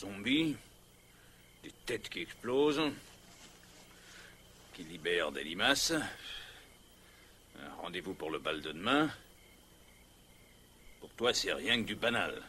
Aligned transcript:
Des 0.00 0.06
zombies, 0.06 0.56
des 1.62 1.72
têtes 1.84 2.08
qui 2.08 2.20
explosent, 2.20 2.80
qui 4.72 4.82
libèrent 4.84 5.30
des 5.30 5.44
limaces. 5.44 5.92
Un 7.58 7.82
rendez-vous 7.82 8.14
pour 8.14 8.30
le 8.30 8.38
bal 8.38 8.62
de 8.62 8.72
demain. 8.72 9.10
Pour 11.00 11.10
toi, 11.10 11.34
c'est 11.34 11.52
rien 11.52 11.82
que 11.82 11.86
du 11.86 11.96
banal. 11.96 12.42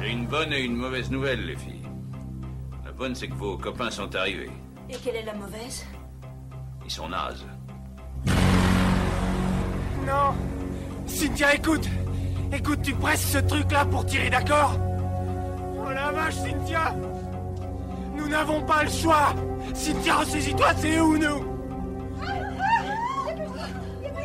J'ai 0.00 0.10
une 0.10 0.26
bonne 0.26 0.52
et 0.52 0.60
une 0.60 0.76
mauvaise 0.76 1.10
nouvelle, 1.10 1.44
les 1.46 1.56
filles. 1.56 1.88
La 2.84 2.92
bonne, 2.92 3.16
c'est 3.16 3.28
que 3.28 3.34
vos 3.34 3.58
copains 3.58 3.90
sont 3.90 4.14
arrivés. 4.14 4.50
Et 4.90 4.96
quelle 4.98 5.16
est 5.16 5.24
la 5.24 5.34
mauvaise? 5.34 5.84
Ils 6.84 6.90
sont 6.90 7.08
nazes. 7.08 7.46
Non 10.06 10.34
Cynthia, 11.06 11.54
écoute 11.54 11.88
Écoute, 12.54 12.82
tu 12.82 12.92
presses 12.94 13.32
ce 13.32 13.38
truc-là 13.38 13.86
pour 13.86 14.04
tirer, 14.04 14.28
d'accord 14.28 14.78
Oh 15.78 15.90
la 15.90 16.12
vache, 16.12 16.34
Cynthia 16.34 16.94
Nous 18.14 18.28
n'avons 18.28 18.62
pas 18.62 18.84
le 18.84 18.90
choix 18.90 19.34
Cynthia, 19.74 20.16
ressaisis-toi, 20.16 20.74
c'est 20.76 20.96
eux 20.96 21.02
ou 21.02 21.16
nous 21.16 21.44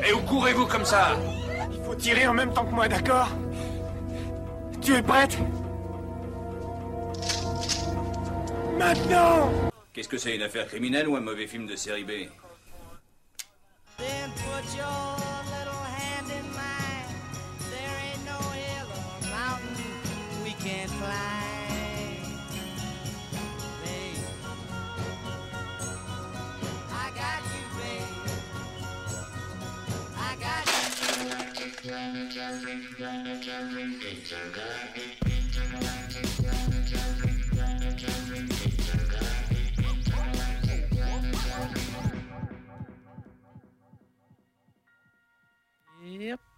Et 0.06 0.14
où 0.14 0.20
courez-vous 0.20 0.66
comme 0.66 0.84
ça 0.84 1.18
Il 1.72 1.82
faut 1.86 1.96
tirer 1.96 2.28
en 2.28 2.34
même 2.34 2.54
temps 2.54 2.66
que 2.66 2.76
moi, 2.76 2.90
d'accord 2.90 3.30
Tu 4.82 4.94
es 4.94 5.02
prête 5.02 5.38
Maintenant 8.78 9.52
Qu'est-ce 9.94 10.10
que 10.10 10.18
c'est, 10.18 10.36
une 10.36 10.44
affaire 10.44 10.68
criminelle 10.68 11.08
ou 11.08 11.16
un 11.16 11.22
mauvais 11.22 11.48
film 11.48 11.66
de 11.66 11.76
série 11.76 12.04
B 12.04 12.12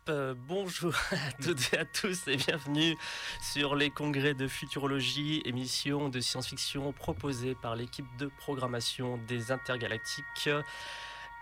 euh, 0.10 0.34
bonjour 0.48 0.94
à 1.12 1.32
toutes 1.42 1.74
et 1.74 1.78
à 1.78 1.86
tous 1.86 2.28
et 2.28 2.36
bienvenue 2.36 2.96
sur 3.42 3.76
les 3.76 3.90
congrès 3.90 4.34
de 4.34 4.48
futurologie, 4.48 5.42
émission 5.46 6.10
de 6.10 6.20
science-fiction 6.20 6.92
proposée 6.92 7.56
par 7.56 7.76
l'équipe 7.76 8.06
de 8.18 8.28
programmation 8.40 9.18
des 9.28 9.52
intergalactiques. 9.52 10.50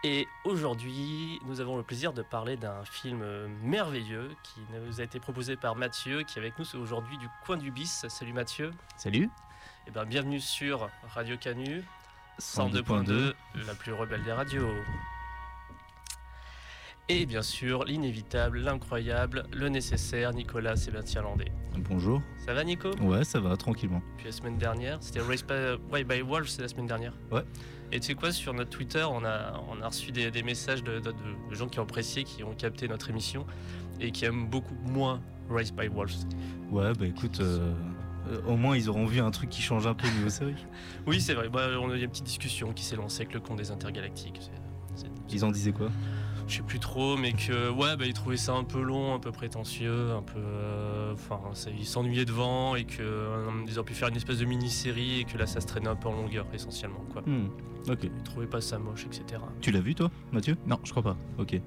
Et 0.04 0.28
aujourd'hui, 0.44 1.40
nous 1.46 1.62
avons 1.62 1.78
le 1.78 1.84
plaisir 1.84 2.14
de 2.14 2.22
parler 2.22 2.58
d'un 2.58 2.84
film 2.86 3.26
merveilleux 3.64 4.30
qui 4.44 4.62
nous 4.86 5.00
a 5.00 5.04
été 5.04 5.20
proposé 5.20 5.56
par 5.56 5.76
Mathieu, 5.76 6.24
qui 6.24 6.38
est 6.38 6.42
avec 6.42 6.60
nous 6.60 6.76
aujourd'hui 6.76 7.18
du 7.18 7.28
coin 7.46 7.58
du 7.58 7.72
bis. 7.72 8.06
Salut 8.10 8.34
Mathieu. 8.34 8.72
Salut. 8.98 9.30
Et 9.88 9.92
bien 9.92 10.06
bienvenue 10.06 10.42
sur 10.42 10.90
Radio 11.14 11.38
Canu 11.38 11.84
102.2. 12.40 12.84
102.2, 12.84 13.34
la 13.66 13.74
plus 13.74 13.94
rebelle 13.94 14.24
des 14.24 14.34
radios. 14.34 14.70
Et 17.10 17.26
bien 17.26 17.42
sûr, 17.42 17.86
l'inévitable, 17.86 18.60
l'incroyable, 18.60 19.44
le 19.54 19.70
nécessaire, 19.70 20.34
Nicolas 20.34 20.76
Sébastien 20.76 21.22
Landais. 21.22 21.52
Bonjour. 21.90 22.22
Ça 22.46 22.54
va 22.54 22.66
Nico? 22.66 22.90
Ouais, 23.02 23.24
ça 23.24 23.40
va, 23.40 23.56
tranquillement. 23.56 24.02
Puis 24.18 24.26
la 24.26 24.32
semaine 24.34 24.58
dernière, 24.58 24.98
c'était 25.00 25.22
Race 25.22 25.46
by, 25.46 26.04
by 26.04 26.22
Wolf, 26.22 26.50
c'est 26.50 26.62
la 26.62 26.68
semaine 26.68 26.88
dernière. 26.88 27.14
Ouais. 27.32 27.44
Et 27.94 28.02
tu 28.02 28.08
sais 28.08 28.16
quoi, 28.16 28.34
sur 28.34 28.54
notre 28.54 28.72
Twitter, 28.72 29.06
on 29.10 29.24
a, 29.24 29.54
on 29.70 29.82
a 29.82 29.88
reçu 29.88 30.12
des, 30.12 30.32
des 30.32 30.44
messages 30.44 30.84
de, 30.84 31.00
de- 31.00 31.14
de 31.50 31.56
gens 31.56 31.68
qui 31.70 31.80
ont 31.80 31.84
apprécié, 31.84 32.26
qui 32.26 32.44
ont 32.44 32.54
capté 32.54 32.90
notre 32.90 33.10
émission 33.10 33.46
et 34.02 34.12
qui 34.12 34.26
aiment 34.26 34.48
beaucoup 34.48 34.76
moins 34.86 35.22
Race 35.50 35.72
by 35.72 35.88
Wolves. 35.88 36.26
Ouais, 36.72 36.92
bah 37.00 37.06
écoute, 37.06 37.40
euh, 37.40 37.72
euh, 38.30 38.42
au 38.48 38.58
moins 38.58 38.76
ils 38.76 38.90
auront 38.90 39.06
vu 39.06 39.22
un 39.22 39.32
truc 39.32 39.50
qui 39.50 39.62
change 39.62 39.88
un 39.88 39.94
peu 39.94 40.10
niveau 40.10 40.28
série. 40.30 40.56
Oui, 41.08 41.22
c'est 41.22 41.36
vrai, 41.36 41.48
bah, 41.48 41.70
on 41.82 41.90
a 41.90 41.96
eu 41.96 42.02
une 42.02 42.10
petite 42.10 42.26
discussion 42.26 42.74
qui 42.74 42.84
s'est 42.84 42.98
lancée 42.98 43.22
avec 43.22 43.34
le 43.34 43.40
compte 43.40 43.60
des 43.60 43.72
intergalactiques. 43.72 44.42
Ils 45.32 45.46
en 45.46 45.52
disaient 45.52 45.72
quoi? 45.74 45.90
Je 46.48 46.56
sais 46.58 46.62
plus 46.64 46.80
trop, 46.80 47.18
mais 47.18 47.34
que 47.34 47.70
ouais, 47.70 47.98
bah, 47.98 48.06
ils 48.06 48.14
trouvaient 48.14 48.38
ça 48.38 48.54
un 48.54 48.64
peu 48.64 48.82
long, 48.82 49.14
un 49.14 49.20
peu 49.20 49.32
prétentieux, 49.32 50.12
un 50.12 50.22
peu. 50.22 50.40
euh, 50.40 51.14
Enfin, 51.14 51.40
ça- 51.54 51.70
ils 51.72 51.86
s'ennuyaient 51.86 52.24
devant 52.26 52.76
et 52.76 52.86
que 52.86 53.02
euh, 53.02 53.50
ils 53.68 53.78
auraient 53.78 53.86
pu 53.88 53.94
faire 53.94 54.08
une 54.08 54.16
espèce 54.16 54.38
de 54.40 54.46
mini-série 54.46 55.20
et 55.22 55.24
que 55.26 55.38
là, 55.38 55.46
ça 55.46 55.60
se 55.60 55.68
traînait 55.68 55.90
un 55.90 55.96
peu 55.96 56.08
en 56.08 56.14
longueur 56.14 56.46
essentiellement, 56.54 57.04
quoi. 57.12 57.22
Hmm, 57.26 57.50
Ok. 57.90 58.04
Ils 58.04 58.24
trouvaient 58.24 58.48
pas 58.48 58.62
ça 58.62 58.80
moche, 58.80 59.06
etc. 59.06 59.42
Tu 59.62 59.72
l'as 59.72 59.80
vu 59.82 59.94
toi, 59.96 60.10
Mathieu? 60.32 60.56
Non, 60.66 60.80
je 60.84 60.92
crois 60.92 61.04
pas. 61.04 61.18
Ok. 61.38 61.60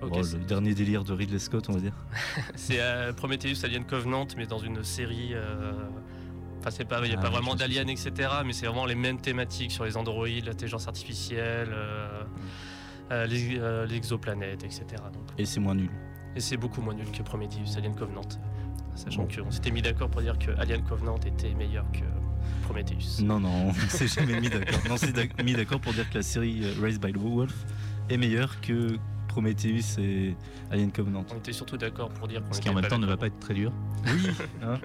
Bon, 0.00 0.20
le 0.20 0.44
dernier 0.44 0.74
délire 0.74 1.04
de 1.04 1.12
Ridley 1.12 1.38
Scott, 1.38 1.66
on 1.68 1.74
va 1.74 1.80
dire. 1.80 1.94
c'est 2.56 2.80
euh, 2.80 3.12
Prometheus 3.12 3.64
Alien 3.64 3.84
Covenant, 3.84 4.26
mais 4.36 4.46
dans 4.46 4.58
une 4.58 4.82
série. 4.82 5.30
euh, 5.32 5.72
Enfin, 6.58 6.70
c'est 6.70 6.84
pas, 6.84 7.00
il 7.04 7.08
n'y 7.08 7.14
a 7.14 7.18
Ah, 7.18 7.22
pas 7.22 7.30
vraiment 7.30 7.54
d'aliens, 7.56 7.86
etc. 7.86 8.10
Mais 8.44 8.52
c'est 8.52 8.66
vraiment 8.66 8.86
les 8.86 8.94
mêmes 8.96 9.20
thématiques 9.20 9.70
sur 9.72 9.84
les 9.84 9.96
androïdes, 9.96 10.46
l'intelligence 10.46 10.86
artificielle, 10.88 11.70
euh, 11.72 12.08
euh, 12.08 12.24
les, 13.10 13.58
euh, 13.58 13.86
les 13.86 13.96
exoplanètes, 13.96 14.64
etc. 14.64 14.84
Donc, 15.12 15.24
Et 15.38 15.44
c'est 15.44 15.60
moins 15.60 15.74
nul. 15.74 15.90
Et 16.34 16.40
c'est 16.40 16.56
beaucoup 16.56 16.80
moins 16.80 16.94
nul 16.94 17.10
que 17.10 17.22
Prometheus, 17.22 17.76
Alien 17.76 17.94
Covenant. 17.94 18.22
Sachant 18.94 19.24
Bon. 19.24 19.44
qu'on 19.44 19.50
s'était 19.50 19.70
mis 19.70 19.82
d'accord 19.82 20.10
pour 20.10 20.20
dire 20.22 20.38
que 20.38 20.50
Alien 20.58 20.82
Covenant 20.84 21.16
était 21.26 21.54
meilleur 21.54 21.84
que 21.92 22.04
Prometheus. 22.62 23.22
Non, 23.22 23.40
non, 23.40 23.68
on 23.68 23.72
s'est 23.88 24.06
jamais 24.06 24.40
mis 24.40 24.48
d'accord. 24.48 24.78
Non, 24.88 24.94
on 24.94 24.96
s'est 24.96 25.12
mis 25.44 25.52
d'accord 25.54 25.80
pour 25.80 25.92
dire 25.92 26.08
que 26.10 26.16
la 26.16 26.22
série 26.22 26.60
euh, 26.64 26.74
Raised 26.80 27.00
by 27.04 27.12
the 27.12 27.18
Wolf 27.18 27.54
est 28.08 28.16
meilleure 28.16 28.60
que 28.60 28.96
Prometheus 29.28 29.98
et 29.98 30.36
Alien 30.70 30.92
Covenant. 30.92 31.24
On 31.32 31.38
était 31.38 31.52
surtout 31.52 31.76
d'accord 31.78 32.10
pour 32.10 32.28
dire 32.28 32.42
qu'on 32.42 32.52
Ce 32.52 32.60
qui 32.60 32.68
en 32.68 32.74
même 32.74 32.86
temps 32.86 32.98
ne 32.98 33.06
va 33.06 33.16
pas 33.16 33.26
être 33.28 33.38
très 33.40 33.54
dur. 33.54 33.72
Oui, 34.06 34.30
hein 34.62 34.78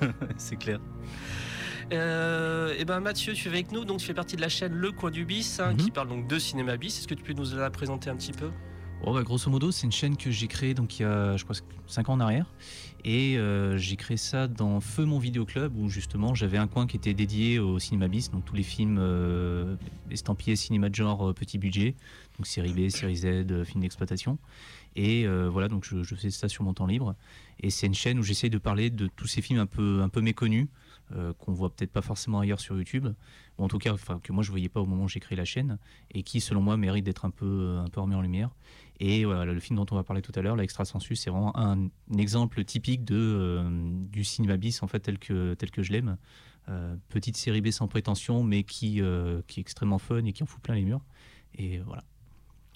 c'est 0.36 0.56
clair. 0.56 0.80
Euh, 1.92 2.74
et 2.78 2.84
ben 2.84 3.00
Mathieu, 3.00 3.34
tu 3.34 3.46
es 3.48 3.50
avec 3.50 3.72
nous, 3.72 3.84
donc 3.84 3.98
tu 4.00 4.06
fais 4.06 4.14
partie 4.14 4.36
de 4.36 4.40
la 4.40 4.48
chaîne 4.48 4.72
Le 4.74 4.90
Coin 4.92 5.10
du 5.10 5.24
Bis, 5.24 5.60
hein, 5.60 5.72
Mhm. 5.72 5.76
qui 5.76 5.90
parle 5.90 6.08
donc 6.08 6.26
de 6.26 6.38
cinéma 6.38 6.76
bis. 6.76 6.98
Est-ce 6.98 7.08
que 7.08 7.14
tu 7.14 7.22
peux 7.22 7.32
nous 7.34 7.54
la 7.56 7.70
présenter 7.70 8.10
un 8.10 8.16
petit 8.16 8.32
peu? 8.32 8.50
Oh, 9.06 9.12
bah, 9.12 9.22
grosso 9.22 9.50
modo, 9.50 9.70
c'est 9.70 9.84
une 9.84 9.92
chaîne 9.92 10.16
que 10.16 10.30
j'ai 10.30 10.46
créée 10.46 10.72
donc 10.72 10.98
il 10.98 11.02
y 11.02 11.04
a, 11.04 11.36
je 11.36 11.44
crois, 11.44 11.56
5 11.86 12.08
ans 12.08 12.14
en 12.14 12.20
arrière. 12.20 12.46
Et 13.04 13.36
euh, 13.36 13.76
j'ai 13.76 13.96
créé 13.96 14.16
ça 14.16 14.46
dans 14.48 14.80
Feu 14.80 15.04
mon 15.04 15.18
vidéo 15.18 15.44
club 15.44 15.76
où 15.76 15.90
justement 15.90 16.34
j'avais 16.34 16.56
un 16.56 16.66
coin 16.66 16.86
qui 16.86 16.96
était 16.96 17.12
dédié 17.12 17.58
au 17.58 17.78
cinéma 17.78 18.08
bis, 18.08 18.30
donc 18.30 18.46
tous 18.46 18.54
les 18.54 18.62
films 18.62 18.96
euh, 18.98 19.76
estampillés 20.10 20.56
cinéma 20.56 20.88
de 20.88 20.94
genre 20.94 21.28
euh, 21.28 21.32
petit 21.34 21.58
budget, 21.58 21.94
donc 22.38 22.46
série 22.46 22.72
B, 22.72 22.88
série 22.88 23.16
Z, 23.16 23.64
films 23.64 23.82
d'exploitation. 23.82 24.38
Et 24.96 25.26
voilà, 25.26 25.66
donc 25.68 25.84
je, 25.84 26.04
je 26.04 26.14
fais 26.14 26.30
ça 26.30 26.48
sur 26.48 26.62
mon 26.62 26.72
temps 26.72 26.86
libre. 26.86 27.16
Et 27.60 27.70
c'est 27.70 27.88
une 27.88 27.94
chaîne 27.94 28.16
où 28.20 28.22
j'essaye 28.22 28.48
de 28.48 28.58
parler 28.58 28.90
de 28.90 29.08
tous 29.16 29.26
ces 29.26 29.42
films 29.42 29.58
un 29.58 29.66
peu, 29.66 30.00
un 30.02 30.08
peu 30.08 30.20
méconnus, 30.20 30.68
qu'on 31.38 31.52
voit 31.52 31.74
peut-être 31.74 31.92
pas 31.92 32.02
forcément 32.02 32.40
ailleurs 32.40 32.60
sur 32.60 32.76
YouTube, 32.76 33.08
ou 33.58 33.64
en 33.64 33.68
tout 33.68 33.78
cas 33.78 33.92
enfin, 33.92 34.20
que 34.22 34.32
moi 34.32 34.42
je 34.42 34.50
voyais 34.50 34.68
pas 34.68 34.80
au 34.80 34.86
moment 34.86 35.04
où 35.04 35.08
j'ai 35.08 35.20
créé 35.20 35.36
la 35.36 35.44
chaîne, 35.44 35.78
et 36.10 36.22
qui 36.22 36.40
selon 36.40 36.60
moi 36.60 36.76
méritent 36.76 37.04
d'être 37.04 37.24
un 37.24 37.30
peu, 37.30 37.78
un 37.78 37.88
peu 37.88 38.00
remis 38.00 38.14
en 38.14 38.22
lumière. 38.22 38.50
Et 39.00 39.24
voilà, 39.24 39.44
le 39.44 39.60
film 39.60 39.76
dont 39.76 39.86
on 39.90 39.96
va 39.96 40.04
parler 40.04 40.22
tout 40.22 40.32
à 40.36 40.42
l'heure, 40.42 40.56
l'Extra 40.56 40.84
Sensu, 40.84 41.16
c'est 41.16 41.30
vraiment 41.30 41.56
un, 41.56 41.86
un 41.86 42.18
exemple 42.18 42.64
typique 42.64 43.04
de, 43.04 43.16
euh, 43.16 43.90
du 44.08 44.24
cinéma 44.24 44.56
bis 44.56 44.82
en 44.82 44.86
fait 44.86 45.00
tel 45.00 45.18
que, 45.18 45.54
tel 45.54 45.70
que 45.70 45.82
je 45.82 45.92
l'aime. 45.92 46.16
Euh, 46.68 46.96
petite 47.08 47.36
série 47.36 47.60
B 47.60 47.70
sans 47.70 47.88
prétention, 47.88 48.42
mais 48.42 48.62
qui, 48.62 49.02
euh, 49.02 49.42
qui 49.48 49.60
est 49.60 49.62
extrêmement 49.62 49.98
fun 49.98 50.24
et 50.24 50.32
qui 50.32 50.42
en 50.42 50.46
fout 50.46 50.62
plein 50.62 50.74
les 50.74 50.84
murs. 50.84 51.02
Et 51.56 51.78
voilà. 51.80 52.04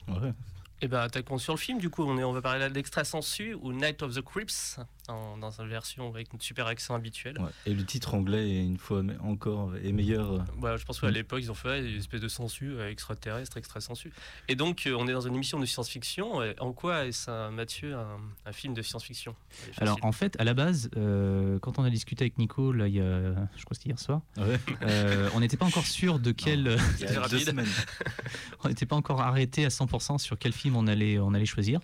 Ouais. 0.08 0.32
Et 0.80 0.88
ben 0.88 1.00
attaquons 1.00 1.38
sur 1.38 1.54
le 1.54 1.58
film, 1.58 1.78
du 1.78 1.90
coup, 1.90 2.02
on, 2.02 2.18
est, 2.18 2.24
on 2.24 2.32
va 2.32 2.42
parler 2.42 2.60
là 2.60 2.68
de 2.68 2.74
l'Extra 2.74 3.04
Sensu 3.04 3.54
ou 3.54 3.72
Night 3.72 4.02
of 4.02 4.14
the 4.14 4.22
Crips, 4.22 4.78
dans 5.08 5.60
une 5.60 5.68
version 5.68 6.08
avec 6.08 6.32
notre 6.32 6.44
super 6.44 6.66
accent 6.66 6.94
habituel. 6.94 7.38
Ouais. 7.40 7.48
Et 7.66 7.74
le 7.74 7.84
titre 7.84 8.14
anglais 8.14 8.48
est 8.50 8.64
une 8.64 8.78
fois 8.78 9.02
encore 9.20 9.74
est 9.76 9.92
meilleur. 9.92 10.32
euh, 10.32 10.38
Voilà, 10.58 10.76
je 10.76 10.84
pense 10.84 11.00
qu'à 11.00 11.08
Mm. 11.08 11.14
l'époque, 11.14 11.40
ils 11.42 11.50
ont 11.50 11.54
fait 11.54 11.80
une 11.90 11.96
espèce 11.98 12.20
de 12.20 12.28
sensu 12.28 12.72
euh, 12.72 12.90
extraterrestre, 12.90 13.56
extra 13.56 13.80
sensu. 13.80 14.12
Et 14.48 14.54
donc, 14.56 14.86
euh, 14.86 14.94
on 14.98 15.08
est 15.08 15.12
dans 15.12 15.20
une 15.22 15.34
émission 15.34 15.58
de 15.58 15.66
science-fiction. 15.66 16.40
En 16.60 16.72
quoi 16.72 17.06
est-ce, 17.06 17.50
Mathieu, 17.50 17.94
un, 17.94 18.18
un 18.46 18.52
film 18.52 18.74
de 18.74 18.82
science-fiction? 18.82 19.34
Alors 19.78 19.98
en 20.02 20.12
fait, 20.12 20.38
à 20.40 20.44
la 20.44 20.54
base, 20.54 20.90
euh, 20.96 21.58
quand 21.60 21.78
on 21.78 21.84
a 21.84 21.90
discuté 21.90 22.24
avec 22.24 22.38
Nico, 22.38 22.72
là, 22.72 22.86
il 22.88 22.94
y 22.94 23.00
a, 23.00 23.04
je 23.56 23.64
crois 23.64 23.70
que 23.70 23.76
c'était 23.76 23.88
hier 23.88 23.98
soir, 23.98 24.20
Ouais. 24.36 24.58
euh, 24.82 25.28
on 25.34 25.40
n'était 25.40 25.56
pas 25.56 25.66
encore 25.66 25.86
sûr 25.86 26.18
de 26.18 26.32
quel. 26.32 26.78
Il 27.00 27.04
y 27.04 27.08
a 27.16 27.28
deux 27.28 27.38
semaines. 27.38 27.66
on 28.64 28.68
n'était 28.68 28.86
pas 28.86 28.96
encore 28.96 29.20
arrêté 29.20 29.64
à 29.64 29.68
100% 29.68 30.18
sur 30.18 30.38
quel 30.38 30.52
film 30.52 30.76
on 30.76 30.86
allait, 30.86 31.18
on 31.18 31.32
allait 31.34 31.46
choisir. 31.46 31.80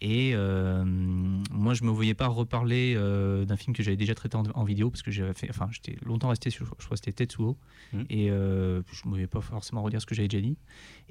Et 0.00 0.30
euh, 0.34 0.84
moi, 0.84 1.74
je 1.74 1.82
me 1.82 1.90
voyais 1.90 2.14
pas 2.14 2.28
reparler 2.28 2.94
euh, 2.96 3.44
d'un 3.44 3.56
film 3.56 3.74
que 3.74 3.82
j'avais 3.82 3.96
déjà 3.96 4.14
traité 4.14 4.36
en, 4.36 4.44
en 4.54 4.62
vidéo 4.64 4.90
parce 4.90 5.02
que 5.02 5.10
j'avais 5.10 5.34
fait, 5.34 5.48
enfin, 5.50 5.68
j'étais 5.72 5.96
longtemps 6.04 6.28
resté 6.28 6.50
sur, 6.50 6.66
je 6.78 6.84
crois 6.84 6.96
c'était 6.96 7.12
Tetsuo, 7.12 7.56
Mhm. 7.92 8.04
et 8.10 8.30
euh, 8.30 8.82
je 8.92 9.02
me 9.06 9.10
voyais 9.10 9.26
pas 9.26 9.40
forcément 9.40 9.82
redire 9.82 10.00
ce 10.00 10.06
que 10.06 10.14
j'avais 10.14 10.28
déjà 10.28 10.40
dit. 10.42 10.56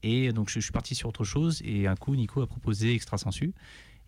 Et 0.04 0.31
donc, 0.31 0.48
je, 0.50 0.56
je 0.60 0.63
suis 0.63 0.72
parti 0.72 0.95
sur 0.95 1.10
autre 1.10 1.24
chose. 1.25 1.62
Et 1.66 1.88
un 1.88 1.95
coup, 1.95 2.16
Nico 2.16 2.42
a 2.42 2.48
proposé 2.48 2.94
Extra 2.94 3.18
Sensu. 3.18 3.54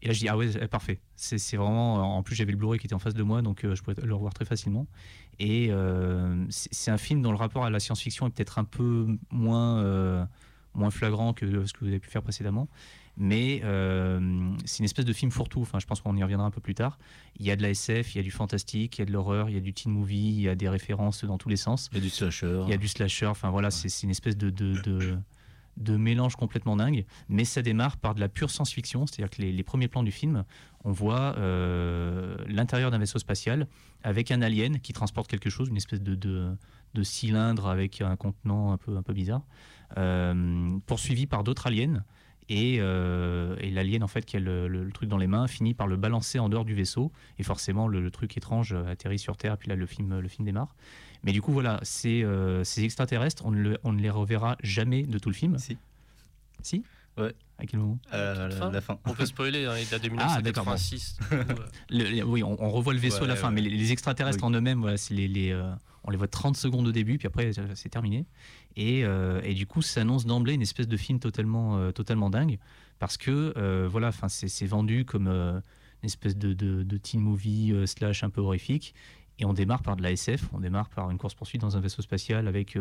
Et 0.02 0.08
là, 0.08 0.14
je 0.14 0.20
dis, 0.20 0.30
ah 0.30 0.38
ouais, 0.38 0.48
parfait. 0.70 1.02
C'est 1.18 1.58
vraiment. 1.58 2.16
En 2.18 2.24
plus, 2.24 2.36
j'avais 2.36 2.52
le 2.54 2.58
Blu-ray 2.58 2.80
qui 2.80 2.86
était 2.88 2.94
en 2.96 3.00
face 3.00 3.16
de 3.16 3.24
moi, 3.24 3.42
donc 3.42 3.66
euh, 3.66 3.76
je 3.76 3.84
pouvais 3.84 3.98
le 4.02 4.14
revoir 4.16 4.34
très 4.34 4.46
facilement. 4.46 4.88
Et 5.40 5.68
euh, 5.72 6.46
c'est 6.50 6.90
un 6.92 6.98
film 6.98 7.22
dont 7.22 7.32
le 7.32 7.38
rapport 7.38 7.66
à 7.66 7.70
la 7.70 7.82
science-fiction 7.82 8.28
est 8.28 8.30
peut-être 8.30 8.60
un 8.60 8.64
peu 8.64 9.08
moins, 9.30 9.80
euh, 9.80 10.24
moins 10.74 10.90
flagrant 10.92 11.34
que 11.34 11.66
ce 11.66 11.74
que 11.74 11.80
vous 11.82 11.88
avez 11.88 12.00
pu 12.00 12.10
faire 12.10 12.22
précédemment. 12.24 12.70
Mais 13.22 13.60
euh, 13.66 14.50
c'est 14.64 14.80
une 14.80 14.86
espèce 14.86 15.04
de 15.04 15.12
film 15.12 15.30
fourre-tout. 15.30 15.62
Enfin, 15.62 15.78
je 15.80 15.86
pense 15.86 16.00
qu'on 16.00 16.16
y 16.16 16.24
reviendra 16.24 16.48
un 16.48 16.52
peu 16.52 16.62
plus 16.62 16.74
tard. 16.74 16.98
Il 17.38 17.46
y 17.46 17.52
a 17.52 17.58
de 17.58 17.62
la 17.62 17.72
SF, 17.72 18.16
il 18.16 18.18
y 18.18 18.22
a 18.22 18.24
du 18.24 18.32
fantastique, 18.32 18.98
il 18.98 19.02
y 19.02 19.04
a 19.04 19.06
de 19.06 19.12
l'horreur, 19.12 19.50
il 19.50 19.56
y 19.56 19.58
a 19.58 19.62
du 19.62 19.74
teen 19.74 19.92
movie, 19.92 20.30
il 20.30 20.42
y 20.42 20.48
a 20.50 20.56
des 20.56 20.70
références 20.70 21.26
dans 21.26 21.38
tous 21.38 21.50
les 21.50 21.58
sens. 21.58 21.90
Il 21.92 21.98
y 21.98 22.02
a 22.02 22.04
du 22.04 22.10
slasher. 22.10 22.62
Il 22.66 22.70
y 22.70 22.74
a 22.74 22.78
du 22.78 22.88
slasher, 22.88 23.26
enfin 23.28 23.50
voilà, 23.50 23.72
c'est 23.72 23.90
c'est 23.90 24.04
une 24.04 24.12
espèce 24.12 24.38
de, 24.38 24.50
de, 24.50 24.82
de, 24.82 25.18
de 25.76 25.98
mélange 25.98 26.38
complètement 26.38 26.76
dingue. 26.78 27.06
Mais 27.28 27.44
ça 27.44 27.62
démarre 27.62 27.98
par 27.98 28.16
de 28.16 28.22
la 28.22 28.30
pure 28.30 28.50
science-fiction, 28.50 29.06
c'est-à-dire 29.06 29.30
que 29.30 29.42
les, 29.42 29.52
les 29.52 29.64
premiers 29.64 29.90
plans 29.90 30.04
du 30.04 30.12
film, 30.12 30.46
on 30.86 30.92
voit 30.92 31.36
euh, 31.38 32.38
l'intérieur 32.48 32.92
d'un 32.92 33.00
vaisseau 33.00 33.20
spatial 33.20 33.68
avec 34.04 34.32
un 34.32 34.42
alien 34.42 34.80
qui 34.80 34.94
transporte 34.94 35.30
quelque 35.30 35.50
chose, 35.50 35.68
une 35.70 35.78
espèce 35.78 36.02
de, 36.02 36.16
de, 36.16 36.56
de 36.94 37.04
cylindre 37.04 37.68
avec 37.68 38.02
un 38.02 38.16
contenant 38.16 38.72
un 38.72 38.78
peu, 38.78 38.96
un 38.96 39.04
peu 39.04 39.14
bizarre, 39.14 39.44
euh, 39.98 40.78
poursuivi 40.86 41.26
par 41.28 41.44
d'autres 41.44 41.68
aliens. 41.68 42.04
Et, 42.52 42.78
euh, 42.80 43.56
et 43.60 43.70
l'alien 43.70 44.02
en 44.04 44.08
fait 44.08 44.26
qui 44.26 44.36
a 44.36 44.40
le, 44.40 44.68
le- 44.68 44.84
le 44.84 44.92
truc 44.92 45.08
dans 45.08 45.18
les 45.18 45.28
mains 45.28 45.48
finit 45.48 45.76
par 45.76 45.86
le 45.86 45.98
balancer 45.98 46.40
en 46.40 46.50
dehors 46.50 46.66
du 46.66 46.74
vaisseau 46.74 47.12
et 47.38 47.44
forcément 47.44 47.88
le, 47.88 48.02
le 48.02 48.10
truc 48.12 48.36
étrange 48.38 48.74
euh, 48.74 48.92
atterrit 48.92 49.20
sur 49.20 49.38
Terre 49.38 49.54
et 49.54 49.58
puis 49.58 49.70
là 49.70 49.76
le 49.76 49.86
film, 49.86 50.20
le 50.20 50.28
film 50.28 50.46
démarre. 50.46 50.76
Mais 51.24 51.32
du 51.32 51.42
coup 51.44 51.52
voilà, 51.54 51.80
ces, 51.84 52.24
euh, 52.24 52.64
ces 52.64 52.84
extraterrestres, 52.84 53.46
on 53.46 53.52
ne, 53.52 53.62
le- 53.62 53.78
on 53.84 53.94
ne 53.94 54.02
les 54.02 54.10
reverra 54.10 54.58
jamais 54.64 55.04
de 55.04 55.20
tout 55.20 55.30
le 55.30 55.36
film. 55.36 55.58
Si. 55.60 55.78
Si 56.64 56.84
Ouais. 57.18 57.34
À 57.58 57.66
quel 57.66 57.82
moment? 57.82 58.00
Euh, 58.14 58.48
la, 58.48 58.56
fin 58.56 58.72
la 58.72 58.80
fin. 58.82 58.98
On 59.06 59.14
peut 59.14 59.26
spoiler, 59.26 59.66
hein, 59.66 59.74
il 59.78 59.88
date 59.90 60.02
de 60.04 60.10
Ah, 60.18 60.42
d'accord, 60.42 60.64
bon. 60.64 60.72
1986. 60.72 61.18
du 61.20 61.26
coup, 61.28 61.34
euh, 61.34 61.66
Le- 61.90 62.16
le- 62.18 62.24
oui, 62.24 62.42
on, 62.44 62.56
on 62.64 62.70
revoit 62.70 62.94
le 62.94 63.00
vaisseau 63.00 63.26
à 63.26 63.28
la 63.28 63.36
fin, 63.36 63.50
ouais. 63.50 63.56
mais 63.56 63.62
les, 63.62 63.70
les 63.72 63.92
extraterrestres 63.92 64.44
en 64.46 64.52
eux-mêmes, 64.52 64.80
voilà, 64.80 64.96
c'est 64.96 65.14
les, 65.14 65.28
les, 65.28 65.52
euh, 65.52 65.70
on 66.10 66.12
les 66.12 66.18
voit 66.18 66.28
30 66.28 66.58
secondes 66.58 66.88
au 66.88 66.92
début, 66.92 67.20
puis 67.20 67.28
après 67.28 67.52
c'est 67.76 67.90
terminé. 67.90 68.26
Et, 68.76 69.06
euh, 69.06 69.42
et 69.44 69.54
du 69.54 69.68
coup, 69.68 69.84
ça 69.84 70.02
annonce 70.02 70.26
d'emblée 70.26 70.56
une 70.56 70.62
espèce 70.64 70.88
de 70.88 70.98
film 70.98 71.20
totalement, 71.20 71.78
euh, 71.78 71.92
totalement 71.92 72.32
dingue, 72.32 72.58
parce 72.98 73.16
que 73.16 73.54
euh, 73.58 73.88
voilà, 73.90 74.12
c'est 74.28 74.66
vendu 74.66 75.06
comme 75.06 75.28
une 75.28 75.62
espèce 76.02 76.36
de, 76.36 76.54
de, 76.54 76.82
de 76.82 76.98
teen 76.98 77.22
movie 77.22 77.76
slash 77.86 78.24
un 78.24 78.32
peu 78.32 78.42
horrifique. 78.42 78.96
Et 79.38 79.46
on 79.46 79.54
démarre 79.54 79.84
par 79.84 79.96
de 79.96 80.02
la 80.02 80.12
SF, 80.12 80.50
on 80.52 80.60
démarre 80.60 80.90
par 80.90 81.12
une 81.12 81.20
course-poursuite 81.20 81.62
dans 81.62 81.78
un 81.78 81.80
vaisseau 81.80 82.02
spatial 82.02 82.48
avec 82.48 82.78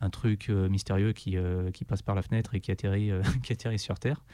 un 0.00 0.10
truc 0.10 0.48
mystérieux 0.48 1.12
qui, 1.12 1.36
qui 1.74 1.84
passe 1.84 2.02
par 2.02 2.14
la 2.14 2.22
fenêtre 2.22 2.54
et 2.54 2.60
qui 2.60 2.70
atterrit, 2.70 3.10
qui 3.44 3.52
atterrit 3.52 3.78
sur 3.78 3.98
Terre. 3.98 4.24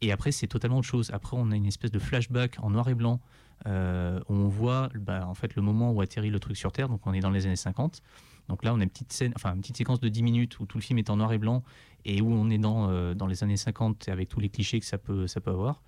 Et 0.00 0.10
après, 0.10 0.32
c'est 0.32 0.48
totalement 0.48 0.78
autre 0.78 0.88
chose. 0.88 1.10
Après, 1.12 1.36
on 1.38 1.52
a 1.52 1.56
une 1.56 1.66
espèce 1.66 1.92
de 1.92 2.00
flashback 2.00 2.56
en 2.60 2.70
noir 2.70 2.88
et 2.88 2.94
blanc 2.94 3.20
euh, 3.66 4.20
on 4.28 4.48
voit 4.48 4.88
bah, 4.94 5.26
en 5.26 5.34
fait 5.34 5.54
le 5.56 5.62
moment 5.62 5.92
où 5.92 6.00
atterrit 6.00 6.30
le 6.30 6.40
truc 6.40 6.56
sur 6.56 6.72
Terre. 6.72 6.88
Donc, 6.88 7.06
on 7.06 7.12
est 7.12 7.20
dans 7.20 7.30
les 7.30 7.46
années 7.46 7.56
50. 7.56 8.02
Donc 8.48 8.62
là, 8.62 8.74
on 8.74 8.80
a 8.80 8.82
une 8.82 8.90
petite 8.90 9.12
scène, 9.12 9.32
enfin 9.36 9.54
une 9.54 9.60
petite 9.60 9.78
séquence 9.78 10.00
de 10.00 10.08
10 10.08 10.22
minutes 10.22 10.58
où 10.60 10.66
tout 10.66 10.76
le 10.76 10.82
film 10.82 10.98
est 10.98 11.08
en 11.08 11.16
noir 11.16 11.32
et 11.32 11.38
blanc 11.38 11.62
et 12.04 12.20
où 12.20 12.30
on 12.30 12.50
est 12.50 12.58
dans, 12.58 12.90
euh, 12.90 13.14
dans 13.14 13.26
les 13.26 13.42
années 13.42 13.56
50 13.56 14.08
avec 14.10 14.28
tous 14.28 14.40
les 14.40 14.50
clichés 14.50 14.80
que 14.80 14.86
ça 14.86 14.98
peut, 14.98 15.26
ça 15.26 15.40
peut 15.40 15.50
avoir. 15.50 15.82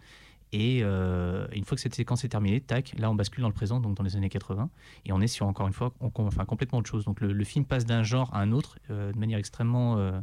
Et 0.53 0.81
euh, 0.83 1.47
une 1.53 1.65
fois 1.65 1.75
que 1.75 1.83
cette 1.83 1.95
séquence 1.95 2.25
est 2.25 2.29
terminée, 2.29 2.61
tac, 2.63 2.95
là 2.97 3.11
on 3.11 3.15
bascule 3.15 3.43
dans 3.43 3.49
le 3.49 3.55
présent, 3.55 3.79
donc 3.79 3.95
dans 3.95 4.05
les 4.05 4.17
années 4.17 4.31
80, 4.31 4.71
et 5.05 5.13
on 5.13 5.21
est 5.21 5.27
sur 5.27 5.47
encore 5.47 5.67
une 5.67 5.75
fois, 5.75 5.93
enfin 6.01 6.45
complètement 6.47 6.79
autre 6.79 6.89
chose. 6.89 7.05
Donc 7.05 7.21
le, 7.21 7.45
film 7.45 7.67
passe 7.67 7.85
d'un 7.85 8.03
genre 8.03 8.33
à 8.33 8.41
un 8.41 8.53
autre 8.53 8.79
de 8.89 9.19
manière 9.19 9.39
extrêmement, 9.39 10.23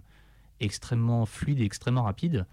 extrêmement 0.62 1.26
fluide 1.26 1.60
et 1.60 1.66
extrêmement 1.66 2.04
rapide. 2.04 2.48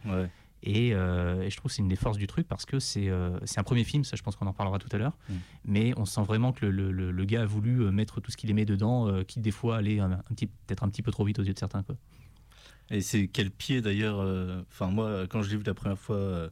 Et, 0.62 0.92
euh, 0.94 1.40
et 1.42 1.50
je 1.50 1.56
trouve 1.56 1.70
que 1.70 1.74
c'est 1.74 1.82
une 1.82 1.88
des 1.88 1.96
forces 1.96 2.18
du 2.18 2.26
truc 2.26 2.46
parce 2.46 2.66
que 2.66 2.78
c'est 2.80 3.08
euh, 3.08 3.38
un 3.56 3.62
premier 3.62 3.84
film, 3.84 4.04
ça 4.04 4.16
je 4.16 4.22
pense 4.22 4.36
qu'on 4.36 4.46
en 4.46 4.52
parlera 4.52 4.78
tout 4.78 4.88
à 4.92 4.98
l'heure. 4.98 5.16
Mm. 5.28 5.34
Mais 5.64 5.92
on 5.96 6.04
sent 6.04 6.22
vraiment 6.22 6.52
que 6.52 6.66
le, 6.66 6.92
le- 6.92 7.10
le 7.10 7.24
gars 7.24 7.42
a 7.42 7.46
voulu 7.46 7.80
euh, 7.82 7.90
mettre 7.90 8.20
tout 8.20 8.30
ce 8.30 8.36
qu'il 8.36 8.50
aimait 8.50 8.66
dedans, 8.66 9.08
euh, 9.08 9.22
qui 9.24 9.40
des 9.40 9.52
fois 9.52 9.78
allait 9.78 10.00
un, 10.00 10.12
un 10.12 10.34
petit, 10.34 10.46
peut-être 10.46 10.82
un 10.84 10.88
petit 10.90 11.02
peu 11.02 11.10
trop 11.12 11.24
vite 11.24 11.38
aux 11.38 11.42
yeux 11.44 11.54
de 11.54 11.58
certains. 11.58 11.82
Quoi. 11.82 11.96
Et 12.90 13.00
c'est 13.00 13.28
quel 13.28 13.50
pied 13.50 13.80
d'ailleurs. 13.80 14.20
euh, 14.20 14.62
Enfin, 14.70 14.88
moi, 14.90 15.26
quand 15.28 15.42
je 15.42 15.50
l'ai 15.50 15.56
vu 15.56 15.62
la 15.64 15.74
première 15.74 15.98
fois 15.98 16.16
euh, 16.16 16.48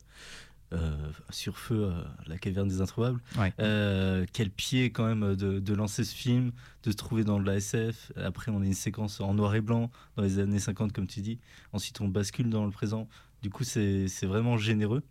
euh, 0.73 0.97
sur 1.31 1.59
feu, 1.59 1.85
euh, 1.91 2.03
la 2.27 2.39
caverne 2.39 2.69
des 2.69 2.81
introuvables, 2.81 3.21
Ouais. 3.39 3.53
euh, 3.59 4.25
quel 4.33 4.51
pied 4.51 4.91
quand 4.91 5.07
même 5.07 5.35
de, 5.35 5.59
de 5.61 5.75
lancer 5.75 6.05
ce 6.05 6.15
film, 6.15 6.53
de 6.83 6.91
se 6.93 6.97
trouver 6.97 7.25
dans 7.25 7.41
de 7.41 7.47
la 7.47 7.57
SF. 7.57 8.13
Après, 8.17 8.51
on 8.53 8.61
a 8.63 8.65
une 8.65 8.75
séquence 8.75 9.21
en 9.21 9.35
noir 9.35 9.55
et 9.55 9.61
blanc 9.63 9.91
dans 10.17 10.23
les 10.23 10.39
années 10.39 10.59
50, 10.59 10.93
comme 10.93 11.07
tu 11.07 11.21
dis. 11.21 11.39
Ensuite, 11.73 12.01
on 12.01 12.09
bascule 12.09 12.51
dans 12.51 12.65
le 12.67 12.71
présent. 12.71 13.09
Du 13.43 13.50
coup, 13.50 13.64
c'est 13.64 14.06
vraiment 14.25 14.56
généreux. 14.56 15.02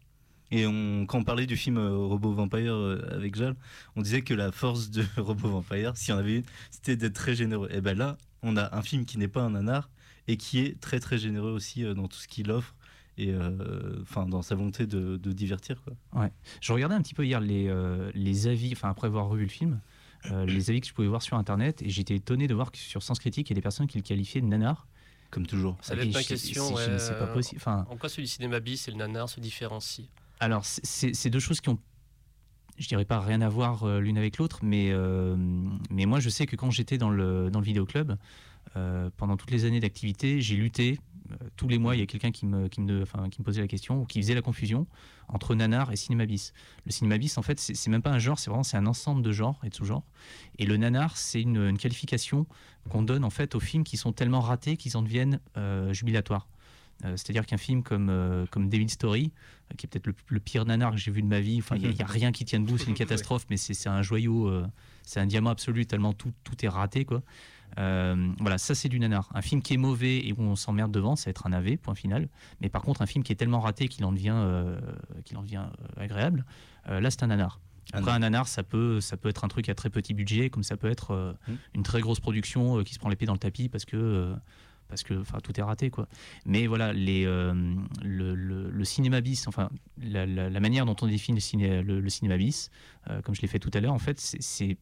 Et 0.52 0.66
on, 0.66 1.06
quand 1.06 1.20
on 1.20 1.24
parlait 1.24 1.46
du 1.46 1.58
film 1.58 1.78
euh, 1.78 1.96
Robot 1.96 2.32
Vampire 2.32 2.74
euh, 2.74 3.10
avec 3.12 3.36
Jal, 3.36 3.56
on 3.96 4.02
disait 4.02 4.22
que 4.22 4.34
la 4.34 4.52
force 4.52 4.90
de 4.90 5.04
Robot 5.18 5.50
Vampire, 5.50 5.98
s'il 5.98 6.14
y 6.14 6.14
en 6.14 6.20
avait 6.20 6.38
une, 6.38 6.44
c'était 6.72 6.96
d'être 6.96 7.14
très 7.14 7.36
généreux. 7.36 7.68
Et 7.72 7.82
ben 7.82 7.98
là, 7.98 8.18
on 8.44 8.56
a 8.56 8.76
un 8.76 8.82
film 8.82 9.06
qui 9.06 9.18
n'est 9.18 9.28
pas 9.28 9.42
un 9.42 9.52
nanar 9.52 9.90
et 10.28 10.38
qui 10.38 10.60
est 10.60 10.80
très 10.80 11.00
très 11.00 11.18
généreux 11.18 11.52
aussi 11.52 11.84
euh, 11.84 11.94
dans 11.94 12.08
tout 12.08 12.18
ce 12.18 12.28
qu'il 12.28 12.52
offre 12.52 12.76
et 13.20 13.34
dans 13.34 14.44
sa 14.44 14.54
volonté 14.54 14.86
de, 14.86 15.18
de 15.18 15.32
divertir 15.32 15.82
quoi. 15.82 15.94
Je 16.62 16.72
regardais 16.72 16.94
un 16.94 17.02
petit 17.02 17.16
peu 17.16 17.26
hier 17.26 17.40
les, 17.40 17.68
les 18.14 18.46
avis, 18.46 18.72
enfin 18.74 18.92
après 18.92 19.08
avoir 19.08 19.28
revu 19.28 19.42
le 19.42 19.50
film, 19.50 19.82
les 20.46 20.70
avis 20.70 20.82
que 20.82 20.88
je 20.88 20.94
pouvais 20.94 21.08
voir 21.08 21.24
sur 21.24 21.36
internet, 21.36 21.82
et 21.82 21.90
j'étais 21.90 22.14
étonné 22.14 22.46
de 22.46 22.54
voir 22.54 22.72
que 22.72 22.78
sur 22.78 23.02
Sens 23.02 23.18
Critique, 23.18 23.50
il 23.50 23.54
y 23.54 23.56
a 23.56 23.56
des 23.56 23.62
personnes 23.62 23.88
qui 23.88 23.98
le 23.98 24.04
qualifiaient 24.04 24.42
de 24.42 24.46
nanar. 24.46 24.86
Comme 25.30 25.46
toujours. 25.46 25.78
Ça 25.82 25.96
va 25.96 26.04
être 26.04 26.14
ma 26.14 26.24
question. 26.24 26.74
ouais, 26.74 26.86
pas 26.86 27.26
euh, 27.26 27.34
possible. 27.34 27.60
Enfin, 27.62 27.86
En 27.90 27.98
quoi 27.98 28.08
celui 28.10 28.24
du 28.24 28.30
cinéma 28.30 28.60
bis 28.60 28.88
et 28.88 28.92
le 28.92 28.98
nanar 28.98 29.28
se 29.30 29.40
différencient 29.40 30.06
Alors, 30.40 30.64
c'est- 30.66 31.30
deux 31.30 31.40
choses 31.40 31.60
qui 31.62 31.70
ont, 31.70 31.80
je 32.78 32.88
dirais 32.88 33.06
pas 33.06 33.20
rien 33.20 33.42
à 33.42 33.50
voir 33.50 33.84
euh, 33.84 34.00
l'une 34.00 34.18
avec 34.18 34.38
l'autre, 34.38 34.60
mais, 34.64 34.90
euh, 34.92 35.36
mais 35.90 36.06
moi, 36.06 36.20
je 36.20 36.30
sais 36.30 36.46
que 36.46 36.56
quand 36.56 36.72
j'étais 36.72 36.98
dans 36.98 37.10
le, 37.10 37.50
dans 37.52 37.60
le 37.60 37.66
vidéoclub, 37.66 38.16
euh, 38.76 39.10
pendant 39.18 39.36
toutes 39.38 39.52
les 39.52 39.66
années 39.66 39.80
d'activité, 39.80 40.40
j'ai 40.42 40.56
lutté. 40.56 41.00
Euh, 41.32 41.50
tous 41.56 41.68
les 41.68 41.78
mois, 41.78 41.96
il 41.96 42.00
y 42.00 42.02
a 42.02 42.06
quelqu'un 42.06 42.32
qui 42.32 42.46
me, 42.46 42.68
qui, 42.68 42.82
me, 42.82 43.02
enfin, 43.02 43.30
qui 43.30 43.42
me 43.42 43.46
posait 43.46 43.62
la 43.62 43.68
question 43.68 44.02
ou 44.02 44.06
qui 44.06 44.22
faisait 44.22 44.36
la 44.36 44.42
confusion 44.42 44.88
entre 45.28 45.56
nanar 45.56 45.92
et 45.92 45.96
cinéma 45.96 46.26
bis. 46.26 46.54
Le 46.86 46.92
cinéma 46.92 47.18
bis, 47.18 47.38
en 47.38 47.42
fait, 47.42 47.60
c'est 47.60 47.90
même 47.90 48.02
pas 48.02 48.12
un 48.12 48.20
genre, 48.20 48.40
c'est 48.40 48.50
vraiment 48.50 48.64
c'est 48.64 48.78
un 48.78 48.86
ensemble 48.86 49.22
de 49.22 49.32
genres 49.32 49.60
et 49.64 49.70
de 49.70 49.76
sous-genres. 49.76 50.04
Et 50.60 50.66
le 50.66 50.78
nanar, 50.78 51.18
c'est 51.18 51.42
une, 51.42 51.58
une 51.58 51.78
qualification 51.78 52.46
qu'on 52.90 53.02
donne 53.02 53.24
en 53.24 53.30
fait 53.30 53.56
aux 53.56 53.60
films 53.60 53.84
qui 53.84 53.98
sont 53.98 54.14
tellement 54.14 54.42
ratés 54.42 54.78
qu'ils 54.78 54.96
en 54.98 55.02
deviennent 55.02 55.40
euh, 55.58 55.94
jubilatoires. 55.94 56.48
Euh, 57.06 57.12
C'est-à-dire 57.12 57.46
qu'un 57.46 57.58
film 57.58 57.84
comme, 57.84 58.10
euh, 58.10 58.46
comme 58.50 58.70
David 58.70 58.90
Story, 58.90 59.32
euh, 59.72 59.76
qui 59.76 59.86
est 59.86 59.90
peut-être 59.90 60.08
le, 60.08 60.16
le 60.28 60.40
pire 60.40 60.66
nanar 60.66 60.92
que 60.92 60.98
j'ai 60.98 61.12
vu 61.12 61.22
de 61.22 61.28
ma 61.28 61.40
vie, 61.40 61.60
enfin, 61.60 61.76
il 61.76 61.90
n'y 61.90 62.02
a, 62.02 62.06
rien 62.06 62.32
qui 62.32 62.44
tient 62.46 62.60
debout, 62.60 62.78
c'est 62.78 62.88
une 62.88 62.94
catastrophe, 62.96 63.46
mais 63.50 63.58
c'est 63.58 63.90
un 63.90 64.02
joyau, 64.02 64.52
c'est 65.04 65.20
un 65.20 65.26
diamant 65.26 65.52
absolu, 65.52 65.86
tellement 65.86 66.14
tout, 66.14 66.32
tout 66.44 66.66
est 66.66 66.70
raté. 66.70 67.06
Quoi. 67.06 67.22
Euh, 67.80 68.32
voilà, 68.40 68.58
ça 68.58 68.74
c'est 68.76 68.90
du 68.90 69.00
nanar. 69.00 69.30
Un 69.34 69.42
film 69.42 69.62
qui 69.62 69.74
est 69.74 69.78
mauvais 69.78 70.18
et 70.26 70.34
où 70.34 70.42
on 70.42 70.56
s'emmerde 70.56 70.92
devant, 70.92 71.16
ça 71.16 71.26
va 71.26 71.32
être 71.32 71.46
un 71.48 71.54
AV, 71.54 71.78
point 71.78 71.96
final. 71.96 72.28
Mais 72.62 72.70
par 72.70 72.82
contre, 72.82 73.02
un 73.02 73.06
film 73.06 73.24
qui 73.24 73.32
est 73.32 73.36
tellement 73.36 73.60
raté 73.60 73.88
qu'il 73.88 74.04
en 74.06 74.12
devient, 74.12 74.34
euh, 74.36 74.80
qu'il 75.26 75.38
en 75.38 75.44
devient 75.44 75.64
euh, 75.98 76.04
agréable, 76.04 76.46
euh, 76.90 77.00
là 77.00 77.12
c'est 77.12 77.24
un 77.24 77.28
nanar. 77.28 77.60
Après, 77.94 78.12
un 78.12 78.20
nanar, 78.20 78.48
ça 78.50 78.64
peut, 78.64 79.00
ça 79.00 79.16
peut 79.16 79.30
être 79.30 79.46
un 79.46 79.48
truc 79.48 79.70
à 79.70 79.76
très 79.76 79.90
petit 79.90 80.14
budget, 80.14 80.50
comme 80.50 80.64
ça 80.64 80.76
peut 80.76 80.90
être 80.90 81.12
euh, 81.12 81.34
Mm. 81.48 81.54
une 81.76 81.84
très 81.84 82.02
grosse 82.02 82.20
production 82.20 82.84
qui 82.84 82.94
se 82.94 83.00
prend 83.00 83.08
les 83.10 83.16
pieds 83.16 83.28
dans 83.28 83.34
le 83.34 83.40
tapis 83.40 83.70
parce 83.70 83.86
que, 83.86 84.34
parce 84.90 85.04
que 85.04 85.14
enfin, 85.22 85.40
tout 85.42 85.58
est 85.58 85.64
raté. 85.64 85.90
Quoi. 85.90 86.08
Mais 86.46 86.68
voilà, 86.68 86.92
les, 86.94 87.26
euh, 87.26 87.54
le, 88.04 88.36
le- 88.36 88.70
le 88.70 88.84
cinéma 88.86 89.22
bis, 89.22 89.48
enfin, 89.48 89.70
la, 90.02 90.26
la- 90.26 90.50
la 90.50 90.60
manière 90.60 90.86
dont 90.86 90.96
on 91.02 91.08
définit 91.08 91.38
le, 91.38 91.42
ciné, 91.42 91.82
le, 91.82 92.10
cinéma 92.10 92.36
bis, 92.38 92.72
euh, 93.10 93.22
comme 93.22 93.36
je 93.36 93.42
l'ai 93.42 93.48
fait 93.48 93.60
tout 93.60 93.72
à 93.74 93.80
l'heure, 93.80 93.94
en 93.94 94.00
fait, 94.00 94.20
c'est 94.20 94.78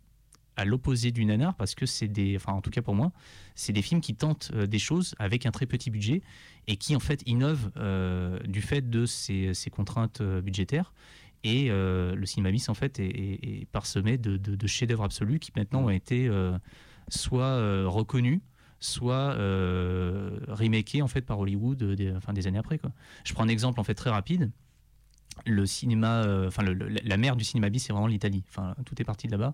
à 0.58 0.66
l'opposé 0.66 1.12
du 1.12 1.26
nanar 1.26 1.56
parce 1.56 1.76
que 1.76 1.86
c'est 1.86 2.08
des, 2.08 2.36
enfin, 2.36 2.54
en 2.54 2.62
tout 2.62 2.70
cas 2.70 2.82
pour 2.82 2.96
moi, 2.96 3.12
c'est 3.56 3.74
des 3.74 3.82
films 3.82 4.02
qui 4.02 4.16
tentent 4.16 4.52
euh, 4.54 4.68
des 4.68 4.80
choses 4.80 5.16
avec 5.20 5.46
un 5.46 5.52
très 5.52 5.66
petit 5.66 5.90
budget 5.90 6.22
et 6.68 6.78
qui, 6.78 6.96
en 6.96 7.00
fait, 7.00 7.22
innovent 7.26 7.72
euh, 7.78 8.40
du 8.48 8.62
fait 8.62 8.90
de 8.90 9.06
ces, 9.06 9.54
ces 9.54 9.70
contraintes 9.70 10.22
euh, 10.22 10.42
budgétaires. 10.42 10.94
Et 11.44 11.68
euh, 11.70 12.16
le 12.16 12.26
cinéma 12.26 12.52
bis, 12.52 12.70
en 12.70 12.74
fait, 12.74 13.00
est, 13.00 13.06
est- 13.08 13.62
est 13.62 13.66
parsemé 13.72 14.18
de, 14.18 14.38
de- 14.38 14.56
de 14.56 14.68
chefs-d'œuvre 14.68 15.04
absolus 15.04 15.40
qui 15.40 15.52
maintenant 15.56 15.84
ont 15.86 15.90
été 15.90 16.28
euh, 16.28 16.58
soit 17.10 17.86
reconnus, 17.88 18.40
soit 18.80 19.36
remakés 20.48 21.02
en 21.02 21.08
fait 21.08 21.22
par 21.22 21.40
Hollywood 21.40 21.84
des, 21.84 22.12
enfin, 22.14 22.34
des 22.34 22.48
années 22.48 22.58
après. 22.58 22.78
Quoi. 22.80 22.92
Je 23.24 23.34
prends 23.34 23.44
un 23.44 23.48
exemple 23.48 23.80
en 23.80 23.84
fait 23.84 23.94
très 23.96 24.10
rapide. 24.10 24.52
Le 25.46 25.66
cinéma, 25.66 26.24
euh, 26.24 26.48
enfin 26.48 26.64
le- 26.64 26.74
le- 26.74 26.88
la 27.04 27.18
mère 27.18 27.36
du 27.36 27.44
cinéma 27.44 27.70
bis, 27.70 27.84
c'est 27.84 27.94
vraiment 27.94 28.08
l'Italie. 28.08 28.44
Enfin, 28.50 28.76
tout 28.86 29.00
est 29.02 29.06
parti 29.06 29.28
de 29.28 29.32
là-bas. 29.34 29.54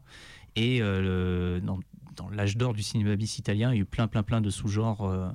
Et 0.55 0.81
euh, 0.81 1.55
le- 1.55 1.61
dans, 1.61 1.79
dans 2.15 2.29
l'âge 2.29 2.57
d'or 2.57 2.73
du 2.73 2.83
cinéma 2.83 3.15
bis 3.15 3.37
italien, 3.39 3.71
il 3.71 3.75
y 3.75 3.79
a 3.79 3.81
eu 3.81 3.85
plein, 3.85 4.07
plein, 4.07 4.23
plein 4.23 4.41
de 4.41 4.49
sous-genres 4.49 5.01
euh, 5.01 5.29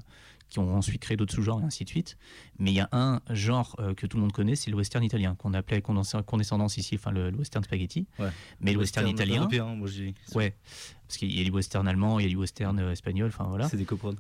qui 0.49 0.61
ont 0.61 0.77
ensuite 0.77 1.01
créé 1.03 1.17
d'autres 1.17 1.35
sous-genres 1.35 1.61
et 1.61 1.65
ainsi 1.65 1.83
de 1.85 1.89
suite. 1.89 2.17
Mais 2.59 2.71
il 2.71 2.75
y 2.75 2.81
a 2.81 2.89
un 2.93 3.21
genre 3.31 3.77
que 3.97 4.07
tout 4.07 4.17
le 4.17 4.23
monde 4.23 4.33
connaît, 4.33 4.55
c'est 4.55 4.71
le 4.71 4.77
western 4.77 5.03
italien, 5.03 5.35
qu'on 5.35 5.53
appelait 5.55 5.83
condescendance 5.83 6.77
ici, 6.77 6.95
enfin 6.95 7.11
le, 7.11 7.31
western 7.35 7.65
spaghetti. 7.65 8.07
Ouais. 8.21 8.29
Mais 8.61 8.73
le 8.73 8.79
western, 8.79 9.09
italien, 9.09 9.41
européen, 9.41 9.75
moi 9.75 9.89
je 9.89 9.95
dis. 10.05 10.15
ouais, 10.37 10.55
parce 11.09 11.17
qu'il 11.19 11.37
y 11.37 11.41
a 11.41 11.45
du 11.45 11.51
western 11.51 11.89
allemand, 11.89 12.21
il 12.21 12.23
y 12.23 12.27
a 12.27 12.29
du 12.31 12.37
western 12.37 12.79
espagnol, 12.79 13.29
enfin 13.29 13.45
voilà. 13.49 13.69
C'est 13.69 13.77
des 13.77 13.85
coprods. 13.85 14.15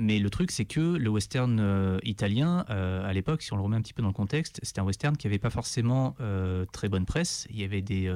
Mais 0.00 0.18
le 0.18 0.30
truc, 0.30 0.50
c'est 0.50 0.64
que 0.64 0.80
le 0.80 1.10
western 1.10 1.60
euh, 1.60 1.98
italien, 2.04 2.64
euh, 2.70 3.06
à 3.06 3.12
l'époque, 3.12 3.42
si 3.42 3.52
on 3.52 3.56
le 3.56 3.62
remet 3.62 3.76
un 3.76 3.82
petit 3.82 3.92
peu 3.92 4.00
dans 4.00 4.08
le 4.08 4.14
contexte, 4.14 4.58
c'était 4.62 4.80
un 4.80 4.84
western 4.84 5.14
qui 5.14 5.26
n'avait 5.26 5.38
pas 5.38 5.50
forcément 5.50 6.16
euh, 6.22 6.64
très 6.72 6.88
bonne 6.88 7.04
presse. 7.04 7.46
Il 7.50 7.60
y 7.60 7.64
avait 7.64 7.82
des, 7.82 8.10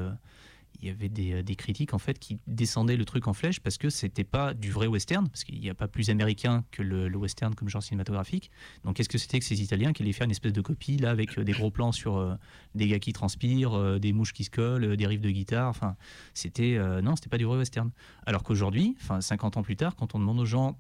il 0.81 0.89
y 0.89 0.91
avait 0.91 1.11
des, 1.11 1.57
critiques 1.57 1.93
en 1.93 1.99
fait 1.99 2.19
qui 2.19 2.39
descendaient 2.47 2.97
le 2.97 3.05
truc 3.05 3.29
en 3.29 3.35
flèche 3.35 3.61
parce 3.61 3.77
que 3.77 3.91
c'était 3.91 4.25
pas 4.25 4.55
du 4.55 4.71
vrai 4.71 4.87
western, 4.87 5.29
parce 5.29 5.45
qu'il 5.45 5.61
n'y 5.61 5.69
a 5.69 5.75
pas 5.75 5.87
plus 5.87 6.09
américain 6.09 6.65
que 6.71 6.83
le, 6.83 7.07
le 7.07 7.19
western 7.19 7.55
comme 7.55 7.69
genre 7.69 7.83
cinématographique. 7.83 8.51
Donc 8.85 8.97
qu'est-ce 8.97 9.11
que 9.11 9.19
c'était 9.19 9.39
que 9.39 9.45
ces 9.45 9.61
Italiens 9.61 9.93
qui 9.93 10.03
allaient 10.03 10.13
faire 10.13 10.25
une 10.25 10.31
espèce 10.31 10.55
de 10.55 10.63
copie 10.63 10.97
là 10.97 11.11
avec 11.11 11.39
des 11.39 11.53
gros 11.53 11.71
plans 11.71 11.93
sur 11.93 12.39
des 12.75 12.89
gars 12.89 12.99
qui 12.99 13.13
transpirent, 13.13 14.01
des 14.01 14.15
mouches 14.15 14.33
qui 14.33 14.45
se 14.45 14.51
collent, 14.51 14.97
des 14.97 15.07
riffs 15.07 15.21
de 15.21 15.31
guitare? 15.31 15.69
Enfin, 15.69 15.97
c'était 16.33 16.79
non, 17.03 17.15
c'était 17.15 17.29
pas 17.29 17.39
du 17.39 17.45
vrai 17.45 17.59
western. 17.59 17.91
Alors 18.25 18.43
qu'aujourd'hui, 18.43 18.97
enfin 19.03 19.21
50 19.21 19.59
ans 19.59 19.63
plus 19.63 19.77
tard, 19.77 19.97
quand 19.97 20.15
on 20.15 20.19
demande 20.19 20.41
aux 20.41 20.47
gens 20.47 20.79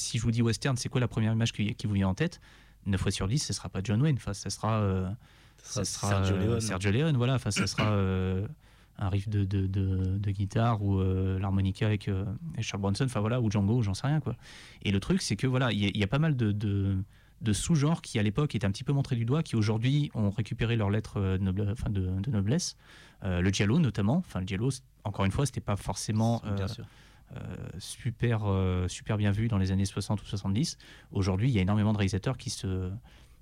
si 0.00 0.18
je 0.18 0.22
vous 0.22 0.30
dis 0.30 0.42
western, 0.42 0.76
c'est 0.76 0.88
quoi 0.88 1.00
la 1.00 1.08
première 1.08 1.32
image 1.32 1.52
qui, 1.52 1.74
qui 1.74 1.86
vous 1.86 1.94
vient 1.94 2.08
en 2.08 2.14
tête? 2.14 2.40
9 2.86 3.00
fois 3.00 3.10
sur 3.10 3.28
10, 3.28 3.38
ce 3.38 3.52
sera 3.52 3.68
pas 3.68 3.80
ce 3.84 4.00
Wayne. 4.00 4.16
Enfin, 4.16 4.32
ça 4.32 4.48
sera, 4.50 4.80
euh, 4.80 5.08
ça 5.62 5.84
sera 5.84 6.08
Sergio 6.08 6.36
euh, 6.36 6.46
Leone. 6.46 6.60
Sergio 6.60 6.90
Leone, 6.90 7.16
voilà. 7.16 7.34
Enfin, 7.34 7.50
ça 7.50 7.66
sera 7.66 7.90
euh, 7.92 8.46
un 8.98 9.08
riff 9.10 9.28
de, 9.28 9.44
de, 9.44 9.66
de- 9.66 10.18
de 10.18 10.30
guitare 10.30 10.82
ou 10.82 10.98
euh, 10.98 11.38
l'harmonica 11.38 11.86
avec, 11.86 12.08
euh, 12.08 12.24
avec 12.54 12.64
Charles 12.64 12.80
Bronson, 12.82 13.04
enfin 13.04 13.20
voilà, 13.20 13.40
ou 13.40 13.50
Django, 13.50 13.82
j'en 13.82 13.94
sais 13.94 14.06
rien 14.06 14.20
quoi. 14.20 14.34
Et 14.82 14.90
le 14.92 15.00
truc, 15.00 15.20
c'est 15.22 15.36
que 15.36 15.46
voilà, 15.46 15.72
il 15.72 15.78
y, 15.78 15.86
a- 15.86 15.90
il 15.92 15.96
y 15.98 16.02
a 16.02 16.06
pas 16.06 16.18
mal 16.18 16.36
de, 16.36 16.52
sous-genres 17.52 18.00
qui 18.02 18.18
à 18.18 18.22
l'époque 18.22 18.54
étaient 18.54 18.66
un 18.66 18.70
petit 18.72 18.84
peu 18.84 18.92
montrés 18.94 19.16
du 19.16 19.24
doigt, 19.26 19.42
qui 19.42 19.56
aujourd'hui 19.56 20.10
ont 20.14 20.30
récupéré 20.30 20.76
leur 20.76 20.88
lettre 20.90 21.18
euh, 21.18 21.36
de, 21.38 21.42
noble- 21.44 21.68
enfin, 21.70 21.90
noblesse. 22.30 22.76
Le 23.22 23.50
giallo 23.50 23.78
notamment, 23.78 24.16
enfin 24.16 24.40
le 24.40 24.46
giallo, 24.46 24.70
encore 25.04 25.26
une 25.26 25.30
fois, 25.32 25.44
c'était 25.44 25.60
pas 25.60 25.76
forcément 25.76 26.40
Bien 26.56 26.68
sûr. 26.68 26.86
Euh, 27.36 27.56
super, 27.78 28.40
euh, 28.44 28.88
super 28.88 29.16
bien 29.16 29.30
vu 29.30 29.48
dans 29.48 29.58
les 29.58 29.72
années 29.72 29.84
60 29.84 30.20
ou 30.22 30.24
70. 30.24 30.76
Aujourd'hui, 31.12 31.48
il 31.48 31.54
y 31.54 31.58
a 31.58 31.62
énormément 31.62 31.92
de 31.92 31.98
réalisateurs 31.98 32.36
qui 32.36 32.50
se, 32.50 32.90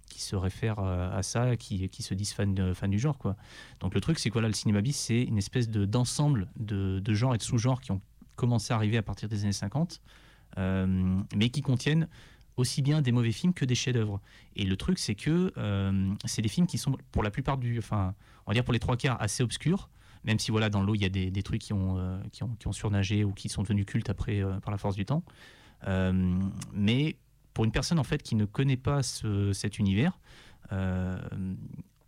qui 0.08 0.20
se 0.20 0.36
réfèrent 0.36 0.80
euh, 0.80 1.16
à 1.16 1.22
ça, 1.22 1.56
qui, 1.56 1.88
qui 1.88 2.02
se 2.02 2.14
disent 2.14 2.32
fans, 2.32 2.46
de- 2.46 2.86
du 2.88 2.98
genre. 2.98 3.18
Quoi. 3.18 3.36
Donc 3.80 3.94
le 3.94 4.00
truc, 4.00 4.18
c'est 4.18 4.28
que 4.30 4.34
voilà, 4.34 4.48
le 4.48 4.54
cinéma 4.54 4.80
bis, 4.80 4.96
c'est 4.96 5.22
une 5.22 5.38
espèce 5.38 5.68
de, 5.68 5.84
d'ensemble 5.84 6.48
de, 6.56 7.00
de 7.00 7.14
genres 7.14 7.34
et 7.34 7.38
de 7.38 7.42
sous-genres 7.42 7.80
qui 7.80 7.92
ont 7.92 8.00
commencé 8.36 8.72
à 8.72 8.76
arriver 8.76 8.96
à 8.96 9.02
partir 9.02 9.28
des 9.28 9.42
années 9.44 9.52
50, 9.52 10.00
euh, 10.58 11.20
mais 11.34 11.48
qui 11.50 11.60
contiennent 11.62 12.08
aussi 12.56 12.82
bien 12.82 13.02
des 13.02 13.12
mauvais 13.12 13.32
films 13.32 13.54
que 13.54 13.64
des 13.64 13.74
chefs-d'œuvre. 13.74 14.20
Et 14.56 14.64
le 14.64 14.76
truc, 14.76 14.98
c'est 14.98 15.14
que 15.14 15.52
c'est 16.24 16.42
des 16.42 16.48
films 16.48 16.66
qui 16.66 16.76
sont, 16.76 16.96
pour 17.12 17.22
la 17.22 17.30
plupart 17.30 17.56
du, 17.56 17.78
enfin, 17.78 18.14
on 18.46 18.50
va 18.50 18.54
dire 18.54 18.64
pour 18.64 18.72
les 18.72 18.80
trois 18.80 18.96
quarts, 18.96 19.20
assez 19.22 19.42
obscurs. 19.44 19.88
Même 20.28 20.38
si 20.38 20.50
voilà, 20.52 20.68
dans 20.70 20.82
l'eau, 20.82 20.94
il 20.94 21.00
y 21.02 21.04
a 21.04 21.08
des, 21.08 21.30
des 21.32 21.42
trucs 21.42 21.60
qui 21.62 21.72
ont, 21.72 21.98
euh, 21.98 22.20
qui, 22.30 22.44
ont, 22.44 22.54
qui 22.60 22.68
ont 22.68 22.72
surnagé 22.72 23.24
ou 23.24 23.32
qui 23.32 23.48
sont 23.48 23.62
devenus 23.62 23.86
cultes 23.86 24.10
après 24.10 24.40
euh, 24.40 24.60
par 24.60 24.70
la 24.70 24.78
force 24.78 24.94
du 24.94 25.04
temps. 25.04 25.24
Euh, 25.88 26.38
mais 26.72 27.16
pour 27.54 27.64
une 27.64 27.72
personne 27.72 27.98
en 27.98 28.04
fait 28.04 28.22
qui 28.22 28.34
ne 28.36 28.44
connaît 28.44 28.76
pas 28.76 29.02
ce- 29.02 29.52
cet 29.52 29.78
univers, 29.80 30.18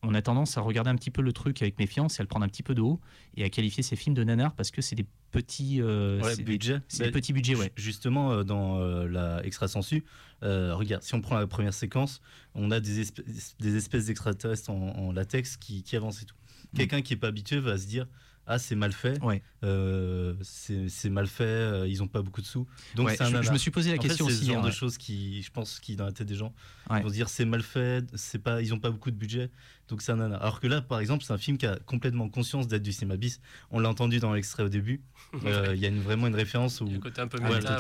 on 0.03 0.15
a 0.15 0.23
tendance 0.23 0.57
à 0.57 0.61
regarder 0.63 0.91
un 0.91 0.97
petit 0.97 1.11
peu 1.11 1.21
le 1.23 1.33
truc 1.33 1.61
avec 1.63 1.79
méfiance 1.79 2.19
et 2.19 2.21
à 2.21 2.25
le 2.25 2.29
prendre 2.29 2.45
un 2.45 2.49
petit 2.49 2.63
peu 2.63 2.75
de 2.75 2.81
haut 2.81 3.01
et 3.37 3.45
à 3.45 3.51
qualifier 3.51 3.83
ces 3.83 3.97
films 3.97 4.15
de 4.15 4.25
nanars 4.25 4.55
parce 4.55 4.71
que 4.71 4.81
c'est 4.81 4.97
des 4.97 5.07
petits, 5.31 5.81
euh, 5.81 6.21
Ouais, 6.23 6.31
c'est 6.31 6.37
des, 6.39 6.45
budget. 6.45 6.81
c'est 6.89 7.05
des 7.05 7.11
petits 7.11 7.33
budgets, 7.33 7.55
ouais. 7.55 7.73
Ju- 7.77 7.85
Justement, 7.91 8.43
dans 8.45 8.79
euh, 8.79 9.07
la 9.09 9.45
extra 9.45 9.69
sensu, 9.69 10.05
euh, 10.43 10.75
regarde, 10.75 11.03
si 11.03 11.15
on 11.15 11.21
prend 11.21 11.39
la 11.39 11.47
première 11.47 11.75
séquence, 11.75 12.21
on 12.55 12.71
a 12.71 12.81
des, 12.81 13.01
espèces- 13.01 13.57
des 13.61 13.77
espèces 13.77 14.07
d'extraterrestres 14.07 14.71
en, 14.71 14.97
en 14.97 15.13
latex 15.13 15.57
qui, 15.57 15.83
qui 15.83 15.97
avancent 15.97 16.23
et 16.23 16.27
tout. 16.27 16.35
Quelqu'un 16.75 17.03
qui 17.03 17.15
est 17.15 17.17
pas 17.17 17.29
habitué 17.29 17.59
va 17.61 17.77
se 17.79 17.87
dire 17.87 18.07
ah 18.53 18.59
c'est 18.59 18.75
mal 18.75 18.93
fait, 18.93 19.21
Mm. 19.21 19.25
Ouais. 19.27 19.43
euh, 19.63 20.35
c'est 20.43 21.11
mal 21.11 21.29
fait, 21.29 21.45
euh, 21.45 21.87
ils 21.89 22.03
ont 22.03 22.09
pas 22.09 22.21
beaucoup 22.23 22.41
de 22.41 22.47
sous. 22.47 22.67
Donc 22.97 23.07
Ouais, 23.07 23.17
c'est 23.17 23.23
un 23.23 23.43
je, 23.43 23.43
je 23.47 23.53
me 23.53 23.59
suis 23.59 23.71
posé 23.71 23.91
la 23.91 23.97
En 23.97 23.99
question 24.01 24.27
c'est 24.27 24.33
aussi. 24.33 24.47
ce 24.47 24.51
genre 24.51 24.65
hein, 24.65 24.67
de 24.67 24.73
choses 24.73 24.99
qui, 24.99 25.41
je 25.43 25.51
pense, 25.53 25.79
qui 25.79 25.95
dans 25.95 26.05
la 26.07 26.11
tête 26.11 26.27
des 26.27 26.35
gens, 26.35 26.53
Ouais. 26.89 26.99
ils 26.99 27.03
vont 27.05 27.09
se 27.11 27.15
dire 27.15 27.29
c'est 27.29 27.45
mal 27.45 27.63
fait, 27.63 28.05
c'est 28.15 28.41
pas, 28.41 28.61
ils 28.61 28.75
ont 28.75 28.81
pas 28.81 28.91
beaucoup 28.91 29.13
de 29.13 29.17
budget, 29.17 29.51
donc 29.89 30.03
c'est 30.03 30.11
un 30.11 30.17
nanar. 30.17 30.43
Alors 30.43 30.59
que 30.59 30.67
là, 30.67 30.81
par 30.81 30.99
exemple, 30.99 31.23
c'est 31.25 31.33
un 31.33 31.39
film 31.39 31.59
qui 31.59 31.67
a 31.67 31.77
complètement 31.87 32.29
conscience 32.29 32.67
d'être 32.67 32.83
du 32.83 32.93
cinéma 32.93 33.17
bis. 33.17 33.41
On 33.71 33.79
l'a 33.79 33.89
entendu 33.89 34.19
dans 34.19 34.33
l'extrait 34.33 34.65
au 34.65 34.69
début. 34.69 35.01
Euh, 35.45 35.75
Il 35.77 35.81
y 35.81 35.87
a 35.87 35.89
une- 35.89 36.01
vraiment 36.03 36.27
une 36.27 36.35
référence 36.35 36.81
où 36.81 36.87
Il 36.87 36.91
y 36.93 36.95
a 36.95 36.97
un 36.97 37.01
côté 37.01 37.21
un 37.21 37.29
peu 37.29 37.39
méta, 37.39 37.79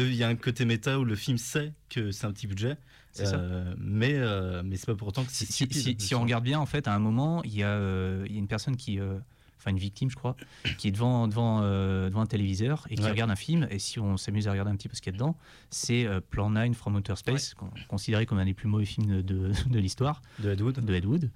il 0.00 0.14
y 0.14 0.22
a 0.22 0.28
un 0.28 0.34
côté 0.36 0.66
méta 0.66 0.98
où 0.98 1.04
le 1.04 1.16
film 1.16 1.38
sait 1.38 1.72
que 1.88 2.10
c'est 2.10 2.26
un 2.26 2.32
petit 2.32 2.46
budget. 2.46 2.76
Euh, 3.20 3.74
mais 3.78 4.14
euh, 4.14 4.62
mais 4.64 4.76
c'est 4.76 4.86
pas 4.86 4.94
pour 4.94 5.08
autant 5.08 5.24
que 5.24 5.30
Si, 5.32 5.46
si- 5.46 5.52
stupide. 5.52 6.00
si- 6.00 6.06
si 6.06 6.14
on 6.14 6.22
regarde 6.22 6.44
bien, 6.44 6.58
en 6.60 6.66
fait, 6.66 6.88
à 6.88 6.94
un 6.94 6.98
moment, 6.98 7.42
il 7.44 7.54
y 7.54 7.62
a, 7.62 7.68
euh, 7.68 8.24
il 8.26 8.32
y 8.32 8.36
a 8.36 8.38
une 8.38 8.48
personne 8.48 8.76
qui, 8.76 8.98
euh, 8.98 9.18
enfin 9.58 9.70
une 9.70 9.78
victime, 9.78 10.10
je 10.10 10.16
crois, 10.16 10.36
qui 10.78 10.88
est 10.88 10.90
devant, 10.90 11.28
devant, 11.28 11.60
devant 11.60 12.20
un 12.20 12.26
téléviseur 12.26 12.86
et 12.90 12.96
qui 12.96 13.02
Ouais. 13.02 13.10
regarde 13.10 13.30
un 13.30 13.36
film. 13.36 13.66
Et 13.70 13.78
si 13.78 13.98
on 14.00 14.16
s'amuse 14.16 14.48
à 14.48 14.50
regarder 14.52 14.70
un 14.70 14.76
petit 14.76 14.88
peu 14.88 14.96
ce 14.96 15.00
qu'il 15.02 15.12
y 15.12 15.14
a 15.14 15.18
dedans, 15.18 15.36
c'est 15.70 16.06
Plan 16.30 16.50
9 16.50 16.74
from 16.74 16.96
Outer 16.96 17.16
Space, 17.16 17.54
con- 17.54 17.70
considéré 17.88 18.26
comme 18.26 18.38
un 18.38 18.44
des 18.44 18.54
plus 18.54 18.68
mauvais 18.68 18.84
films 18.84 19.06
de, 19.06 19.22
de, 19.22 19.52
de 19.70 19.78
l'histoire 19.78 20.20
de 20.40 20.50
Ed 20.50 20.60
Wood. 20.60 20.84
de 20.84 20.94
Ed 20.94 21.04
Wood, 21.06 21.30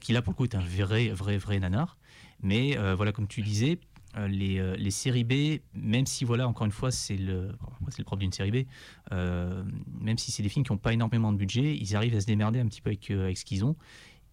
qui 0.00 0.12
là 0.12 0.22
pour 0.22 0.32
le 0.32 0.36
coup 0.36 0.44
est 0.44 0.54
un 0.54 0.60
vrai, 0.60 1.08
vrai, 1.08 1.38
vrai 1.38 1.58
nanar. 1.60 1.96
Mais 2.42 2.76
voilà, 2.96 3.12
comme 3.12 3.26
tu 3.28 3.40
disais, 3.42 3.78
les, 4.28 4.58
euh, 4.58 4.76
les 4.76 4.90
séries 4.90 5.24
B, 5.24 5.60
même 5.74 6.06
si 6.06 6.24
voilà, 6.24 6.48
encore 6.48 6.66
une 6.66 6.72
fois, 6.72 6.90
c'est 6.90 7.16
le, 7.16 7.52
c'est 7.88 8.04
propre 8.04 8.20
d'une 8.20 8.32
série 8.32 8.50
B, 8.50 8.66
euh, 9.12 9.62
même 10.00 10.18
si 10.18 10.30
c'est 10.32 10.42
des 10.42 10.48
films 10.48 10.64
qui 10.64 10.72
n'ont 10.72 10.78
pas 10.78 10.92
énormément 10.92 11.32
de 11.32 11.36
budget, 11.36 11.76
ils 11.76 11.96
arrivent 11.96 12.14
à 12.14 12.20
se 12.20 12.26
démerder 12.26 12.60
un 12.60 12.66
petit 12.66 12.80
peu 12.80 12.90
avec, 12.90 13.10
euh, 13.10 13.24
avec 13.24 13.38
ce 13.38 13.44
qu'ils 13.44 13.64
ont. 13.64 13.76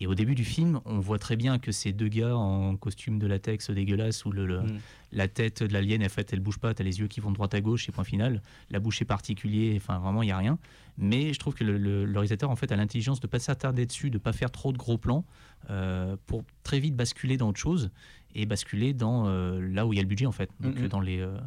Et 0.01 0.07
au 0.07 0.15
début 0.15 0.33
du 0.33 0.43
film, 0.43 0.81
on 0.85 0.99
voit 0.99 1.19
très 1.19 1.35
bien 1.35 1.59
que 1.59 1.71
ces 1.71 1.93
deux 1.93 2.07
gars 2.07 2.35
en 2.35 2.75
costume 2.75 3.19
de 3.19 3.27
latex 3.27 3.69
dégueulasse 3.69 4.25
où 4.25 4.31
le, 4.31 4.47
le- 4.47 4.61
Mm. 4.61 4.79
la 5.11 5.27
tête 5.27 5.61
de 5.61 5.71
l'alien, 5.71 6.03
en 6.03 6.09
fait, 6.09 6.33
elle 6.33 6.39
bouge 6.39 6.57
pas, 6.57 6.73
tu 6.73 6.81
as 6.81 6.85
les 6.85 6.99
yeux 6.99 7.07
qui 7.07 7.19
vont 7.19 7.29
de 7.29 7.35
droite 7.35 7.53
à 7.53 7.61
gauche 7.61 7.87
et 7.87 7.91
point 7.91 8.03
final. 8.03 8.41
La 8.71 8.79
bouche 8.79 8.99
est 9.01 9.05
particulier, 9.05 9.73
enfin 9.77 9.99
vraiment, 9.99 10.23
il 10.23 10.25
n'y 10.25 10.31
a 10.31 10.37
rien. 10.37 10.57
Mais 10.97 11.33
je 11.33 11.39
trouve 11.39 11.53
que 11.53 11.63
le, 11.63 11.77
le- 11.77 12.05
le 12.05 12.11
réalisateur, 12.13 12.49
en 12.49 12.55
fait, 12.55 12.71
a 12.71 12.75
l'intelligence 12.75 13.19
de 13.19 13.27
ne 13.27 13.29
pas 13.29 13.37
s'attarder 13.39 13.85
dessus, 13.85 14.09
de 14.09 14.15
ne 14.17 14.19
pas 14.21 14.33
faire 14.33 14.49
trop 14.49 14.71
de 14.73 14.77
gros 14.79 14.97
plans 14.97 15.23
euh, 15.69 16.17
pour 16.25 16.43
très 16.63 16.79
vite 16.79 16.95
basculer 16.95 17.37
dans 17.37 17.49
autre 17.49 17.59
chose 17.59 17.91
et 18.33 18.47
basculer 18.47 18.93
dans 18.93 19.27
euh, 19.27 19.61
là 19.61 19.85
où 19.85 19.93
il 19.93 19.97
y 19.97 19.99
a 19.99 20.01
le 20.01 20.07
budget, 20.07 20.25
en 20.25 20.31
fait. 20.31 20.49
Donc, 20.61 20.81
dans 20.87 20.99
les. 20.99 21.19
euh, 21.19 21.37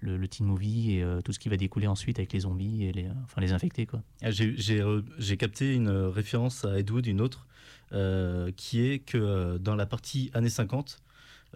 le, 0.00 0.16
le 0.16 0.28
teen 0.28 0.46
movie 0.46 0.92
et 0.92 1.02
euh, 1.02 1.20
tout 1.22 1.32
ce 1.32 1.40
qui 1.40 1.48
va 1.48 1.56
découler 1.56 1.88
ensuite 1.88 2.20
avec 2.20 2.32
les 2.32 2.38
zombies 2.40 2.84
et 2.84 2.92
les, 2.92 3.06
euh, 3.06 3.12
enfin, 3.24 3.40
les 3.40 3.50
infectés. 3.52 3.84
Quoi. 3.84 4.00
Ah, 4.22 4.30
J'ai 4.30 5.36
capté 5.36 5.74
une 5.74 5.88
référence 5.90 6.64
à 6.64 6.78
Ed 6.78 6.88
Wood, 6.92 7.04
une 7.08 7.20
autre, 7.20 7.47
euh, 7.92 8.50
qui 8.56 8.82
est 8.86 8.98
que 8.98 9.18
euh, 9.18 9.58
dans 9.58 9.74
la 9.74 9.86
partie 9.86 10.30
années 10.34 10.48
50, 10.50 10.98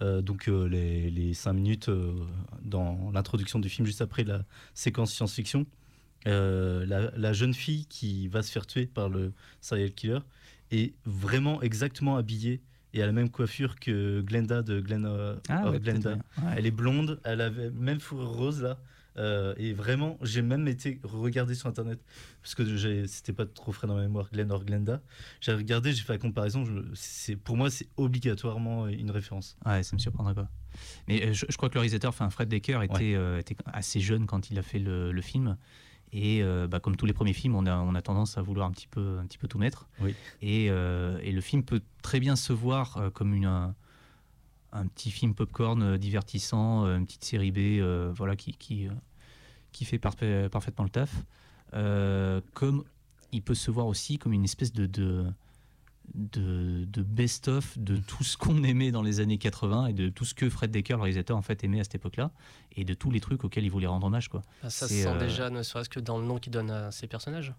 euh, 0.00 0.22
donc 0.22 0.48
euh, 0.48 0.66
les, 0.68 1.10
les 1.10 1.34
5 1.34 1.52
minutes 1.52 1.88
euh, 1.88 2.12
dans 2.64 3.10
l'introduction 3.12 3.58
du 3.58 3.68
film, 3.68 3.86
juste 3.86 4.00
après 4.00 4.24
la 4.24 4.44
séquence 4.74 5.12
science-fiction, 5.12 5.66
la, 6.24 7.10
la 7.16 7.32
jeune 7.32 7.52
fille 7.54 7.86
qui 7.86 8.28
va 8.28 8.42
se 8.42 8.52
faire 8.52 8.66
tuer 8.66 8.86
par 8.86 9.08
le 9.08 9.32
serial 9.60 9.92
killer 9.92 10.20
est 10.70 10.94
vraiment 11.04 11.60
exactement 11.62 12.16
habillée 12.16 12.60
et 12.94 13.02
a 13.02 13.06
la 13.06 13.12
même 13.12 13.30
coiffure 13.30 13.76
que 13.80 14.20
Glenda 14.20 14.62
de 14.62 14.80
Glen, 14.80 15.06
Ah, 15.48 15.70
ouais, 15.70 15.80
Glenda. 15.80 16.12
Ouais. 16.12 16.54
Elle 16.56 16.66
est 16.66 16.70
blonde, 16.70 17.20
elle 17.24 17.40
avait 17.40 17.70
même 17.70 18.00
fourrure 18.00 18.32
rose 18.32 18.62
là. 18.62 18.78
Euh, 19.18 19.54
et 19.58 19.72
vraiment, 19.74 20.18
j'ai 20.22 20.40
même 20.42 20.66
été 20.68 20.98
regarder 21.02 21.54
sur 21.54 21.68
internet 21.68 22.00
parce 22.42 22.54
que 22.54 23.06
c'était 23.06 23.32
pas 23.32 23.44
trop 23.46 23.70
frais 23.72 23.86
dans 23.86 23.94
ma 23.94 24.02
mémoire, 24.02 24.28
Glen 24.32 24.50
or 24.50 24.64
Glenda. 24.64 25.02
J'ai 25.40 25.52
regardé, 25.52 25.92
j'ai 25.92 26.02
fait 26.02 26.14
la 26.14 26.18
comparaison. 26.18 26.64
je- 26.64 27.34
pour 27.34 27.56
moi, 27.56 27.70
c'est 27.70 27.88
obligatoirement 27.96 28.88
une 28.88 29.10
référence. 29.10 29.56
Ouais, 29.66 29.82
ça 29.82 29.94
me 29.96 29.98
surprendrait 30.00 30.34
pas. 30.34 30.48
Mais 31.08 31.26
euh, 31.26 31.32
je, 31.32 31.44
je 31.48 31.56
crois 31.56 31.68
que 31.68 31.74
le 31.74 31.80
réalisateur, 31.80 32.08
enfin 32.10 32.30
Fred 32.30 32.48
Decker, 32.48 32.82
était, 32.82 33.14
euh, 33.14 33.38
était 33.38 33.56
assez 33.66 34.00
jeune 34.00 34.26
quand 34.26 34.50
il 34.50 34.58
a 34.58 34.62
fait 34.62 34.78
le, 34.78 35.12
le 35.12 35.20
film. 35.22 35.56
Et 36.14 36.42
euh, 36.42 36.66
bah, 36.66 36.78
comme 36.80 36.96
tous 36.96 37.06
les 37.06 37.14
premiers 37.14 37.32
films, 37.32 37.54
on 37.54 37.64
a, 37.66 37.76
on 37.76 37.94
a 37.94 38.02
tendance 38.02 38.36
à 38.36 38.42
vouloir 38.42 38.66
un 38.66 38.70
petit 38.70 38.86
peu, 38.86 39.18
un 39.18 39.24
petit 39.26 39.38
peu 39.38 39.48
tout 39.48 39.58
mettre. 39.58 39.88
Oui. 40.00 40.14
Et, 40.42 40.68
euh, 40.70 41.18
et 41.22 41.32
le 41.32 41.40
film 41.40 41.62
peut 41.64 41.80
très 42.02 42.20
bien 42.20 42.36
se 42.36 42.52
voir 42.52 42.96
euh, 42.98 43.10
comme 43.10 43.32
une, 43.34 43.74
un, 44.72 44.86
petit 44.86 45.10
film 45.10 45.34
popcorn 45.34 45.82
euh, 45.82 45.98
divertissant, 45.98 46.84
euh, 46.86 46.96
une 46.98 47.06
petite 47.06 47.24
série 47.24 47.50
B, 47.52 47.58
euh, 47.80 48.12
voilà, 48.14 48.36
qui, 48.36 48.52
qui, 48.52 48.86
euh, 48.86 48.90
qui 49.72 49.84
fait 49.84 49.98
parfait- 49.98 50.48
parfaitement 50.50 50.84
le 50.84 50.90
taf. 50.90 51.12
Euh, 51.74 52.40
comme 52.54 52.84
il 53.32 53.42
peut 53.42 53.54
se 53.54 53.70
voir 53.70 53.86
aussi 53.86 54.18
comme 54.18 54.32
une 54.34 54.44
espèce 54.44 54.72
de, 54.74 54.84
de, 54.86 55.24
de, 56.14 56.84
de 56.84 57.02
best-of 57.02 57.78
de 57.78 57.96
tout 57.96 58.24
ce 58.24 58.36
qu'on 58.36 58.62
aimait 58.64 58.90
dans 58.90 59.02
les 59.02 59.20
années 59.20 59.38
80 59.38 59.86
et 59.86 59.92
de 59.94 60.08
tout 60.10 60.24
ce 60.26 60.34
que 60.34 60.50
Fred 60.50 60.70
Decker, 60.70 60.96
le 60.96 61.02
réalisateur, 61.02 61.36
en 61.36 61.42
fait, 61.42 61.64
aimait 61.64 61.80
à 61.80 61.84
cette 61.84 61.94
époque-là 61.94 62.30
et 62.76 62.84
de 62.84 62.92
tous 62.92 63.10
les 63.10 63.20
trucs 63.20 63.44
auxquels 63.44 63.64
il 63.64 63.70
voulait 63.70 63.86
rendre 63.86 64.06
hommage. 64.06 64.28
Quoi. 64.28 64.42
Ah, 64.62 64.68
ça 64.70 64.86
se 64.88 64.94
sent 64.94 65.06
euh, 65.08 65.18
déjà, 65.18 65.48
ne 65.48 65.62
serait-ce 65.62 65.88
que 65.88 66.00
dans 66.00 66.18
le 66.18 66.26
nom 66.26 66.38
qu'il 66.38 66.52
donne 66.52 66.70
à 66.70 66.90
ses 66.90 67.06
personnages. 67.06 67.54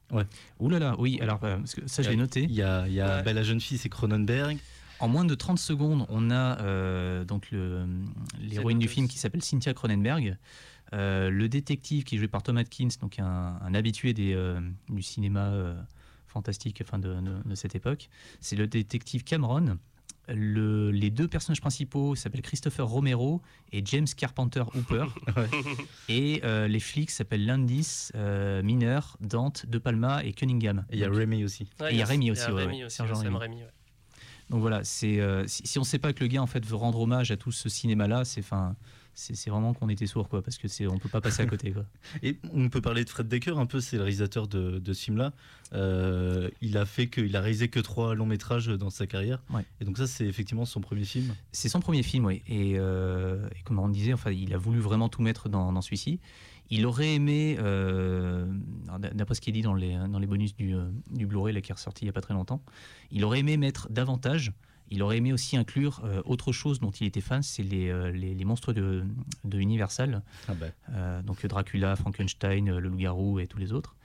Ouh 0.59 0.69
là 0.69 0.77
là, 0.79 0.95
oui, 0.99 1.17
alors 1.21 1.39
euh, 1.43 1.57
parce 1.57 1.73
que 1.73 1.87
ça, 1.87 2.03
je 2.03 2.09
l'ai 2.11 2.15
noté. 2.15 2.43
Il 2.43 2.51
y 2.53 2.61
a, 2.61 2.87
il 2.87 2.93
y 2.93 3.01
a 3.01 3.23
Ouais. 3.23 3.33
la 3.33 3.43
jeune 3.43 3.61
fille, 3.61 3.77
c'est 3.79 3.89
Cronenberg. 3.89 4.57
En 5.03 5.09
moins 5.09 5.25
de 5.25 5.35
30 5.35 5.59
secondes, 5.59 6.05
on 6.07 6.31
a 6.31 6.61
euh, 6.61 7.25
donc 7.25 7.49
l'héroïne 8.41 8.79
du 8.79 8.87
film 8.87 9.07
qui 9.09 9.17
s'appelle 9.17 9.43
Cynthia 9.43 9.73
Cronenberg, 9.73 10.37
euh, 10.93 11.29
le 11.29 11.49
détective 11.49 12.03
qui 12.05 12.15
est 12.15 12.17
joué 12.19 12.29
par 12.29 12.41
Tom 12.41 12.55
Atkins, 12.57 12.87
donc 13.01 13.19
un, 13.19 13.59
un 13.61 13.73
habitué 13.73 14.13
des, 14.13 14.33
euh, 14.33 14.61
du 14.89 15.01
cinéma 15.01 15.47
euh, 15.47 15.75
fantastique 16.27 16.81
enfin 16.85 16.99
de, 16.99 17.13
de- 17.15 17.49
de 17.49 17.55
cette 17.55 17.75
époque. 17.75 18.07
C'est 18.39 18.55
le 18.55 18.65
détective 18.67 19.25
Cameron. 19.25 19.77
Le- 20.29 20.89
les 20.91 21.09
deux 21.09 21.27
personnages 21.27 21.59
principaux 21.59 22.15
s'appellent 22.15 22.41
Christopher 22.41 22.87
Romero 22.87 23.41
et 23.73 23.81
James 23.85 24.07
Carpenter 24.15 24.63
Hooper. 24.73 25.07
Et 26.07 26.39
euh, 26.45 26.69
les 26.69 26.79
flics 26.79 27.09
s'appellent 27.11 27.45
Landis, 27.45 28.07
euh, 28.15 28.63
Miner, 28.63 28.99
Dante, 29.19 29.65
De 29.65 29.79
Palma 29.79 30.23
et 30.23 30.31
Cunningham. 30.31 30.85
Et 30.91 30.93
il 30.95 30.99
y 30.99 31.03
a 31.03 31.09
Rémi 31.11 31.43
aussi. 31.43 31.67
Ouais, 31.81 31.89
il 31.91 31.97
y 31.97 32.01
a 32.01 32.05
Rémi 32.05 32.27
il 32.27 32.31
aussi, 32.31 32.49
ouais, 32.51 32.61
Rémi 32.63 32.77
ouais. 32.77 32.83
aussi, 32.85 32.95
Sergent 32.95 33.19
Rémi. 33.19 33.35
Rémi, 33.37 33.55
ouais. 33.63 33.69
Donc 34.53 34.61
voilà, 34.61 34.83
c'est 34.83 35.19
euh, 35.19 35.47
si, 35.47 35.65
si 35.65 35.79
on 35.79 35.81
ne 35.81 35.85
sait 35.85 35.97
pas 35.97 36.13
que 36.13 36.19
le 36.19 36.27
gars 36.27 36.43
en 36.43 36.45
fait 36.45 36.63
veut 36.63 36.75
rendre 36.75 36.99
hommage 36.99 37.31
à 37.31 37.37
tout 37.37 37.51
ce 37.51 37.69
cinéma-là, 37.69 38.23
c'est 38.23 38.41
enfin 38.41 38.75
c'est 39.15 39.35
c'est 39.35 39.49
vraiment 39.49 39.73
qu'on 39.73 39.89
était 39.89 40.05
sourd 40.05 40.29
quoi, 40.29 40.43
parce 40.43 40.59
que 40.59 40.67
c'est 40.67 40.85
on 40.85 40.99
peut 40.99 41.09
pas 41.09 41.21
passer 41.21 41.41
à 41.41 41.47
côté 41.47 41.71
quoi. 41.71 41.85
Et 42.21 42.37
on 42.53 42.69
peut 42.69 42.79
parler 42.79 43.03
de 43.03 43.09
Fred 43.09 43.27
Decker 43.27 43.57
un 43.57 43.65
peu, 43.65 43.81
c'est 43.81 43.95
le 43.95 44.03
réalisateur 44.03 44.47
de, 44.47 44.77
de 44.77 44.93
ce 44.93 45.05
film-là. 45.05 45.33
Euh, 45.73 46.51
il 46.61 46.77
a 46.77 46.85
fait 46.85 47.07
que, 47.07 47.19
il 47.19 47.35
a 47.35 47.41
réalisé 47.41 47.67
que 47.67 47.79
trois 47.79 48.13
longs 48.13 48.27
métrages 48.27 48.67
dans 48.67 48.91
sa 48.91 49.07
carrière. 49.07 49.41
Ouais. 49.51 49.65
Et 49.81 49.85
donc 49.85 49.97
ça, 49.97 50.05
c'est 50.05 50.25
effectivement 50.25 50.65
son 50.65 50.81
premier 50.81 51.03
film. 51.03 51.33
C'est 51.51 51.69
son 51.69 51.79
premier 51.79 52.03
film, 52.03 52.25
oui. 52.25 52.43
Et, 52.47 52.75
euh, 52.77 53.47
et 53.55 53.63
comme 53.63 53.79
on 53.79 53.89
disait, 53.89 54.13
enfin, 54.13 54.29
il 54.29 54.53
a 54.53 54.57
voulu 54.57 54.79
vraiment 54.79 55.09
tout 55.09 55.23
mettre 55.23 55.49
dans, 55.49 55.73
dans 55.73 55.81
celui-ci. 55.81 56.19
Il 56.69 56.85
aurait 56.85 57.13
aimé, 57.13 57.57
euh, 57.59 58.45
d'après 59.13 59.35
ce 59.35 59.41
qui 59.41 59.49
est 59.49 59.53
dit 59.53 59.61
dans 59.61 59.73
les, 59.73 59.95
dans 60.09 60.19
les 60.19 60.27
bonus 60.27 60.55
du, 60.55 60.75
euh, 60.75 60.89
du 61.11 61.25
Blu-ray 61.27 61.61
qui 61.61 61.71
est 61.71 61.75
ressorti 61.75 62.03
il 62.03 62.05
n'y 62.05 62.09
a 62.09 62.13
pas 62.13 62.21
très 62.21 62.33
longtemps, 62.33 62.61
il 63.11 63.23
aurait 63.25 63.39
aimé 63.39 63.57
mettre 63.57 63.89
davantage. 63.89 64.51
Il 64.89 65.01
aurait 65.01 65.17
aimé 65.17 65.33
aussi 65.33 65.57
inclure 65.57 66.01
euh, 66.03 66.21
autre 66.25 66.51
chose 66.51 66.79
dont 66.79 66.91
il 66.91 67.07
était 67.07 67.21
fan, 67.21 67.41
c'est 67.41 67.63
les, 67.63 68.11
les, 68.11 68.35
les 68.35 68.45
monstres 68.45 68.73
de, 68.73 69.03
de 69.43 69.57
Universal. 69.59 70.21
Ah. 70.47 70.53
Euh, 70.91 71.21
donc 71.23 71.43
Dracula, 71.45 71.95
Frankenstein, 71.95 72.69
le 72.69 72.79
loup-garou 72.89 73.39
et 73.39 73.47
tous 73.47 73.57
les 73.57 73.71
autres. 73.71 73.95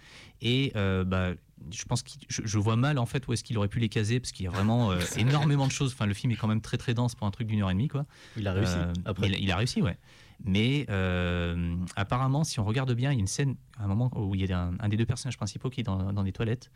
Et 0.41 0.73
euh, 0.77 1.05
bah, 1.05 1.33
je 1.71 1.85
pense 1.85 2.03
que 2.03 2.11
je, 2.29 2.43
je 2.45 2.59
vois 2.59 2.77
mal 2.77 2.99
en 2.99 3.07
fait 3.07 3.27
où 3.27 3.33
est-ce 3.33 3.43
qu'il 3.43 3.59
aurait 3.59 3.69
pu 3.69 3.81
les 3.81 3.89
caser 3.89 4.21
parce 4.21 4.33
qu'il 4.33 4.45
y 4.45 4.49
a 4.49 4.51
vraiment 4.51 4.93
euh, 4.93 5.01
énormément 5.19 5.67
de 5.67 5.73
choses. 5.73 5.93
Enfin, 5.93 6.07
le 6.07 6.15
film 6.15 6.33
est 6.33 6.37
quand 6.37 6.49
même 6.49 6.61
très 6.61 6.79
très 6.79 6.95
dense 6.95 7.15
pour 7.15 7.27
un 7.27 7.31
truc 7.31 7.49
d'une 7.49 7.61
heure 7.61 7.71
et 7.71 7.75
demie 7.75 7.89
quoi. 7.89 8.07
Il 8.37 8.47
a 8.47 8.53
réussi. 8.53 8.75
Euh, 8.77 8.93
Après, 9.05 9.29
il, 9.29 9.43
il 9.43 9.51
a 9.51 9.57
réussi, 9.57 9.83
ouais. 9.83 9.99
Mais 10.45 10.87
euh, 10.89 11.77
apparemment, 11.97 12.45
si 12.45 12.61
on 12.61 12.65
regarde 12.65 12.93
bien, 12.95 13.11
il 13.11 13.15
y 13.15 13.19
a 13.19 13.21
une 13.21 13.27
scène 13.27 13.57
à 13.77 13.85
un 13.85 13.87
moment 13.89 14.11
où 14.15 14.35
il 14.37 14.47
y 14.49 14.53
a 14.53 14.61
un, 14.61 14.75
un 14.79 14.89
des 14.89 14.97
deux 14.97 15.05
personnages 15.05 15.37
principaux 15.37 15.69
qui 15.69 15.81
est 15.81 15.85
dans, 15.85 16.13
dans 16.13 16.23
des 16.23 16.31
toilettes. 16.33 16.71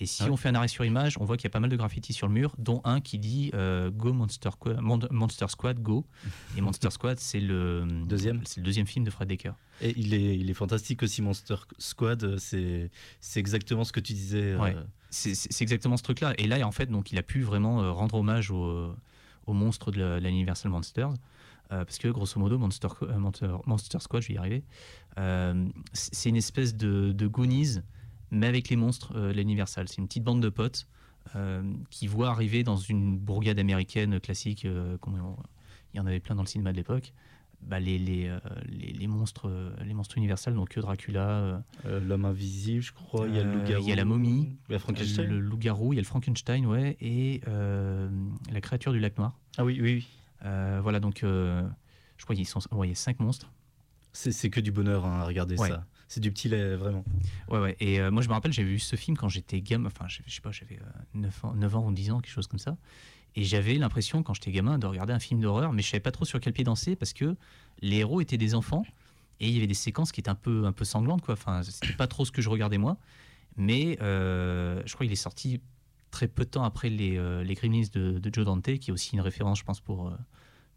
Et 0.00 0.06
si 0.06 0.22
Ah 0.24 0.30
on 0.30 0.36
fait 0.36 0.50
un 0.50 0.54
arrêt 0.54 0.68
sur 0.68 0.84
image, 0.84 1.16
on 1.18 1.24
voit 1.24 1.36
qu'il 1.38 1.44
y 1.44 1.46
a 1.46 1.50
pas 1.50 1.60
mal 1.60 1.70
de 1.70 1.76
graffitis 1.76 2.12
sur 2.12 2.26
le 2.28 2.34
mur, 2.34 2.54
dont 2.58 2.82
un 2.84 3.00
qui 3.00 3.18
dit 3.18 3.50
euh, 3.54 3.90
Go 3.90 4.12
Monster, 4.12 4.50
Squa- 4.50 4.78
Mon- 4.80 5.00
Monster 5.10 5.46
Squad, 5.48 5.80
Go. 5.80 6.04
Et 6.56 6.60
Monster 6.60 6.90
Squad, 6.92 7.18
c'est 7.18 7.40
le 7.40 7.86
Deuxième. 8.06 8.42
C'est 8.44 8.58
le 8.60 8.64
deuxième 8.64 8.86
film 8.86 9.04
de 9.04 9.10
Fred 9.10 9.28
Decker. 9.28 9.52
et 9.80 9.94
il 9.96 10.12
est, 10.12 10.36
il 10.38 10.50
est 10.50 10.54
fantastique 10.54 11.02
aussi, 11.02 11.22
Monster 11.22 11.56
Squad. 11.78 12.36
C'est, 12.38 12.90
c'est 13.20 13.40
exactement 13.40 13.84
ce 13.84 13.92
que 13.92 14.00
tu 14.00 14.12
disais. 14.12 14.52
euh, 14.52 14.58
Ouais. 14.58 14.76
C'est 15.10 15.62
exactement 15.62 15.96
ce 15.96 16.02
truc-là. 16.02 16.34
Et 16.36 16.46
là, 16.46 16.66
en 16.66 16.72
fait, 16.72 16.90
donc, 16.90 17.10
il 17.12 17.18
a 17.18 17.22
pu 17.22 17.40
vraiment 17.40 17.94
rendre 17.94 18.16
hommage 18.16 18.50
aux, 18.50 18.92
aux 19.46 19.52
monstres 19.54 19.90
de 19.90 20.00
la, 20.00 20.18
de 20.18 20.24
la 20.24 20.28
Universal 20.28 20.70
Monsters. 20.70 21.14
Euh, 21.72 21.84
parce 21.84 21.98
que, 21.98 22.08
grosso 22.08 22.38
modo, 22.38 22.58
Monster, 22.58 22.88
euh, 23.02 23.18
Monster, 23.18 23.56
Monster 23.66 23.98
Squad, 24.00 24.22
je 24.22 24.28
vais 24.28 24.34
y 24.34 24.38
arriver, 24.38 24.62
euh, 25.18 25.66
c'est 25.92 26.28
une 26.28 26.36
espèce 26.36 26.76
de, 26.76 27.10
de 27.12 27.26
Goonies, 27.26 27.80
mais 28.30 28.46
avec 28.46 28.68
les 28.68 28.76
monstres 28.76 29.12
de 29.14 29.32
l'Universal. 29.32 29.88
C'est 29.88 29.98
une 29.98 30.06
petite 30.06 30.22
bande 30.24 30.40
de 30.42 30.48
potes 30.48 30.86
qui 31.90 32.06
voient 32.06 32.30
arriver 32.30 32.62
dans 32.62 32.76
une 32.76 33.18
bourgade 33.18 33.58
américaine 33.58 34.20
classique, 34.20 34.64
on- 34.66 35.36
il 35.92 35.96
y 35.96 36.00
en 36.00 36.06
avait 36.06 36.20
plein 36.20 36.34
dans 36.36 36.42
le 36.42 36.48
cinéma 36.48 36.70
de 36.72 36.76
l'époque, 36.76 37.12
bah, 37.62 37.80
les, 37.80 37.98
les, 37.98 38.32
les, 38.68 38.92
les 38.92 39.06
monstres, 39.08 39.50
les 39.84 39.92
monstres 39.92 40.16
universels, 40.18 40.54
donc 40.54 40.78
Dracula, 40.78 41.64
L'homme 41.84 42.24
invisible, 42.26 42.80
je 42.82 42.92
crois. 42.92 43.26
il 43.26 43.34
y 43.34 43.38
a 43.40 43.42
le 43.42 43.52
loup-garou. 43.52 43.82
il 43.84 43.88
y 43.88 43.92
a 43.92 43.96
la 43.96 44.04
momie. 44.04 44.56
Il 44.68 44.72
y 44.72 44.74
a 44.76 44.78
Frankenstein. 44.78 45.26
le 45.28 45.40
loup-garou, 45.40 45.92
il 45.92 45.96
y 45.96 45.98
a 45.98 46.02
le 46.02 46.06
Frankenstein, 46.06 46.64
ouais, 46.66 46.96
et 47.00 47.40
la 47.46 48.60
créature 48.60 48.92
du 48.92 49.00
lac 49.00 49.18
noir. 49.18 49.36
Ah 49.58 49.64
oui, 49.64 49.78
oui, 49.82 49.94
oui. 49.94 50.06
Euh, 50.44 50.80
voilà, 50.82 51.00
donc 51.00 51.22
euh, 51.24 51.66
je 52.16 52.24
crois 52.24 52.36
qu'il 52.36 52.46
sont, 52.46 52.60
ouais, 52.72 52.88
y 52.88 52.92
a 52.92 52.94
cinq 52.94 53.20
monstres. 53.20 53.52
C'est, 54.12 54.32
c'est 54.32 54.48
que 54.50 54.60
du 54.60 54.72
bonheur 54.72 55.04
hein, 55.04 55.20
à 55.20 55.24
regarder 55.24 55.56
Ouais. 55.58 55.68
ça. 55.68 55.84
C'est 56.08 56.20
du 56.20 56.30
petit 56.30 56.48
lait, 56.48 56.76
vraiment. 56.76 57.04
Ouais, 57.48 57.58
ouais. 57.58 57.76
Et 57.80 58.00
euh, 58.00 58.10
moi, 58.12 58.22
je 58.22 58.28
me 58.28 58.32
rappelle, 58.32 58.52
j'avais 58.52 58.68
vu 58.68 58.78
ce 58.78 58.94
film 58.96 59.16
quand 59.16 59.28
j'étais 59.28 59.60
gamin, 59.60 59.88
enfin, 59.88 60.06
je 60.08 60.20
je 60.26 60.34
sais 60.34 60.40
pas, 60.40 60.52
j'avais 60.52 60.76
euh, 60.76 60.84
9, 61.14 61.44
ans, 61.44 61.54
9 61.54 61.76
ans 61.76 61.86
ou 61.86 61.92
10 61.92 62.12
ans, 62.12 62.20
quelque 62.20 62.32
chose 62.32 62.46
comme 62.46 62.60
ça. 62.60 62.76
Et 63.34 63.42
j'avais 63.44 63.74
l'impression, 63.74 64.22
quand 64.22 64.32
j'étais 64.32 64.52
gamin, 64.52 64.78
de 64.78 64.86
regarder 64.86 65.12
un 65.12 65.18
film 65.18 65.40
d'horreur, 65.40 65.72
mais 65.72 65.82
je 65.82 65.88
savais 65.90 66.00
pas 66.00 66.12
trop 66.12 66.24
sur 66.24 66.38
quel 66.40 66.52
pied 66.52 66.64
danser 66.64 66.96
parce 66.96 67.12
que 67.12 67.36
les 67.82 67.96
héros 67.98 68.20
étaient 68.20 68.38
des 68.38 68.54
enfants 68.54 68.84
et 69.40 69.48
il 69.48 69.52
y 69.52 69.58
avait 69.58 69.66
des 69.66 69.74
séquences 69.74 70.12
qui 70.12 70.20
étaient 70.20 70.30
un 70.30 70.34
peu, 70.36 70.64
un 70.64 70.72
peu 70.72 70.84
sanglantes, 70.86 71.20
quoi. 71.22 71.34
Enfin, 71.34 71.62
c'était 71.62 71.92
pas 71.92 72.06
trop 72.06 72.24
ce 72.24 72.30
que 72.32 72.40
je 72.40 72.48
regardais 72.48 72.78
moi. 72.78 72.96
Mais 73.56 73.98
euh, 74.00 74.80
je 74.86 74.94
crois 74.94 75.04
qu'il 75.04 75.12
est 75.12 75.16
sorti 75.16 75.60
très 76.16 76.28
peu 76.28 76.44
de 76.44 76.50
temps 76.50 76.64
après 76.64 76.88
les, 76.88 77.18
euh, 77.18 77.44
les 77.44 77.52
Gremlins 77.54 77.82
de, 77.92 78.18
de 78.18 78.30
Joe 78.34 78.46
Dante, 78.46 78.78
qui 78.78 78.88
est 78.90 78.92
aussi 78.92 79.14
une 79.14 79.20
référence, 79.20 79.58
je 79.58 79.64
pense, 79.64 79.80
pour, 79.80 80.08
euh, 80.08 80.12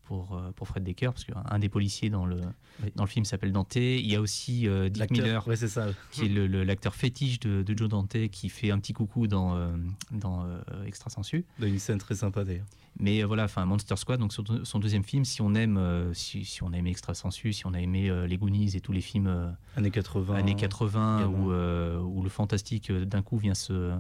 pour, 0.04 0.36
euh, 0.36 0.52
pour 0.54 0.68
Fred 0.68 0.84
Decker, 0.84 1.14
parce 1.14 1.24
qu'un 1.24 1.60
des 1.60 1.70
policiers 1.70 2.10
dans 2.10 2.26
le, 2.26 2.42
Oui. 2.84 2.92
dans 2.96 3.04
le 3.06 3.10
film 3.10 3.24
s'appelle 3.24 3.54
Dante. 3.54 3.78
Il 3.78 4.06
y 4.12 4.16
a 4.18 4.22
aussi 4.22 4.68
euh, 4.68 4.90
Dick 4.90 5.12
Miller, 5.12 5.48
Ouais, 5.48 5.56
c'est 5.56 5.70
ça. 5.70 5.88
qui 6.12 6.26
est 6.26 6.48
l'acteur 6.66 6.94
fétiche 6.94 7.40
de, 7.40 7.62
de 7.64 7.78
Joe 7.78 7.88
Dante, 7.88 8.28
qui 8.32 8.50
fait 8.50 8.70
un 8.72 8.80
petit 8.80 8.92
coucou 8.92 9.28
dans, 9.28 9.56
euh, 9.56 9.78
dans 10.12 10.44
euh, 10.46 10.60
Extra 10.86 11.10
Sensu. 11.10 11.46
Dans 11.58 11.68
une 11.68 11.80
scène 11.80 12.00
très 12.00 12.16
sympa 12.16 12.44
d'ailleurs. 12.44 12.66
Mais 13.00 13.24
voilà, 13.24 13.46
enfin 13.46 13.64
Monster 13.66 13.96
Squad, 13.96 14.20
donc 14.20 14.34
son, 14.34 14.44
son 14.66 14.80
deuxième 14.80 15.04
film, 15.06 15.24
si 15.24 15.42
on 15.42 15.54
aime, 15.56 15.80
si, 16.14 16.44
si 16.44 16.64
on 16.64 16.74
a 16.74 16.78
aimé 16.78 16.90
Extra 16.90 17.14
Sensu, 17.14 17.54
si 17.54 17.66
on 17.66 17.74
a 17.74 17.80
aimé 17.80 18.12
les 18.28 18.38
Goonies 18.38 18.76
et 18.76 18.82
tous 18.82 18.92
les 18.92 19.00
films 19.00 19.56
Années 19.78 19.92
80. 19.92 20.36
années 20.36 20.56
80 20.56 21.20
également. 21.20 21.38
où, 21.38 22.18
où 22.20 22.24
le 22.24 22.30
fantastique 22.30 22.92
d'un 22.92 23.22
coup 23.22 23.38
vient 23.38 23.54
se- 23.54 23.94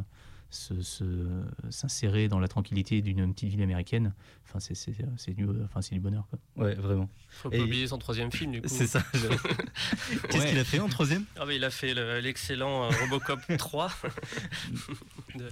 s'insérer 0.51 2.27
dans 2.27 2.39
la 2.39 2.47
tranquillité 2.47 3.01
d'une 3.01 3.33
petite 3.33 3.49
ville 3.49 3.61
américaine. 3.61 4.13
Enfin, 4.47 4.59
c'est 4.59 4.73
c'est- 4.75 4.95
c'est 5.17 5.33
du, 5.33 5.47
enfin, 5.63 5.81
c'est 5.81 5.93
du 5.93 6.01
bonheur. 6.01 6.25
Quoi. 6.29 6.39
Ouais, 6.65 6.75
vraiment. 6.75 7.09
Faut 7.29 7.49
pas 7.49 7.57
Et- 7.57 7.61
oublier 7.61 7.87
son 7.87 7.97
troisième 7.99 8.31
film, 8.31 8.51
du 8.53 8.61
coup. 8.61 8.67
C'est 8.67 8.87
ça. 8.87 9.03
Qu'est-ce 9.13 10.37
Ouais. 10.43 10.49
qu'il 10.49 10.57
a 10.59 10.63
fait 10.63 10.79
en 10.79 10.89
troisième? 10.89 11.25
Ah 11.37 11.45
bah, 11.45 11.53
il 11.53 11.63
a 11.63 11.69
fait 11.69 11.93
le- 11.93 12.19
l'excellent 12.19 12.85
euh, 12.85 12.89
Robocop 13.01 13.39
3. 13.57 13.91
De- 15.35 15.49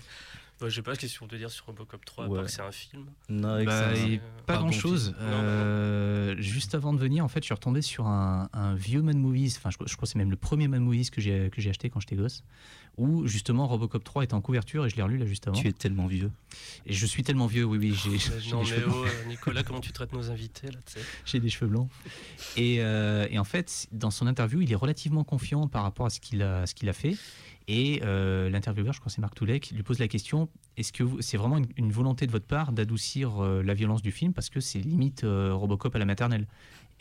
Bah, 0.59 0.69
je 0.69 0.75
sais 0.75 0.81
pas 0.81 0.95
ce 0.95 0.99
qu'il 0.99 1.27
te 1.27 1.35
dire 1.35 1.51
sur 1.51 1.65
Robocop 1.67 2.03
3, 2.03 2.25
à 2.25 2.29
part 2.29 2.43
que 2.45 2.51
c'est 2.51 2.61
un 2.61 2.71
film. 2.71 3.05
Non, 3.29 3.63
Bah, 3.63 3.93
et 3.95 4.15
Euh, 4.15 4.17
pas 4.45 4.57
grand 4.57 4.71
chose. 4.71 5.13
non, 5.19 6.41
juste 6.41 6.73
avant 6.75 6.93
de 6.93 6.99
venir, 6.99 7.23
en 7.23 7.27
fait, 7.27 7.41
je 7.41 7.45
suis 7.45 7.53
retombé 7.53 7.81
sur 7.81 8.07
un, 8.07 8.49
un 8.53 8.73
vieux 8.75 9.01
Mad 9.01 9.17
Movies. 9.17 9.53
Enfin, 9.57 9.69
je, 9.69 9.77
je 9.85 9.95
crois 9.95 10.05
que 10.05 10.11
c'est 10.11 10.17
même 10.17 10.31
le 10.31 10.35
premier 10.37 10.67
Mad 10.67 10.81
Movies 10.81 11.09
que 11.11 11.21
j'ai 11.21 11.49
que 11.51 11.61
j'ai 11.61 11.69
acheté 11.69 11.89
quand 11.89 11.99
j'étais 11.99 12.15
gosse, 12.15 12.43
où 12.97 13.27
justement 13.27 13.67
Robocop 13.67 14.03
3 14.03 14.23
était 14.23 14.33
en 14.33 14.41
couverture 14.41 14.85
et 14.85 14.89
je 14.89 14.95
l'ai 14.95 15.03
relu 15.03 15.17
là 15.17 15.25
juste 15.25 15.47
avant. 15.47 15.59
Tu 15.59 15.67
es 15.67 15.73
tellement 15.73 16.07
vieux. 16.07 16.31
Et 16.85 16.93
je 16.93 17.05
suis 17.05 17.21
tellement 17.23 17.45
vieux, 17.47 17.63
oui, 17.63 17.77
oui, 17.77 17.93
j'ai 17.93 18.17
j'ai 18.17 18.51
non, 18.51 18.63
des 18.63 18.69
mais 18.71 18.75
cheveux 18.77 18.85
blancs. 18.87 18.95
oh, 19.03 19.05
euh, 19.05 19.29
Nicolas, 19.29 19.63
comment 19.63 19.79
tu 19.81 19.91
traites 19.91 20.13
nos 20.13 20.31
invités 20.31 20.67
là, 20.71 20.79
J'ai 21.25 21.39
des 21.39 21.49
cheveux 21.49 21.69
blancs. 21.69 21.89
Et, 22.55 22.77
euh, 22.81 23.27
et 23.29 23.37
en 23.37 23.43
fait, 23.43 23.87
dans 23.91 24.09
son 24.11 24.25
interview, 24.27 24.61
il 24.61 24.71
est 24.71 24.75
relativement 24.75 25.23
confiant 25.23 25.67
par 25.67 25.83
rapport 25.83 26.07
à 26.07 26.09
ce 26.09 26.19
qu'il 26.19 26.41
a, 26.41 26.65
ce 26.65 26.73
qu'il 26.73 26.89
a 26.89 26.93
fait. 26.93 27.15
Et 27.67 27.99
euh, 28.03 28.49
l'intervieweur, 28.49 28.93
je 28.93 28.99
crois 28.99 29.09
que 29.09 29.15
c'est 29.15 29.21
Marc 29.21 29.35
Toulek, 29.35 29.71
lui 29.71 29.83
pose 29.83 29.99
la 29.99 30.07
question 30.07 30.47
est-ce 30.77 30.93
que 30.93 31.03
c'est 31.19 31.35
vraiment 31.35 31.59
une, 31.75 31.91
volonté 31.91 32.25
de 32.25 32.31
votre 32.31 32.45
part 32.45 32.71
d'adoucir 32.71 33.43
euh, 33.43 33.61
la 33.61 33.73
violence 33.73 34.01
du 34.01 34.11
film 34.11 34.31
Parce 34.31 34.49
que 34.49 34.61
c'est 34.61 34.79
limite 34.79 35.25
euh, 35.25 35.53
Robocop 35.53 35.93
à 35.95 35.99
la 35.99 36.05
maternelle? 36.05 36.47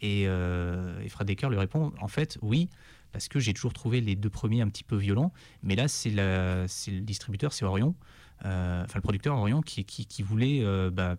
Et, 0.00 0.24
et 0.24 1.08
Fred 1.08 1.30
lui 1.30 1.56
répond 1.56 1.92
en 2.02 2.08
fait, 2.08 2.36
oui. 2.42 2.68
Parce 3.12 3.28
que 3.28 3.38
j'ai 3.38 3.54
toujours 3.54 3.72
trouvé 3.72 4.02
les 4.02 4.14
deux 4.14 4.28
premiers 4.28 4.60
un 4.60 4.68
petit 4.68 4.84
peu 4.84 4.96
violents, 4.96 5.32
mais 5.62 5.74
là 5.74 5.88
c'est 5.88 6.10
le 6.10 7.00
distributeur, 7.00 7.54
c'est 7.54 7.64
Orion, 7.64 7.94
enfin 8.42 8.84
le 8.94 9.00
producteur 9.00 9.38
Orion 9.38 9.62
qui, 9.62 10.22
voulait 10.22 10.62
bah, 10.90 11.16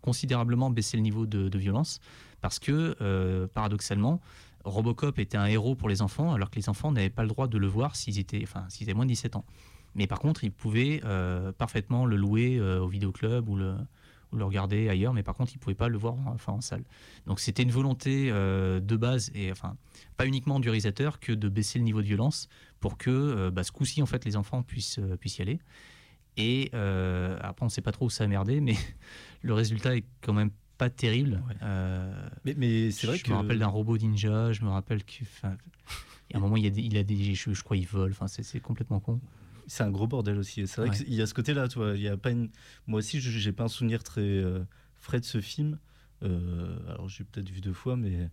considérablement 0.00 0.70
baisser 0.70 0.96
le 0.96 1.02
niveau 1.02 1.26
de, 1.26 1.58
violence 1.58 2.00
parce 2.40 2.58
que, 2.58 3.44
paradoxalement, 3.52 4.22
Robocop 4.66 5.18
était 5.18 5.36
un 5.36 5.46
héros 5.46 5.74
pour 5.76 5.88
les 5.88 6.02
enfants, 6.02 6.32
alors 6.32 6.50
que 6.50 6.56
les 6.56 6.68
enfants 6.68 6.90
n'avaient 6.90 7.08
pas 7.08 7.22
le 7.22 7.28
droit 7.28 7.46
de 7.46 7.56
le 7.56 7.68
voir 7.68 7.94
s'ils 7.94 8.18
étaient, 8.18 8.42
enfin, 8.42 8.64
s'ils 8.68 8.88
avaient 8.88 8.96
moins 8.96 9.06
de 9.06 9.10
17 9.10 9.36
ans. 9.36 9.44
Mais 9.94 10.06
par 10.06 10.18
contre, 10.18 10.44
ils 10.44 10.52
pouvaient 10.52 11.00
euh, 11.04 11.52
parfaitement 11.52 12.04
le 12.04 12.16
louer 12.16 12.58
euh, 12.58 12.80
au 12.80 12.88
vidéoclub 12.88 13.48
ou 13.48 13.56
le, 13.56 13.76
ou 14.32 14.36
le 14.36 14.44
regarder 14.44 14.88
ailleurs, 14.88 15.14
mais 15.14 15.22
par 15.22 15.34
contre, 15.34 15.52
ils 15.54 15.58
ne 15.58 15.62
pouvaient 15.62 15.76
pas 15.76 15.88
le 15.88 15.96
voir 15.96 16.14
en, 16.14 16.34
enfin, 16.34 16.52
en 16.52 16.60
salle. 16.60 16.82
Donc 17.26 17.38
c'était 17.38 17.62
une 17.62 17.70
volonté 17.70 18.28
euh, 18.30 18.80
de 18.80 18.96
base, 18.96 19.30
et 19.34 19.52
enfin, 19.52 19.76
pas 20.16 20.26
uniquement 20.26 20.58
du 20.58 20.68
réalisateur, 20.68 21.20
que 21.20 21.32
de 21.32 21.48
baisser 21.48 21.78
le 21.78 21.84
niveau 21.84 22.02
de 22.02 22.06
violence 22.06 22.48
pour 22.80 22.98
que 22.98 23.48
bah, 23.50 23.62
ce 23.62 23.72
coup-ci, 23.72 24.02
en 24.02 24.06
fait, 24.06 24.24
les 24.24 24.36
enfants 24.36 24.62
puissent, 24.62 25.00
puissent 25.20 25.38
y 25.38 25.42
aller. 25.42 25.60
Et 26.36 26.70
après, 26.74 27.62
on 27.62 27.66
ne 27.66 27.70
sait 27.70 27.80
pas 27.80 27.92
trop 27.92 28.06
où 28.06 28.10
ça 28.10 28.24
a 28.24 28.26
merdé, 28.26 28.60
mais 28.60 28.74
le 29.42 29.54
résultat 29.54 29.96
est 29.96 30.04
quand 30.20 30.34
même 30.34 30.50
pas 30.78 30.90
terrible. 30.90 31.42
Ouais. 31.48 31.54
Euh, 31.62 32.28
Mais, 32.44 32.54
mais 32.56 32.90
c'est 32.90 33.06
vrai 33.06 33.16
je 33.16 33.24
que. 33.24 33.30
me 33.30 33.36
rappelle 33.36 33.58
d'un 33.58 33.66
robot 33.68 33.96
ninja, 33.98 34.52
je 34.52 34.62
me 34.64 34.68
rappelle 34.70 35.04
que. 35.04 35.22
enfin, 35.22 35.56
Il 36.28 36.32
y 36.32 36.34
a 36.34 36.38
un 36.38 36.40
moment, 36.40 36.56
il, 36.56 36.64
y 36.64 36.66
a 36.66 36.70
des- 36.70 36.82
il 36.82 36.96
a 36.96 37.02
des. 37.02 37.34
Je, 37.34 37.52
je 37.52 37.62
crois 37.62 37.76
il 37.76 37.86
vole, 37.86 38.14
c'est 38.26 38.60
complètement 38.60 39.00
con. 39.00 39.20
c'est 39.68 39.82
un 39.84 39.90
gros 39.90 40.06
bordel 40.06 40.38
aussi. 40.38 40.66
C'est 40.66 40.80
vrai 40.80 40.90
Ouais. 40.90 40.96
qu'il 40.96 41.14
y 41.14 41.22
a 41.22 41.26
ce 41.26 41.34
côté-là, 41.34 41.68
tu 41.68 41.78
vois. 41.78 41.94
Il 41.96 42.02
y 42.02 42.08
a 42.08 42.16
pas 42.16 42.30
une... 42.30 42.50
Moi 42.86 42.98
aussi, 42.98 43.20
je- 43.20 43.30
j'ai 43.30 43.52
pas 43.52 43.64
un 43.64 43.68
souvenir 43.68 44.02
très 44.02 44.20
euh, 44.20 44.64
frais 44.96 45.20
de 45.20 45.24
ce 45.24 45.40
film. 45.40 45.78
Euh, 46.22 46.78
alors, 46.88 47.08
j'ai 47.08 47.24
peut-être 47.24 47.48
vu 47.50 47.60
deux 47.60 47.72
fois, 47.72 47.96
mais 47.96 48.28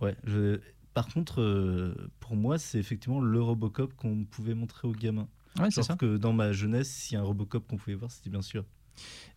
ouais. 0.00 0.16
je- 0.24 0.60
Par 0.94 1.06
contre, 1.08 1.94
pour 2.20 2.34
moi, 2.34 2.58
c'est 2.58 2.78
effectivement 2.78 3.20
le 3.20 3.40
Robocop 3.40 3.94
qu'on 3.94 4.24
pouvait 4.24 4.54
montrer 4.54 4.88
aux 4.88 4.92
gamins. 4.92 5.28
Ouais, 5.60 5.70
c'est 5.70 5.82
ça. 5.82 5.96
que 5.96 6.16
dans 6.16 6.32
ma 6.32 6.52
jeunesse, 6.52 6.88
s'il 6.90 7.14
y 7.14 7.16
a 7.18 7.20
un 7.20 7.24
Robocop 7.24 7.66
qu'on 7.66 7.76
pouvait 7.76 7.94
voir, 7.96 8.10
c'était 8.10 8.30
bien 8.30 8.42
sûr. 8.42 8.64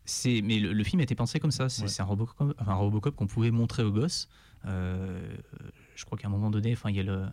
C'est, 0.06 0.42
mais 0.44 0.60
le, 0.60 0.74
le 0.74 0.84
film 0.84 1.00
était 1.02 1.16
pensé 1.16 1.40
comme 1.40 1.52
ça. 1.52 1.70
C'est, 1.70 1.84
Ouais. 1.84 1.88
c'est 1.88 2.02
un 2.02 2.06
Robocop, 2.06 2.56
un 2.60 2.74
Robocop 2.74 3.16
qu'on 3.16 3.28
pouvait 3.28 3.52
montrer 3.52 3.84
aux 3.84 3.92
gosses. 3.92 4.28
Euh, 4.66 5.22
je 5.96 6.06
crois 6.06 6.18
qu'à 6.18 6.28
un 6.28 6.32
moment 6.32 6.50
donné, 6.50 6.74
enfin, 6.74 6.90
il 6.90 6.96
y 6.96 7.00
a 7.00 7.04
le 7.04 7.26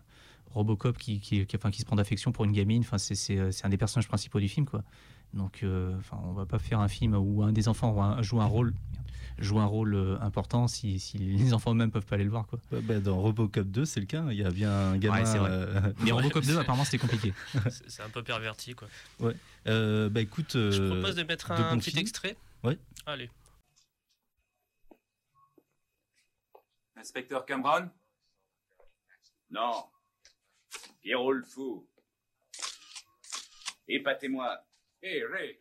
Robocop 0.51 0.97
qui, 0.97 1.19
qui, 1.19 1.45
qui- 1.45 1.55
enfin, 1.55 1.71
qui 1.71 1.79
se 1.81 1.85
prend 1.85 1.95
d'affection 1.95 2.31
pour 2.31 2.45
une 2.45 2.51
gamine. 2.51 2.81
Enfin, 2.81 2.97
c'est, 2.97 3.15
c'est, 3.15 3.51
c'est 3.51 3.65
un 3.65 3.69
des 3.69 3.77
personnages 3.77 4.07
principaux 4.07 4.39
du 4.39 4.47
film, 4.47 4.65
quoi. 4.65 4.83
Donc, 5.33 5.59
euh, 5.61 5.95
enfin, 5.99 6.17
on 6.25 6.33
va 6.33 6.45
pas 6.47 6.57
faire 6.59 6.79
un 6.79 6.87
film 6.87 7.13
où 7.15 7.43
un 7.43 7.51
des 7.51 7.67
enfants 7.67 8.19
joue 8.23 8.41
un 8.41 8.45
rôle, 8.45 8.73
joue 9.41 9.59
un 9.59 9.65
rôle 9.65 9.95
euh, 9.95 10.17
important 10.21 10.67
si, 10.67 10.99
si 10.99 11.17
les 11.17 11.53
enfants 11.53 11.71
eux-mêmes 11.71 11.91
peuvent 11.91 12.05
pas 12.05 12.15
aller 12.15 12.23
le 12.23 12.29
voir, 12.29 12.47
quoi. 12.47 12.59
Ouais, 12.71 12.81
bah, 12.81 12.99
dans 12.99 13.19
Robocop 13.19 13.67
2, 13.67 13.85
c'est 13.85 13.99
le 13.99 14.05
cas. 14.05 14.23
Il 14.31 14.37
y 14.37 14.43
a 14.43 14.49
bien 14.51 14.71
un 14.71 14.97
gamin. 14.97 15.21
Ouais, 15.23 15.49
euh, 15.49 15.93
Mais 15.99 16.11
Ouais, 16.11 16.21
Robocop 16.21 16.43
2, 16.43 16.53
c'est- 16.53 16.57
apparemment, 16.59 16.85
c'était 16.85 16.97
compliqué. 16.99 17.33
C'est 17.87 18.01
un 18.03 18.09
peu 18.09 18.23
perverti, 18.23 18.73
quoi. 18.75 18.87
euh, 19.67 20.09
bah 20.09 20.21
écoute. 20.21 20.51
Je 20.53 20.89
propose 20.93 21.15
de 21.15 21.23
mettre 21.23 21.49
de 21.49 21.61
un 21.63 21.77
petit 21.77 21.97
extrait. 21.99 22.35
Ouais. 22.63 22.77
Allez. 23.05 23.29
Inspecteur 26.95 27.45
Cameron? 27.45 27.89
Non. 29.49 29.85
Pierrot 31.01 31.31
le 31.31 31.43
fou. 31.43 31.87
Épatez-moi. 33.87 34.63
Hé, 35.01 35.23
Ray 35.23 35.59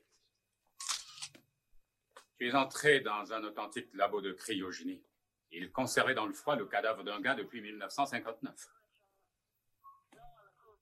Tu 2.39 2.49
es 2.49 2.55
entré 2.55 3.01
dans 3.01 3.33
un 3.33 3.43
authentique 3.43 3.93
labo 3.95 4.21
de 4.21 4.33
cryogénie. 4.33 5.03
Il 5.51 5.73
conservait 5.73 6.15
dans 6.15 6.27
le 6.27 6.33
froid 6.33 6.57
le 6.57 6.67
cadavre 6.67 7.03
d'un 7.03 7.21
gars 7.21 7.35
depuis 7.35 7.61
1959. 7.61 8.69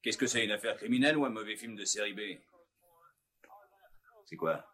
Qu'est-ce 0.03 0.19
que 0.19 0.27
c'est, 0.27 0.45
une 0.45 0.51
affaire 0.51 0.77
criminelle 0.77 1.16
ou 1.16 1.25
un 1.25 1.31
mauvais 1.31 1.57
film 1.57 1.75
de 1.75 1.85
série 1.85 2.12
B? 2.12 2.40
C'est 4.27 4.37
quoi? 4.37 4.64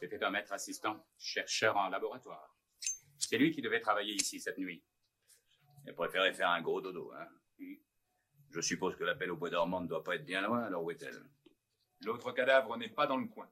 C'était 0.00 0.22
un 0.24 0.30
maître 0.30 0.52
assistant, 0.52 1.06
chercheur 1.18 1.76
en 1.76 1.88
laboratoire. 1.88 2.56
C'est 3.18 3.38
lui 3.38 3.50
qui 3.50 3.60
devait 3.60 3.80
travailler 3.80 4.14
ici 4.14 4.40
cette 4.40 4.58
nuit. 4.58 4.82
Il 5.84 5.90
a 5.90 5.92
préféré 5.92 6.32
faire 6.32 6.50
un 6.50 6.62
gros 6.62 6.80
dodo, 6.80 7.12
hein? 7.12 7.28
Je 8.50 8.60
suppose 8.60 8.96
que 8.96 9.04
l'appel 9.04 9.30
au 9.30 9.36
bois 9.36 9.50
dormant 9.50 9.80
ne 9.80 9.88
doit 9.88 10.02
pas 10.02 10.14
être 10.14 10.24
bien 10.24 10.40
loin, 10.40 10.62
alors 10.62 10.82
où 10.82 10.90
est-elle? 10.90 11.20
L'autre 12.04 12.32
cadavre 12.32 12.76
n'est 12.76 12.88
pas 12.88 13.06
dans 13.06 13.18
le 13.18 13.26
coin. 13.26 13.50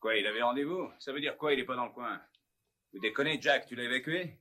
Quoi, 0.00 0.16
il 0.16 0.26
avait 0.26 0.42
rendez-vous? 0.42 0.90
Ça 0.98 1.12
veut 1.12 1.20
dire 1.20 1.36
quoi, 1.36 1.52
il 1.52 1.60
est 1.60 1.64
pas 1.64 1.76
dans 1.76 1.86
le 1.86 1.92
coin? 1.92 2.20
Vous 2.92 3.00
déconnez, 3.00 3.40
Jack, 3.40 3.66
tu 3.66 3.74
l'as 3.74 3.84
évacué? 3.84 4.38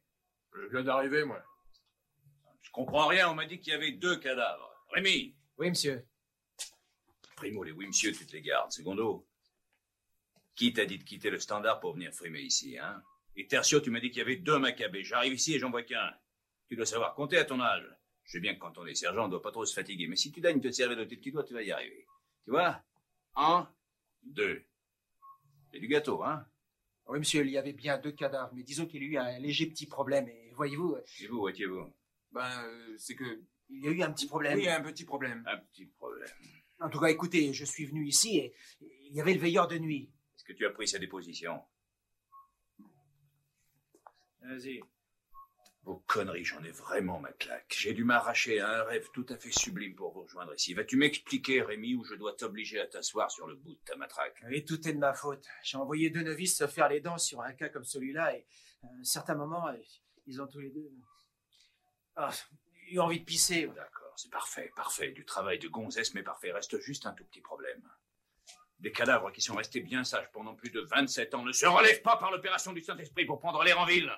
Je 0.53 0.67
viens 0.67 0.83
d'arriver, 0.83 1.23
moi. 1.23 1.43
Je 2.61 2.71
comprends 2.71 3.07
rien, 3.07 3.29
on 3.29 3.35
m'a 3.35 3.45
dit 3.45 3.59
qu'il 3.59 3.73
y 3.73 3.75
avait 3.75 3.91
deux 3.91 4.17
cadavres. 4.17 4.71
Rémi 4.91 5.35
Oui, 5.57 5.69
monsieur. 5.69 6.05
Primo, 7.35 7.63
les 7.63 7.71
oui, 7.71 7.87
monsieur, 7.87 8.11
tu 8.11 8.25
te 8.25 8.33
les 8.33 8.41
gardes. 8.41 8.71
Secondo, 8.71 9.27
qui 10.55 10.73
t'a 10.73 10.85
dit 10.85 10.97
de 10.97 11.03
quitter 11.03 11.29
le 11.29 11.39
standard 11.39 11.79
pour 11.79 11.93
venir 11.93 12.11
frimer 12.13 12.41
ici, 12.41 12.77
hein? 12.77 13.01
Et 13.35 13.47
Tertio, 13.47 13.79
tu 13.79 13.91
m'as 13.91 13.99
dit 13.99 14.09
qu'il 14.09 14.19
y 14.19 14.21
avait 14.21 14.37
deux 14.37 14.57
macabées. 14.57 15.03
J'arrive 15.03 15.33
ici 15.33 15.53
et 15.53 15.59
j'en 15.59 15.69
vois 15.69 15.83
qu'un. 15.83 16.11
Tu 16.67 16.75
dois 16.75 16.87
savoir 16.87 17.13
compter 17.13 17.37
à 17.37 17.45
ton 17.45 17.59
âge. 17.61 17.87
Je 18.23 18.31
sais 18.31 18.39
bien 18.39 18.55
que 18.55 18.59
quand 18.59 18.77
on 18.79 18.85
est 18.87 18.95
sergent, 18.95 19.25
on 19.25 19.27
doit 19.29 19.41
pas 19.41 19.51
trop 19.51 19.65
se 19.65 19.73
fatiguer. 19.75 20.07
Mais 20.07 20.15
si 20.15 20.31
tu 20.31 20.41
daignes 20.41 20.59
te 20.59 20.71
servir 20.71 20.97
de 20.97 21.03
tes 21.03 21.15
petits 21.15 21.31
doigts, 21.31 21.43
tu 21.43 21.53
vas 21.53 21.61
y 21.61 21.71
arriver. 21.71 22.07
Tu 22.43 22.49
vois? 22.49 22.83
Un, 23.35 23.71
deux. 24.23 24.65
Du 25.79 25.87
gâteau, 25.87 26.23
hein 26.23 26.45
Oui, 27.07 27.19
monsieur, 27.19 27.45
il 27.45 27.51
y 27.51 27.57
avait 27.57 27.73
bien 27.73 27.97
deux 27.97 28.11
cadavres, 28.11 28.51
mais 28.53 28.63
disons 28.63 28.85
qu'il 28.85 29.03
y 29.03 29.05
a 29.05 29.09
eu 29.09 29.17
un 29.17 29.39
léger 29.39 29.67
petit 29.67 29.85
problème. 29.85 30.27
Et 30.27 30.51
voyez-vous, 30.55 30.95
euh, 30.95 31.03
Et 31.21 31.27
vous, 31.27 31.39
où 31.39 31.49
étiez-vous 31.49 31.93
Ben, 32.31 32.63
euh, 32.65 32.95
c'est 32.97 33.15
que... 33.15 33.41
il 33.69 33.83
y 33.83 33.87
a 33.87 33.91
eu 33.91 34.01
un 34.01 34.11
petit 34.11 34.27
problème. 34.27 34.57
Oui, 34.57 34.67
un 34.67 34.81
petit 34.81 35.05
problème. 35.05 35.43
Un 35.47 35.57
petit 35.57 35.85
problème. 35.85 36.29
En 36.79 36.89
tout 36.89 36.99
cas, 36.99 37.07
écoutez, 37.07 37.53
je 37.53 37.65
suis 37.65 37.85
venu 37.85 38.05
ici 38.05 38.37
et 38.37 38.53
il 38.81 39.13
y 39.15 39.21
avait 39.21 39.33
le 39.33 39.39
veilleur 39.39 39.67
de 39.67 39.77
nuit. 39.77 40.11
Est-ce 40.35 40.43
que 40.43 40.53
tu 40.53 40.65
as 40.65 40.69
pris 40.69 40.87
sa 40.87 40.99
déposition? 40.99 41.61
Vas-y. 44.41 44.81
Vos 45.87 46.03
conneries, 46.05 46.43
j'en 46.43 46.61
ai 46.65 46.71
vraiment 46.71 47.17
ma 47.17 47.31
claque. 47.31 47.73
J'ai 47.79 47.93
dû 47.93 48.03
m'arracher 48.03 48.59
à 48.59 48.81
un 48.81 48.83
rêve 48.83 49.07
tout 49.13 49.25
à 49.29 49.37
fait 49.37 49.57
sublime 49.57 49.95
pour 49.95 50.11
vous 50.11 50.23
rejoindre 50.23 50.53
ici. 50.53 50.73
Vas-tu 50.73 50.97
m'expliquer, 50.97 51.61
Rémi, 51.61 51.95
où 51.95 52.03
je 52.03 52.13
dois 52.15 52.33
t'obliger 52.33 52.81
à 52.81 52.87
t'asseoir 52.87 53.31
sur 53.31 53.47
le 53.47 53.55
bout 53.55 53.73
de 53.73 53.79
ta 53.85 53.95
matraque? 53.95 54.43
Oui, 54.49 54.65
tout 54.65 54.85
est 54.85 54.91
de 54.91 54.97
ma 54.97 55.13
faute. 55.13 55.45
J'ai 55.63 55.77
envoyé 55.77 56.09
deux 56.09 56.23
novices 56.23 56.57
se 56.57 56.67
faire 56.67 56.89
les 56.89 56.99
dents 56.99 57.17
sur 57.17 57.41
un 57.41 57.53
cas 57.53 57.69
comme 57.69 57.85
celui-là 57.85 58.35
et 58.35 58.45
à 58.83 58.87
un 58.99 59.03
certain 59.05 59.35
moment, 59.35 59.65
euh, 59.69 59.77
ils 60.25 60.41
ont 60.41 60.47
tous 60.47 60.59
les 60.59 60.71
deux 60.71 60.91
ah, 62.17 62.31
eu 62.89 62.99
envie 62.99 63.21
de 63.21 63.25
pisser. 63.25 63.67
D'accord, 63.67 64.11
c'est 64.17 64.31
parfait, 64.31 64.71
parfait. 64.75 65.11
Du 65.11 65.23
travail 65.23 65.57
de 65.57 65.69
gonzesse, 65.69 66.13
mais 66.15 66.23
parfait. 66.23 66.51
Reste 66.51 66.81
juste 66.81 67.05
un 67.05 67.13
tout 67.13 67.23
petit 67.23 67.41
problème. 67.41 67.81
Des 68.79 68.91
cadavres 68.91 69.31
qui 69.31 69.39
sont 69.39 69.55
restés 69.55 69.79
bien 69.79 70.03
sages 70.03 70.29
pendant 70.33 70.53
plus 70.53 70.71
de 70.71 70.81
27 70.81 71.33
ans 71.35 71.43
ne 71.43 71.53
se 71.53 71.65
relèvent 71.65 72.01
pas 72.01 72.17
par 72.17 72.31
l'opération 72.31 72.73
du 72.73 72.81
Saint-Esprit 72.81 73.25
pour 73.25 73.39
prendre 73.39 73.63
l'air 73.63 73.79
en 73.79 73.85
ville. 73.85 74.11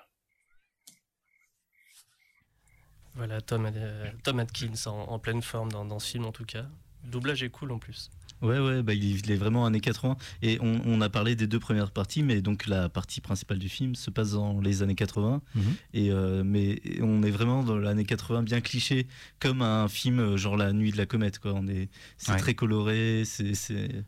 Voilà, 3.16 3.40
Tom, 3.40 3.68
euh, 3.74 4.10
Tom 4.22 4.38
Atkins 4.40 4.86
en, 4.86 4.92
en 5.08 5.18
pleine 5.18 5.42
forme 5.42 5.70
dans, 5.72 5.84
dans 5.84 5.98
ce 5.98 6.10
film 6.12 6.24
en 6.26 6.32
tout 6.32 6.44
cas. 6.44 6.64
Le 7.04 7.10
doublage 7.10 7.42
est 7.42 7.50
cool 7.50 7.72
en 7.72 7.78
plus. 7.78 8.10
Ouais, 8.42 8.58
ouais, 8.58 8.82
bah, 8.82 8.94
il, 8.94 9.30
est 9.30 9.36
vraiment 9.36 9.66
années 9.66 9.80
80. 9.80 10.16
Et 10.40 10.56
on, 10.62 10.80
on 10.86 11.00
a 11.02 11.10
parlé 11.10 11.36
des 11.36 11.46
deux 11.46 11.58
premières 11.60 11.90
parties, 11.90 12.22
mais 12.22 12.40
donc 12.40 12.66
la 12.66 12.88
partie 12.88 13.20
principale 13.20 13.58
du 13.58 13.68
film 13.68 13.94
se 13.94 14.08
passe 14.10 14.30
dans 14.32 14.60
les 14.62 14.82
années 14.82 14.94
80. 14.94 15.42
Mhm. 15.54 15.62
Et, 15.92 16.10
euh, 16.10 16.42
mais 16.42 16.80
on 17.02 17.22
est 17.22 17.30
vraiment 17.30 17.62
dans 17.62 17.76
l'année 17.76 18.06
80, 18.06 18.42
bien 18.44 18.62
cliché, 18.62 19.06
comme 19.40 19.60
un 19.60 19.88
film 19.88 20.20
euh, 20.20 20.36
genre 20.38 20.56
La 20.56 20.72
Nuit 20.72 20.90
de 20.90 20.96
la 20.96 21.04
Comète. 21.04 21.38
Quoi. 21.38 21.52
On 21.52 21.66
est, 21.68 21.90
c'est 22.16 22.32
Ouais. 22.32 22.38
très 22.38 22.54
coloré, 22.54 23.24
c'est. 23.26 23.52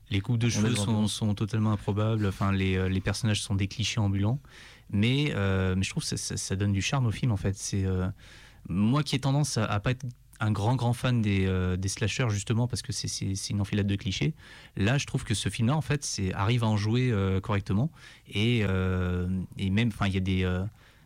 Les 0.09 0.21
coupes 0.23 0.39
de 0.39 0.49
cheveux 0.49 0.75
sont, 0.77 1.09
sont 1.09 1.35
totalement 1.35 1.73
improbables. 1.73 2.25
Enfin, 2.25 2.53
les, 2.53 2.89
les 2.89 3.01
personnages 3.03 3.43
sont 3.43 3.55
des 3.55 3.69
clichés 3.69 4.01
ambulants. 4.01 4.41
Mais, 4.91 5.33
euh, 5.35 5.75
mais 5.77 5.83
je 5.83 5.91
trouve 5.91 6.03
que 6.05 6.09
ça, 6.09 6.17
ça- 6.17 6.37
ça 6.39 6.57
donne 6.57 6.73
du 6.73 6.81
charme 6.83 7.05
au 7.07 7.11
film, 7.11 7.33
en 7.33 7.37
fait. 7.37 7.55
C'est 7.57 7.85
euh, 7.85 8.07
moi 8.69 9.03
qui 9.03 9.17
ai 9.17 9.19
tendance 9.19 9.59
à, 9.59 9.65
à 9.65 9.81
pas 9.81 9.91
être 9.93 10.07
un 10.41 10.51
grand 10.51 10.75
grand 10.75 10.93
fan 10.93 11.23
des, 11.23 11.47
euh, 11.47 11.77
des 11.77 11.89
slashers 11.89 12.29
justement 12.31 12.67
parce 12.67 12.83
que 12.83 12.93
c'est- 12.93 13.51
une 13.51 13.61
enfilade 13.61 13.87
de 13.87 13.95
clichés. 13.95 14.35
Là, 14.77 14.99
je 14.99 15.07
trouve 15.07 15.23
que 15.25 15.35
ce 15.35 15.49
film-là, 15.49 15.77
en 15.77 15.81
fait, 15.83 16.21
arrive 16.35 16.65
à 16.65 16.67
en 16.67 16.77
jouer 16.77 17.11
euh, 17.13 17.41
correctement 17.41 17.91
et, 18.29 18.63
euh, 18.69 19.29
et 19.59 19.71
même, 19.71 19.89
enfin, 19.89 20.09
il 20.09 20.15
y 20.15 20.17
a 20.17 20.21
des 20.21 20.45
euh, 20.45 20.65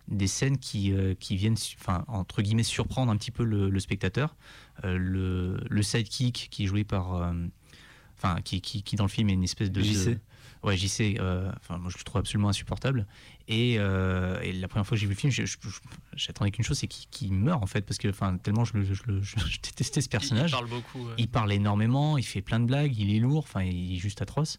des 0.09 0.29
scènes 0.29 0.57
qui, 0.57 0.95
qui 1.19 1.35
viennent, 1.35 1.57
entre 2.07 2.41
guillemets, 2.41 2.63
surprendre 2.63 3.11
un 3.11 3.17
petit 3.17 3.33
peu 3.33 3.43
le, 3.43 3.81
spectateur. 3.81 4.37
Le, 4.85 5.59
le 5.69 5.83
sidekick 5.83 6.47
qui 6.49 6.63
est 6.63 6.67
joué 6.69 6.85
par, 6.85 7.33
enfin, 8.17 8.41
qui, 8.43 8.61
qui, 8.61 8.85
qui 8.85 8.95
dans 8.95 9.03
le 9.03 9.11
film 9.11 9.31
est 9.31 9.33
une 9.33 9.43
espèce 9.43 9.73
de, 9.73 9.83
JC. 9.83 10.19
Ouais, 10.63 10.77
JC. 10.77 11.17
euh, 11.19 11.51
Enfin, 11.61 11.79
moi, 11.79 11.91
je 11.91 11.99
le 11.99 12.05
trouve 12.05 12.19
absolument 12.21 12.49
insupportable. 12.49 13.07
Et, 13.49 13.77
euh, 13.79 14.41
et 14.43 14.53
la 14.53 14.69
première 14.69 14.87
fois 14.87 14.97
que 14.97 15.01
j'ai 15.01 15.07
vu 15.07 15.15
le 15.15 15.31
film, 15.31 15.47
j'attendais 16.15 16.51
qu'une 16.51 16.65
chose, 16.65 16.79
c'est 16.79 16.87
qu'il 16.89 17.33
meure 17.33 17.63
en 17.63 17.67
fait, 17.67 17.83
parce 17.83 17.99
que, 17.99 18.09
enfin, 18.09 18.37
tellement 18.39 18.65
je, 18.65 18.75
le- 18.77 18.85
je 18.85 19.03
le- 19.07 19.23
je- 19.23 19.37
je 19.39 19.61
détestais 19.61 20.01
ce 20.01 20.09
personnage. 20.09 20.51
Il 20.51 20.55
parle 20.55 20.69
beaucoup. 20.69 21.07
Il 21.19 21.29
parle 21.29 21.53
énormément, 21.53 22.19
il 22.19 22.25
fait 22.25 22.43
plein 22.43 22.61
de 22.61 22.67
blagues, 22.67 22.97
il 22.99 23.15
est 23.15 23.21
lourd, 23.21 23.45
enfin, 23.45 23.63
il 23.63 23.95
est 23.95 23.99
juste 23.99 24.23
atroce. 24.23 24.59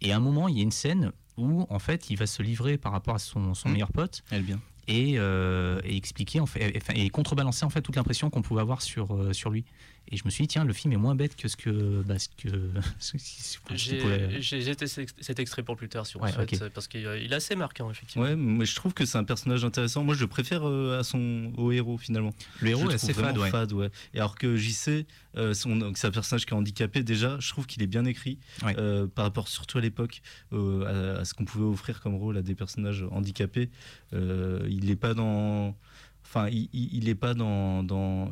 Et 0.00 0.12
à 0.12 0.16
un 0.16 0.20
moment, 0.20 0.48
il 0.48 0.56
y 0.56 0.60
a 0.60 0.62
une 0.62 0.70
scène 0.70 1.12
où, 1.38 1.66
en 1.70 1.78
fait, 1.78 2.10
il 2.10 2.16
va 2.16 2.26
se 2.26 2.42
livrer 2.42 2.76
par 2.78 2.92
rapport 2.92 3.14
à 3.14 3.18
son, 3.18 3.54
son 3.54 3.68
Mm. 3.68 3.72
meilleur 3.72 3.92
pote 3.92 4.22
Elle 4.30 4.42
bien. 4.42 4.60
et, 4.88 5.14
euh, 5.16 5.80
et 5.84 5.96
expliquer, 5.96 6.40
en 6.40 6.46
fait, 6.46 6.70
et, 6.74 6.76
enfin, 6.76 6.92
et 6.94 7.08
contrebalancer 7.10 7.64
en 7.64 7.70
fait 7.70 7.82
toute 7.82 7.96
l'impression 7.96 8.28
qu'on 8.30 8.42
pouvait 8.42 8.60
avoir 8.60 8.82
sur, 8.82 9.14
euh, 9.14 9.32
sur 9.32 9.50
lui. 9.50 9.64
Et 10.08 10.16
je 10.16 10.22
me 10.24 10.30
suis 10.30 10.42
dit, 10.44 10.48
tiens, 10.48 10.64
le 10.64 10.72
film 10.72 10.92
est 10.92 10.96
moins 10.98 11.14
bête 11.16 11.34
que 11.36 11.48
ce 11.48 11.56
que. 11.56 12.02
Bah, 12.02 12.14
que 12.38 12.48
J'ai 13.74 14.62
jeté 14.62 14.86
cet 14.86 15.38
extrait 15.40 15.62
pour 15.62 15.76
plus 15.76 15.88
tard 15.88 16.06
si 16.06 16.16
on 16.16 16.22
Ouais, 16.22 16.32
souhaite, 16.32 16.52
ok. 16.62 16.68
parce 16.70 16.86
qu'il 16.88 17.06
euh, 17.06 17.18
il 17.18 17.32
est 17.32 17.36
assez 17.36 17.56
marquant 17.56 17.90
effectivement. 17.90 18.24
Ouais, 18.24 18.36
mais 18.36 18.64
je 18.66 18.74
trouve 18.74 18.94
que 18.94 19.04
c'est 19.04 19.18
un 19.18 19.24
personnage 19.24 19.64
intéressant. 19.64 20.04
Moi, 20.04 20.14
je 20.14 20.20
le 20.20 20.26
préfère 20.28 20.66
euh, 20.68 20.98
à 21.00 21.04
son, 21.04 21.52
au 21.56 21.72
héros 21.72 21.98
finalement. 21.98 22.32
Le 22.60 22.68
héros 22.70 22.90
est 22.90 22.94
assez 22.94 23.12
fade, 23.12 23.36
ouais. 23.38 23.50
ouais. 23.72 23.90
Et 24.14 24.18
alors 24.18 24.36
que 24.36 24.56
JC, 24.56 25.06
euh, 25.36 25.54
son- 25.54 25.76
donc 25.76 25.98
c'est 25.98 26.06
un 26.06 26.10
personnage 26.12 26.46
qui 26.46 26.52
est 26.54 26.56
handicapé 26.56 27.02
déjà, 27.02 27.36
je 27.40 27.48
trouve 27.50 27.66
qu'il 27.66 27.82
est 27.82 27.86
bien 27.88 28.04
écrit 28.04 28.38
Ouais. 28.64 28.74
euh, 28.78 29.06
par 29.06 29.24
rapport 29.24 29.48
surtout 29.48 29.78
à 29.78 29.80
l'époque 29.80 30.22
euh, 30.52 31.16
à, 31.16 31.20
à 31.20 31.24
ce 31.24 31.34
qu'on 31.34 31.44
pouvait 31.44 31.64
offrir 31.64 32.00
comme 32.00 32.14
rôle 32.14 32.36
à 32.36 32.42
des 32.42 32.54
personnages 32.54 33.04
handicapés. 33.10 33.70
Euh, 34.12 34.66
il 34.68 34.86
n'est 34.86 34.96
pas 34.96 35.14
dans. 35.14 35.76
Enfin, 36.28 36.48
il, 36.48 36.68
il 36.72 36.92
il 36.94 37.08
est 37.08 37.14
pas 37.14 37.34
dans, 37.34 37.82
dans. 37.82 38.30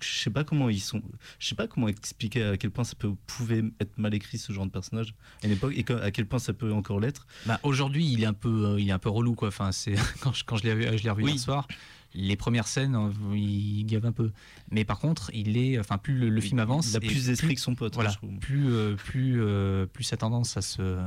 Je 0.00 0.18
sais 0.18 0.30
pas 0.30 0.42
comment 0.44 0.68
ils 0.68 0.80
sont. 0.80 1.00
Je 1.38 1.46
sais 1.46 1.54
pas 1.54 1.66
comment 1.68 1.86
expliquer 1.88 2.42
à 2.42 2.56
quel 2.56 2.70
point 2.70 2.84
ça 2.84 2.94
peut, 2.98 3.12
pouvait 3.26 3.62
être 3.80 3.96
mal 3.98 4.12
écrit 4.14 4.36
ce 4.38 4.52
genre 4.52 4.66
de 4.66 4.70
personnage 4.70 5.14
à 5.42 5.46
une 5.46 5.52
époque 5.52 5.72
et 5.76 5.84
à 6.02 6.10
quel 6.10 6.26
point 6.26 6.38
ça 6.40 6.52
peut 6.52 6.72
encore 6.72 6.98
l'être. 7.00 7.26
Bah, 7.46 7.60
aujourd'hui, 7.62 8.04
il 8.10 8.22
est 8.22 8.26
un 8.26 8.32
peu, 8.34 8.66
euh, 8.74 8.80
il 8.80 8.88
est 8.88 8.92
un 8.92 8.98
peu 8.98 9.08
relou, 9.10 9.34
quoi. 9.34 9.48
Enfin, 9.48 9.70
c'est 9.72 9.94
quand 10.20 10.32
je, 10.32 10.44
quand 10.44 10.56
je 10.56 10.64
l'ai, 10.64 10.74
vu- 10.74 10.98
je 10.98 11.04
l'ai 11.04 11.10
revu 11.10 11.22
Oui. 11.22 11.30
hier 11.32 11.38
soir, 11.40 11.68
les 12.14 12.34
premières 12.36 12.66
scènes, 12.66 12.96
euh, 12.96 13.10
il 13.36 13.84
gave 13.86 14.06
un 14.06 14.12
peu. 14.12 14.32
Mais 14.70 14.84
par 14.84 14.98
contre, 14.98 15.30
il 15.32 15.56
est, 15.56 15.78
enfin, 15.78 15.98
plus 15.98 16.18
le, 16.18 16.28
le 16.28 16.40
film 16.40 16.58
avance, 16.58 16.90
Il 16.90 16.96
a 16.96 17.00
plus 17.00 17.26
d'esprit 17.26 17.54
que 17.54 17.60
son 17.60 17.74
pote. 17.76 17.94
voilà, 17.94 18.12
plus, 18.40 18.72
euh, 18.72 18.96
plus, 18.96 19.40
euh, 19.40 19.86
plus 19.86 20.04
sa 20.04 20.16
tendance 20.16 20.56
à 20.56 20.62
se 20.62 20.98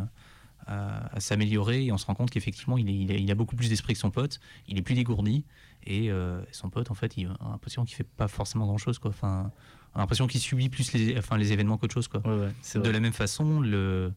à, 0.67 1.15
à 1.15 1.19
s'améliorer 1.19 1.85
et 1.85 1.91
on 1.91 1.97
se 1.97 2.05
rend 2.05 2.13
compte 2.15 2.29
qu'effectivement 2.29 2.77
il, 2.77 2.89
est- 2.89 2.93
il 2.99 3.11
a, 3.11 3.15
il 3.15 3.31
a 3.31 3.35
beaucoup 3.35 3.55
plus 3.55 3.69
d'esprit 3.69 3.93
que 3.93 3.99
son 3.99 4.11
pote, 4.11 4.39
il 4.67 4.77
est 4.77 4.81
plus 4.81 4.93
dégourdi 4.93 5.45
et 5.85 6.11
euh, 6.11 6.41
son 6.51 6.69
pote 6.69 6.91
en 6.91 6.93
fait 6.95 7.15
il 7.17 7.27
a 7.27 7.37
l'impression 7.51 7.85
qu'il 7.85 7.95
fait 7.95 8.03
pas 8.03 8.27
forcément 8.27 8.65
grand 8.65 8.77
chose 8.77 8.99
quoi. 8.99 9.09
Enfin, 9.11 9.51
l'impression 9.95 10.27
qu'il 10.27 10.39
subit 10.41 10.69
plus 10.69 10.93
les, 10.93 11.17
enfin, 11.17 11.37
les 11.37 11.51
événements 11.51 11.77
qu'autre 11.77 11.93
chose 11.93 12.07
quoi. 12.07 12.21
Ouais, 12.25 12.39
ouais, 12.45 12.51
c'est 12.61 12.81
De 12.81 12.89
la 12.89 12.99
même 12.99 13.13
façon, 13.13 13.59
le, 13.59 14.11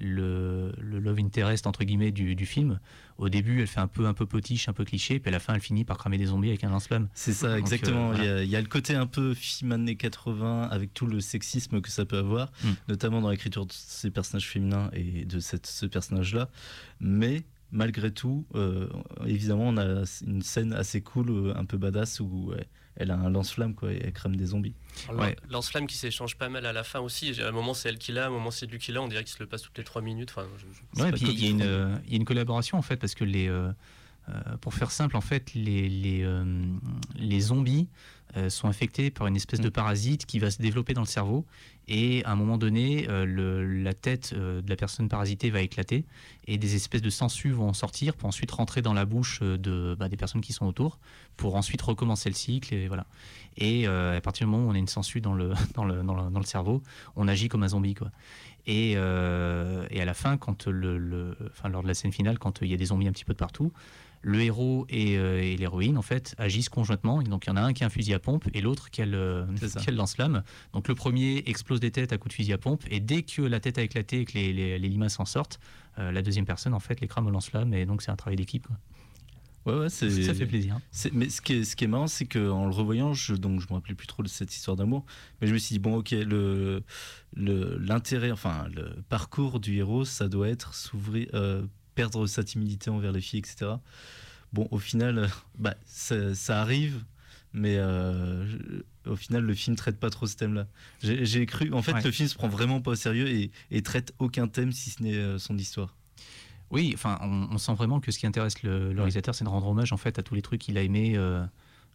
le, 0.00 0.72
le 0.78 0.98
love 1.00 1.18
interest 1.18 1.66
entre 1.66 1.82
guillemets 1.84 2.12
du, 2.12 2.34
du 2.36 2.46
film, 2.46 2.78
au 3.18 3.28
début 3.28 3.60
elle 3.60 3.66
fait 3.66 3.80
un 3.80 3.88
peu 3.88 4.06
un 4.06 4.14
peu 4.14 4.26
potiche, 4.26 4.68
un 4.68 4.72
peu 4.72 4.84
cliché, 4.84 5.18
puis 5.18 5.28
à 5.28 5.32
la 5.32 5.40
fin 5.40 5.54
elle 5.54 5.60
finit 5.60 5.84
par 5.84 5.98
cramer 5.98 6.18
des 6.18 6.26
zombies 6.26 6.48
avec 6.48 6.62
un 6.64 6.70
lance-flamme. 6.70 7.08
C'est 7.14 7.32
ça, 7.32 7.48
Donc, 7.50 7.58
exactement. 7.58 8.12
euh, 8.12 8.14
il, 8.18 8.24
y 8.24 8.28
a, 8.28 8.42
il 8.44 8.50
y 8.50 8.56
a 8.56 8.60
le 8.60 8.68
côté 8.68 8.94
un 8.94 9.06
peu 9.06 9.34
film 9.34 9.72
années 9.72 9.96
80 9.96 10.68
avec 10.70 10.94
tout 10.94 11.06
le 11.06 11.20
sexisme 11.20 11.80
que 11.80 11.90
ça 11.90 12.04
peut 12.04 12.18
avoir, 12.18 12.52
Mm. 12.64 12.68
notamment 12.88 13.20
dans 13.20 13.30
l'écriture 13.30 13.66
de 13.66 13.72
ces 13.72 14.10
personnages 14.10 14.48
féminins 14.48 14.88
et 14.92 15.24
de 15.24 15.40
cette, 15.40 15.66
ce 15.66 15.84
personnage-là. 15.86 16.48
Mais 17.00 17.42
malgré 17.72 18.10
tout, 18.10 18.46
euh, 18.54 18.88
évidemment, 19.26 19.68
on 19.68 19.76
a 19.76 20.04
une 20.26 20.42
scène 20.42 20.72
assez 20.72 21.00
cool, 21.00 21.30
euh, 21.30 21.52
un 21.56 21.64
peu 21.64 21.76
badass, 21.76 22.20
où 22.20 22.50
ouais, 22.50 22.66
elle 22.96 23.10
a 23.10 23.16
un 23.16 23.30
lance-flamme 23.30 23.74
quoi, 23.74 23.92
et 23.92 24.00
elle 24.02 24.12
crame 24.12 24.36
des 24.36 24.46
zombies. 24.46 24.74
Ouais. 25.12 25.36
Lance-flamme 25.50 25.86
qui 25.86 25.96
s'échange 25.96 26.36
pas 26.36 26.48
mal 26.48 26.66
à 26.66 26.72
la 26.72 26.82
fin 26.84 27.00
aussi. 27.00 27.32
À 27.40 27.48
un 27.48 27.52
moment, 27.52 27.74
c'est 27.74 27.88
elle 27.90 27.98
qui 27.98 28.12
l'a, 28.12 28.24
à 28.24 28.26
un 28.28 28.30
moment, 28.30 28.50
c'est 28.50 28.66
lui 28.66 28.78
qui 28.78 28.90
l'a. 28.92 29.02
On 29.02 29.08
dirait 29.08 29.24
qu'il 29.24 29.34
se 29.36 29.42
le 29.42 29.46
passe 29.46 29.62
toutes 29.62 29.78
les 29.78 29.84
3 29.84 30.02
minutes. 30.02 30.30
Enfin, 30.36 30.46
je- 30.56 30.66
je- 30.72 30.80
c'est 30.94 31.02
Ouais, 31.02 31.10
pas 31.10 31.16
puis 31.16 31.26
le 31.26 31.32
il 31.32 31.44
y, 31.44 31.46
a 31.46 31.50
une, 31.50 31.58
Covid. 31.58 31.68
euh, 31.70 31.96
il 32.06 32.10
y 32.10 32.14
a 32.14 32.16
une 32.16 32.24
collaboration 32.24 32.78
en 32.78 32.82
fait 32.82 32.96
parce 32.96 33.14
que 33.14 33.24
les, 33.24 33.48
euh, 33.48 33.70
pour 34.60 34.74
faire 34.74 34.90
simple 34.90 35.16
en 35.16 35.20
fait, 35.22 35.54
les, 35.54 35.88
les, 35.88 36.22
euh, 36.22 36.44
les 37.16 37.40
zombies 37.40 37.88
euh, 38.36 38.50
sont 38.50 38.68
infectés 38.68 39.10
par 39.10 39.26
une 39.26 39.36
espèce 39.36 39.60
de 39.60 39.68
Mm. 39.68 39.72
parasite 39.72 40.26
qui 40.26 40.38
va 40.38 40.50
se 40.50 40.60
développer 40.60 40.92
dans 40.94 41.00
le 41.02 41.06
cerveau 41.06 41.44
et 41.86 42.22
à 42.24 42.32
un 42.32 42.36
moment 42.36 42.58
donné, 42.58 43.08
euh, 43.08 43.24
le- 43.24 43.64
la 43.82 43.94
tête 43.94 44.34
euh, 44.36 44.60
de 44.60 44.68
la 44.68 44.76
personne 44.76 45.08
parasitée 45.08 45.48
va 45.50 45.62
éclater 45.62 46.04
et 46.46 46.58
des 46.58 46.74
espèces 46.74 47.00
de 47.02 47.08
sangsues 47.10 47.50
vont 47.52 47.68
en 47.68 47.72
sortir 47.72 48.14
pour 48.14 48.28
ensuite 48.28 48.50
rentrer 48.50 48.82
dans 48.82 48.92
la 48.92 49.04
bouche 49.06 49.40
de, 49.42 49.96
bah, 49.98 50.08
des 50.08 50.16
personnes 50.16 50.40
qui 50.42 50.52
sont 50.52 50.66
autour 50.66 50.98
pour 51.36 51.54
ensuite 51.56 51.80
recommencer 51.82 52.28
le 52.28 52.34
cycle 52.34 52.74
et 52.74 52.88
voilà. 52.88 53.06
Et 53.56 53.86
à 53.86 54.20
partir 54.20 54.46
du 54.46 54.50
moment 54.52 54.66
où 54.66 54.70
on 54.70 54.74
a 54.74 54.78
une 54.78 54.86
sangsue 54.88 55.20
dans 55.20 55.34
le, 55.34 55.52
dans 55.74 55.84
le, 55.84 56.02
dans 56.02 56.14
le, 56.14 56.30
dans 56.30 56.38
le 56.40 56.44
cerveau, 56.46 56.82
on 57.16 57.26
agit 57.28 57.48
comme 57.48 57.62
un 57.62 57.68
zombie 57.68 57.94
quoi. 57.94 58.10
Et, 58.66 58.92
et 58.92 58.96
à 58.96 60.04
la 60.04 60.14
fin, 60.14 60.36
quand 60.36 60.66
le, 60.66 60.98
le- 60.98 61.36
enfin, 61.50 61.68
lors 61.70 61.82
de 61.82 61.88
la 61.88 61.94
scène 61.94 62.12
finale, 62.12 62.38
quand 62.38 62.60
il 62.60 62.68
y 62.68 62.74
a 62.74 62.76
des 62.76 62.86
zombies 62.86 63.08
un 63.08 63.12
petit 63.12 63.24
peu 63.24 63.32
de 63.32 63.38
partout, 63.38 63.72
le 64.22 64.40
héros 64.42 64.86
et, 64.88 65.16
euh, 65.18 65.42
et 65.42 65.56
l'héroïne 65.56 65.96
en 65.98 66.02
fait 66.02 66.34
agissent 66.38 66.68
conjointement. 66.68 67.20
Et 67.20 67.24
donc 67.24 67.46
il 67.46 67.50
y 67.50 67.52
en 67.52 67.56
a 67.56 67.62
un 67.62 67.72
qui 67.72 67.84
a 67.84 67.86
un 67.86 67.90
fusil 67.90 68.14
à 68.14 68.18
pompe 68.18 68.44
et 68.54 68.60
l'autre 68.60 68.90
qui 68.90 69.02
a 69.02 69.06
le, 69.06 69.46
lance-flamme. 69.92 70.42
Donc 70.72 70.88
le 70.88 70.94
premier 70.94 71.42
explose 71.46 71.80
des 71.80 71.90
têtes 71.90 72.12
à 72.12 72.18
coups 72.18 72.30
de 72.30 72.34
fusil 72.34 72.52
à 72.52 72.58
pompe 72.58 72.84
et 72.90 73.00
dès 73.00 73.22
que 73.22 73.42
la 73.42 73.60
tête 73.60 73.78
a 73.78 73.82
éclaté 73.82 74.20
et 74.20 74.24
que 74.24 74.32
les, 74.34 74.52
les, 74.52 74.78
les 74.78 74.88
limaces 74.88 75.18
en 75.20 75.24
sortent, 75.24 75.60
euh, 75.98 76.12
la 76.12 76.22
deuxième 76.22 76.44
personne 76.46 76.74
en 76.74 76.80
fait 76.80 77.00
les 77.00 77.08
crame 77.08 77.26
au 77.26 77.30
lance-flamme 77.30 77.74
et 77.74 77.86
donc 77.86 78.02
c'est 78.02 78.10
un 78.10 78.16
travail 78.16 78.36
d'équipe. 78.36 78.66
Ouais, 79.66 79.74
ouais, 79.74 79.88
c'est. 79.90 80.22
Ça 80.22 80.32
fait 80.32 80.46
plaisir. 80.46 80.78
C'est- 80.90 81.12
Mais 81.12 81.28
ce 81.28 81.42
qui 81.42 81.54
est, 81.54 81.64
ce 81.64 81.76
qui 81.76 81.84
est 81.84 81.88
marrant, 81.88 82.06
c'est 82.06 82.24
qu'en 82.24 82.64
le 82.64 82.72
revoyant, 82.72 83.12
je, 83.12 83.34
donc 83.34 83.60
je 83.60 83.66
me 83.68 83.74
rappelais 83.74 83.94
plus 83.94 84.06
trop 84.06 84.22
de 84.22 84.28
cette 84.28 84.54
histoire 84.54 84.76
d'amour, 84.78 85.04
mais 85.40 85.46
je 85.46 85.52
me 85.52 85.58
suis 85.58 85.74
dit, 85.74 85.78
bon, 85.78 85.96
ok, 85.98 86.12
le 86.12 86.82
le- 87.34 87.76
l'intérêt, 87.78 88.30
enfin, 88.30 88.66
le 88.74 89.02
parcours 89.10 89.60
du 89.60 89.76
héros, 89.76 90.06
ça 90.06 90.28
doit 90.28 90.48
être 90.48 90.74
s'ouvrir, 90.74 91.28
euh, 91.34 91.62
perdre 91.98 92.26
sa 92.28 92.44
timidité 92.44 92.90
envers 92.90 93.10
les 93.10 93.20
filles, 93.20 93.40
etc. 93.40 93.72
Bon, 94.52 94.68
au 94.70 94.78
final, 94.78 95.18
euh, 95.18 95.26
bah, 95.58 95.74
ça, 95.84 96.32
ça 96.36 96.60
arrive, 96.60 97.02
mais 97.52 97.74
euh, 97.78 98.46
au 99.04 99.16
final, 99.16 99.42
le 99.42 99.52
film 99.54 99.74
traite 99.74 99.98
pas 99.98 100.10
trop 100.10 100.26
ce 100.28 100.36
thème-là. 100.36 100.68
J'ai 101.02 101.26
j'ai 101.26 101.44
cru, 101.44 101.72
en 101.72 101.82
fait, 101.82 101.92
Ouais. 101.94 102.02
le 102.04 102.10
film 102.12 102.28
se 102.28 102.36
prend 102.36 102.48
vraiment 102.48 102.80
pas 102.80 102.92
au 102.92 102.94
sérieux 102.94 103.28
et, 103.28 103.50
et 103.72 103.82
traite 103.82 104.14
aucun 104.20 104.46
thème 104.46 104.70
si 104.70 104.90
ce 104.90 105.02
n'est 105.02 105.16
euh, 105.16 105.38
son 105.38 105.58
histoire. 105.58 105.96
Oui, 106.70 106.92
enfin, 106.94 107.18
on, 107.22 107.48
on 107.54 107.58
sent 107.58 107.74
vraiment 107.74 107.98
que 107.98 108.12
ce 108.12 108.18
qui 108.20 108.26
intéresse 108.26 108.62
le, 108.62 108.92
le 108.92 109.00
réalisateur, 109.00 109.34
c'est 109.34 109.42
de 109.44 109.48
rendre 109.48 109.66
hommage 109.66 109.92
en 109.92 109.96
fait 109.96 110.18
à 110.18 110.22
tous 110.22 110.34
les 110.36 110.42
trucs 110.42 110.60
qu'il 110.60 110.78
a 110.78 110.82
aimés 110.82 111.14
euh, 111.16 111.42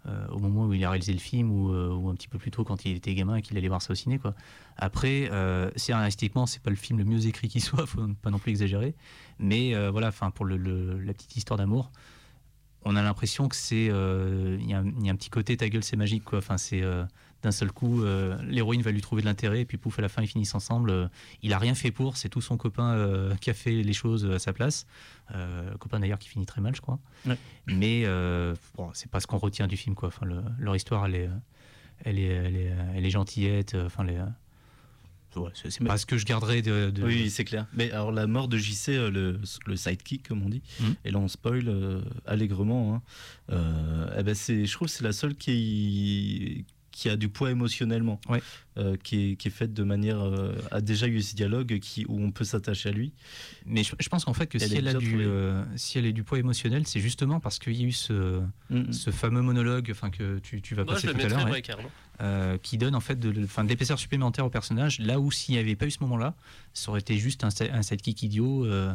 euh, 0.06 0.28
au 0.28 0.39
moment 0.39 0.66
où 0.66 0.74
il 0.74 0.84
a 0.84 0.89
réalisé 0.89 1.13
le 1.13 1.20
film 1.20 1.50
ou, 1.52 1.74
euh, 1.74 1.94
ou 1.94 2.10
un 2.10 2.16
petit 2.16 2.28
peu 2.28 2.38
plus 2.38 2.52
tôt 2.52 2.63
quand 2.63 2.84
il 2.86 2.96
était 2.96 3.13
gamin 3.13 3.38
et 3.38 3.42
qu'il 3.42 3.58
allait 3.58 3.68
voir 3.68 3.82
ça 3.82 3.92
au 3.92 3.96
ciné. 3.96 4.20
Quoi. 4.20 4.36
Après, 4.76 5.30
euh, 5.32 5.72
scénaristiquement, 5.76 6.46
c'est 6.46 6.62
pas 6.62 6.70
le 6.70 6.76
film 6.76 7.00
le 7.00 7.06
mieux 7.06 7.26
écrit 7.26 7.48
qui 7.48 7.62
soit, 7.62 7.86
faut 7.86 8.06
pas 8.22 8.30
non 8.30 8.39
plus 8.39 8.52
exagérer. 8.52 8.96
Mais 9.39 9.76
euh, 9.76 9.92
voilà, 9.92 10.10
enfin, 10.10 10.32
pour 10.32 10.46
la 10.46 11.13
petite 11.13 11.36
histoire 11.38 11.58
d'amour, 11.58 11.92
on 12.84 12.98
a 12.98 13.02
l'impression 13.02 13.48
que 13.48 13.56
c'est, 13.56 13.86
il 13.86 14.66
y, 14.66 14.72
y 14.72 14.74
a 14.74 14.80
un 15.12 15.16
petit 15.16 15.30
côté 15.30 15.56
ta 15.56 15.70
gueule, 15.70 15.84
c'est 15.84 15.96
magique, 15.96 16.26
quoi. 16.26 16.42
C'est 16.58 16.84
d'un 17.44 17.52
seul 17.52 17.72
coup, 17.72 18.04
euh, 18.04 18.42
l'héroïne 18.44 18.82
va 18.82 18.92
lui 18.92 19.02
trouver 19.02 19.22
de 19.22 19.28
l'intérêt 19.28 19.62
et 19.62 19.66
puis 19.66 19.78
pouf, 19.78 20.00
à 20.00 20.02
la 20.02 20.10
fin, 20.10 20.22
ils 20.22 20.28
finissent 20.28 20.56
ensemble. 20.56 20.90
Euh, 20.90 21.08
il 21.42 21.54
a 21.54 21.58
rien 21.60 21.76
fait 21.76 21.92
pour, 21.92 22.16
c'est 22.18 22.30
tout 22.30 22.42
son 22.42 22.58
copain 22.58 22.94
euh, 22.94 23.36
qui 23.36 23.50
a 23.50 23.54
fait 23.54 23.84
les 23.84 23.94
choses 23.94 24.26
à 24.26 24.40
sa 24.40 24.54
place. 24.54 24.86
Copain 25.80 26.00
d'ailleurs 26.00 26.20
qui 26.20 26.30
finit 26.30 26.46
très 26.46 26.62
mal, 26.62 26.76
je 26.76 26.82
crois. 26.82 27.00
Ouais. 27.26 27.38
Mais 27.68 28.06
bon, 28.76 28.90
c'est 28.94 29.10
pas 29.12 29.20
ce 29.20 29.28
qu'on 29.28 29.38
retient 29.38 29.68
du 29.68 29.78
film, 29.78 29.96
quoi. 29.96 30.08
Enfin, 30.10 30.26
le- 30.26 30.44
leur 30.60 30.76
histoire, 30.76 31.06
elle 31.06 31.16
est, 31.16 31.30
elle 32.06 32.20
est, 32.20 32.24
elle 32.26 32.56
est, 32.56 32.74
elle 32.96 33.06
est 33.06 33.10
gentillette. 33.10 33.76
Enfin, 33.76 34.04
les, 34.04 34.20
ouais, 35.36 35.50
c'est 35.54 35.84
pas 35.84 35.98
ce 35.98 36.06
que 36.06 36.18
je 36.18 36.26
garderai 36.26 36.62
de. 36.62 36.92
de- 36.92 37.04
Oui, 37.04 37.30
c'est 37.30 37.46
clair. 37.46 37.66
Mais 37.74 37.90
alors 37.92 38.12
la 38.12 38.28
mort 38.28 38.48
de 38.48 38.58
JC, 38.58 38.90
le, 39.10 39.40
le 39.66 39.76
sidekick 39.76 40.28
comme 40.28 40.44
on 40.44 40.50
dit, 40.50 40.62
Mhm. 40.80 40.96
et 41.06 41.12
là 41.12 41.20
on 41.20 41.28
spoil 41.28 41.68
euh, 41.68 42.02
allègrement. 42.26 42.96
hein. 42.96 43.02
Euh, 43.52 44.16
eh 44.20 44.24
ben 44.24 44.36
c'est, 44.36 44.66
je 44.66 44.74
trouve 44.74 44.88
que 44.88 44.94
c'est 44.94 45.04
la 45.04 45.14
seule 45.14 45.36
qui 45.36 46.66
qui 46.94 47.10
a 47.10 47.16
du 47.18 47.28
poids 47.28 47.50
émotionnellement, 47.52 48.22
Ouais. 48.30 48.42
euh, 48.78 48.96
qui, 49.04 49.32
est, 49.32 49.36
qui 49.36 49.48
est 49.48 49.52
faite 49.52 49.74
de 49.74 49.84
manière 49.84 50.22
euh, 50.22 50.54
a 50.72 50.80
déjà 50.80 51.08
eu 51.08 51.22
ce 51.24 51.36
dialogue 51.36 51.80
qui 51.80 52.06
où 52.08 52.22
on 52.24 52.32
peut 52.32 52.44
s'attacher 52.46 52.90
à 52.90 52.92
lui. 52.92 53.12
Mais 53.66 53.84
je, 53.84 53.96
je 54.00 54.08
pense 54.10 54.24
qu'en 54.26 54.34
fait 54.34 54.46
que 54.48 54.58
Elle 54.62 54.70
si 54.70 54.76
est 54.76 54.78
elle, 54.78 54.88
a 54.90 54.94
du, 54.94 55.10
trouvée. 55.10 55.26
euh, 55.26 55.64
si 55.76 55.98
elle 55.98 56.06
a 56.06 56.12
du 56.12 56.24
poids 56.24 56.38
émotionnel, 56.38 56.86
c'est 56.86 57.00
justement 57.00 57.40
parce 57.40 57.58
qu'il 57.60 57.74
y 57.74 57.84
a 57.84 57.88
eu 57.88 57.92
ce, 57.92 58.42
Mhm. 58.70 58.94
ce 58.94 59.10
fameux 59.10 59.42
monologue, 59.42 59.90
enfin 59.92 60.12
que 60.12 60.38
tu, 60.40 60.62
tu 60.62 60.76
vas 60.76 60.84
Moi, 60.86 60.94
passer 60.94 61.08
tout 61.08 61.20
à 61.20 61.28
l'heure, 61.28 61.50
ouais, 61.50 61.64
euh, 62.22 62.58
qui 62.60 62.78
donne 62.78 62.94
en 62.96 63.00
fait 63.00 63.20
de, 63.20 63.32
de- 63.32 63.44
enfin, 63.44 63.64
de 63.64 63.70
l'épaisseur 63.70 63.98
supplémentaire 63.98 64.46
au 64.46 64.50
personnage. 64.52 65.00
Là 65.00 65.20
où 65.20 65.32
s'il 65.32 65.56
n'y 65.56 65.60
avait 65.60 65.76
pas 65.76 65.88
eu 65.88 65.92
ce 65.92 66.00
moment-là, 66.02 66.36
ça 66.74 66.92
aurait 66.92 67.00
été 67.02 67.18
juste 67.18 67.44
un, 67.44 67.50
un 67.72 67.82
sidekick 67.82 68.22
idiot 68.22 68.66
euh, 68.66 68.94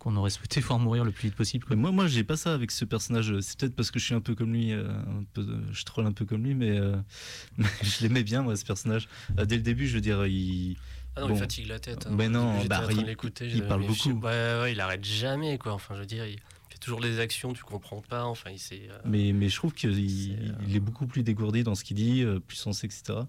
qu'on 0.00 0.16
aurait 0.16 0.30
souhaité 0.30 0.60
voir 0.60 0.80
mourir 0.80 1.04
le 1.04 1.12
plus 1.12 1.28
vite 1.28 1.36
possible. 1.36 1.64
quoi. 1.64 1.76
Mais 1.76 1.82
moi, 1.82 1.92
moi, 1.92 2.06
j'ai 2.08 2.24
pas 2.24 2.36
ça 2.36 2.52
avec 2.52 2.72
ce 2.72 2.84
personnage. 2.84 3.38
C'est 3.40 3.56
peut-être 3.60 3.76
parce 3.76 3.92
que 3.92 4.00
je 4.00 4.04
suis 4.06 4.14
un 4.14 4.20
peu 4.20 4.34
comme 4.34 4.52
lui, 4.52 4.72
euh, 4.72 4.88
un 4.90 5.22
peu, 5.32 5.46
je 5.70 5.84
troll 5.84 6.06
un 6.06 6.12
peu 6.12 6.24
comme 6.24 6.42
lui, 6.42 6.54
mais, 6.54 6.76
euh, 6.76 6.96
mais 7.58 7.66
je 7.84 8.02
l'aimais 8.02 8.24
bien 8.24 8.42
moi 8.42 8.56
ce 8.56 8.64
personnage. 8.64 9.08
Euh, 9.38 9.44
dès 9.44 9.56
le 9.56 9.62
début, 9.62 9.86
je 9.86 9.94
veux 9.94 10.00
dire, 10.00 10.26
il, 10.26 10.76
Ah 11.16 11.20
non, 11.22 11.28
Bon. 11.28 11.34
il 11.34 11.38
fatigue 11.38 11.66
la 11.68 11.78
tête. 11.78 12.06
hein. 12.06 12.14
Mais 12.16 12.28
non, 12.28 12.64
bah, 12.66 12.82
il- 12.90 13.16
il 13.54 13.62
parle 13.64 13.82
beaucoup. 13.86 13.94
je- 13.94 14.10
Ouais, 14.10 14.62
ouais, 14.62 14.72
il 14.72 14.80
arrête 14.80 15.04
jamais, 15.04 15.58
quoi. 15.58 15.72
Enfin, 15.74 15.94
je 15.94 16.00
veux 16.00 16.06
dire, 16.06 16.24
il 16.26 16.38
toujours 16.80 17.00
des 17.00 17.20
actions, 17.20 17.52
tu 17.52 17.62
comprends 17.62 18.00
pas. 18.00 18.24
Enfin, 18.24 18.50
il 18.50 18.58
s'est. 18.58 18.88
euh, 18.90 18.98
Mais, 19.04 19.32
mais 19.32 19.48
je 19.48 19.56
trouve 19.56 19.72
qu'il 19.74 19.90
euh, 19.90 20.52
il 20.66 20.76
est 20.76 20.80
beaucoup 20.80 21.06
plus 21.06 21.22
dégourdi 21.22 21.62
dans 21.62 21.74
ce 21.74 21.84
qu'il 21.84 21.96
dit, 21.96 22.22
euh, 22.22 22.40
plus 22.40 22.56
sensé, 22.56 22.86
etc. 22.86 23.20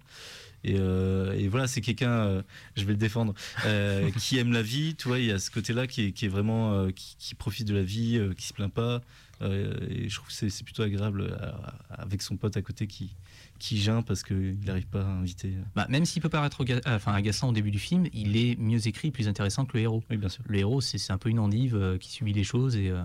Et, 0.63 0.75
euh, 0.77 1.31
et 1.33 1.47
voilà, 1.47 1.67
c'est 1.67 1.81
quelqu'un, 1.81 2.11
euh, 2.11 2.41
je 2.75 2.83
vais 2.85 2.91
le 2.93 2.97
défendre, 2.97 3.33
euh, 3.65 4.09
qui 4.19 4.37
aime 4.37 4.51
la 4.51 4.61
vie. 4.61 4.95
Tu 4.95 5.07
vois, 5.07 5.19
il 5.19 5.25
y 5.25 5.31
a 5.31 5.39
ce 5.39 5.49
côté-là 5.51 5.87
qui 5.87 6.05
est, 6.07 6.11
qui 6.11 6.25
est 6.25 6.29
vraiment, 6.29 6.73
euh, 6.73 6.91
qui, 6.91 7.15
qui 7.17 7.35
profite 7.35 7.67
de 7.67 7.73
la 7.75 7.83
vie, 7.83 8.17
euh, 8.17 8.33
qui 8.33 8.45
se 8.47 8.53
plaint 8.53 8.71
pas. 8.71 9.01
Euh, 9.41 9.73
et 9.89 10.07
je 10.07 10.15
trouve 10.15 10.27
que 10.27 10.49
c'est 10.49 10.63
plutôt 10.63 10.83
agréable 10.83 11.21
euh, 11.21 11.51
avec 11.89 12.21
son 12.21 12.37
pote 12.37 12.55
à 12.57 12.61
côté 12.61 12.85
qui, 12.85 13.15
qui 13.57 13.79
geint 13.81 14.03
parce 14.03 14.21
qu'il 14.21 14.59
n'arrive 14.63 14.85
pas 14.85 15.01
à 15.01 15.07
inviter. 15.07 15.53
Bah, 15.73 15.87
même 15.89 16.05
s'il 16.05 16.21
peut 16.21 16.29
paraître 16.29 16.63
enfin, 16.85 17.13
agaçant 17.15 17.49
au 17.49 17.51
début 17.51 17.71
du 17.71 17.79
film, 17.79 18.05
il 18.13 18.37
est 18.37 18.55
mieux 18.59 18.87
écrit, 18.87 19.09
plus 19.09 19.27
intéressant 19.27 19.65
que 19.65 19.75
le 19.77 19.81
héros. 19.81 20.03
Oui, 20.11 20.17
bien 20.17 20.29
sûr. 20.29 20.43
Le 20.47 20.59
héros, 20.59 20.79
c'est 20.79 20.99
c'est 20.99 21.11
un 21.11 21.17
peu 21.17 21.29
une 21.29 21.39
endive 21.39 21.75
euh, 21.75 21.97
qui 21.97 22.11
subit 22.11 22.33
les 22.33 22.43
choses 22.43 22.75
et 22.75 22.91
euh, 22.91 23.01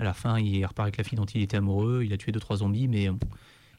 à 0.00 0.02
la 0.02 0.14
fin, 0.14 0.40
il 0.40 0.64
repart 0.64 0.86
avec 0.86 0.96
la 0.96 1.04
fille 1.04 1.16
dont 1.16 1.26
il 1.26 1.42
était 1.42 1.58
amoureux. 1.58 2.02
Il 2.04 2.12
a 2.14 2.16
tué 2.16 2.32
deux 2.32 2.40
trois 2.40 2.56
zombies, 2.56 2.88
mais 2.88 3.10
euh, 3.10 3.12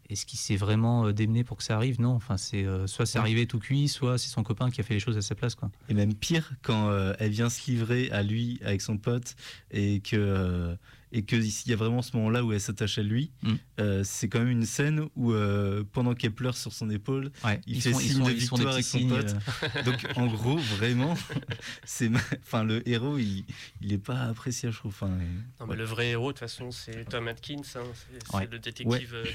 est-ce 0.08 0.28
qu'il 0.28 0.38
s'est 0.38 0.56
vraiment 0.56 1.08
euh, 1.08 1.14
démené 1.14 1.44
pour 1.44 1.58
que 1.58 1.64
ça 1.64 1.76
arrive? 1.76 2.00
Non. 2.00 2.12
Enfin, 2.14 2.38
c'est 2.38 2.64
euh, 2.64 2.86
soit 2.86 3.08
c'est 3.08 3.18
arrivé 3.18 3.48
tout 3.48 3.58
cuit, 3.58 3.88
soit 3.88 4.20
c'est 4.20 4.30
son 4.30 4.44
copain 4.44 4.70
qui 4.70 4.82
a 4.82 4.84
fait 4.84 4.94
les 4.94 5.00
choses 5.00 5.18
à 5.18 5.24
sa 5.24 5.34
place, 5.34 5.56
quoi. 5.56 5.72
Et 5.90 5.96
même 5.96 6.14
pire, 6.14 6.54
quand 6.62 6.90
euh, 6.90 7.14
elle 7.18 7.32
vient 7.32 7.50
se 7.50 7.70
livrer 7.72 8.12
à 8.12 8.22
lui 8.22 8.60
avec 8.64 8.82
son 8.82 8.98
pote 8.98 9.36
et 9.72 10.00
que 10.02 10.78
et 11.14 11.24
que 11.24 11.36
il 11.36 11.70
y 11.70 11.74
a 11.74 11.76
vraiment 11.76 12.02
ce 12.02 12.16
moment-là 12.18 12.44
où 12.44 12.54
elle 12.54 12.62
s'attache 12.62 12.98
à 12.98 13.04
lui, 13.04 13.32
Mm. 13.44 13.54
euh, 13.80 14.04
c'est 14.04 14.28
quand 14.30 14.40
même 14.40 14.50
une 14.50 14.66
scène 14.66 15.08
où 15.16 15.32
euh, 15.34 15.84
pendant 15.92 16.14
qu'elle 16.16 16.32
pleure 16.32 16.56
sur 16.56 16.72
son 16.74 16.90
épaule, 16.90 17.32
Ouais. 17.44 17.60
Il 17.68 17.78
ils 17.78 17.82
fait 17.82 17.92
font, 17.92 18.00
signe 18.00 18.12
ils 18.12 18.18
font- 18.20 18.26
de 18.26 18.32
victoire 18.32 18.74
avec 18.74 18.86
son 18.86 19.08
pote. 19.08 19.36
euh, 19.64 19.84
donc 19.84 20.06
en 20.16 20.28
gros 20.28 20.58
vraiment, 20.58 21.16
c'est 21.86 22.10
ma- 22.10 22.20
enfin 22.46 22.64
le 22.64 22.88
héros 22.88 23.18
il 23.18 23.44
il 23.82 23.94
est 23.94 23.98
pas 23.98 24.22
appréciable 24.24 24.74
je 24.74 24.80
trouve. 24.80 24.92
Enfin, 24.94 25.08
et- 25.20 25.62
Non, 25.62 25.68
mais 25.68 25.76
le 25.76 25.84
vrai 25.84 26.10
héros, 26.10 26.28
de 26.28 26.34
toute 26.34 26.40
façon, 26.40 26.72
c'est 26.72 27.06
Tom 27.10 27.28
Atkins. 27.28 27.56
hein. 27.76 27.80
C'est 28.26 28.36
Ouais. 28.36 28.48
le 28.52 28.60
détective. 28.60 29.12
euh, 29.14 29.26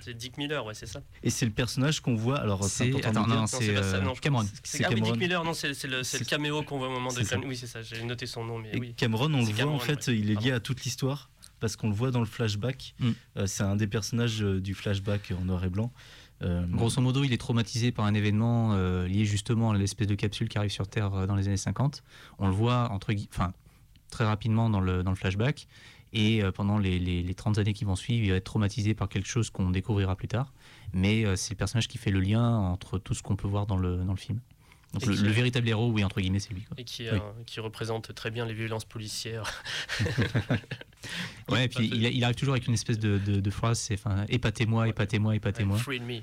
c'est 0.00 0.14
Dick 0.16 0.36
Miller, 0.38 0.64
ouais, 0.64 0.74
c'est 0.74 0.86
ça. 0.86 1.02
Et 1.22 1.30
c'est 1.30 1.44
le 1.46 1.52
personnage 1.52 2.00
qu'on 2.00 2.14
voit. 2.14 2.38
Alors 2.38 2.64
c'est 2.64 3.04
attends, 3.04 3.26
non, 3.26 3.46
c'est 3.46 3.74
Cameron. 4.20 4.46
C'est. 4.62 4.78
Dick 4.94 5.16
Miller, 5.16 5.44
non, 5.44 5.54
c'est 5.54 5.74
c'est 5.74 5.88
le, 5.88 6.02
caméo 6.24 6.62
qu'on 6.62 6.78
voit 6.78 6.88
au 6.88 6.92
moment 6.92 7.12
de. 7.12 7.46
Oui, 7.46 7.56
c'est 7.56 7.66
ça, 7.66 7.82
j'ai 7.82 8.02
noté 8.04 8.26
son 8.26 8.44
nom, 8.44 8.58
mais 8.58 8.70
Et 8.74 8.78
oui. 8.78 8.94
Cameron, 8.96 9.32
on 9.34 9.38
le 9.44 9.52
voit 9.52 9.64
en 9.66 9.78
fait, 9.78 10.06
il 10.08 10.30
est 10.30 10.40
lié 10.40 10.52
à 10.52 10.60
toute 10.60 10.82
l'histoire. 10.84 11.19
Parce 11.60 11.76
qu'on 11.76 11.88
le 11.88 11.94
voit 11.94 12.10
dans 12.10 12.20
le 12.20 12.26
flashback. 12.26 12.94
Mm. 12.98 13.10
Euh, 13.36 13.46
c'est 13.46 13.62
un 13.62 13.76
des 13.76 13.86
personnages 13.86 14.42
euh, 14.42 14.60
du 14.60 14.74
flashback 14.74 15.32
en 15.38 15.44
noir 15.44 15.64
et 15.64 15.68
blanc. 15.68 15.92
Euh, 16.42 16.66
Grosso 16.66 17.00
modo, 17.00 17.22
il 17.22 17.32
est 17.32 17.38
traumatisé 17.38 17.92
par 17.92 18.06
un 18.06 18.14
événement 18.14 18.74
lié 19.04 19.26
justement 19.26 19.72
à 19.72 19.76
l'espèce 19.76 20.06
de 20.06 20.14
capsule 20.14 20.48
qui 20.48 20.56
arrive 20.56 20.70
sur 20.70 20.88
Terre 20.88 21.26
dans 21.26 21.36
les 21.36 21.48
années 21.48 21.58
50. 21.58 22.02
On 22.38 22.48
le 22.48 22.54
voit 22.54 22.90
entre 22.90 23.12
enfin, 23.28 23.52
très 24.10 24.24
rapidement 24.24 24.70
dans 24.70 24.80
le, 24.80 25.02
dans 25.02 25.10
le 25.10 25.16
flashback. 25.16 25.68
Et 26.14 26.42
pendant 26.54 26.78
les, 26.78 26.98
les, 26.98 27.22
les 27.22 27.34
30 27.34 27.58
années 27.58 27.74
qui 27.74 27.84
vont 27.84 27.94
suivre, 27.94 28.24
il 28.24 28.30
va 28.30 28.36
être 28.36 28.44
traumatisé 28.44 28.94
par 28.94 29.10
quelque 29.10 29.28
chose 29.28 29.50
qu'on 29.50 29.70
découvrira 29.70 30.16
plus 30.16 30.28
tard. 30.28 30.54
Mais 30.94 31.24
c'est 31.36 31.52
le 31.52 31.58
personnage 31.58 31.88
qui 31.88 31.98
fait 31.98 32.10
le 32.10 32.20
lien 32.20 32.56
entre 32.56 32.98
tout 32.98 33.12
ce 33.12 33.22
qu'on 33.22 33.36
peut 33.36 33.46
voir 33.46 33.66
dans 33.66 33.76
le, 33.76 33.98
dans 33.98 34.12
le 34.12 34.18
film. 34.18 34.40
Donc 34.92 35.06
le, 35.06 35.14
qui- 35.14 35.22
le 35.22 35.30
véritable 35.30 35.68
héros, 35.68 35.90
oui, 35.90 36.02
entre 36.04 36.20
guillemets, 36.20 36.40
c'est 36.40 36.52
lui. 36.52 36.62
quoi. 36.62 36.74
Et 36.78 36.84
qui, 36.84 37.02
Oui. 37.04 37.08
euh, 37.12 37.18
qui 37.46 37.60
représente 37.60 38.14
très 38.14 38.30
bien 38.30 38.44
les 38.46 38.54
violences 38.54 38.84
policières. 38.84 39.62
Ouais, 41.48 41.64
et 41.64 41.68
puis 41.68 41.88
il, 41.92 42.04
il 42.04 42.24
arrive 42.24 42.36
toujours 42.36 42.54
avec 42.54 42.66
une 42.66 42.74
espèce 42.74 42.98
de, 42.98 43.18
de, 43.18 43.40
de 43.40 43.50
phrase, 43.50 43.78
c'est 43.78 43.94
enfin, 43.94 44.24
épatez-moi, 44.28 44.88
épatez-moi, 44.88 45.34
épatez-moi. 45.36 45.78
Free 45.78 45.98
me. 46.00 46.20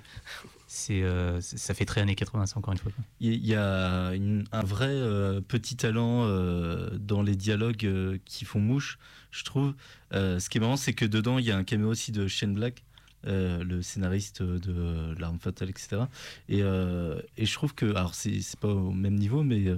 C'est, 0.68 1.02
euh, 1.02 1.40
c'est- 1.42 1.58
ça 1.58 1.74
fait 1.74 1.86
très 1.86 2.02
années 2.02 2.16
80, 2.16 2.46
ça, 2.46 2.58
encore 2.60 2.74
une 2.74 2.80
fois. 2.80 2.92
quoi. 2.92 3.04
Il 3.20 3.46
y- 3.46 3.56
a 3.56 4.12
une- 4.14 4.46
un 4.52 4.64
vrai 4.64 4.88
euh, 4.90 5.42
petit 5.42 5.76
talent 5.78 6.26
euh, 6.26 6.90
dans 7.00 7.22
les 7.22 7.36
dialogues 7.36 7.86
euh, 7.86 8.18
qui 8.26 8.46
font 8.46 8.60
mouche, 8.60 9.00
je 9.32 9.44
trouve. 9.44 9.74
Euh, 10.14 10.40
ce 10.40 10.50
qui 10.50 10.58
est 10.58 10.62
marrant, 10.62 10.78
c'est 10.78 10.94
que 10.94 11.06
dedans, 11.06 11.40
il 11.40 11.46
y 11.46 11.52
a 11.52 11.58
un 11.58 11.64
caméo 11.64 11.88
aussi 11.90 12.12
de 12.12 12.28
Shane 12.28 12.54
Black, 12.54 12.84
euh, 13.28 13.64
le 13.64 13.82
scénariste 13.82 14.42
de 14.42 15.14
L'arme 15.20 15.40
fatale, 15.40 15.70
etc. 15.70 16.04
Et, 16.50 16.62
euh, 16.64 17.20
et 17.38 17.46
je 17.46 17.54
trouve 17.54 17.76
que, 17.76 17.86
alors 17.96 18.16
c'est 18.16 18.40
pas 18.60 18.70
au 18.70 18.92
même 18.92 19.16
niveau, 19.16 19.44
mais 19.44 19.68
euh, 19.68 19.78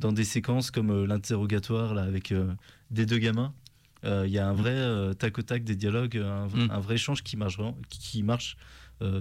dans 0.00 0.12
des 0.12 0.24
séquences 0.24 0.70
comme 0.70 1.04
l'interrogatoire 1.04 1.94
là 1.94 2.02
avec 2.02 2.32
des 2.90 3.06
deux 3.06 3.18
gamins, 3.18 3.52
il 4.04 4.26
y 4.30 4.38
a 4.38 4.46
un 4.46 4.52
vrai 4.52 5.14
tac 5.14 5.38
au 5.38 5.42
tac 5.42 5.64
des 5.64 5.76
dialogues, 5.76 6.18
un, 6.18 6.46
Mm. 6.48 6.70
un 6.70 6.80
vrai 6.80 6.94
échange 6.96 7.22
qui 7.22 7.36
marche, 7.36 7.56
vraiment- 7.56 7.78
qui, 7.88 8.22
marche 8.22 8.56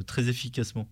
très 0.07 0.27
efficacement. 0.27 0.87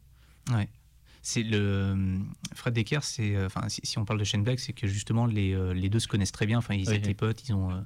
C'est 1.23 1.43
le 1.43 2.19
Fred 2.55 2.73
Decker, 2.73 3.03
c'est 3.03 3.43
enfin 3.45 3.67
si, 3.69 3.99
on 3.99 4.05
parle 4.05 4.19
de 4.19 4.23
Shane 4.23 4.43
Black, 4.43 4.59
c'est 4.59 4.73
que 4.73 4.87
justement 4.87 5.25
les, 5.27 5.55
les 5.73 5.89
deux 5.89 5.99
se 5.99 6.07
connaissent 6.07 6.31
très 6.31 6.45
bien. 6.47 6.57
Enfin, 6.57 6.73
ils 6.73 6.87
Oui, 6.89 6.95
étaient 6.95 7.09
oui. 7.09 7.13
potes, 7.15 7.47
ils 7.47 7.53
ont 7.53 7.85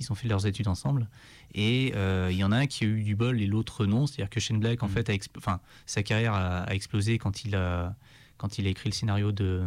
ils 0.00 0.10
ont 0.12 0.14
fait 0.14 0.28
leurs 0.28 0.46
études 0.46 0.68
ensemble. 0.68 1.08
Et 1.54 1.92
euh, 1.94 2.28
il 2.30 2.36
y 2.36 2.44
en 2.44 2.52
a 2.52 2.56
un 2.58 2.66
qui 2.66 2.84
a 2.84 2.86
eu 2.86 3.02
du 3.02 3.14
bol 3.16 3.40
et 3.40 3.46
l'autre 3.46 3.86
non. 3.86 4.06
C'est-à-dire 4.06 4.30
que 4.30 4.40
Shane 4.40 4.58
Black, 4.60 4.82
en 4.82 4.86
Mhm. 4.88 4.92
fait, 4.92 5.10
a 5.10 5.14
enfin 5.38 5.60
sa 5.86 6.02
carrière 6.02 6.34
a, 6.34 6.60
a 6.62 6.74
explosé 6.74 7.18
quand 7.18 7.44
il 7.44 7.54
a 7.56 7.94
quand 8.36 8.58
il 8.58 8.66
a 8.66 8.70
écrit 8.70 8.88
le 8.90 8.94
scénario 8.94 9.30
de, 9.32 9.62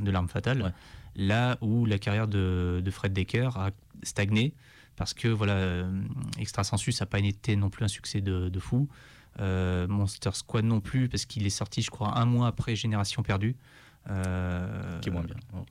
de 0.00 0.10
l'arme 0.10 0.28
fatale. 0.28 0.62
Ouais. 0.62 0.70
Là 1.16 1.58
où 1.60 1.84
la 1.86 1.98
carrière 1.98 2.28
de, 2.28 2.80
de 2.84 2.90
Fred 2.90 3.12
Decker 3.12 3.50
a 3.56 3.70
stagné 4.04 4.54
parce 4.96 5.12
que 5.14 5.26
voilà, 5.28 5.54
euh, 5.54 6.02
Extra 6.38 6.62
Sensus 6.64 7.00
n'a 7.00 7.06
pas 7.06 7.18
été 7.18 7.56
non 7.56 7.68
plus 7.70 7.84
un 7.84 7.88
succès 7.88 8.20
de, 8.20 8.48
de 8.48 8.60
fou. 8.60 8.88
Euh, 9.40 9.88
Monster 9.88 10.30
Squad 10.34 10.64
non 10.64 10.80
plus 10.80 11.08
parce 11.08 11.24
qu'il 11.26 11.46
est 11.46 11.50
sorti, 11.50 11.82
je 11.82 11.90
crois, 11.90 12.16
un 12.18 12.26
mois 12.26 12.46
après 12.46 12.76
Génération 12.76 13.22
Perdue. 13.22 13.56
Euh, 14.10 15.00
qui 15.00 15.08
est 15.08 15.12
moins 15.12 15.22
bien. 15.24 15.36
Oh. 15.54 15.64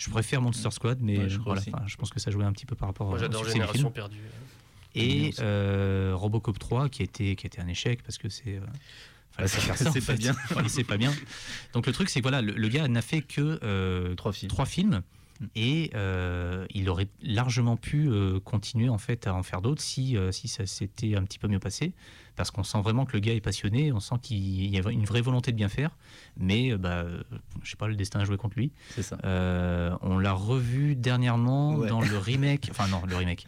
Je 0.00 0.10
préfère 0.10 0.40
Monster 0.40 0.70
Squad, 0.70 0.98
mais 1.00 1.18
Ouais, 1.18 1.28
je 1.28 1.34
crois 1.38 1.52
voilà, 1.54 1.60
aussi. 1.60 1.70
enfin, 1.74 1.84
je 1.86 1.96
pense 1.96 2.10
que 2.10 2.18
ça 2.20 2.30
jouait 2.30 2.44
un 2.44 2.52
petit 2.52 2.64
peu 2.66 2.74
par 2.74 2.88
rapport 2.88 3.06
Moi, 3.08 3.16
au 3.16 3.20
j'adore 3.20 3.44
Génération 3.44 3.90
perdue. 3.90 4.16
Et 4.94 5.32
euh, 5.40 6.12
Robocop 6.14 6.58
3 6.58 6.88
qui 6.88 7.02
a 7.02 7.04
été 7.04 7.36
qui 7.36 7.46
a 7.46 7.48
été 7.48 7.60
un 7.60 7.68
échec 7.68 8.02
parce 8.02 8.18
que 8.18 8.28
c'est 8.28 8.56
euh, 9.38 9.46
c'est- 9.46 10.04
pas 10.06 10.14
bien. 10.16 10.34
Pas 10.88 10.96
bien. 10.96 11.12
Donc 11.74 11.86
le 11.86 11.92
truc 11.92 12.08
c'est 12.08 12.20
que 12.20 12.24
voilà, 12.24 12.42
le, 12.42 12.54
le 12.54 12.68
gars 12.68 12.88
n'a 12.88 13.02
fait 13.02 13.22
que 13.22 13.60
euh, 13.62 14.14
Trois 14.16 14.32
films. 14.32 14.48
trois 14.50 14.66
films. 14.66 15.02
Et 15.54 15.90
euh, 15.94 16.66
il 16.74 16.88
aurait 16.90 17.08
largement 17.22 17.76
pu 17.76 18.08
euh, 18.08 18.40
continuer 18.40 18.88
en 18.88 18.98
fait 18.98 19.26
à 19.26 19.34
en 19.34 19.42
faire 19.42 19.62
d'autres 19.62 19.80
si 19.80 20.16
euh, 20.16 20.32
si 20.32 20.48
ça 20.48 20.66
s'était 20.66 21.16
un 21.16 21.24
petit 21.24 21.38
peu 21.38 21.48
mieux 21.48 21.58
passé 21.58 21.94
parce 22.36 22.50
qu'on 22.50 22.62
sent 22.62 22.80
vraiment 22.82 23.04
que 23.06 23.12
le 23.14 23.20
gars 23.20 23.34
est 23.34 23.40
passionné, 23.40 23.92
on 23.92 24.00
sent 24.00 24.14
qu'il 24.22 24.66
y 24.66 24.78
a 24.78 24.90
une 24.90 25.04
vraie 25.04 25.20
volonté 25.20 25.50
de 25.52 25.56
bien 25.56 25.68
faire, 25.68 25.96
mais 26.38 26.72
euh, 26.72 26.78
bah 26.78 27.04
je 27.62 27.70
sais 27.70 27.76
pas 27.76 27.88
le 27.88 27.96
destin 27.96 28.20
a 28.20 28.24
joué 28.24 28.36
contre 28.36 28.56
lui. 28.58 28.72
C'est 28.90 29.02
ça. 29.02 29.18
Euh, 29.24 29.96
on 30.02 30.18
l'a 30.18 30.32
revu 30.32 30.94
dernièrement 30.96 31.74
Ouais. 31.74 31.88
dans 31.88 32.00
le 32.00 32.18
remake, 32.18 32.68
enfin 32.70 32.86
non 32.88 33.02
le 33.06 33.16
remake, 33.16 33.46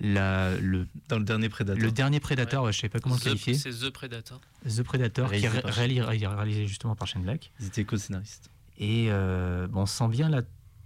la, 0.00 0.56
le, 0.56 0.86
Dans 1.08 1.18
le 1.18 1.24
dernier 1.24 1.48
Predator. 1.48 1.80
le 1.80 1.90
dernier 1.92 2.18
Predator, 2.20 2.64
ouais, 2.64 2.72
je 2.72 2.80
sais 2.80 2.88
pas 2.88 2.98
comment 2.98 3.14
le 3.14 3.20
The- 3.20 3.24
qualifier, 3.24 3.54
C'est 3.54 3.70
The 3.70 3.90
Predator. 3.90 4.40
The 4.68 4.82
Predator, 4.82 5.30
qui 5.30 5.44
est 5.44 5.48
Réalisé 5.48 5.60
ré- 6.00 6.02
réalisé, 6.02 6.26
réalisé 6.26 6.66
justement 6.66 6.96
par 6.96 7.06
Shane 7.06 7.22
Black. 7.22 7.52
Ils 7.60 7.66
étaient 7.66 7.84
co-scénaristes. 7.84 8.50
Et 8.78 9.06
euh, 9.10 9.68
bon, 9.68 9.82
on 9.82 9.86
sent 9.86 10.08
bien 10.08 10.28
la 10.28 10.42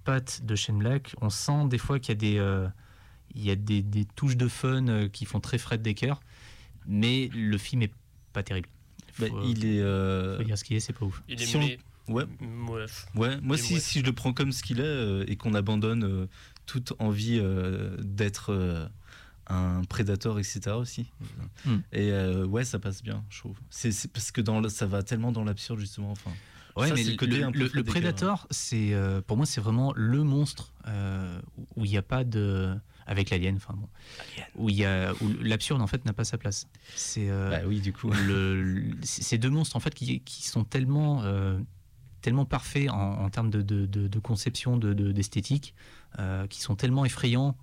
patte 0.09 0.41
de 0.45 0.55
Shane 0.57 0.79
Black. 0.79 1.15
On 1.21 1.29
sent 1.29 1.67
des 1.69 1.77
fois 1.77 1.99
qu'il 2.01 2.09
y 2.15 2.17
a 2.17 2.21
des, 2.21 2.39
euh, 2.39 2.67
il 3.35 3.45
y 3.45 3.51
a 3.51 3.57
des, 3.57 3.83
des 3.83 4.07
touches 4.07 4.39
de 4.39 4.49
fun 4.49 4.89
euh, 4.89 5.09
qui 5.09 5.27
font 5.27 5.39
très 5.41 5.59
Fred 5.59 5.83
Decker, 5.83 6.15
mais 6.87 7.29
le 7.35 7.59
film 7.59 7.83
est 7.83 7.93
pas 8.33 8.43
terrible. 8.43 8.69
Faut, 9.13 9.27
Bah, 9.29 9.43
il 9.47 9.67
est. 9.67 9.81
euh, 9.81 10.39
faut 10.39 10.45
dire 10.45 10.57
ce 10.57 10.65
qu'il 10.65 10.77
est, 10.77 10.81
c'est 10.81 10.95
pas 10.95 11.05
ouf. 11.05 11.23
Il 11.29 11.43
est 11.43 11.45
Si 11.47 11.57
on-. 11.57 12.13
Ouais, 12.15 12.25
ouais. 12.71 12.87
ouais. 13.17 13.39
Moi, 13.43 13.59
si, 13.59 13.79
si 13.81 13.99
je 14.01 14.05
le 14.07 14.15
prends 14.15 14.33
comme 14.33 14.51
ce 14.53 14.63
qu'il 14.63 14.81
est 14.81 14.83
euh, 14.83 15.25
et 15.29 15.37
qu'on 15.37 15.53
abandonne 15.53 16.05
euh, 16.05 16.27
toute 16.65 16.95
envie 17.01 17.39
euh, 17.39 17.95
d'être 17.99 18.51
euh, 18.55 18.89
un 19.49 19.83
prédateur, 19.85 20.39
etc. 20.39 20.71
aussi. 20.71 21.05
Mm. 21.67 21.75
Et 21.93 22.13
euh, 22.13 22.47
ouais, 22.47 22.65
ça 22.65 22.79
passe 22.79 23.03
bien, 23.03 23.23
je 23.29 23.41
trouve. 23.41 23.59
C'est 23.69 23.93
c'est 23.93 24.11
parce 24.11 24.31
que 24.33 24.41
dans 24.41 24.61
le- 24.61 24.71
ça 24.71 24.87
va 24.87 25.03
tellement 25.03 25.33
dans 25.33 25.45
l'absurde, 25.45 25.81
justement. 25.81 26.11
Enfin, 26.13 26.31
Ouais, 26.79 26.89
Ça, 26.89 26.95
mais 26.95 27.05
le 27.05 27.17
côté 27.17 27.33
Decker, 27.33 27.85
Predator, 27.85 28.47
c'est 28.51 28.93
euh, 28.95 29.21
pour 29.21 29.37
moi, 29.37 29.47
c'est 29.47 29.61
vraiment 29.61 29.93
le 29.97 30.23
monstre 30.25 30.73
euh, 30.87 31.41
où 31.77 31.85
il 31.85 31.91
n'y 31.91 31.97
a 31.99 32.03
pas 32.03 32.25
de 32.25 32.75
avec 33.07 33.31
l'alien, 33.31 33.57
enfin 33.57 33.75
bon, 33.75 33.89
où 34.57 34.69
il 34.69 34.77
y 34.77 34.85
a 34.85 35.13
où 35.23 35.29
l'absurde 35.43 35.81
en 35.81 35.87
fait 35.87 36.05
n'a 36.05 36.13
pas 36.13 36.25
sa 36.25 36.37
place. 36.37 36.69
C'est 36.95 37.31
euh, 37.31 37.51
bah 37.51 37.61
oui, 37.67 37.81
du 37.81 37.93
coup. 37.93 38.11
ces 39.03 39.39
deux 39.39 39.49
monstres 39.51 39.77
en 39.77 39.81
fait 39.81 39.95
qui, 39.95 40.21
qui 40.21 40.47
sont 40.47 40.65
tellement 40.65 41.23
tellement 42.21 42.45
parfaits 42.45 42.91
en, 42.91 42.97
en 43.25 43.31
termes 43.31 43.49
de, 43.51 43.63
de- 43.63 43.87
de- 43.87 44.09
de 44.09 44.19
conception 44.19 44.77
de- 44.77 44.93
de- 44.93 45.13
d'esthétique 45.13 45.75
qui 46.51 46.61
sont 46.61 46.75
tellement 46.77 47.05
effrayants 47.05 47.57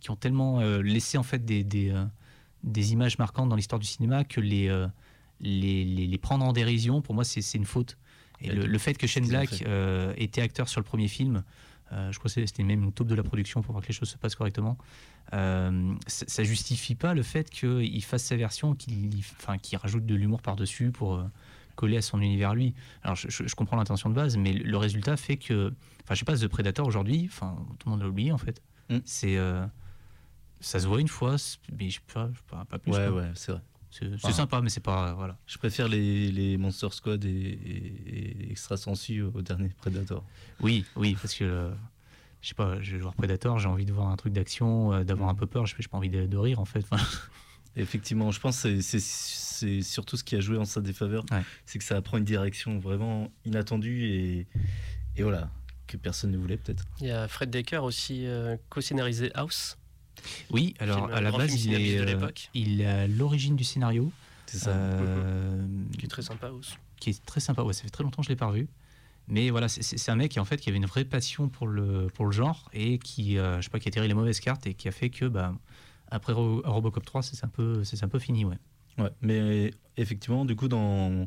qui 0.00 0.10
ont 0.10 0.16
tellement 0.16 0.60
laissé 0.80 1.18
en 1.18 1.22
fait 1.22 1.44
des, 1.44 1.62
des, 1.64 1.92
des 2.64 2.92
images 2.92 3.18
marquantes 3.18 3.48
dans 3.48 3.56
l'histoire 3.56 3.80
du 3.80 3.86
cinéma 3.86 4.24
que 4.24 4.40
les, 4.40 4.68
les, 5.42 5.84
les- 5.84 6.06
les 6.06 6.18
prendre 6.18 6.44
en 6.44 6.52
dérision 6.52 7.02
pour 7.02 7.14
moi 7.14 7.24
c'est 7.24 7.42
une 7.58 7.64
faute 7.66 7.98
et 8.40 8.48
le, 8.50 8.66
le 8.66 8.78
fait 8.78 8.94
que 8.94 9.06
Shane 9.06 9.26
Black 9.28 9.62
euh, 9.66 10.14
était 10.16 10.40
acteur 10.40 10.68
sur 10.68 10.80
le 10.80 10.84
premier 10.84 11.08
film 11.08 11.42
euh, 11.92 12.10
je 12.10 12.18
crois 12.18 12.30
que 12.30 12.46
c'était 12.46 12.62
même 12.62 12.82
une 12.84 12.92
taupe 12.92 13.08
de 13.08 13.14
la 13.14 13.22
production 13.22 13.60
pour 13.62 13.72
voir 13.72 13.82
que 13.82 13.88
les 13.88 13.94
choses 13.94 14.08
se 14.08 14.16
passent 14.16 14.34
correctement 14.36 14.78
euh, 15.34 15.94
ça, 16.06 16.24
ça 16.28 16.44
justifie 16.44 16.94
pas 16.94 17.14
le 17.14 17.22
fait 17.22 17.48
qu'il 17.50 18.04
fasse 18.04 18.24
sa 18.24 18.36
version, 18.36 18.74
qu'il 18.74 19.10
enfin, 19.38 19.56
qu'il 19.58 19.78
rajoute 19.78 20.04
de 20.04 20.14
l'humour 20.14 20.42
par-dessus 20.42 20.90
pour 20.90 21.22
coller 21.74 21.96
à 21.96 22.02
son 22.02 22.20
univers 22.20 22.54
lui. 22.54 22.74
Alors 23.02 23.16
je, 23.16 23.28
je- 23.30 23.46
je 23.46 23.54
comprends 23.54 23.76
l'intention 23.76 24.10
de 24.10 24.14
base, 24.14 24.36
mais 24.36 24.52
le 24.52 24.76
résultat 24.76 25.16
fait 25.16 25.36
que, 25.38 25.72
enfin 26.02 26.14
je 26.14 26.18
sais 26.18 26.24
pas, 26.24 26.36
The 26.36 26.48
Predator 26.48 26.86
aujourd'hui, 26.86 27.28
enfin 27.30 27.56
tout 27.78 27.88
le 27.88 27.92
monde 27.92 28.02
l'a 28.02 28.08
oublié 28.08 28.30
en 28.32 28.36
fait. 28.38 28.60
Mm. 28.90 28.98
C'est, 29.04 29.38
ça 30.60 30.80
se 30.80 30.86
voit 30.86 31.00
une 31.00 31.08
fois, 31.08 31.36
mais 31.78 31.88
je 31.90 31.94
sais 31.96 32.00
pas, 32.12 32.28
je 32.32 32.38
sais 32.38 32.44
pas, 32.50 32.64
pas 32.66 32.78
plus. 32.78 32.92
Ouais, 32.92 33.06
quoi. 33.08 33.16
ouais, 33.22 33.30
c'est 33.34 33.52
vrai. 33.52 33.60
C'est 33.92 34.06
Ah. 34.24 34.32
sympa, 34.32 34.60
mais 34.62 34.70
c'est 34.70 34.80
pas, 34.80 35.12
voilà. 35.14 35.36
Je 35.46 35.58
préfère 35.58 35.86
les, 35.88 36.32
les 36.32 36.56
Monster 36.56 36.88
Squad 36.90 37.24
et, 37.24 37.28
et, 37.28 38.46
et 38.46 38.50
Extra 38.50 38.76
Sensu 38.76 39.22
au 39.22 39.42
dernier 39.42 39.68
Predator. 39.68 40.24
Oui, 40.60 40.84
oui, 40.96 41.14
parce 41.20 41.34
que 41.34 41.44
euh, 41.44 41.70
je 42.40 42.48
sais 42.48 42.54
pas, 42.54 42.80
je 42.80 42.92
vais 42.96 43.02
voir 43.02 43.14
Predator, 43.14 43.58
j'ai 43.58 43.68
envie 43.68 43.84
de 43.84 43.92
voir 43.92 44.08
un 44.08 44.16
truc 44.16 44.32
d'action, 44.32 44.92
euh, 44.94 45.04
d'avoir 45.04 45.28
un 45.28 45.34
peu 45.34 45.46
peur, 45.46 45.66
j'ai 45.66 45.76
j'ai 45.78 45.88
pas 45.88 45.98
envie 45.98 46.08
de, 46.10 46.26
de 46.26 46.36
rire 46.36 46.58
en 46.58 46.64
fait. 46.64 46.84
Enfin, 46.90 47.04
Effectivement, 47.76 48.30
je 48.30 48.38
pense 48.40 48.62
que 48.62 48.80
c'est- 48.80 48.98
c'est 49.00 49.00
c'est 49.00 49.80
surtout 49.82 50.16
ce 50.16 50.24
qui 50.24 50.34
a 50.36 50.40
joué 50.40 50.58
en 50.58 50.64
sa 50.64 50.80
défaveur. 50.80 51.24
Ouais. 51.30 51.42
C'est 51.64 51.78
que 51.78 51.84
ça 51.84 52.02
prend 52.02 52.18
une 52.18 52.24
direction 52.24 52.78
vraiment 52.78 53.30
inattendue 53.46 54.04
et, 54.04 54.46
et 55.16 55.22
voilà, 55.22 55.50
que 55.86 55.96
personne 55.96 56.32
ne 56.32 56.36
voulait 56.36 56.56
peut-être. 56.56 56.84
Il 57.00 57.06
y 57.06 57.10
a 57.10 57.28
Fred 57.28 57.48
Decker 57.50 57.82
aussi 57.84 58.26
euh, 58.26 58.56
co-scénarisé 58.68 59.30
House. 59.34 59.78
Oui, 60.50 60.74
alors 60.78 61.06
film- 61.06 61.16
à 61.16 61.20
la 61.20 61.32
base, 61.32 61.64
il 61.64 61.74
est, 61.74 61.96
de 61.98 62.02
euh, 62.02 62.04
l'époque. 62.04 62.50
il 62.54 62.80
est 62.80 62.86
à 62.86 63.06
l'origine 63.06 63.56
du 63.56 63.64
scénario. 63.64 64.10
C'est 64.46 64.58
ça. 64.58 64.70
Euh, 64.70 65.66
qui 65.98 66.04
est 66.04 66.08
très 66.08 66.22
sympa 66.22 66.48
House. 66.48 66.76
qui 67.00 67.10
est 67.10 67.24
très 67.24 67.40
sympa. 67.40 67.62
Ouais, 67.62 67.72
ça 67.72 67.82
fait 67.82 67.90
très 67.90 68.04
longtemps 68.04 68.22
que 68.22 68.26
je 68.26 68.28
l'ai 68.30 68.36
pas 68.36 68.46
revu. 68.46 68.68
Mais 69.28 69.50
voilà, 69.50 69.68
c'est- 69.68 70.08
un 70.10 70.16
mec 70.16 70.32
qui 70.32 70.40
en 70.40 70.44
fait 70.44 70.58
qui 70.58 70.68
avait 70.68 70.78
une 70.78 70.86
vraie 70.86 71.04
passion 71.04 71.48
pour 71.48 71.66
le 71.68 72.08
pour 72.14 72.26
le 72.26 72.32
genre 72.32 72.68
et 72.72 72.98
qui 72.98 73.38
euh, 73.38 73.58
je 73.58 73.62
sais 73.62 73.70
pas 73.70 73.78
qui 73.78 73.88
a 73.88 73.90
tiré 73.92 74.08
les 74.08 74.14
mauvaises 74.14 74.40
cartes 74.40 74.66
et 74.66 74.74
qui 74.74 74.88
a 74.88 74.92
fait 74.92 75.10
que 75.10 75.24
bah 75.26 75.54
après 76.10 76.32
Ro- 76.32 76.60
Robocop 76.64 77.04
3 77.04 77.22
c'est 77.22 77.42
un 77.44 77.48
peu 77.48 77.84
c'est 77.84 78.02
un 78.02 78.08
peu 78.08 78.18
fini 78.18 78.44
ouais. 78.44 78.58
Ouais, 78.98 79.10
mais 79.22 79.72
effectivement, 79.96 80.44
du 80.44 80.54
coup, 80.54 80.68
dans, 80.68 81.26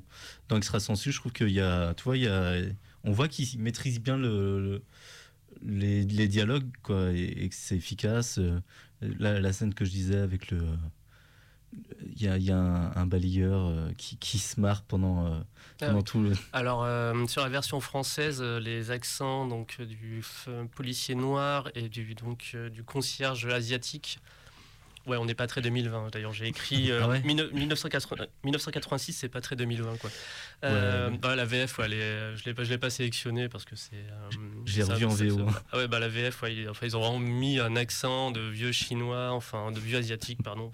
dans 0.50 0.58
Extra 0.58 0.80
Sensu, 0.80 1.12
je 1.12 1.20
trouve 1.20 1.32
qu'il 1.32 1.50
y 1.50 1.60
a, 1.60 1.96
tu 1.96 2.04
vois, 2.04 2.16
il 2.16 2.22
y 2.24 2.28
a, 2.28 2.58
on 3.04 3.12
voit 3.12 3.28
qu'il 3.28 3.60
maîtrise 3.60 4.00
bien 4.00 4.18
le, 4.18 4.62
le- 4.62 4.84
les, 5.64 6.04
les 6.04 6.28
dialogues, 6.28 6.70
quoi, 6.84 7.12
et, 7.12 7.24
et 7.44 7.50
que 7.50 7.56
c'est 7.56 7.76
efficace. 7.78 8.38
Euh, 8.40 8.60
La, 9.02 9.40
la 9.40 9.52
scène 9.54 9.74
que 9.74 9.86
je 9.86 9.92
disais 9.92 10.18
avec 10.18 10.50
le, 10.52 10.62
il 12.16 12.22
y 12.22 12.28
a, 12.30 12.38
y 12.38 12.50
a 12.50 12.58
un, 12.58 12.96
un 12.96 13.06
balayeur 13.06 13.66
euh, 13.68 13.92
qui, 13.98 14.18
qui 14.18 14.40
se 14.40 14.60
marre 14.60 14.84
pendant, 14.84 15.26
euh, 15.26 15.40
Ah 15.82 15.88
pendant 15.88 15.98
oui. 15.98 16.04
tout 16.06 16.22
le. 16.22 16.32
Alors 16.54 16.84
euh, 16.84 17.28
sur 17.28 17.42
la 17.44 17.50
version 17.50 17.82
française, 17.82 18.42
les 18.42 18.92
accents 18.92 19.46
donc 19.48 19.82
du 19.82 20.24
policier 20.76 21.14
noir 21.14 21.70
et 21.76 21.90
du 21.90 22.16
donc 22.16 22.56
du 22.72 22.84
concierge 22.84 23.46
asiatique 23.48 24.20
Ouais, 25.08 25.18
on 25.18 25.26
n'est 25.26 25.36
pas 25.36 25.46
très 25.48 25.62
2020. 25.62 26.10
D'ailleurs, 26.12 26.34
j'ai 26.34 26.48
écrit 26.48 26.92
euh, 26.92 27.02
Ah 27.04 27.08
ouais 27.10 27.20
19- 27.22 27.54
1980 27.54 28.26
1986, 28.44 29.14
c'est 29.14 29.30
pas 29.30 29.42
très 29.42 29.56
2020 29.56 29.98
quoi. 29.98 30.10
Euh, 30.64 31.10
Ouais. 31.12 31.18
bah, 31.18 31.36
la 31.36 31.46
VF, 31.46 31.78
ouais, 31.78 31.88
je 31.90 32.44
l'ai 32.46 32.54
pas, 32.54 32.64
je 32.64 32.70
l'ai 32.70 32.78
pas 32.78 32.90
sélectionné 32.90 33.48
parce 33.50 33.66
que 33.66 33.76
c'est. 33.76 33.96
euh, 33.96 34.30
J'ai 34.66 34.84
revu 34.84 35.06
en 35.06 35.10
VO, 35.10 35.42
hein. 35.48 35.54
Ah 35.72 35.78
ouais, 35.78 35.88
bah 35.88 36.00
la 36.00 36.08
VF, 36.08 36.44
ils, 36.50 36.68
enfin, 36.70 36.86
ils 36.88 36.98
ont 36.98 37.02
vraiment 37.02 37.20
mis 37.20 37.60
un 37.60 37.76
accent 37.76 38.32
de 38.32 38.42
vieux 38.42 38.72
chinois, 38.72 39.32
enfin 39.32 39.72
de 39.72 39.80
vieux 39.80 39.98
asiatique, 39.98 40.42
pardon. 40.44 40.72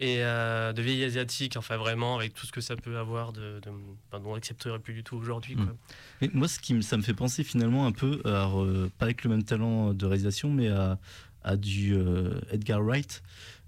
Et 0.00 0.18
euh, 0.22 0.72
de 0.72 0.80
vieil 0.80 1.02
asiatique, 1.02 1.56
enfin 1.56 1.76
vraiment 1.76 2.14
avec 2.16 2.32
tout 2.32 2.46
ce 2.46 2.52
que 2.52 2.60
ça 2.60 2.76
peut 2.76 2.98
avoir 2.98 3.32
de, 3.32 3.58
de 3.58 3.70
dont 4.12 4.20
on 4.30 4.34
n'accepterait 4.34 4.78
plus 4.78 4.94
du 4.94 5.02
tout 5.02 5.16
aujourd'hui. 5.16 5.56
Mm. 5.56 5.72
Mais 6.20 6.30
moi, 6.34 6.46
ce 6.46 6.60
qui 6.60 6.74
me- 6.74 6.82
ça 6.82 6.96
me 6.96 7.02
fait 7.02 7.14
penser 7.14 7.42
finalement 7.42 7.84
un 7.84 7.90
peu, 7.90 8.22
euh, 8.24 8.88
pas 8.98 9.06
avec 9.06 9.24
le 9.24 9.30
même 9.30 9.42
talent 9.42 9.92
de 9.94 10.06
réalisation, 10.06 10.50
mais 10.52 10.68
à, 10.68 11.00
à 11.42 11.56
du 11.56 11.94
euh, 11.94 12.40
Edgar 12.50 12.82
Wright. 12.82 13.22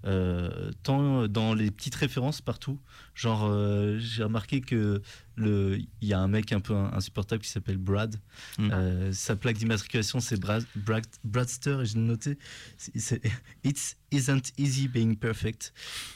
Euh, 0.05 0.71
tant 0.81 1.27
dans 1.27 1.53
les 1.53 1.69
petites 1.69 1.93
références 1.93 2.41
partout, 2.41 2.79
genre 3.21 3.43
euh, 3.45 3.99
j'ai 3.99 4.23
remarqué 4.23 4.61
que 4.61 5.01
le 5.35 5.77
il 6.01 6.07
y 6.07 6.13
a 6.13 6.19
un 6.19 6.27
mec 6.27 6.51
un 6.51 6.59
peu 6.59 6.73
insupportable 6.75 7.43
qui 7.43 7.49
s'appelle 7.49 7.77
Brad. 7.77 8.15
Mm. 8.57 8.69
Euh, 8.71 9.13
sa 9.13 9.35
plaque 9.35 9.57
d'immatriculation 9.57 10.19
c'est 10.19 10.39
Brad, 10.39 10.65
Brad- 10.75 11.05
Bradster 11.23 11.77
et 11.81 11.85
je 11.85 11.95
l'ai 11.95 12.01
noté. 12.01 12.37
C'est- 12.77 13.21
It 13.63 13.95
isn't 14.11 14.51
easy 14.57 14.87
being 14.87 15.15
perfect. 15.15 15.71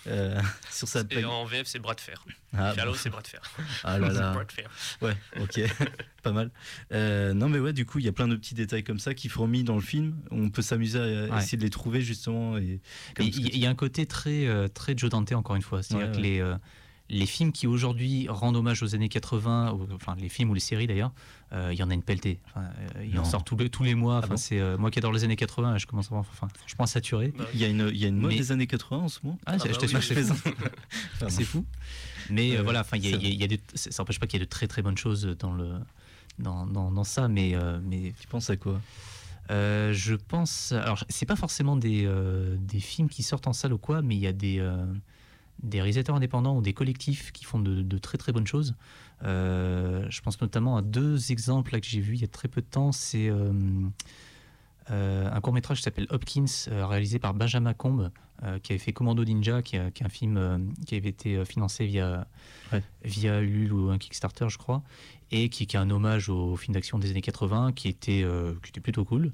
Euh, 0.07 0.41
sur 0.71 0.87
sa 0.87 1.01
Et 1.01 1.05
plaque. 1.05 1.25
en 1.25 1.45
VF, 1.45 1.67
c'est 1.67 1.79
bras 1.79 1.93
de 1.93 2.01
fer. 2.01 2.25
Ah, 2.57 2.73
Shallow, 2.75 2.91
bon. 2.93 2.97
c'est 2.97 3.09
bras 3.09 3.21
de 3.21 3.27
fer. 3.27 3.41
Ah 3.83 3.99
là 3.99 4.09
fer. 4.49 4.69
Ouais, 5.01 5.15
ok, 5.39 5.61
pas 6.23 6.31
mal. 6.31 6.49
Euh, 6.91 7.33
non, 7.33 7.49
mais 7.49 7.59
ouais, 7.59 7.73
du 7.73 7.85
coup, 7.85 7.99
il 7.99 8.05
y 8.05 8.07
a 8.07 8.11
plein 8.13 8.27
de 8.27 8.35
petits 8.35 8.55
détails 8.55 8.83
comme 8.83 8.99
ça 8.99 9.13
qui 9.13 9.29
fourmillent 9.29 9.63
dans 9.63 9.75
le 9.75 9.81
film. 9.81 10.17
On 10.31 10.49
peut 10.49 10.61
s'amuser 10.63 10.99
à 10.99 11.03
Ouais. 11.35 11.37
essayer 11.37 11.57
de 11.57 11.63
les 11.63 11.69
trouver 11.69 12.01
justement. 12.01 12.57
Et 12.57 12.81
Il 13.19 13.57
y, 13.57 13.65
a 13.65 13.69
un 13.69 13.75
côté 13.75 14.05
très, 14.07 14.47
euh, 14.47 14.67
très 14.67 14.97
Joe 14.97 15.09
Dante, 15.09 15.31
encore 15.33 15.55
une 15.55 15.61
fois. 15.61 15.83
C'est-à-dire 15.83 16.07
Ouais, 16.07 16.11
que 16.13 16.17
ouais. 16.17 16.23
les, 16.23 16.39
euh, 16.41 16.55
les 17.09 17.25
films 17.27 17.51
qui 17.51 17.67
aujourd'hui 17.67 18.27
rendent 18.29 18.55
hommage 18.55 18.81
aux 18.81 18.95
années 18.95 19.09
80, 19.09 19.73
ou- 19.73 19.87
enfin 19.93 20.15
les 20.19 20.29
films 20.29 20.49
ou 20.49 20.53
les 20.55 20.59
séries 20.59 20.87
d'ailleurs, 20.87 21.11
euh, 21.53 21.69
il 21.71 21.77
y 21.77 21.83
en 21.83 21.89
a 21.91 21.93
une 21.93 22.01
pelletée. 22.01 22.39
Enfin, 22.47 22.61
euh, 22.97 23.05
il 23.05 23.19
en 23.19 23.23
sort 23.25 23.43
tous 23.43 23.55
les, 23.57 23.69
tous 23.69 23.83
les 23.83 23.93
mois. 23.93 24.17
Enfin, 24.17 24.27
bon 24.29 24.37
c'est 24.37 24.59
euh, 24.59 24.77
moi 24.77 24.89
qui 24.89 24.97
adore 24.99 25.11
les 25.13 25.23
années 25.23 25.35
80, 25.35 25.77
je 25.77 25.85
commence 25.85 26.11
à, 26.11 26.15
enfin, 26.15 26.47
franchement 26.57 26.83
à 26.85 26.87
saturer. 26.87 27.31
Bah, 27.37 27.45
Il 27.53 27.59
y 27.59 27.65
a 27.65 27.67
une, 27.67 27.89
il 27.93 27.97
y 27.97 28.05
a 28.05 28.07
une 28.07 28.17
mode 28.17 28.31
Mais- 28.31 28.37
des 28.37 28.51
années 28.51 28.65
80 28.67 28.97
en 29.03 29.07
ce 29.07 29.19
moment. 29.23 29.37
Ah, 29.45 29.51
Ah 29.53 29.57
je 29.59 29.63
bah 29.71 29.77
t'assure, 29.79 29.99
oui, 29.99 30.05
c'est 30.07 30.23
fou. 30.23 30.55
C'est 31.29 31.43
fou. 31.43 31.65
Mais 32.31 32.57
voilà, 32.57 32.81
enfin, 32.81 32.97
il 32.97 33.07
y 33.07 33.13
a- 33.13 33.17
y 33.17 33.25
a- 33.27 33.29
y 33.35 33.43
a 33.43 33.47
des- 33.47 33.61
ça 33.75 33.89
n'empêche 34.01 34.19
pas 34.19 34.25
qu'il 34.25 34.39
y 34.39 34.41
ait 34.41 34.45
de 34.45 34.49
très 34.49 34.67
très 34.67 34.81
bonnes 34.81 34.97
choses 34.97 35.25
dans 35.39 35.53
le 35.53 35.73
dans, 36.39 36.65
dans, 36.65 36.91
dans 36.91 37.03
ça, 37.05 37.27
mais 37.29 37.55
euh, 37.55 37.79
mais 37.83 38.13
Tu 38.19 38.27
penses 38.27 38.49
à 38.49 38.57
quoi? 38.57 38.81
Euh, 39.51 39.93
je 39.93 40.15
pense. 40.15 40.71
Alors, 40.71 41.03
c'est 41.07 41.27
pas 41.27 41.35
forcément 41.35 41.75
des, 41.77 42.03
euh, 42.05 42.55
des 42.59 42.79
films 42.79 43.09
qui 43.09 43.21
sortent 43.21 43.45
en 43.47 43.53
salle 43.53 43.73
ou 43.73 43.77
quoi, 43.77 44.01
mais 44.01 44.15
il 44.15 44.21
y 44.21 44.27
a 44.27 44.33
des, 44.33 44.57
euh, 44.59 44.85
des 45.63 45.79
réalisateurs 45.79 46.15
indépendants 46.15 46.57
ou 46.57 46.61
des 46.61 46.73
collectifs 46.73 47.31
qui 47.31 47.45
font 47.45 47.59
de, 47.59 47.97
très 47.97 48.17
très 48.17 48.31
bonnes 48.31 48.47
choses. 48.47 48.75
Euh, 49.23 50.05
je 50.09 50.21
pense 50.21 50.39
notamment 50.41 50.77
à 50.77 50.81
deux 50.81 51.31
exemples 51.31 51.79
que 51.79 51.87
j'ai 51.87 52.01
vus 52.01 52.15
il 52.15 52.21
y 52.21 52.25
a 52.25 52.29
très 52.29 52.47
peu 52.47 52.61
de 52.61 52.67
temps. 52.67 52.91
C'est 52.91 53.29
euh, 53.29 53.53
euh, 54.91 55.29
un 55.31 55.41
court 55.41 55.53
métrage 55.53 55.77
qui 55.77 55.83
s'appelle 55.83 56.07
Hopkins, 56.09 56.45
réalisé 56.67 57.19
par 57.19 57.33
Benjamin 57.33 57.73
Combe, 57.73 58.11
qui 58.63 58.71
avait 58.73 58.79
fait 58.79 58.93
Commando 58.93 59.23
Ninja, 59.23 59.61
qui, 59.61 59.75
est 59.77 60.01
un 60.03 60.09
film 60.09 60.37
euh, 60.37 60.57
qui 60.85 60.95
avait 60.95 61.09
été 61.09 61.35
euh, 61.35 61.45
financé 61.45 61.85
via, 61.85 62.27
Ouais. 62.71 62.83
via 63.03 63.41
Ulule 63.41 63.73
ou 63.73 63.89
un 63.89 63.97
Kickstarter, 63.97 64.47
je 64.49 64.57
crois, 64.57 64.83
et 65.31 65.49
qui, 65.49 65.67
qui 65.67 65.75
est 65.75 65.79
un 65.79 65.89
hommage 65.89 66.29
au 66.29 66.55
film 66.55 66.73
d'action 66.73 66.99
des 66.99 67.11
années 67.11 67.21
80, 67.21 67.71
qui 67.73 67.87
était, 67.87 68.23
euh, 68.23 68.53
qui 68.63 68.69
était 68.69 68.81
plutôt 68.81 69.05
cool. 69.05 69.31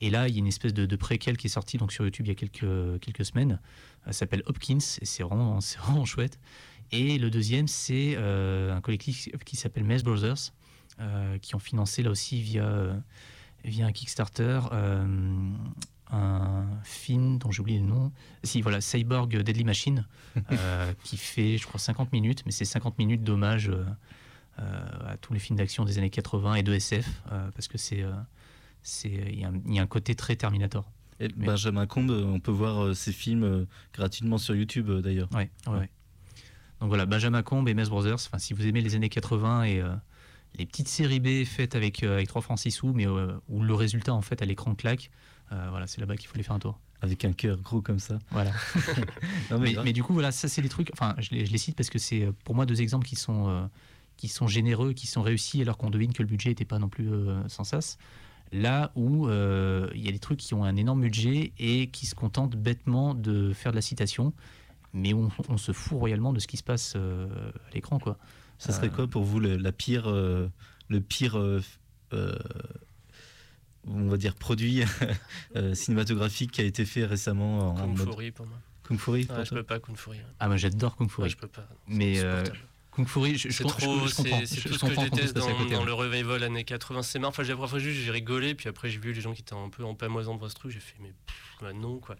Et 0.00 0.10
là, 0.10 0.28
il 0.28 0.34
y 0.34 0.36
a 0.36 0.40
une 0.40 0.46
espèce 0.48 0.74
de, 0.74 0.84
de 0.86 0.96
préquel 0.96 1.36
qui 1.36 1.46
est 1.46 1.50
sorti 1.50 1.78
donc, 1.78 1.92
sur 1.92 2.04
YouTube 2.04 2.26
il 2.26 2.30
y 2.30 2.32
a 2.32 2.34
quelques, 2.34 3.00
quelques 3.00 3.24
semaines. 3.24 3.60
Euh, 4.06 4.06
Ça 4.06 4.12
s'appelle 4.20 4.42
Hopkins, 4.46 4.78
et 5.00 5.04
c'est 5.04 5.22
vraiment, 5.22 5.60
c'est 5.62 5.78
vraiment 5.78 6.04
chouette. 6.04 6.38
Et 6.90 7.18
le 7.18 7.30
deuxième, 7.30 7.68
c'est 7.68 8.14
euh, 8.16 8.76
un 8.76 8.80
collectif 8.80 9.28
qui 9.46 9.56
s'appelle 9.56 9.84
Mess 9.84 10.02
Brothers, 10.02 10.52
euh, 11.00 11.38
qui 11.38 11.54
ont 11.54 11.58
financé 11.60 12.02
là 12.02 12.10
aussi 12.10 12.40
via, 12.42 12.64
euh, 12.64 12.94
via 13.64 13.86
un 13.86 13.92
Kickstarter 13.92 14.60
euh, 14.72 15.06
un 16.12 16.66
film 16.84 17.38
dont 17.38 17.50
j'ai 17.50 17.60
oublié 17.60 17.78
le 17.80 17.86
nom. 17.86 18.12
Si, 18.44 18.60
voilà, 18.62 18.80
Cyborg 18.80 19.34
Deadly 19.42 19.64
Machine, 19.64 20.06
euh, 20.52 20.92
qui 21.04 21.16
fait, 21.16 21.56
je 21.58 21.66
crois, 21.66 21.80
50 21.80 22.12
minutes, 22.12 22.42
mais 22.46 22.52
c'est 22.52 22.64
50 22.64 22.98
minutes 22.98 23.24
d'hommage 23.24 23.68
euh, 23.70 23.84
euh, 24.58 25.12
à 25.12 25.16
tous 25.16 25.32
les 25.32 25.38
films 25.38 25.56
d'action 25.58 25.84
des 25.84 25.98
années 25.98 26.10
80 26.10 26.54
et 26.56 26.62
de 26.62 26.72
SF, 26.74 27.06
euh, 27.32 27.50
parce 27.54 27.68
que 27.68 27.78
c'est. 27.78 28.04
c'est- 28.82 29.08
Il 29.10 29.38
y, 29.40 29.44
a 29.44 29.48
un- 29.48 29.60
il 29.66 29.74
y 29.74 29.78
a 29.78 29.82
un 29.82 29.86
côté 29.86 30.14
très 30.14 30.36
Terminator. 30.36 30.90
Et 31.20 31.28
Mais- 31.36 31.46
Benjamin 31.46 31.86
Combe, 31.86 32.10
on 32.10 32.40
peut 32.40 32.50
voir 32.50 32.94
ses 32.96 33.12
films 33.12 33.66
gratuitement 33.94 34.38
sur 34.38 34.54
YouTube 34.54 34.90
d'ailleurs. 34.90 35.28
Ouais, 35.32 35.50
ouais, 35.68 35.78
ouais. 35.78 35.90
Donc 36.80 36.88
voilà, 36.88 37.06
Benjamin 37.06 37.42
Combe 37.42 37.68
et 37.68 37.74
Mess 37.74 37.88
Brothers. 37.90 38.18
Si 38.38 38.54
vous 38.54 38.66
aimez 38.66 38.80
les 38.80 38.96
années 38.96 39.08
80 39.08 39.62
et 39.64 39.82
les 40.58 40.66
petites 40.66 40.88
séries 40.88 41.20
B 41.20 41.44
faites 41.44 41.76
avec, 41.76 42.02
avec 42.02 42.26
3 42.26 42.42
francs 42.42 42.58
6 42.58 42.72
sous, 42.72 42.92
mais 42.92 43.06
où 43.06 43.62
le 43.62 43.74
résultat, 43.74 44.12
en 44.12 44.20
fait, 44.22 44.42
à 44.42 44.46
l'écran 44.46 44.74
claque, 44.74 45.10
voilà, 45.70 45.86
c'est 45.86 46.00
là-bas 46.00 46.16
qu'il 46.16 46.28
faut 46.28 46.34
aller 46.34 46.42
faire 46.42 46.54
un 46.54 46.58
tour. 46.60 46.78
Avec 47.00 47.24
un 47.24 47.32
cœur 47.32 47.56
gros 47.58 47.80
comme 47.82 47.98
ça. 47.98 48.18
Voilà. 48.30 48.52
Non, 49.50 49.58
mais 49.58 49.66
Mais, 49.66 49.72
grave. 49.72 49.84
mais 49.86 49.92
du 49.92 50.02
coup, 50.04 50.12
voilà, 50.12 50.30
ça, 50.32 50.48
c'est 50.48 50.62
des 50.62 50.68
trucs. 50.68 50.90
Enfin, 50.92 51.14
je 51.18 51.30
les, 51.30 51.46
je 51.46 51.52
les 51.52 51.58
cite 51.58 51.76
parce 51.76 51.90
que 51.90 51.98
c'est 51.98 52.22
euh, 52.22 52.32
pour 52.44 52.54
moi 52.54 52.64
deux 52.64 52.80
exemples 52.80 53.06
qui 53.06 53.16
sont, 53.16 53.48
euh, 53.48 53.64
qui 54.16 54.28
sont 54.28 54.46
généreux, 54.46 54.92
qui 54.92 55.06
sont 55.08 55.20
réussis, 55.22 55.60
alors 55.62 55.76
qu'on 55.78 55.90
devine 55.90 56.12
que 56.12 56.22
le 56.22 56.28
budget 56.28 56.50
n'était 56.50 56.64
pas 56.64 56.78
non 56.78 56.88
plus 56.88 57.12
euh, 57.12 57.46
sans 57.48 57.64
sas. 57.64 57.98
Là 58.52 58.92
où 58.94 59.26
euh, 59.26 59.88
il 59.94 60.04
y 60.04 60.08
a 60.08 60.12
des 60.12 60.18
trucs 60.18 60.38
qui 60.38 60.54
ont 60.54 60.62
un 60.62 60.76
énorme 60.76 61.00
budget 61.00 61.52
et 61.58 61.88
qui 61.88 62.06
se 62.06 62.14
contentent 62.14 62.54
bêtement 62.54 63.14
de 63.14 63.52
faire 63.52 63.72
de 63.72 63.76
la 63.76 63.82
citation, 63.82 64.32
mais 64.92 65.12
on, 65.14 65.30
on 65.48 65.56
se 65.56 65.72
fout 65.72 65.98
royalement 65.98 66.32
de 66.32 66.38
ce 66.38 66.46
qui 66.46 66.56
se 66.58 66.62
passe 66.62 66.92
euh, 66.96 67.26
à 67.68 67.74
l'écran, 67.74 67.98
quoi. 67.98 68.18
ça 68.58 68.72
serait 68.72 68.90
quoi 68.90 69.08
pour 69.08 69.24
vous 69.24 69.40
le, 69.40 69.56
la 69.56 69.72
pire, 69.72 70.06
euh, 70.06 70.48
le 70.88 71.00
pire, 71.00 71.38
euh, 71.38 71.62
euh, 72.12 72.36
on 73.86 74.08
va 74.08 74.16
dire, 74.16 74.34
produit 74.34 74.82
euh, 75.56 75.74
cinématographique 75.74 76.52
qui 76.52 76.60
a 76.60 76.64
été 76.64 76.84
fait 76.84 77.04
récemment 77.04 77.70
en 77.70 77.74
Kung 77.74 77.98
mode 77.98 78.08
Fury 78.08 78.30
pour 78.30 78.46
moi. 78.46 78.58
Kung 78.84 78.98
Fury 78.98 79.26
pour 79.26 79.38
Ouais, 79.38 79.44
je 79.44 79.50
peux 79.50 79.62
pas 79.62 79.80
Kung 79.80 79.96
Fury. 79.96 80.18
Ah, 80.40 80.48
moi 80.48 80.56
j'adore 80.56 80.96
Kung 80.96 81.10
Fury. 81.10 81.24
Ouais, 81.24 81.30
je 81.30 81.36
peux 81.36 81.48
pas. 81.48 81.66
Mais, 81.88 82.20
euh. 82.20 82.44
Kung 82.92 83.06
Fury, 83.08 83.38
je, 83.38 83.48
je, 83.48 83.62
trop, 83.62 84.06
je 84.06 84.14
comprends. 84.14 84.40
c'est 84.44 84.60
tout 84.60 84.74
ce 84.74 84.84
que 84.84 84.94
je 84.94 85.00
déteste 85.00 85.34
dans, 85.34 85.46
côté, 85.56 85.70
dans 85.70 85.80
ouais. 85.80 85.86
le 85.86 85.94
revival 85.94 86.42
années 86.42 86.62
80. 86.64 87.02
C'est 87.02 87.18
marrant, 87.18 87.30
enfin, 87.30 87.42
j'ai- 87.42 87.54
parfois 87.54 87.78
juste 87.78 87.98
j'ai 88.00 88.10
rigolé, 88.10 88.54
puis 88.54 88.68
après 88.68 88.90
j'ai 88.90 88.98
vu 88.98 89.12
les 89.14 89.20
gens 89.22 89.32
qui 89.32 89.40
étaient 89.40 89.54
un 89.54 89.70
peu 89.70 89.82
en 89.84 89.94
pamoison 89.94 90.34
devant 90.34 90.48
ce 90.48 90.54
truc, 90.54 90.72
j'ai 90.72 90.80
fait 90.80 90.96
mais 91.00 91.14
pff, 91.26 91.56
bah 91.62 91.72
non 91.72 91.98
quoi. 92.00 92.16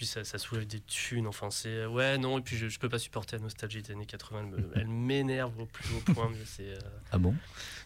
Puis 0.00 0.06
ça, 0.06 0.24
ça 0.24 0.38
soulève 0.38 0.66
des 0.66 0.80
thunes, 0.80 1.26
enfin 1.26 1.50
c'est 1.50 1.84
ouais 1.84 2.16
non 2.16 2.38
et 2.38 2.40
puis 2.40 2.56
je, 2.56 2.68
je 2.68 2.78
peux 2.78 2.88
pas 2.88 2.98
supporter 2.98 3.36
la 3.36 3.42
nostalgie 3.42 3.82
des 3.82 3.92
années 3.92 4.06
80, 4.06 4.50
elle 4.76 4.88
m'énerve 4.88 5.52
au 5.60 5.66
plus 5.66 5.84
haut 5.94 6.14
point. 6.14 6.30
mais 6.30 6.38
c'est 6.46 6.70
euh, 6.70 6.78
Ah 7.12 7.18
bon? 7.18 7.34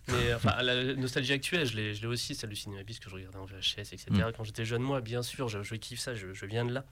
mais 0.06 0.32
enfin 0.32 0.62
la 0.62 0.94
nostalgie 0.94 1.32
actuelle, 1.32 1.66
je 1.66 1.74
l'ai 1.74 1.92
je 1.92 2.02
l'ai 2.02 2.06
aussi 2.06 2.36
celle 2.36 2.50
du 2.50 2.54
cinéma 2.54 2.84
bis 2.84 3.00
que 3.00 3.10
je 3.10 3.16
regardais 3.16 3.38
en 3.38 3.46
VHS 3.46 3.80
etc. 3.90 4.04
Mm. 4.10 4.32
Quand 4.36 4.44
j'étais 4.44 4.64
jeune 4.64 4.82
moi 4.82 5.00
bien 5.00 5.24
sûr, 5.24 5.48
je, 5.48 5.64
je 5.64 5.74
kiffe 5.74 5.98
ça, 5.98 6.14
je, 6.14 6.32
je 6.32 6.46
viens 6.46 6.64
de 6.64 6.72
là. 6.72 6.84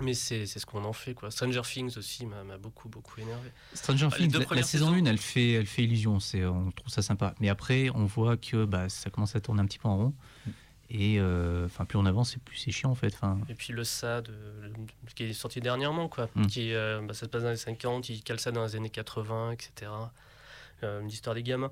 Mais 0.00 0.12
c'est 0.12 0.44
c'est 0.44 0.58
ce 0.58 0.66
qu'on 0.66 0.84
en 0.84 0.92
fait 0.92 1.14
quoi. 1.14 1.30
Stranger 1.30 1.62
Things 1.62 1.96
aussi 1.96 2.26
m'a 2.26 2.44
m'a 2.44 2.58
beaucoup 2.58 2.90
beaucoup 2.90 3.18
énervé. 3.22 3.50
Stranger 3.72 4.08
les 4.18 4.28
Things, 4.28 4.38
la, 4.50 4.62
saison 4.64 4.90
saisons. 4.90 4.92
1, 4.92 5.06
elle 5.06 5.16
fait, 5.16 5.52
elle 5.52 5.66
fait 5.66 5.84
illusion, 5.84 6.20
c'est, 6.20 6.44
on 6.44 6.72
trouve 6.72 6.92
ça 6.92 7.00
sympa. 7.00 7.34
Mais 7.40 7.48
après, 7.48 7.88
on 7.94 8.04
voit 8.04 8.36
que 8.36 8.66
bah, 8.66 8.90
ça 8.90 9.08
commence 9.08 9.34
à 9.34 9.40
tourner 9.40 9.62
un 9.62 9.66
petit 9.66 9.78
peu 9.78 9.88
en 9.88 9.96
rond. 9.96 10.14
Et 10.90 11.20
euh, 11.20 11.66
enfin, 11.66 11.84
plus 11.84 11.98
on 11.98 12.06
avance, 12.06 12.36
plus 12.44 12.56
c'est 12.56 12.70
chiant 12.70 12.90
en 12.90 12.94
fait. 12.94 13.12
Enfin, 13.14 13.38
Et 13.50 13.54
puis 13.54 13.72
le 13.74 13.84
SAD, 13.84 14.30
euh, 14.30 14.70
qui 15.14 15.24
est 15.24 15.32
sorti 15.34 15.60
dernièrement, 15.60 16.08
quoi. 16.08 16.28
Mm. 16.34 16.46
Qui, 16.46 16.72
euh, 16.72 17.00
bah, 17.02 17.12
ça 17.12 17.20
se 17.26 17.30
passe 17.30 17.42
dans 17.42 17.50
les 17.50 17.56
50, 17.56 18.08
il 18.08 18.22
cale 18.22 18.40
ça 18.40 18.52
dans 18.52 18.64
les 18.64 18.74
années 18.76 18.88
80, 18.90 19.52
etc. 19.52 19.90
Euh, 20.82 21.00
une 21.00 21.08
histoire 21.08 21.34
des 21.34 21.42
gamins. 21.42 21.70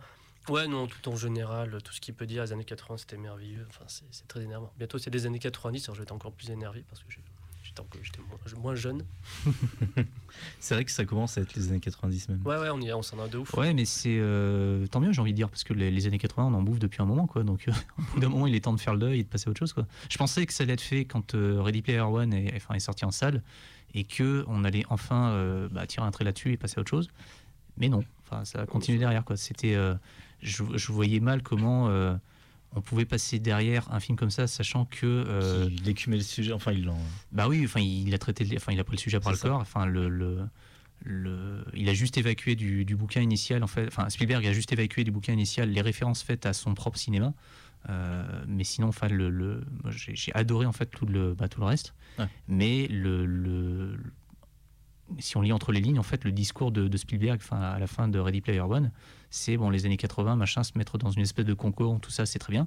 Ouais, 0.49 0.69
non, 0.69 0.87
tout 0.87 1.09
en 1.11 1.17
général, 1.17 1.81
tout 1.83 1.93
ce 1.93 2.01
qu'il 2.01 2.15
peut 2.15 2.27
dire, 2.27 2.43
les 2.45 2.53
années 2.53 2.65
80, 2.65 2.99
c'était 2.99 3.17
merveilleux. 3.17 3.67
Enfin, 3.71 3.85
c'est 3.89 4.05
c'est 4.11 4.29
très 4.29 4.43
énervant. 4.43 4.71
Bientôt, 4.79 4.99
c'est 4.99 5.11
des 5.11 5.27
années 5.27 5.39
90, 5.41 5.85
alors 5.89 5.95
je 5.97 6.01
vais 6.01 6.05
être 6.05 6.13
encore 6.13 6.33
plus 6.33 6.51
énervé 6.51 6.85
parce 6.89 7.03
que 7.03 7.11
j'ai- 7.11 7.23
j'étais 8.03 8.21
encore- 8.21 8.39
j'étais 8.47 8.61
moins, 8.61 8.75
jeune. 8.75 9.05
C'est 10.61 10.75
vrai 10.75 10.85
que 10.85 10.91
ça 10.91 11.05
commence 11.05 11.39
à 11.39 11.43
être 11.43 11.55
les 11.55 11.69
années 11.71 11.81
90 11.81 12.29
même. 12.29 12.43
Ouais, 12.45 12.57
ouais, 12.59 12.69
on, 12.71 12.81
y 12.81 12.93
on 12.93 13.03
s'en 13.03 13.19
a 13.21 13.29
de 13.29 13.39
ouf. 13.39 13.55
ouais, 13.55 13.73
mais 13.75 13.85
c'est 13.85 14.17
euh, 14.19 14.87
tant 14.87 15.01
mieux, 15.01 15.13
j'ai 15.13 15.21
envie 15.21 15.33
de 15.33 15.37
dire, 15.37 15.49
parce 15.49 15.65
que 15.65 15.73
les, 15.73 15.91
les 15.91 16.07
années 16.07 16.19
80, 16.19 16.45
on 16.47 16.55
en 16.55 16.63
bouffe 16.63 16.79
depuis 16.79 17.01
un 17.03 17.07
moment, 17.07 17.27
quoi. 17.27 17.43
Donc, 17.43 17.69
euh, 17.69 17.73
au 17.99 18.03
bout 18.15 18.21
d'un 18.21 18.29
moment, 18.29 18.47
il 18.47 18.55
est 18.55 18.61
temps 18.61 18.75
de 18.75 18.81
faire 18.81 18.93
le 18.95 19.01
deuil 19.01 19.21
et 19.21 19.25
de 19.25 19.29
passer 19.29 19.49
à 19.49 19.51
autre 19.51 19.59
chose, 19.59 19.73
quoi. 19.73 19.87
Je 20.11 20.17
pensais 20.19 20.45
que 20.47 20.53
ça 20.53 20.65
allait 20.65 20.75
être 20.75 20.81
fait 20.81 21.05
quand 21.05 21.35
euh, 21.35 21.61
Ready 21.63 21.83
Player 21.83 22.01
One 22.01 22.33
est, 22.33 22.55
enfin, 22.57 22.75
est 22.75 22.81
sorti 22.81 23.05
en 23.05 23.11
salle 23.11 23.43
et 23.95 24.05
que 24.05 24.45
on 24.49 24.65
allait 24.65 24.85
enfin 24.91 25.31
euh, 25.31 25.69
bah, 25.71 25.87
tirer 25.87 26.07
un 26.07 26.11
trait 26.11 26.25
là-dessus 26.25 26.53
et 26.53 26.57
passer 26.57 26.75
à 26.79 26.81
autre 26.81 26.91
chose. 26.91 27.09
Mais 27.79 27.89
non, 27.89 28.03
enfin, 28.25 28.45
ça 28.45 28.63
a 28.63 28.67
continué 28.67 28.99
derrière, 28.99 29.25
quoi. 29.25 29.37
C'était, 29.37 29.75
euh, 29.75 29.95
je, 30.43 30.65
je 30.75 30.93
voyais 30.93 31.21
mal 31.21 31.43
comment 31.43 31.89
on 32.77 32.81
pouvait 32.83 33.05
passer 33.07 33.39
derrière 33.41 33.91
un 33.93 33.99
film 34.01 34.17
comme 34.17 34.31
ça, 34.31 34.47
sachant 34.47 34.85
que 34.85 35.07
euh, 35.07 35.69
Il 35.71 35.89
écumait 35.89 36.17
le 36.19 36.23
sujet, 36.23 36.53
enfin 36.53 36.73
il 36.73 36.85
l'en. 36.85 36.99
bah 37.33 37.49
oui, 37.49 37.63
enfin 37.65 37.81
il 37.81 38.15
a 38.15 38.19
traité, 38.19 38.47
enfin 38.57 38.73
il 38.73 38.79
a 38.79 38.85
pris 38.85 38.97
le 38.97 39.01
sujet 39.01 39.19
par 39.19 39.33
le 39.33 39.39
ça. 39.39 39.49
corps. 39.49 39.61
Enfin 39.61 39.87
le, 39.87 40.09
le, 40.09 40.47
le- 41.05 41.65
il 41.75 41.89
a 41.89 41.95
juste 41.95 42.17
évacué 42.19 42.55
du, 42.55 42.85
du 42.85 42.95
bouquin 42.97 43.21
initial 43.21 43.63
en 43.65 43.67
fait. 43.67 43.87
Enfin 43.89 44.09
Spielberg 44.11 44.47
a 44.47 44.53
juste 44.53 44.73
évacué 44.73 45.05
du 45.05 45.11
bouquin 45.11 45.33
initial 45.33 45.71
les 45.71 45.81
références 45.81 46.23
faites 46.23 46.47
à 46.47 46.53
son 46.53 46.75
propre 46.75 46.99
cinéma. 46.99 47.33
Euh, 47.89 48.25
mais 48.49 48.65
sinon, 48.65 48.89
enfin, 48.89 49.07
le, 49.09 49.63
j'ai 49.91 50.17
j'ai 50.17 50.35
adoré 50.35 50.67
en 50.67 50.73
fait 50.73 50.87
tout 50.87 51.07
le, 51.07 51.35
bah, 51.35 51.49
tout 51.49 51.61
le 51.61 51.67
reste. 51.67 51.95
Ouais. 52.19 52.27
Mais 52.49 52.89
le, 52.89 53.25
le- 53.25 53.97
si 55.21 55.37
on 55.37 55.41
lit 55.41 55.53
entre 55.53 55.71
les 55.71 55.81
lignes, 55.81 56.01
en 56.01 56.03
fait, 56.03 56.25
le 56.25 56.33
discours 56.33 56.73
de, 56.73 56.89
de 56.89 56.97
Spielberg, 56.97 57.39
enfin, 57.41 57.61
à 57.61 57.79
la 57.79 57.87
fin 57.87 58.09
de 58.09 58.19
Ready 58.19 58.41
Player 58.41 58.59
One, 58.61 58.91
c'est 59.37 59.57
bon, 59.57 59.71
les 59.71 59.85
années 59.87 59.97
80, 59.97 60.37
machin, 60.37 60.63
se 60.63 60.73
mettre 60.77 60.99
dans 60.99 61.11
une 61.11 61.23
espèce 61.23 61.45
de 61.45 61.55
concours, 61.55 61.99
tout 62.01 62.11
ça, 62.11 62.25
c'est 62.27 62.39
très 62.39 62.53
bien. 62.53 62.67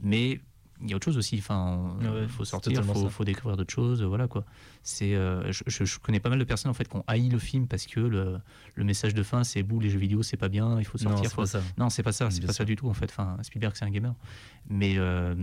Mais 0.00 0.40
il 0.82 0.90
y 0.90 0.92
a 0.92 0.96
autre 0.96 1.04
chose 1.06 1.16
aussi. 1.16 1.36
Enfin, 1.38 1.96
Ouais, 2.00 2.08
ouais, 2.08 2.28
faut 2.28 2.44
c'est 2.44 2.50
sortir, 2.50 2.84
faut, 2.84 3.08
faut 3.08 3.24
découvrir 3.24 3.56
d'autres 3.56 3.72
choses. 3.72 4.02
Voilà 4.02 4.26
quoi. 4.28 4.44
C'est, 4.82 5.14
euh, 5.14 5.50
je, 5.50 5.98
connais 5.98 6.20
pas 6.20 6.28
mal 6.28 6.38
de 6.38 6.44
personnes 6.44 6.70
en 6.70 6.74
fait 6.74 6.86
qui 6.88 6.96
ont 6.96 7.04
haï 7.06 7.28
le 7.28 7.38
film 7.38 7.66
parce 7.66 7.86
que 7.86 8.00
le, 8.00 8.38
le 8.74 8.84
message 8.84 9.14
de 9.14 9.22
fin, 9.22 9.42
c'est 9.44 9.62
bouh, 9.62 9.80
les 9.80 9.88
jeux 9.90 9.98
vidéo, 9.98 10.22
c'est 10.22 10.36
pas 10.36 10.48
bien, 10.48 10.78
il 10.78 10.84
faut 10.84 10.98
Non, 10.98 11.10
sortir. 11.10 11.30
c'est 11.30 11.34
faut- 11.34 11.42
pas 11.42 11.46
ça. 11.46 11.62
non, 11.78 11.88
c'est 11.90 12.02
pas 12.02 12.12
ça, 12.12 12.30
c'est 12.30 12.44
pas 12.46 12.52
ça 12.52 12.64
du 12.64 12.76
tout 12.76 12.88
en 12.88 12.94
fait. 12.94 13.06
Enfin, 13.10 13.36
Spielberg, 13.42 13.74
c'est 13.76 13.84
un 13.84 13.90
gamer. 13.90 14.14
Mais 14.68 14.94
euh, 14.98 15.34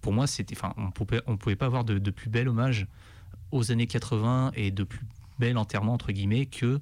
pour 0.00 0.12
moi, 0.12 0.26
c'était, 0.26 0.56
enfin, 0.56 0.72
on 0.76 0.90
pouvait, 0.90 1.20
on 1.26 1.36
pouvait 1.36 1.56
pas 1.56 1.66
avoir 1.66 1.84
de, 1.84 1.98
de 1.98 2.10
plus 2.10 2.30
bel 2.30 2.48
hommage 2.48 2.86
aux 3.52 3.70
années 3.72 3.86
80 3.88 4.52
et 4.54 4.70
de 4.70 4.84
plus 4.84 5.00
bel 5.38 5.58
enterrement 5.58 5.92
entre 5.94 6.12
guillemets 6.12 6.46
que 6.46 6.80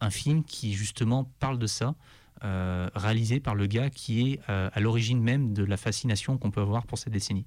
un 0.00 0.10
film 0.10 0.42
qui 0.44 0.72
justement 0.74 1.30
parle 1.40 1.58
de 1.58 1.66
ça, 1.66 1.94
euh, 2.44 2.90
réalisé 2.94 3.40
par 3.40 3.54
le 3.54 3.66
gars 3.66 3.90
qui 3.90 4.30
est 4.32 4.40
euh, 4.48 4.68
à 4.72 4.80
l'origine 4.80 5.20
même 5.22 5.52
de 5.54 5.64
la 5.64 5.76
fascination 5.76 6.36
qu'on 6.38 6.50
peut 6.50 6.60
avoir 6.60 6.84
pour 6.86 6.98
cette 6.98 7.12
décennie. 7.12 7.46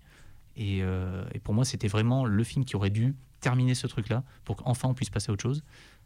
Et, 0.55 0.79
euh, 0.81 1.23
et 1.33 1.39
pour 1.39 1.53
moi, 1.53 1.65
c'était 1.65 1.87
vraiment 1.87 2.25
le 2.25 2.43
film 2.43 2.65
qui 2.65 2.75
aurait 2.75 2.89
dû 2.89 3.15
terminer 3.39 3.75
ce 3.75 3.85
truc-là 3.87 4.23
pour 4.43 4.55
qu'enfin 4.55 4.89
on 4.89 4.93
puisse 4.95 5.11
passer 5.11 5.29
à 5.29 5.33
autre 5.33 5.43
chose. 5.43 5.63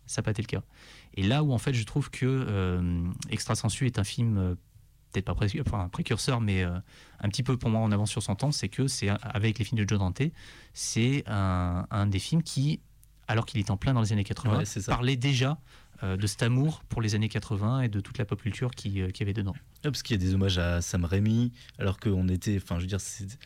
Ça 0.08 0.22
n'a 0.22 0.24
pas 0.24 0.32
été 0.32 0.42
le 0.42 0.48
cas. 0.48 0.62
Et 1.14 1.24
là 1.24 1.44
où 1.44 1.54
en 1.54 1.58
fait 1.58 1.74
je 1.74 1.84
trouve 1.86 2.10
que 2.10 2.26
euh, 2.26 3.08
Extra 3.30 3.56
Sensu 3.56 3.86
est 3.86 3.98
un 4.00 4.04
film 4.04 4.58
peut-être 5.14 5.26
pas 5.26 5.36
pré- 5.36 5.62
enfin, 5.66 5.80
un 5.82 5.90
précurseur, 5.90 6.42
mais 6.42 6.64
euh, 6.64 6.72
un 7.20 7.30
petit 7.30 7.44
peu 7.44 7.56
pour 7.58 7.70
moi 7.70 7.80
en 7.82 7.92
avance 7.92 8.10
sur 8.12 8.24
son 8.24 8.36
temps, 8.36 8.52
c'est 8.52 8.68
que 8.70 8.88
c'est 8.88 9.10
avec 9.22 9.60
les 9.60 9.66
films 9.66 9.82
de 9.84 9.88
Joe 9.88 10.00
Dante, 10.00 10.22
c'est 10.74 11.24
un, 11.28 11.86
un 11.92 12.06
des 12.08 12.20
films 12.20 12.44
qui, 12.44 12.80
alors 13.28 13.46
qu'il 13.46 13.60
est 13.60 13.70
en 13.72 13.78
plein 13.78 13.94
dans 13.94 14.02
les 14.02 14.12
années 14.14 14.24
80, 14.24 14.58
Ouais, 14.58 14.66
c'est 14.66 14.82
ça. 14.82 14.92
parlait 14.92 15.16
déjà 15.18 15.58
de 16.04 16.28
cet 16.28 16.44
amour 16.44 16.84
pour 16.90 17.02
les 17.02 17.16
années 17.16 17.30
80 17.30 17.82
et 17.82 17.90
de 17.90 18.00
toute 18.00 18.18
la 18.18 18.26
pop 18.26 18.42
culture 18.42 18.72
qui, 18.72 19.02
euh, 19.02 19.10
qui 19.12 19.24
avait 19.24 19.34
dedans. 19.34 19.54
Ouais, 19.84 19.92
parce 19.92 20.04
qu'il 20.04 20.16
y 20.20 20.24
a 20.24 20.26
des 20.26 20.34
hommages 20.34 20.58
à 20.58 20.82
Sam 20.82 21.06
Raimi, 21.06 21.52
alors 21.80 22.00
qu'on 22.00 22.28
était, 22.28 22.58
enfin, 22.62 22.76
je 22.78 22.82
veux 22.82 22.88
dire, 22.88 23.00
c'est- 23.02 23.38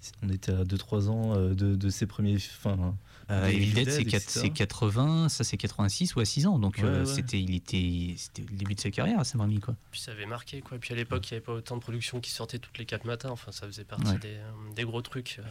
c'est- 0.00 0.12
on 0.22 0.28
était 0.30 0.52
à 0.52 0.64
2-3 0.64 1.08
ans 1.08 1.34
euh, 1.36 1.54
de, 1.54 1.74
de 1.74 1.90
ses 1.90 2.06
premiers. 2.06 2.36
Enfin, 2.36 2.94
Euh, 3.30 3.46
Des 3.50 3.56
Evil 3.56 3.72
Dead, 3.74 3.84
Dead, 3.84 3.90
c'est 3.90 4.00
etc. 4.00 4.10
quatre- 4.16 4.30
c'est 4.30 4.48
80, 4.48 5.28
ça 5.28 5.44
c'est 5.44 5.58
86 5.58 6.16
ou 6.16 6.20
à 6.20 6.24
6 6.24 6.46
ans, 6.46 6.58
donc 6.58 6.76
Ouais, 6.78 6.84
euh, 6.84 7.00
ouais. 7.00 7.04
c'était 7.14 7.38
il 7.38 7.54
était 7.54 8.14
c'était 8.16 8.40
le 8.50 8.56
début 8.56 8.74
de 8.74 8.80
sa 8.80 8.90
carrière, 8.90 9.26
Sam 9.26 9.42
Raimi 9.42 9.60
quoi. 9.60 9.76
Puis 9.90 10.00
ça 10.00 10.12
avait 10.12 10.24
marqué, 10.24 10.62
quoi. 10.62 10.78
Puis 10.78 10.94
à 10.94 10.96
l'époque, 10.96 11.30
il 11.30 11.34
n'y 11.34 11.36
avait 11.36 11.44
pas 11.44 11.52
autant 11.52 11.76
de 11.76 11.82
productions 11.82 12.20
qui 12.20 12.30
sortaient 12.30 12.58
toutes 12.58 12.78
les 12.78 12.86
4 12.86 13.04
matins. 13.04 13.28
Enfin, 13.28 13.52
ça 13.52 13.66
faisait 13.66 13.84
partie 13.84 14.12
Ouais. 14.12 14.18
des, 14.18 14.28
euh, 14.36 14.50
des 14.74 14.84
gros 14.84 15.02
trucs 15.02 15.36
euh, 15.40 15.42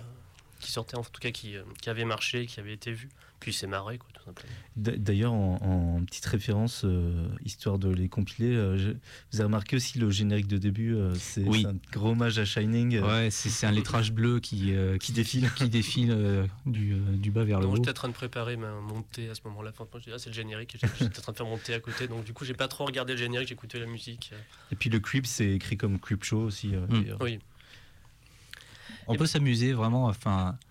qui 0.59 0.71
sortaient, 0.71 0.97
en 0.97 1.03
tout 1.03 1.19
cas, 1.21 1.29
qui, 1.29 1.55
euh, 1.55 1.61
qui 1.79 1.91
avaient 1.91 2.03
marché, 2.03 2.47
qui 2.47 2.59
avaient 2.59 2.73
été 2.73 2.91
vus. 2.91 3.09
Puis 3.39 3.53
c'est 3.53 3.67
marré, 3.67 3.97
quoi, 3.99 4.09
tout 4.13 4.23
simplement. 4.23 4.51
d'a- 4.75 4.97
D'ailleurs, 4.97 5.31
en, 5.33 5.57
en 5.97 6.03
petite 6.05 6.25
référence, 6.25 6.81
euh, 6.85 7.27
histoire 7.45 7.77
de 7.77 7.89
les 7.89 8.09
compiler, 8.09 8.55
euh, 8.55 8.77
je- 8.77 8.89
vous 8.91 9.39
avez 9.39 9.43
remarqué 9.43 9.75
aussi 9.75 9.99
le 9.99 10.09
générique 10.09 10.47
de 10.47 10.57
début, 10.57 10.95
euh, 10.95 11.13
c'est 11.15 11.43
Oui. 11.43 11.63
un 11.65 11.75
gros 11.91 12.09
hommage 12.09 12.39
à 12.39 12.45
Shining 12.45 12.99
Ouais, 12.99 13.29
c'est 13.29 13.65
un 13.67 13.71
lettrage 13.71 14.11
bleu 14.11 14.39
qui, 14.39 14.73
euh, 14.73 14.97
qui 15.01 15.11
défile. 15.11 15.51
qui 15.55 15.69
défile 15.69 16.09
euh, 16.11 16.47
du, 16.65 16.93
euh, 16.93 16.97
du 17.15 17.29
bas 17.29 17.43
vers 17.43 17.59
le 17.59 17.65
Donc 17.65 17.73
haut. 17.73 17.75
j'étais 17.77 17.91
en 17.91 17.93
train 17.93 18.07
de 18.09 18.13
préparer 18.13 18.57
ma 18.57 18.71
montée 18.81 19.29
à 19.29 19.35
ce 19.35 19.41
moment-là. 19.45 19.69
Enfin, 19.69 19.85
moi, 19.91 19.99
je 20.03 20.09
dis, 20.09 20.11
ah, 20.15 20.17
c'est 20.19 20.29
le 20.31 20.35
générique. 20.35 20.75
J'étais 20.99 21.19
en 21.19 21.21
train 21.21 21.31
de 21.31 21.37
faire 21.37 21.45
monter 21.45 21.73
à 21.75 21.79
côté. 21.79 22.07
Donc 22.07 22.23
du 22.23 22.33
coup, 22.33 22.43
j'ai 22.43 22.55
pas 22.55 22.67
trop 22.67 22.85
regardé 22.85 23.13
le 23.13 23.19
générique, 23.19 23.49
j'écoutais 23.49 23.79
la 23.79 23.85
musique. 23.85 24.31
euh. 24.33 24.37
Et 24.71 24.75
puis 24.75 24.89
le 24.89 24.99
Creep, 24.99 25.27
c'est 25.27 25.51
écrit 25.51 25.77
comme 25.77 25.99
Creep 25.99 26.23
Show 26.23 26.39
aussi. 26.41 26.73
euh, 26.73 26.87
Mm. 26.87 27.17
Oui. 27.21 27.39
On 29.07 29.15
peut 29.15 29.25
s'amuser 29.25 29.73
vraiment 29.73 30.05
enfin, 30.07 30.49
euh, 30.49 30.66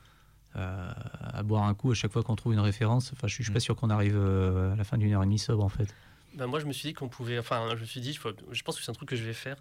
à 0.56 1.42
boire 1.42 1.64
un 1.64 1.74
coup 1.74 1.90
à 1.90 1.94
chaque 1.94 2.12
fois 2.12 2.22
qu'on 2.22 2.36
trouve 2.36 2.52
une 2.52 2.60
référence. 2.60 3.12
Enfin, 3.12 3.26
je 3.26 3.34
suis 3.34 3.44
je 3.44 3.48
suis 3.48 3.54
pas 3.54 3.60
sûr 3.60 3.76
qu'on 3.76 3.90
arrive 3.90 4.16
euh, 4.16 4.72
à 4.72 4.76
la 4.76 4.84
fin 4.84 4.98
d'une 4.98 5.12
heure 5.12 5.22
et 5.22 5.26
demie 5.26 5.38
sobre 5.38 5.64
en 5.64 5.68
fait. 5.68 5.94
Ben, 6.34 6.46
moi, 6.46 6.60
je 6.60 6.66
me 6.66 6.72
suis 6.72 6.88
dit 6.88 6.94
qu'on 6.94 7.08
pouvait. 7.08 7.38
Enfin, 7.38 7.68
je 7.76 7.80
me 7.80 7.86
suis 7.86 8.00
dit, 8.00 8.12
je 8.12 8.62
pense 8.62 8.76
que 8.76 8.82
c'est 8.82 8.90
un 8.90 8.94
truc 8.94 9.08
que 9.08 9.16
je 9.16 9.24
vais 9.24 9.32
faire. 9.32 9.56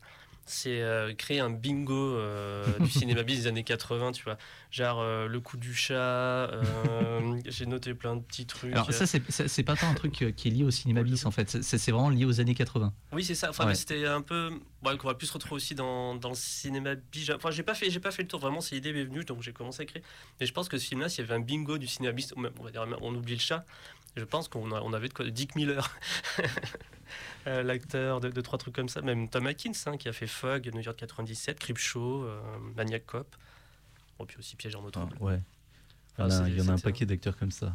C'est 0.48 0.82
euh, 0.82 1.12
créer 1.16 1.39
un 1.39 1.50
bingo 1.50 1.93
euh, 1.96 2.64
du 2.80 2.89
cinéma 2.89 3.24
bis 3.24 3.38
des 3.41 3.48
années 3.48 3.64
80, 3.64 4.12
tu 4.12 4.24
vois. 4.24 4.38
Genre 4.70 5.00
euh, 5.00 5.28
le 5.28 5.39
coup 5.39 5.58
du 5.58 5.74
chat. 5.74 6.52
j'ai 7.48 7.66
noté 7.66 7.93
plein 7.96 8.16
de 8.16 8.22
petits 8.22 8.46
trucs. 8.46 8.72
Alors 8.74 8.91
ça, 8.93 9.06
c'est- 9.08 9.64
pas 9.64 9.76
tant 9.76 9.89
un 9.89 9.96
truc 9.96 10.12
qui 10.14 10.48
est 10.48 10.52
lié 10.52 10.64
au 10.64 10.70
cinéma 10.72 11.02
bis 11.02 11.26
en 11.26 11.32
fait. 11.32 11.62
C'est 11.64 11.91
vraiment 11.91 12.10
lié 12.10 12.26
aux 12.26 12.39
années 12.39 12.54
80. 12.54 12.93
Oui, 13.12 13.24
c'est 13.24 13.34
ça. 13.36 13.50
Enfin, 13.50 13.64
Ouais. 13.64 13.70
mais 13.70 13.76
c'était 13.76 14.06
un 14.06 14.22
peu. 14.22 14.52
Ouais, 14.86 14.96
qu'on 14.98 15.08
va 15.08 15.16
plus 15.16 15.26
se 15.26 15.34
retrouver 15.34 15.56
aussi 15.56 15.74
dans, 15.74 16.14
dans 16.14 16.30
le 16.30 16.36
cinéma 16.36 16.93
bis. 16.93 17.32
Enfin, 17.32 17.50
j'ai 17.50 17.64
pas 17.64 17.74
fait, 17.74 17.89
pas 18.00 18.12
fait 18.12 18.22
le 18.22 18.28
tour. 18.28 18.39
Vraiment, 18.39 18.62
c'est 18.62 18.76
l'idée 18.76 18.93
m'est 18.93 19.06
venue, 19.06 19.26
donc 19.26 19.41
j'ai 19.41 19.52
commencé 19.54 19.82
à 19.82 19.84
écrire. 19.84 20.04
Et 20.39 20.46
je 20.46 20.54
pense 20.54 20.70
que 20.70 20.78
ce 20.78 20.86
film-là, 20.88 21.10
s'il 21.10 21.24
y 21.24 21.28
avait 21.28 21.36
un 21.36 21.43
bingo 21.43 21.80
du 21.80 21.88
cinéma 21.88 22.12
bis, 22.14 22.34
on 22.38 22.41
va 22.64 22.70
dire, 22.72 22.86
on 23.02 23.16
oublie 23.16 23.34
le 23.34 23.39
chat. 23.39 23.66
Je 24.16 24.24
pense 24.24 24.47
qu'on 24.47 24.72
a- 24.72 24.82
on 24.82 24.93
avait 24.93 25.09
de 25.09 25.13
quoi. 25.13 25.30
Dick 25.30 25.55
Miller, 25.55 25.89
euh, 27.47 27.63
l'acteur 27.63 28.22
de, 28.22 28.30
de 28.30 28.41
trois 28.41 28.57
trucs 28.57 28.74
comme 28.76 28.88
ça. 28.89 29.01
Même 29.01 29.28
Tom 29.30 29.45
Atkins, 29.47 29.72
hein, 29.88 29.97
qui 29.97 30.07
a 30.07 30.13
fait 30.13 30.28
Fog, 30.28 30.70
New 30.74 30.82
York 30.82 30.97
97, 30.97 31.59
Creepshow, 31.59 32.24
euh, 32.24 32.39
Maniac 32.76 33.05
Cop. 33.05 33.36
Bon, 34.18 34.26
puis 34.26 34.38
aussi 34.38 34.55
Piège 34.55 34.76
en 34.76 34.82
moto. 34.82 34.99
Enfin, 35.01 35.16
ouais. 35.20 35.41
Il 36.18 36.22
y 36.22 36.24
en 36.24 36.30
Ah, 36.30 36.49
il 36.49 36.57
y 36.57 36.61
en 36.61 36.68
a 36.70 36.72
un 36.72 36.78
paquet 36.78 37.05
d'acteurs 37.05 37.38
comme 37.38 37.51
ça. 37.51 37.74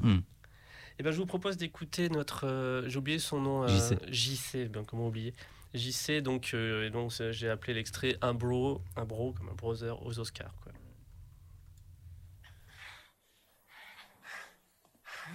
Eh 0.98 1.02
ben, 1.02 1.10
je 1.12 1.16
vous 1.18 1.26
propose 1.26 1.56
d'écouter 1.58 2.08
notre. 2.08 2.46
euh, 2.46 2.88
j'ai 2.88 2.96
oublié 2.98 3.18
son 3.18 3.40
nom. 3.40 3.64
euh, 3.64 3.68
JC. 3.68 3.98
JC, 4.10 4.68
bien 4.68 4.84
comment 4.84 5.06
oublier 5.08 5.34
JC, 5.74 6.20
donc, 6.20 6.50
euh, 6.54 6.86
et 6.86 6.90
donc 6.90 7.12
j'ai 7.30 7.48
appelé 7.48 7.74
l'extrait 7.74 8.16
un 8.22 8.34
bro, 8.34 8.82
un 8.96 9.04
bro 9.04 9.32
comme 9.32 9.48
un 9.50 9.54
brother 9.54 10.02
aux 10.04 10.18
Oscars. 10.18 10.52
Quoi. 10.62 10.72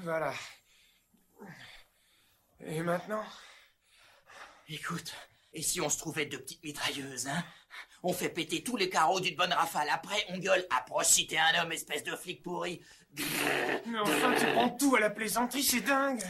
Voilà. 0.04 0.34
Et 2.62 2.82
maintenant? 2.82 3.24
Écoute, 4.68 5.14
et 5.54 5.62
si 5.62 5.82
on 5.82 5.90
se 5.90 5.98
trouvait 5.98 6.26
deux 6.26 6.40
petites 6.40 6.64
mitrailleuses, 6.64 7.28
hein? 7.28 7.44
On 8.04 8.14
fait 8.14 8.30
péter 8.30 8.64
tous 8.64 8.78
les 8.78 8.90
carreaux 8.90 9.20
d'une 9.20 9.36
bonne 9.36 9.54
rafale. 9.54 9.90
Après, 9.90 10.24
on 10.30 10.38
gueule 10.38 10.66
Approche 10.70 11.08
si 11.08 11.28
t'es 11.28 11.38
un 11.38 11.62
homme, 11.62 11.72
espèce 11.72 12.04
de 12.04 12.16
flic 12.16 12.44
pourri. 12.44 12.82
Mais 13.86 14.00
enfin, 14.00 14.36
tu 14.38 14.46
prends 14.54 14.70
tout 14.70 14.96
à 14.96 15.00
la 15.00 15.10
plaisanterie, 15.10 15.64
c'est 15.64 15.82
dingue 15.82 16.24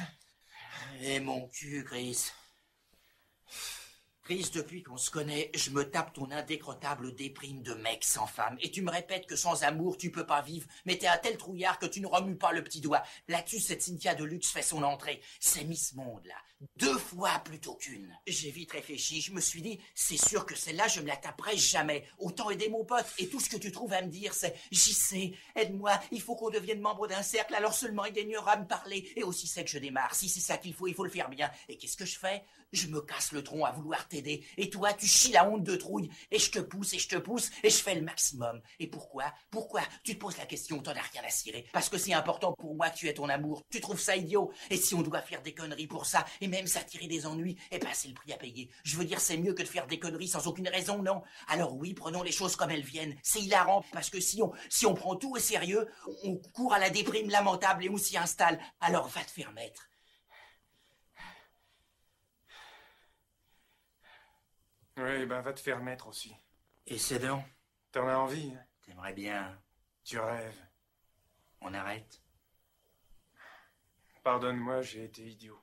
Et 1.01 1.19
mon 1.19 1.47
cul, 1.49 1.83
Chris. 1.83 2.31
Chris, 4.25 4.49
depuis 4.55 4.81
qu'on 4.81 4.97
se 4.97 5.11
connaît, 5.11 5.51
je 5.53 5.69
me 5.69 5.87
tape 5.87 6.13
ton 6.13 6.31
indécrottable 6.31 7.13
déprime 7.13 7.61
de 7.61 7.75
mec 7.75 8.03
sans 8.03 8.25
femme. 8.25 8.57
Et 8.59 8.71
tu 8.71 8.81
me 8.81 8.89
répètes 8.89 9.27
que 9.27 9.35
sans 9.35 9.61
amour, 9.61 9.97
tu 9.97 10.09
peux 10.09 10.25
pas 10.25 10.41
vivre. 10.41 10.67
Mais 10.85 10.97
t'es 10.97 11.05
un 11.05 11.19
tel 11.19 11.37
trouillard 11.37 11.77
que 11.77 11.85
tu 11.85 12.01
ne 12.01 12.07
remues 12.07 12.35
pas 12.35 12.51
le 12.51 12.63
petit 12.63 12.81
doigt. 12.81 13.03
Là-dessus, 13.27 13.59
cette 13.59 13.83
Cynthia 13.83 14.15
de 14.15 14.23
luxe 14.23 14.49
fait 14.49 14.63
son 14.63 14.81
entrée. 14.81 15.21
C'est 15.39 15.63
Miss 15.63 15.93
Monde, 15.93 16.25
là. 16.25 16.33
Deux 16.77 16.97
fois 16.97 17.39
plutôt 17.43 17.75
qu'une. 17.75 18.17
J'ai 18.25 18.49
vite 18.49 18.71
réfléchi. 18.71 19.21
Je 19.21 19.31
me 19.31 19.41
suis 19.41 19.61
dit, 19.61 19.79
c'est 19.93 20.17
sûr 20.17 20.45
que 20.45 20.55
celle-là, 20.55 20.87
je 20.87 21.01
me 21.01 21.07
la 21.07 21.17
taperai 21.17 21.57
jamais. 21.57 22.05
Autant 22.17 22.49
aider 22.49 22.69
mon 22.69 22.85
pote. 22.85 23.05
Et 23.17 23.27
tout 23.27 23.39
ce 23.39 23.49
que 23.49 23.57
tu 23.57 23.71
trouves 23.71 23.93
à 23.93 24.01
me 24.01 24.07
dire, 24.07 24.33
c'est, 24.33 24.55
j'y 24.71 24.93
sais, 24.93 25.33
aide-moi. 25.55 25.99
Il 26.11 26.21
faut 26.21 26.35
qu'on 26.35 26.49
devienne 26.49 26.79
membre 26.79 27.07
d'un 27.07 27.23
cercle. 27.23 27.55
Alors 27.55 27.73
seulement 27.73 28.05
il 28.05 28.13
daignera 28.13 28.57
me 28.57 28.67
parler. 28.67 29.11
Et 29.15 29.23
aussi 29.23 29.47
c'est 29.47 29.63
que 29.63 29.69
je 29.69 29.79
démarre. 29.79 30.15
Si 30.15 30.29
c'est 30.29 30.39
ça 30.39 30.57
qu'il 30.57 30.73
faut, 30.73 30.87
il 30.87 30.95
faut 30.95 31.03
le 31.03 31.09
faire 31.09 31.29
bien. 31.29 31.51
Et 31.67 31.77
qu'est-ce 31.77 31.97
que 31.97 32.05
je 32.05 32.17
fais? 32.17 32.43
Je 32.71 32.87
me 32.87 32.99
casse 33.01 33.31
le 33.31 33.43
tronc 33.43 33.63
à 33.63 33.71
vouloir 33.71 34.07
t'aider. 34.07 34.43
Et 34.57 34.69
toi, 34.69 34.93
tu 34.93 35.07
chies 35.07 35.31
la 35.31 35.47
honte 35.47 35.63
de 35.63 35.75
trouille. 35.75 36.09
Et 36.31 36.39
je 36.39 36.51
te 36.51 36.59
pousse, 36.59 36.93
et 36.93 36.99
je 36.99 37.07
te 37.07 37.15
pousse, 37.15 37.51
et 37.63 37.69
je 37.69 37.77
fais 37.77 37.95
le 37.95 38.01
maximum. 38.01 38.61
Et 38.79 38.87
pourquoi? 38.87 39.31
Pourquoi? 39.49 39.81
Tu 40.03 40.15
te 40.15 40.19
poses 40.19 40.37
la 40.37 40.45
question, 40.45 40.81
t'en 40.81 40.91
as 40.91 41.01
rien 41.01 41.23
à 41.25 41.29
cirer. 41.29 41.67
Parce 41.71 41.89
que 41.89 41.97
c'est 41.97 42.13
important 42.13 42.53
pour 42.53 42.75
moi 42.75 42.89
que 42.89 42.97
tu 42.97 43.07
aies 43.07 43.13
ton 43.13 43.29
amour. 43.29 43.63
Tu 43.69 43.79
trouves 43.79 43.99
ça 43.99 44.15
idiot? 44.15 44.51
Et 44.69 44.77
si 44.77 44.93
on 44.93 45.03
doit 45.03 45.21
faire 45.21 45.41
des 45.41 45.53
conneries 45.53 45.87
pour 45.87 46.05
ça, 46.05 46.25
et 46.41 46.47
même 46.55 46.67
s'attirer 46.67 47.07
des 47.07 47.25
ennuis, 47.25 47.57
eh 47.71 47.79
ben 47.79 47.89
c'est 47.93 48.07
le 48.07 48.13
prix 48.13 48.31
à 48.31 48.37
payer. 48.37 48.69
Je 48.83 48.97
veux 48.97 49.05
dire, 49.05 49.19
c'est 49.19 49.37
mieux 49.37 49.53
que 49.53 49.61
de 49.61 49.67
faire 49.67 49.87
des 49.87 49.99
conneries 49.99 50.27
sans 50.27 50.47
aucune 50.47 50.67
raison, 50.69 51.01
non? 51.01 51.21
Alors 51.47 51.75
oui, 51.75 51.93
prenons 51.93 52.23
les 52.23 52.31
choses 52.31 52.55
comme 52.55 52.71
elles 52.71 52.81
viennent. 52.81 53.15
C'est 53.23 53.41
hilarant, 53.41 53.83
parce 53.91 54.09
que 54.09 54.19
si 54.19 54.41
on, 54.41 54.53
si 54.69 54.85
on 54.85 54.93
prend 54.93 55.15
tout 55.15 55.33
au 55.33 55.39
sérieux, 55.39 55.87
on 56.23 56.37
court 56.53 56.73
à 56.73 56.79
la 56.79 56.89
déprime 56.89 57.29
lamentable 57.29 57.85
et 57.85 57.89
on 57.89 57.97
s'y 57.97 58.17
installe. 58.17 58.59
Alors 58.79 59.07
va 59.07 59.23
te 59.23 59.31
faire 59.31 59.51
mettre. 59.51 59.89
Oui, 64.97 65.25
ben 65.25 65.41
va 65.41 65.51
te 65.51 65.59
faire 65.59 65.81
mettre 65.81 66.07
aussi. 66.07 66.33
Et 66.87 66.97
c'est 66.97 67.19
donc? 67.19 67.43
T'en 67.91 68.07
as 68.07 68.15
envie 68.15 68.53
hein? 68.55 68.65
T'aimerais 68.85 69.13
bien. 69.13 69.61
Tu 70.03 70.19
rêves. 70.19 70.61
On 71.59 71.73
arrête? 71.73 72.21
Pardonne-moi, 74.23 74.81
j'ai 74.81 75.03
été 75.05 75.23
idiot. 75.23 75.59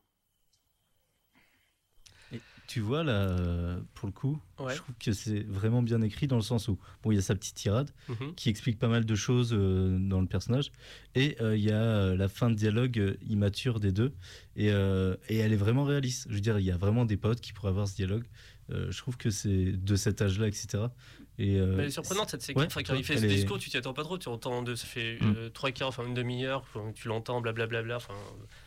Tu 2.72 2.80
vois, 2.80 3.04
là, 3.04 3.28
euh, 3.28 3.80
pour 3.92 4.06
le 4.06 4.12
coup, 4.12 4.38
Ouais. 4.58 4.72
je 4.72 4.78
trouve 4.78 4.94
que 4.98 5.12
c'est 5.12 5.40
vraiment 5.42 5.82
bien 5.82 6.00
écrit 6.00 6.26
dans 6.26 6.36
le 6.36 6.42
sens 6.42 6.68
où, 6.68 6.78
bon, 7.02 7.12
il 7.12 7.16
y 7.16 7.18
a 7.18 7.20
sa 7.20 7.34
petite 7.34 7.54
tirade 7.54 7.90
Mhm. 8.08 8.34
qui 8.34 8.48
explique 8.48 8.78
pas 8.78 8.88
mal 8.88 9.04
de 9.04 9.14
choses 9.14 9.52
euh, 9.52 9.98
dans 9.98 10.22
le 10.22 10.26
personnage, 10.26 10.72
et 11.14 11.36
euh, 11.42 11.54
il 11.54 11.62
y 11.62 11.70
a 11.70 12.14
la 12.14 12.28
fin 12.28 12.48
de 12.48 12.54
dialogue 12.54 13.18
immature 13.28 13.78
des 13.78 13.92
deux, 13.92 14.14
et, 14.56 14.68
et 14.68 15.36
elle 15.36 15.52
est 15.52 15.56
vraiment 15.56 15.84
réaliste. 15.84 16.28
Je 16.30 16.34
veux 16.36 16.40
dire, 16.40 16.58
il 16.58 16.64
y 16.64 16.70
a 16.70 16.78
vraiment 16.78 17.04
des 17.04 17.18
potes 17.18 17.42
qui 17.42 17.52
pourraient 17.52 17.68
avoir 17.68 17.88
ce 17.88 17.94
dialogue, 17.96 18.24
Euh, 18.70 18.90
je 18.90 18.98
trouve 18.98 19.16
que 19.16 19.28
c'est 19.30 19.72
de 19.72 19.96
cet 19.96 20.22
âge-là, 20.22 20.46
etc. 20.46 20.84
Et, 21.38 21.58
euh, 21.58 21.76
Elle 21.78 21.86
est 21.86 21.90
surprenante 21.90 22.30
cette 22.30 22.42
séquence. 22.42 22.60
ouais, 22.62 22.66
enfin, 22.68 22.82
quand 22.82 22.92
ouais, 22.92 23.00
il 23.00 23.04
fait 23.04 23.16
ce 23.16 23.24
est- 23.24 23.28
discours, 23.28 23.58
tu 23.58 23.70
t'y 23.70 23.76
attends 23.76 23.92
pas 23.94 24.04
trop. 24.04 24.18
Tu 24.18 24.28
entends 24.28 24.62
de, 24.62 24.74
ça 24.74 24.86
fait 24.86 25.18
Mm. 25.20 25.34
euh, 25.36 25.48
trois 25.48 25.72
quarts, 25.72 25.88
enfin 25.88 26.04
une 26.06 26.14
demi-heure, 26.14 26.64
tu 26.94 27.08
l'entends, 27.08 27.40
blablabla. 27.40 27.96
Enfin, 27.96 28.14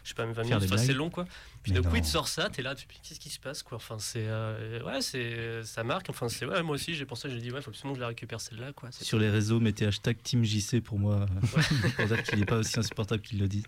je 0.04 0.10
sais 0.10 0.16
pas, 0.16 0.26
même 0.26 0.34
20 0.34 0.44
Faire 0.44 0.58
minutes. 0.60 0.74
Enfin, 0.74 0.82
c'est 0.84 0.94
long 0.94 1.10
quoi. 1.10 1.26
Puis 1.64 1.72
Mais 1.72 1.80
d'un 1.80 1.90
coup, 1.90 1.96
il 1.96 2.02
te 2.02 2.08
sort 2.08 2.28
ça, 2.28 2.50
t'es 2.50 2.62
là, 2.62 2.76
tu 2.76 2.86
qu'est-ce 2.88 3.20
qui 3.20 3.30
se 3.30 3.40
passe 3.40 3.64
quoi? 3.64 3.78
Enfin, 3.78 3.98
c'est. 4.00 4.26
euh, 4.28 4.84
ouais, 4.84 5.02
c'est, 5.02 5.64
ça 5.64 5.84
marque. 5.84 6.10
Enfin, 6.10 6.28
c'est. 6.28 6.46
Ouais, 6.46 6.62
moi 6.64 6.76
aussi, 6.76 6.94
j'ai 6.96 7.06
pensé, 7.06 7.30
j'ai 7.30 7.38
dit, 7.40 7.52
ouais, 7.52 7.62
faut 7.62 7.70
absolument 7.70 7.94
que 7.94 8.00
je 8.00 8.02
la 8.02 8.08
récupère 8.10 8.42
celle-là 8.42 8.74
quoi. 8.74 8.92
Sur 8.92 9.18
les 9.20 9.30
réseaux, 9.30 9.60
mettez 9.60 9.86
hashtag 9.86 10.18
TeamJC 10.22 10.82
pour 10.82 11.00
moi, 11.00 11.22
euh, 11.22 11.26
pour 11.98 12.06
dire 12.08 12.22
qu'il 12.24 12.40
n'est 12.40 12.46
pas 12.46 12.58
aussi 12.58 12.78
insupportable 12.78 13.22
qu'il 13.22 13.40
le 13.40 13.48
dit. 13.48 13.64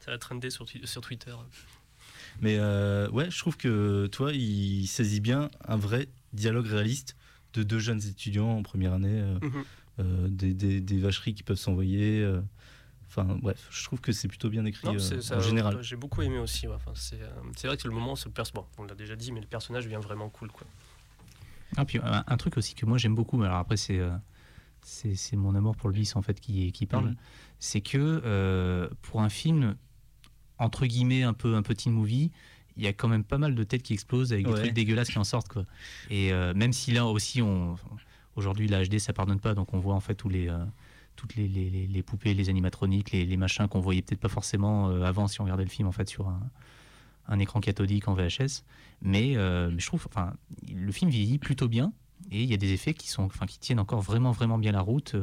Ça 0.00 0.10
va 0.10 0.18
trender 0.18 0.50
sur, 0.50 0.66
sur 0.84 1.00
Twitter. 1.02 1.34
Mais 2.40 2.56
euh, 2.58 3.08
ouais, 3.10 3.30
je 3.30 3.38
trouve 3.38 3.56
que 3.56 4.06
toi, 4.06 4.32
il 4.32 4.86
saisit 4.86 5.20
bien 5.20 5.50
un 5.66 5.76
vrai 5.76 6.08
dialogue 6.32 6.66
réaliste 6.66 7.16
de 7.54 7.62
deux 7.62 7.78
jeunes 7.78 8.00
étudiants 8.06 8.50
en 8.50 8.62
première 8.62 8.92
année, 8.92 9.20
euh, 9.20 9.38
Mhm. 9.42 9.64
euh, 10.00 10.28
des, 10.28 10.54
des- 10.54 10.80
des 10.80 10.98
vacheries 10.98 11.34
qui 11.34 11.42
peuvent 11.42 11.56
s'envoyer. 11.58 12.20
euh, 12.22 12.40
Enfin, 13.10 13.38
bref, 13.40 13.66
je 13.70 13.84
trouve 13.84 14.02
que 14.02 14.12
c'est 14.12 14.28
plutôt 14.28 14.50
bien 14.50 14.66
écrit 14.66 14.86
Non, 14.86 14.94
euh, 14.96 14.98
c'est- 14.98 15.22
ça- 15.22 15.38
en 15.38 15.40
général. 15.40 15.82
J'ai 15.82 15.96
beaucoup 15.96 16.20
aimé 16.20 16.38
aussi. 16.38 16.68
ouais. 16.68 16.74
Enfin, 16.74 16.92
c'est, 16.94 17.18
euh, 17.22 17.28
vrai 17.66 17.78
que 17.78 17.88
le 17.88 17.94
moment, 17.94 18.14
c'est 18.16 18.26
le 18.26 18.32
perso- 18.32 18.52
bon, 18.54 18.66
on 18.76 18.84
l'a 18.84 18.94
déjà 18.94 19.16
dit, 19.16 19.32
mais 19.32 19.40
le 19.40 19.46
personnage 19.46 19.84
devient 19.84 19.98
vraiment 20.02 20.28
cool 20.28 20.52
quoi. 20.52 20.66
Ah, 21.78 21.86
puis 21.86 21.98
un, 22.02 22.22
un 22.26 22.36
truc 22.36 22.58
aussi 22.58 22.74
que 22.74 22.84
moi 22.84 22.98
j'aime 22.98 23.14
beaucoup, 23.14 23.38
mais 23.38 23.46
alors 23.46 23.58
après 23.58 23.76
c'est 23.78 23.98
euh, 23.98 24.10
c'est 24.82 25.36
mon 25.36 25.54
amour 25.54 25.74
pour 25.76 25.88
le 25.88 25.94
vice 25.94 26.16
en 26.16 26.22
fait 26.22 26.38
qui, 26.38 26.70
qui 26.72 26.84
parle, 26.86 27.06
Mhm. 27.06 27.16
c'est 27.58 27.80
que 27.80 27.98
euh, 28.24 28.88
pour 29.02 29.22
un 29.22 29.28
film 29.30 29.74
entre 30.58 30.86
guillemets 30.86 31.22
un 31.22 31.32
peu 31.34 31.54
un 31.54 31.62
petit 31.62 31.90
movie, 31.90 32.30
il 32.76 32.84
y 32.84 32.86
a 32.86 32.92
quand 32.92 33.08
même 33.08 33.24
pas 33.24 33.38
mal 33.38 33.54
de 33.54 33.64
têtes 33.64 33.82
qui 33.82 33.92
explosent 33.92 34.32
avec 34.32 34.46
des 34.46 34.52
Ouais. 34.52 34.58
trucs 34.60 34.72
dégueulasses 34.72 35.08
qui 35.08 35.18
en 35.18 35.24
sortent 35.24 35.48
quoi. 35.48 35.64
Et 36.10 36.32
euh, 36.32 36.54
même 36.54 36.72
si 36.72 36.92
là 36.92 37.06
aussi 37.06 37.42
on 37.42 37.76
aujourd'hui 38.36 38.68
la 38.68 38.84
HD 38.84 38.98
ça 38.98 39.12
pardonne 39.12 39.40
pas, 39.40 39.54
donc 39.54 39.74
on 39.74 39.78
voit 39.80 39.94
en 39.94 40.00
fait 40.00 40.14
tous 40.14 40.28
les 40.28 40.48
euh, 40.48 40.64
toutes 41.16 41.34
les, 41.34 41.48
les, 41.48 41.68
les- 41.70 41.86
les 41.88 42.02
poupées, 42.04 42.34
les 42.34 42.48
animatroniques, 42.48 43.10
les, 43.10 43.24
les 43.26 43.36
machins 43.36 43.66
qu'on 43.66 43.80
voyait 43.80 44.02
peut-être 44.02 44.20
pas 44.20 44.28
forcément 44.28 44.88
euh, 44.90 45.02
avant 45.02 45.26
si 45.26 45.40
on 45.40 45.44
regardait 45.44 45.64
le 45.64 45.70
film 45.70 45.88
en 45.88 45.92
fait 45.92 46.08
sur 46.08 46.28
un, 46.28 46.40
un 47.26 47.38
écran 47.40 47.60
cathodique 47.60 48.06
en 48.06 48.14
VHS. 48.14 48.62
Mais, 49.02 49.34
mais 49.36 49.78
je 49.78 49.86
trouve, 49.86 50.06
enfin, 50.08 50.32
le 50.72 50.90
film 50.92 51.10
vieillit 51.10 51.38
plutôt 51.38 51.68
bien 51.68 51.92
et 52.32 52.42
il 52.42 52.48
y 52.48 52.54
a 52.54 52.56
des 52.56 52.72
effets 52.72 52.94
qui 52.94 53.08
sont, 53.08 53.24
enfin, 53.24 53.46
qui 53.46 53.58
tiennent 53.58 53.78
encore 53.80 54.00
vraiment, 54.00 54.30
vraiment 54.32 54.58
bien 54.58 54.72
la 54.72 54.80
route. 54.80 55.14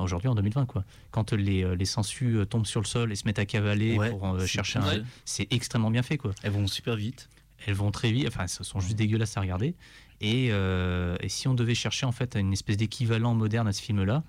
Enfin, 0.00 0.04
aujourd'hui 0.04 0.28
en 0.28 0.34
2020 0.34 0.66
quoi. 0.66 0.84
Quand 1.10 1.32
les, 1.32 1.62
euh, 1.64 1.74
les 1.76 1.84
sangsues 1.84 2.38
euh, 2.38 2.44
tombent 2.46 2.66
sur 2.66 2.80
le 2.80 2.86
sol 2.86 3.12
et 3.12 3.16
se 3.16 3.24
mettent 3.26 3.38
à 3.38 3.46
cavaler 3.46 3.96
Ouais, 3.98 4.10
pour 4.10 4.26
euh, 4.26 4.46
chercher 4.46 4.78
un, 4.78 5.02
c'est 5.24 5.46
extrêmement 5.52 5.90
bien 5.90 6.02
fait 6.02 6.16
quoi. 6.18 6.32
Elles 6.42 6.52
vont 6.52 6.66
super 6.66 6.96
vite. 6.96 7.28
Elles 7.66 7.74
vont 7.74 7.90
très 7.90 8.10
vite, 8.10 8.26
enfin, 8.28 8.44
elles 8.44 8.64
sont 8.64 8.80
juste 8.80 8.96
dégueulasses 8.96 9.36
à 9.36 9.40
regarder. 9.42 9.74
Et, 10.22 10.48
euh, 10.50 11.16
et 11.20 11.28
si 11.28 11.46
on 11.48 11.54
devait 11.54 11.74
chercher 11.74 12.06
en 12.06 12.12
fait 12.12 12.34
une 12.36 12.52
espèce 12.54 12.78
d'équivalent 12.78 13.34
moderne 13.34 13.68
à 13.68 13.72
ce 13.72 13.82
film-là, 13.82 14.22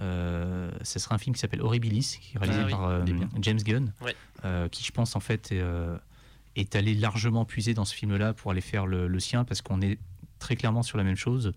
euh, 0.00 0.70
ce 0.82 0.98
serait 0.98 1.14
un 1.14 1.18
film 1.18 1.34
qui 1.34 1.40
s'appelle 1.40 1.62
Horribilis, 1.62 2.18
qui 2.20 2.36
est 2.36 2.38
réalisé 2.38 2.60
Ah 2.62 2.66
oui, 2.66 2.70
par 2.70 2.84
euh. 2.84 3.04
James 3.40 3.58
Gunn, 3.58 3.92
Ouais. 4.02 4.14
qui 4.70 4.84
je 4.84 4.92
pense 4.92 5.16
en 5.16 5.20
fait 5.20 5.50
est, 5.52 5.62
est 6.54 6.76
allé 6.76 6.94
largement 6.94 7.44
puiser 7.44 7.74
dans 7.74 7.84
ce 7.84 7.94
film-là 7.94 8.34
pour 8.34 8.50
aller 8.52 8.60
faire 8.60 8.86
le, 8.86 9.08
le 9.08 9.20
sien, 9.20 9.44
parce 9.44 9.62
qu'on 9.62 9.80
est 9.82 9.98
très 10.38 10.54
clairement 10.56 10.82
sur 10.82 10.98
la 10.98 11.04
même 11.04 11.16
chose. 11.16 11.52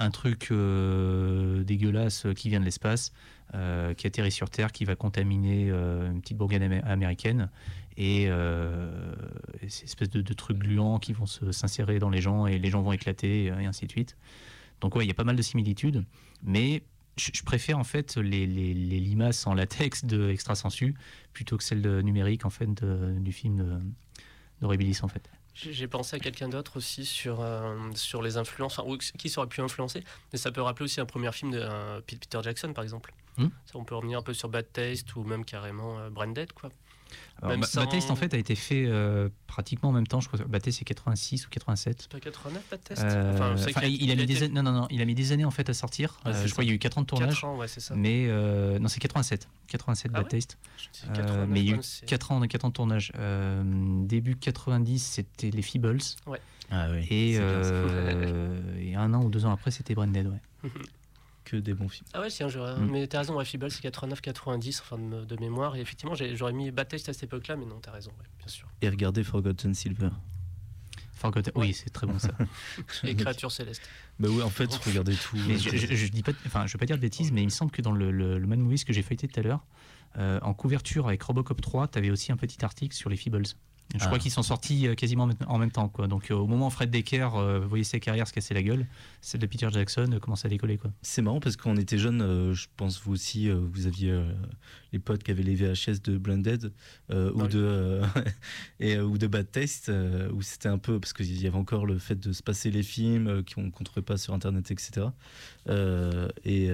Un 0.00 0.10
truc 0.10 0.48
euh, 0.50 1.62
dégueulasse 1.62 2.26
qui 2.34 2.48
vient 2.48 2.58
de 2.58 2.64
l'espace, 2.64 3.12
euh, 3.54 3.94
qui 3.94 4.06
atterrit 4.06 4.30
sur 4.30 4.48
Terre, 4.48 4.70
qui 4.70 4.84
va 4.84 4.94
contaminer 4.94 5.70
euh, 5.70 6.08
une 6.08 6.20
petite 6.20 6.36
bourgade 6.36 6.62
amé- 6.62 6.84
américaine, 6.84 7.50
et, 7.96 8.26
euh, 8.28 9.12
ces 9.66 9.84
espèces 9.84 10.08
de, 10.08 10.32
trucs 10.32 10.58
gluants 10.58 11.00
qui 11.00 11.12
vont 11.12 11.26
s'insérer 11.26 11.98
dans 11.98 12.10
les 12.10 12.20
gens, 12.20 12.46
et 12.46 12.60
les 12.60 12.70
gens 12.70 12.80
vont 12.80 12.92
éclater, 12.92 13.46
et 13.46 13.66
ainsi 13.66 13.86
de 13.86 13.90
suite. 13.90 14.16
Donc 14.80 14.94
ouais, 14.94 15.04
il 15.04 15.08
y 15.08 15.10
a 15.10 15.14
pas 15.14 15.24
mal 15.24 15.34
de 15.34 15.42
similitudes, 15.42 16.04
mais 16.44 16.84
je, 17.16 17.42
préfère 17.42 17.76
en 17.76 17.84
fait 17.84 18.16
les, 18.16 18.46
limaces 18.46 19.46
en 19.48 19.54
latex 19.54 20.04
de 20.04 20.30
Extra 20.30 20.54
Sensu 20.54 20.94
plutôt 21.32 21.56
que 21.56 21.64
celles 21.64 21.82
de 21.82 22.00
numérique 22.02 22.46
en 22.46 22.50
fait 22.50 22.72
du 22.72 23.32
film 23.32 23.82
de 24.62 24.66
en 24.66 25.08
fait. 25.08 25.28
J'ai 25.62 25.88
pensé 25.88 26.16
à 26.16 26.18
quelqu'un 26.18 26.48
d'autre 26.48 26.76
aussi 26.76 27.04
sur, 27.04 27.40
euh, 27.40 27.76
sur 27.94 28.22
les 28.22 28.36
influences, 28.36 28.78
enfin, 28.78 28.96
qui 29.18 29.28
ça 29.28 29.40
aurait 29.40 29.48
pu 29.48 29.60
influencer, 29.60 30.04
mais 30.32 30.38
ça 30.38 30.50
peut 30.52 30.62
rappeler 30.62 30.84
aussi 30.84 31.00
un 31.00 31.06
premier 31.06 31.30
film 31.32 31.50
de 31.50 31.60
euh, 31.60 32.00
Peter 32.06 32.38
Jackson 32.42 32.72
par 32.72 32.84
exemple. 32.84 33.12
Hmm. 33.36 33.48
Ça, 33.66 33.78
on 33.78 33.84
peut 33.84 33.94
revenir 33.94 34.18
un 34.18 34.22
peu 34.22 34.34
sur 34.34 34.48
Bad 34.48 34.72
Taste 34.72 35.14
ou 35.16 35.24
même 35.24 35.44
carrément 35.44 35.98
euh, 35.98 36.10
Branded 36.10 36.52
quoi. 36.52 36.70
Alors, 37.42 37.50
Même 37.52 37.62
sans- 37.64 37.80
Baptiste 37.82 38.10
en 38.10 38.16
fait 38.16 38.34
a 38.34 38.36
été 38.38 38.54
fait 38.54 38.84
euh, 38.86 39.28
pratiquement 39.46 39.88
en 39.88 39.92
même 39.92 40.06
temps, 40.06 40.20
je 40.20 40.28
crois. 40.28 40.40
Baptiste 40.46 40.78
c'est 40.80 40.84
86 40.84 41.46
ou 41.46 41.50
87. 41.50 42.02
C'est 42.02 42.10
pas 42.10 42.20
89 42.20 42.62
Bad 42.70 42.80
Taste 42.84 43.02
Euh, 43.04 43.32
Enfin, 43.54 43.80
qu'il 43.80 44.02
il, 44.02 44.10
a 44.10 44.14
mis 44.14 44.26
des 44.26 44.42
années, 44.42 44.52
non, 44.54 44.62
non, 44.62 44.72
non, 44.72 44.86
il 44.90 45.00
a 45.00 45.04
mis 45.04 45.14
des 45.14 45.32
années 45.32 45.44
en 45.44 45.50
fait 45.50 45.68
à 45.70 45.74
sortir. 45.74 46.20
Ouais, 46.24 46.32
Euh, 46.32 46.42
je 46.42 46.46
ça. 46.48 46.52
crois 46.52 46.64
qu'il 46.64 46.70
y 46.70 46.72
a 46.72 46.76
eu 46.76 46.78
4 46.78 46.98
ans 46.98 47.02
de 47.02 47.06
tournage. 47.06 47.34
4 47.34 47.44
ans, 47.44 47.56
ouais, 47.56 47.68
c'est 47.68 47.80
ça. 47.80 47.94
Mais 47.94 48.26
euh, 48.28 48.78
non, 48.78 48.88
c'est 48.88 49.00
87. 49.00 49.48
87 49.68 50.12
Ah 50.14 50.18
ouais 50.20 50.24
Euh, 50.34 51.12
89, 51.14 51.48
mais 51.48 51.60
il 51.60 51.66
y 51.66 51.70
a 51.70 51.72
eu 51.72 51.76
ouais, 51.76 51.82
c'est- 51.82 52.06
4 52.06 52.32
ans, 52.32 52.40
4 52.42 52.64
ans 52.64 52.68
de 52.68 52.72
tournage. 52.74 53.12
Euh, 53.16 53.62
début 54.04 54.36
90, 54.36 54.98
c'était 55.02 55.50
les 55.50 55.62
Feebles. 55.62 55.98
Ah 56.70 56.88
oui. 56.92 57.06
Et, 57.10 57.36
euh, 57.40 58.60
et 58.80 58.94
un 58.94 59.12
an 59.14 59.24
ou 59.24 59.30
deux 59.30 59.44
ans 59.46 59.52
après, 59.52 59.70
c'était 59.70 59.94
Branded. 59.94 60.26
Ouais. 60.28 60.70
Que 61.50 61.56
des 61.56 61.74
bons 61.74 61.88
films. 61.88 62.06
Ah 62.12 62.20
ouais, 62.20 62.30
c'est 62.30 62.44
un 62.44 62.48
jeu. 62.48 62.60
Mm. 62.60 62.90
Mais 62.90 63.06
t'as 63.08 63.18
raison, 63.18 63.42
Feeble, 63.44 63.70
c'est 63.70 63.82
89-90, 63.82 64.80
enfin 64.82 64.98
de, 64.98 65.24
de 65.24 65.36
mémoire. 65.40 65.74
Et 65.76 65.80
effectivement, 65.80 66.14
j'aurais 66.14 66.52
mis 66.52 66.70
Bad 66.70 66.86
Taste 66.88 67.08
à 67.08 67.12
cette 67.12 67.24
époque-là, 67.24 67.56
mais 67.56 67.66
non, 67.66 67.80
t'as 67.80 67.90
raison, 67.90 68.10
ouais, 68.20 68.26
bien 68.38 68.46
sûr. 68.46 68.68
Et 68.82 68.88
regardez 68.88 69.24
Forgotten 69.24 69.74
Silver. 69.74 70.10
Forgotten- 71.14 71.52
Oui, 71.56 71.74
c'est 71.74 71.90
très 71.90 72.06
bon 72.06 72.18
ça. 72.18 72.30
Et 73.04 73.14
Créature 73.14 73.50
Céleste. 73.52 73.82
Bah 74.18 74.28
oui, 74.30 74.42
en 74.42 74.48
fait, 74.50 74.72
regardez 74.86 75.14
tout. 75.14 75.36
Mais 75.48 75.58
je, 75.58 75.76
je, 75.76 75.94
je 75.94 76.06
dis 76.08 76.22
pas, 76.22 76.32
enfin, 76.46 76.66
je 76.66 76.72
veux 76.72 76.78
pas 76.78 76.86
dire 76.86 76.96
de 76.96 77.02
bêtises, 77.02 77.30
mais 77.32 77.42
il 77.42 77.46
me 77.46 77.50
semble 77.50 77.70
que 77.72 77.82
dans 77.82 77.92
le, 77.92 78.10
le, 78.10 78.38
le 78.38 78.46
Man 78.46 78.60
Movies 78.60 78.84
que 78.84 78.92
j'ai 78.92 79.02
feuilleté 79.02 79.28
tout 79.28 79.38
à 79.40 79.42
l'heure, 79.42 79.64
euh, 80.18 80.38
en 80.42 80.54
couverture 80.54 81.08
avec 81.08 81.22
Robocop 81.22 81.60
3, 81.60 81.88
tu 81.88 81.98
avais 81.98 82.10
aussi 82.10 82.32
un 82.32 82.36
petit 82.36 82.64
article 82.64 82.94
sur 82.96 83.10
les 83.10 83.16
Feebles. 83.16 83.42
Je 83.92 83.98
Ah. 84.02 84.06
crois 84.06 84.18
qu'ils 84.20 84.30
sont 84.30 84.42
sortis 84.44 84.86
euh, 84.86 84.94
quasiment 84.94 85.28
en 85.48 85.58
même- 85.58 85.70
temps. 85.72 85.88
Quoi. 85.88 86.06
Donc 86.06 86.30
euh, 86.30 86.34
au 86.34 86.46
moment 86.46 86.68
où 86.68 86.70
Fred 86.70 86.90
Decker 86.90 87.28
euh, 87.34 87.58
voyait 87.60 87.82
sa 87.84 87.98
carrière 87.98 88.28
se 88.28 88.32
casser 88.32 88.54
la 88.54 88.62
gueule, 88.62 88.86
celle 89.20 89.40
de 89.40 89.46
Peter 89.46 89.68
Jackson 89.72 90.08
euh, 90.12 90.18
commençait 90.20 90.46
à 90.46 90.48
décoller. 90.50 90.78
Quoi. 90.78 90.92
C'est 91.02 91.22
marrant 91.22 91.40
parce 91.40 91.56
qu'on 91.56 91.76
était 91.76 91.98
jeunes, 91.98 92.22
euh, 92.22 92.54
je 92.54 92.66
pense 92.76 93.00
vous 93.02 93.12
aussi, 93.12 93.50
vous 93.50 93.86
aviez 93.86 94.16
les 94.92 94.98
potes 95.00 95.22
qui 95.24 95.30
avaient 95.32 95.42
les 95.42 95.54
VHS 95.56 96.02
de 96.02 96.18
Blended 96.18 96.66
ou, 97.10 97.14
Ah 97.14 97.30
oui. 97.34 97.48
de, 97.48 98.00
et, 98.80 98.98
ou 99.00 99.18
de 99.18 99.26
Bad 99.26 99.50
Taste, 99.50 99.90
où 100.32 100.40
c'était 100.42 100.68
un 100.68 100.78
peu, 100.78 101.00
parce 101.00 101.12
qu'il 101.12 101.40
y 101.40 101.46
avait 101.46 101.56
encore 101.58 101.84
le 101.86 101.98
fait 101.98 102.18
de 102.18 102.32
se 102.32 102.42
passer 102.42 102.70
les 102.70 102.82
films 102.82 103.42
qu'on 103.54 103.62
ne 103.64 103.70
trouvait 103.84 104.02
pas 104.02 104.16
sur 104.18 104.34
Internet, 104.34 104.70
etc. 104.70 105.06
Et, 106.44 106.66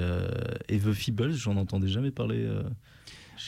et 0.69 0.79
The 0.79 0.93
Feebles, 0.93 1.33
j'en 1.33 1.57
entendais 1.57 1.89
jamais 1.89 2.11
parler. 2.11 2.47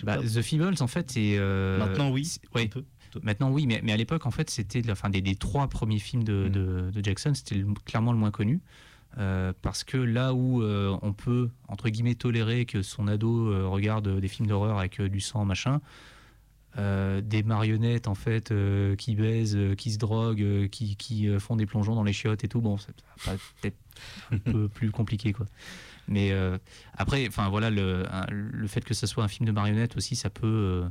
Bah. 0.05 0.19
The 0.19 0.43
Feebles, 0.43 0.75
en 0.81 0.87
fait, 0.87 1.15
euh, 1.17 1.79
Maintenant, 1.79 2.11
oui. 2.11 2.25
c'est- 2.27 2.41
ouais, 2.55 2.65
un 2.65 2.67
peu. 2.69 2.85
Maintenant, 3.23 3.51
oui, 3.51 3.67
mais, 3.67 3.81
mais 3.83 3.93
à 3.93 3.97
l'époque, 3.97 4.27
en 4.27 4.31
fait, 4.31 4.51
c'était 4.51 4.89
enfin, 4.91 5.11
des, 5.11 5.21
des 5.21 5.35
trois 5.37 5.69
premiers 5.69 5.99
films 5.99 6.25
de, 6.25 6.47
Mm. 6.49 6.53
de- 6.53 6.91
de 6.93 7.05
Jackson, 7.05 7.33
c'était 7.35 7.63
clairement 7.85 8.13
le 8.13 8.19
moins 8.19 8.31
connu. 8.31 8.61
Euh, 9.17 9.53
parce 9.63 9.85
que 9.85 9.97
là 9.97 10.35
où 10.35 10.63
euh, 10.63 10.97
on 11.03 11.13
peut, 11.15 11.49
entre 11.67 11.89
guillemets, 11.89 12.15
tolérer 12.15 12.67
que 12.67 12.83
son 12.83 13.09
ado 13.09 13.49
euh, 13.51 13.67
regarde 13.67 14.21
des 14.21 14.29
films 14.29 14.47
d'horreur 14.49 14.79
avec 14.79 15.01
du 15.01 15.21
sang, 15.21 15.45
machin, 15.45 15.81
des 16.77 17.43
marionnettes, 17.43 18.07
en 18.07 18.15
fait, 18.15 18.53
qui 18.99 19.17
baisent, 19.17 19.59
qui 19.77 19.91
se 19.91 19.99
droguent, 19.99 20.69
qui, 20.71 20.95
qui, 20.95 21.27
font 21.41 21.57
des 21.57 21.67
plongeons 21.67 21.97
dans 21.97 22.05
les 22.05 22.13
chiottes 22.13 22.45
et 22.45 22.49
tout, 22.49 22.61
bon, 22.61 22.77
c'est 22.79 22.95
peut-être 23.61 23.77
un 24.31 24.39
peu 24.39 24.69
plus 24.75 24.93
compliqué, 24.93 25.33
quoi. 25.33 25.47
Mais 26.07 26.33
après, 26.97 27.27
enfin 27.27 27.49
voilà, 27.49 27.71
le, 27.71 28.05
le 28.31 28.67
fait 28.69 28.83
que 28.85 28.95
ce 28.95 29.09
soit 29.09 29.25
un 29.25 29.29
film 29.29 29.45
de 29.47 29.51
marionnettes 29.53 29.97
aussi, 29.97 30.15
ça 30.15 30.31
peut, 30.31 30.85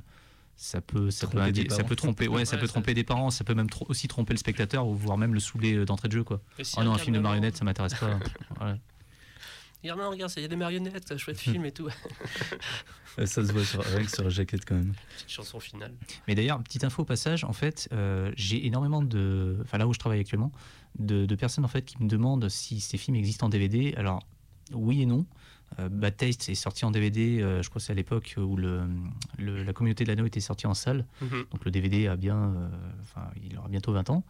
ça 0.60 0.82
peut, 0.82 1.12
ça 1.12 1.28
peut, 1.28 1.38
Tromper 1.38 1.51
des 1.51 1.70
ça 1.70 1.78
parents. 1.78 1.88
peut 1.89 1.95
tromper, 1.95 2.28
ouais, 2.28 2.43
ça 2.45 2.58
peut 2.58 2.66
ça- 2.68 2.74
tromper 2.74 2.93
des 2.95 3.03
parents, 3.03 3.30
ça 3.30 3.43
peut 3.43 3.53
même 3.53 3.68
aussi 3.88 4.08
tromper 4.08 4.34
le 4.34 4.39
spectateur 4.39 4.88
ou 4.88 4.95
voire 4.95 5.18
même 5.18 5.34
le 5.34 5.39
saouler 5.39 5.76
euh, 5.76 5.86
d'entrée 5.86 6.08
de 6.08 6.14
jeu, 6.14 6.24
quoi. 6.24 6.41
Si 6.62 6.76
Oh 6.80 6.84
non, 6.84 6.93
un 6.93 6.97
film 6.97 7.16
de 7.16 7.22
marionnettes, 7.22 7.58
ça 7.58 7.64
m'intéresse 7.64 7.93
pas. 7.93 8.20
Voilà. 8.58 8.78
Regarde, 9.84 9.99
regarde, 10.12 10.34
il 10.38 10.41
y 10.41 10.45
a 10.45 10.47
des 10.49 10.55
marionnettes, 10.55 11.16
chouette 11.18 11.39
film 11.39 11.64
et 11.66 11.72
tout. 11.72 11.88
Ça 13.26 13.45
se 13.45 13.51
voit 13.51 13.64
sur, 13.64 13.82
rien 13.84 14.03
que 14.03 14.10
sur 14.12 14.24
la 14.24 14.30
jaquette 14.30 14.66
quand 14.66 14.76
même. 14.76 14.93
Petite 15.16 15.30
chanson 15.32 15.60
finale. 15.60 15.93
Mais 16.28 16.34
d'ailleurs, 16.36 16.62
petite 16.64 16.84
info 16.84 17.03
au 17.03 17.05
passage, 17.05 17.43
en 17.43 17.53
fait, 17.53 17.88
euh, 17.93 18.32
j'ai 18.36 18.66
énormément 18.66 19.01
de, 19.03 19.58
enfin 19.64 19.78
là 19.78 19.88
où 19.88 19.93
je 19.93 19.99
travaille 19.99 20.20
actuellement, 20.20 20.51
de, 20.99 21.26
de 21.28 21.36
personnes 21.36 21.64
en 21.64 21.68
fait 21.70 21.84
qui 21.84 22.01
me 22.01 22.10
demandent 22.10 22.49
si 22.49 22.80
ces 22.80 22.97
films 22.97 23.16
existent 23.18 23.45
en 23.45 23.49
DVD. 23.49 23.93
Alors 23.97 24.24
oui 24.74 25.03
et 25.03 25.05
non. 25.05 25.26
Euh, 25.80 25.89
Bad 25.89 26.15
Taste 26.18 26.49
est 26.49 26.55
sorti 26.55 26.86
en 26.86 26.91
DVD, 26.91 27.41
euh, 27.41 27.61
je 27.61 27.70
crois 27.70 27.80
que 27.80 27.86
c'est 27.86 27.91
à 27.91 27.95
l'époque 27.95 28.36
où 28.38 28.55
le, 28.57 28.82
le- 29.38 29.63
la 29.63 29.74
communauté 29.74 30.03
de 30.05 30.09
l'anneau 30.09 30.26
était 30.26 30.39
sortie 30.39 30.65
en 30.68 30.74
salle. 30.74 31.05
Mhm. 31.22 31.45
Donc 31.51 31.65
le 31.65 31.72
DVD 31.72 32.07
a 32.07 32.15
bien, 32.15 32.38
euh, 32.38 32.68
enfin 33.01 33.28
il 33.43 33.57
aura 33.57 33.68
bientôt 33.68 33.91
20 33.93 34.09
ans. 34.09 34.24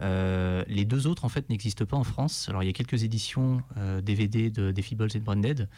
Euh, 0.00 0.64
les 0.66 0.84
deux 0.84 1.06
autres 1.06 1.24
en 1.24 1.28
fait 1.28 1.48
n'existent 1.50 1.84
pas 1.86 1.96
en 1.96 2.04
France. 2.04 2.48
Alors 2.48 2.62
il 2.62 2.66
y 2.66 2.68
a 2.68 2.72
quelques 2.72 3.02
éditions 3.04 3.62
euh, 3.76 4.00
DVD 4.00 4.50
de 4.50 4.72
des 4.72 4.82
Feebles 4.82 5.08
et 5.14 5.18
de 5.20 5.24
Branded, 5.24 5.68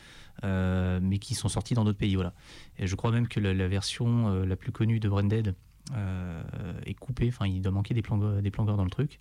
euh, 0.44 0.98
mais 1.02 1.18
qui 1.18 1.34
sont 1.34 1.48
sorties 1.48 1.74
dans 1.74 1.84
d'autres 1.84 1.98
pays. 1.98 2.14
Voilà. 2.14 2.32
Et 2.78 2.86
je 2.86 2.94
crois 2.96 3.11
même 3.12 3.28
que 3.28 3.40
la, 3.40 3.52
la 3.54 3.68
version 3.68 4.42
la 4.44 4.57
plus 4.57 4.72
connue 4.72 5.00
de 5.00 5.09
Branded 5.09 5.54
est 6.84 6.94
coupé. 6.94 7.28
Enfin, 7.28 7.46
il 7.46 7.61
doit 7.62 7.72
manquer 7.72 7.94
des 7.94 8.02
plans, 8.02 8.18
des 8.40 8.50
plans 8.50 8.64
dans 8.64 8.84
le 8.84 8.90
truc. 8.90 9.18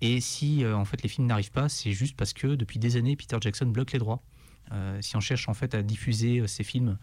Et 0.00 0.20
si 0.20 0.64
en 0.66 0.84
fait 0.84 1.02
les 1.02 1.08
films 1.08 1.26
n'arrivent 1.26 1.52
pas, 1.52 1.68
c'est 1.68 1.92
juste 1.92 2.16
parce 2.16 2.32
que 2.32 2.54
depuis 2.54 2.78
des 2.78 2.96
années, 2.96 3.16
Peter 3.16 3.36
Jackson 3.40 3.66
bloque 3.66 3.92
les 3.92 3.98
droits. 3.98 4.22
Euh, 4.72 5.00
si 5.00 5.16
on 5.16 5.20
cherche 5.20 5.48
en 5.48 5.54
fait 5.54 5.74
à 5.74 5.82
diffuser 5.82 6.38
euh, 6.40 6.46
ces 6.46 6.64
films, 6.64 6.98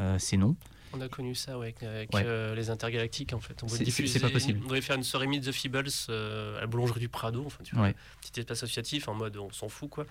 euh, 0.00 0.16
c'est 0.18 0.36
non. 0.36 0.56
On 0.92 1.00
a 1.00 1.08
connu 1.08 1.34
ça 1.34 1.58
ouais, 1.58 1.74
avec, 1.82 2.12
Ouais. 2.14 2.22
euh, 2.24 2.54
les 2.54 2.70
intergalactiques 2.70 3.32
en 3.32 3.40
fait. 3.40 3.62
On 3.62 3.66
voulait 3.66 3.84
diffuser, 3.84 4.20
pas 4.20 4.30
possible. 4.30 4.60
On 4.64 4.68
voulait 4.68 4.80
faire 4.80 4.96
une 4.96 5.02
soirée 5.02 5.26
Meet 5.26 5.44
the 5.44 5.52
Feebles 5.52 5.88
euh, 6.08 6.58
à 6.58 6.60
la 6.62 6.66
boulangerie 6.66 7.00
du 7.00 7.08
Prado, 7.08 7.42
enfin 7.46 7.62
tu 7.64 7.74
vois, 7.74 7.84
Ouais. 7.86 7.94
petit 8.20 8.40
espace 8.40 8.62
associatif 8.62 9.08
en 9.08 9.14
mode 9.14 9.36
on 9.36 9.50
s'en 9.50 9.68
fout 9.68 9.90
quoi. 9.90 10.06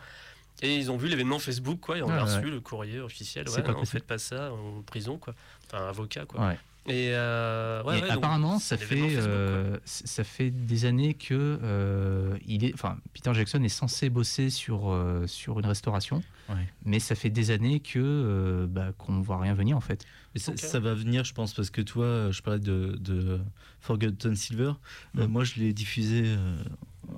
Et 0.62 0.76
ils 0.78 0.92
ont 0.92 0.98
vu 0.98 1.08
l'événement 1.08 1.40
Facebook 1.40 1.80
quoi, 1.80 1.98
et 1.98 2.02
on 2.04 2.10
a 2.10 2.16
Ah, 2.18 2.24
reçu 2.26 2.38
ouais. 2.46 2.52
le 2.52 2.60
courrier 2.60 3.00
officiel. 3.00 3.48
Ouais, 3.50 3.62
pas 3.62 3.70
non, 3.70 3.80
possible. 3.80 3.88
faites 4.00 4.08
pas 4.08 4.18
ça 4.18 4.52
en 4.52 4.82
prison 4.82 5.18
quoi, 5.18 5.34
enfin 5.68 5.88
avocat 5.88 6.26
quoi. 6.26 6.54
Et, 6.88 7.12
euh, 7.14 7.82
ouais, 7.84 8.00
Et 8.00 8.02
ouais, 8.02 8.08
donc, 8.10 8.18
apparemment, 8.18 8.60
ça 8.60 8.76
fait, 8.78 8.98
Facebook, 8.98 9.12
euh, 9.26 9.78
ça 9.86 10.24
fait 10.26 10.52
des 10.52 10.84
années 10.84 11.14
que 11.14 11.58
euh, 11.64 12.38
il 12.46 12.66
est, 12.66 12.74
enfin, 12.74 12.98
Peter 13.14 13.34
Jackson 13.34 13.64
est 13.64 13.70
censé 13.70 14.10
bosser 14.10 14.50
sur, 14.50 14.92
euh, 14.92 15.26
sur 15.26 15.60
une 15.60 15.66
restauration, 15.66 16.22
Ouais. 16.50 16.68
mais 16.84 17.00
ça 17.00 17.16
fait 17.16 17.30
des 17.30 17.52
années 17.52 17.80
que 17.80 18.00
euh, 18.00 18.68
bah, 18.68 18.92
qu'on 18.98 19.14
ne 19.14 19.24
voit 19.24 19.40
rien 19.40 19.54
venir 19.54 19.78
en 19.78 19.82
fait. 19.82 20.06
Mais 20.36 20.42
ça, 20.42 20.80
va 20.82 20.94
venir, 20.94 21.24
je 21.24 21.34
pense, 21.34 21.54
parce 21.54 21.70
que 21.70 21.82
toi, 21.82 22.32
je 22.32 22.42
parlais 22.42 22.60
de, 22.60 22.98
de 23.00 23.40
Forgotten 23.80 24.36
Silver. 24.36 24.74
Moi, 25.14 25.46
je 25.46 25.56
l'ai 25.62 25.72
diffusé 25.72 26.24
euh, 26.26 26.58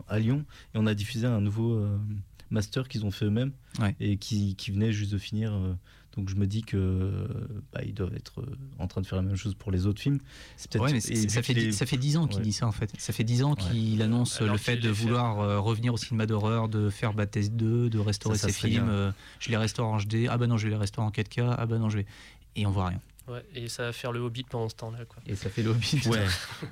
à 0.07 0.19
Lyon 0.19 0.45
et 0.75 0.77
on 0.77 0.85
a 0.85 0.93
diffusé 0.93 1.25
un 1.25 1.41
nouveau 1.41 1.73
euh, 1.73 1.97
master 2.51 2.87
qu'ils 2.87 3.03
ont 3.03 3.11
fait 3.11 3.25
eux-mêmes 3.25 3.51
Ouais. 3.79 3.95
et 3.99 4.17
qui, 4.17 4.55
qui 4.55 4.69
venait 4.71 4.91
juste 4.93 5.11
de 5.11 5.17
finir. 5.17 5.53
Euh, 6.17 6.21
donc, 6.21 6.29
je 6.29 6.35
me 6.35 6.45
dis 6.47 6.61
que 6.63 6.77
euh, 6.77 7.27
bah, 7.73 7.81
ils 7.85 7.93
doivent 7.93 8.13
être 8.15 8.41
euh, 8.41 8.57
en 8.79 8.87
train 8.87 9.01
de 9.01 9.07
faire 9.07 9.17
la 9.17 9.21
même 9.21 9.35
chose 9.35 9.53
pour 9.55 9.71
les 9.71 9.85
autres 9.85 10.01
films. 10.01 10.19
C'est 10.57 10.71
peut-être- 10.71 10.83
Ouais, 10.83 10.91
mais 10.93 10.97
et 10.99 11.29
ça 11.29 11.41
fait, 11.43 11.53
dix- 11.53 11.73
ça 11.73 11.85
fait 11.85 11.97
10 11.97 12.17
ans 12.17 12.27
qu'il 12.27 12.37
Ouais. 12.39 12.43
dit 12.43 12.53
ça 12.53 12.67
en 12.67 12.71
fait. 12.71 12.91
Ça 12.97 13.13
fait 13.13 13.23
10 13.23 13.43
ans 13.43 13.51
Ouais. 13.55 13.71
qu'il 13.71 14.01
annonce 14.01 14.41
Alors 14.41 14.53
le 14.53 14.59
fait 14.59 14.77
de 14.77 14.89
vouloir 14.89 15.39
euh, 15.41 15.59
revenir 15.59 15.93
au 15.93 15.97
cinéma 15.97 16.25
d'horreur, 16.25 16.69
de 16.69 16.89
faire 16.89 17.13
Baptiste 17.13 17.53
2, 17.53 17.89
de 17.89 17.99
restaurer 17.99 18.37
Ça, 18.37 18.47
ça 18.47 18.53
ses 18.53 18.67
films. 18.69 18.85
bien. 18.85 18.93
euh, 18.93 19.11
je 19.39 19.49
les 19.49 19.57
restaure 19.57 19.87
en 19.87 19.97
HD. 19.97 20.27
Ah 20.29 20.37
bah 20.37 20.47
non, 20.47 20.57
je 20.57 20.65
vais 20.65 20.71
les 20.71 20.77
restaurer 20.79 21.07
en 21.07 21.11
4K. 21.11 21.55
Ah 21.57 21.65
bah 21.65 21.77
non, 21.77 21.89
je 21.89 21.97
vais. 21.97 22.05
Et 22.55 22.65
on 22.65 22.71
voit 22.71 22.87
rien. 22.87 23.01
Ouais, 23.27 23.43
et 23.55 23.67
ça 23.69 23.83
va 23.83 23.91
faire 23.91 24.11
le 24.11 24.19
Hobbit 24.19 24.43
pendant 24.43 24.69
ce 24.69 24.75
temps-là 24.75 25.03
quoi. 25.05 25.17
Et 25.25 25.35
ça 25.35 25.49
fait 25.49 25.63
l'hobby. 25.63 25.99
Ouais, 26.05 26.25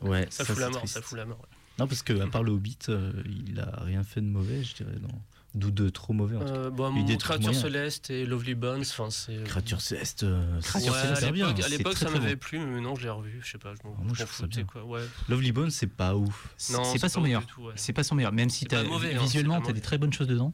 ouais, 0.03 0.27
Ça, 0.29 0.45
ça, 0.45 0.53
fout 0.53 0.61
la 0.61 0.69
mort, 0.69 0.87
ça 0.87 1.01
fout 1.01 1.17
la 1.17 1.25
mort. 1.25 1.39
ouais. 1.39 1.57
Non, 1.79 1.87
parce 1.87 2.03
que 2.03 2.13
à 2.21 2.27
part 2.27 2.43
le 2.43 2.51
Hobbit, 2.51 2.77
euh, 2.89 3.11
il 3.47 3.59
a 3.59 3.79
rien 3.83 4.03
fait 4.03 4.21
de 4.21 4.27
mauvais, 4.27 4.63
je 4.63 4.75
dirais. 4.75 4.93
Non. 5.01 5.07
D'où 5.55 5.69
de 5.69 5.89
trop 5.89 6.13
mauvais 6.13 6.37
en 6.37 6.39
tout 6.39 6.45
cas. 6.45 6.51
Euh, 6.51 6.69
bon, 6.71 7.03
des 7.05 7.15
Créature. 7.15 7.53
Céleste 7.53 8.09
et 8.09 8.25
Lovely 8.25 8.55
Bones, 8.55 8.81
enfin 8.81 9.11
c'est. 9.11 9.43
Créature 9.43 9.81
céleste, 9.81 10.23
euh, 10.23 10.57
c'est 10.61 10.67
Créature 10.67 10.95
Céleste, 10.95 11.23
à 11.63 11.67
l'époque, 11.69 11.95
ça 11.95 12.09
m'avait 12.09 12.35
plu, 12.35 12.57
mais 12.57 12.65
maintenant 12.65 12.95
je 12.95 13.03
l'ai 13.03 13.09
revu. 13.11 13.39
Je 13.43 13.51
sais 13.51 13.57
pas, 13.59 13.73
je 13.75 13.87
m'en 13.87 14.13
foutais, 14.25 14.63
quoi. 14.63 14.83
Lovely 15.29 15.51
Bones, 15.51 15.69
c'est 15.69 15.85
pas 15.87 16.15
ouf. 16.15 16.47
Non, 16.71 16.83
C'est 16.85 16.99
pas 16.99 17.09
son 17.09 17.21
meilleur. 17.21 17.43
C'est 17.75 17.93
pas 17.93 18.03
son 18.03 18.15
meilleur, 18.15 18.31
même 18.31 18.49
si 18.49 18.65
t'as- 18.65 18.79
hein, 18.81 18.99
visuellement 19.21 19.55
c'est 19.55 19.59
pas 19.61 19.65
tu 19.65 19.71
as 19.71 19.73
des 19.73 19.81
très 19.81 19.97
bonnes 19.99 20.13
choses 20.13 20.27
dedans. 20.27 20.53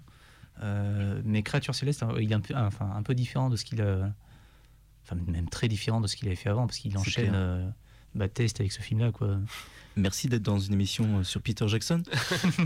Euh, 0.61 1.21
mais 1.23 1.43
Créature 1.43 1.73
Céleste, 1.73 2.03
hein, 2.03 2.09
il 2.19 2.29
est 2.31 2.35
un 2.35 2.41
peu, 2.41 2.53
enfin, 2.55 2.91
un 2.93 3.01
peu 3.03 3.15
différent 3.15 3.49
de 3.49 3.55
ce 3.55 3.63
qu'il 3.63 3.81
a. 3.81 4.11
Enfin, 5.05 5.15
même 5.27 5.47
très 5.49 5.69
différent 5.69 6.01
de 6.01 6.07
ce 6.07 6.17
qu'il 6.17 6.27
avait 6.27 6.35
fait 6.35 6.49
avant, 6.49 6.67
parce 6.67 6.77
qu'il 6.77 6.95
enchaîne 6.97 7.73
euh, 8.15 8.19
Baptiste 8.19 8.59
avec 8.59 8.71
ce 8.71 8.81
film-là. 8.81 9.11
quoi. 9.11 9.37
Merci 9.95 10.29
d'être 10.29 10.43
dans 10.43 10.59
une 10.59 10.73
émission 10.73 11.19
euh, 11.19 11.23
sur 11.23 11.41
Peter 11.41 11.67
Jackson. 11.67 12.01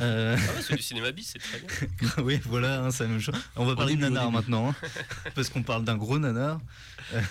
Euh, 0.02 0.36
Ah 0.38 0.54
ouais, 0.54 0.62
c'est 0.62 0.76
du 0.76 0.82
cinéma 0.82 1.12
bis, 1.12 1.34
c'est 1.34 1.40
très 1.40 1.60
bien. 1.60 2.10
oui, 2.24 2.40
voilà, 2.46 2.84
hein, 2.84 2.92
c'est 2.92 3.04
la 3.04 3.10
même 3.10 3.20
chose. 3.20 3.36
On 3.56 3.66
va 3.66 3.76
parler 3.76 3.96
de 3.96 4.02
nanar 4.02 4.32
maintenant, 4.32 4.70
hein, 4.70 4.76
parce 5.36 5.50
qu'on 5.50 5.64
parle 5.64 5.84
d'un 5.84 5.98
gros 5.98 6.20
nanar. 6.20 6.60
Euh, 7.14 7.22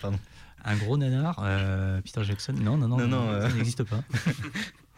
pardon. 0.00 0.18
Un 0.64 0.76
gros 0.76 0.96
nanar, 0.96 1.40
euh, 1.42 2.00
Peter 2.02 2.24
Jackson? 2.24 2.52
Non, 2.52 2.76
non, 2.76 2.88
non, 2.88 2.98
Non, 2.98 3.06
non, 3.08 3.26
ça 3.26 3.46
euh. 3.46 3.52
n'existe 3.52 3.84
pas. 3.84 4.02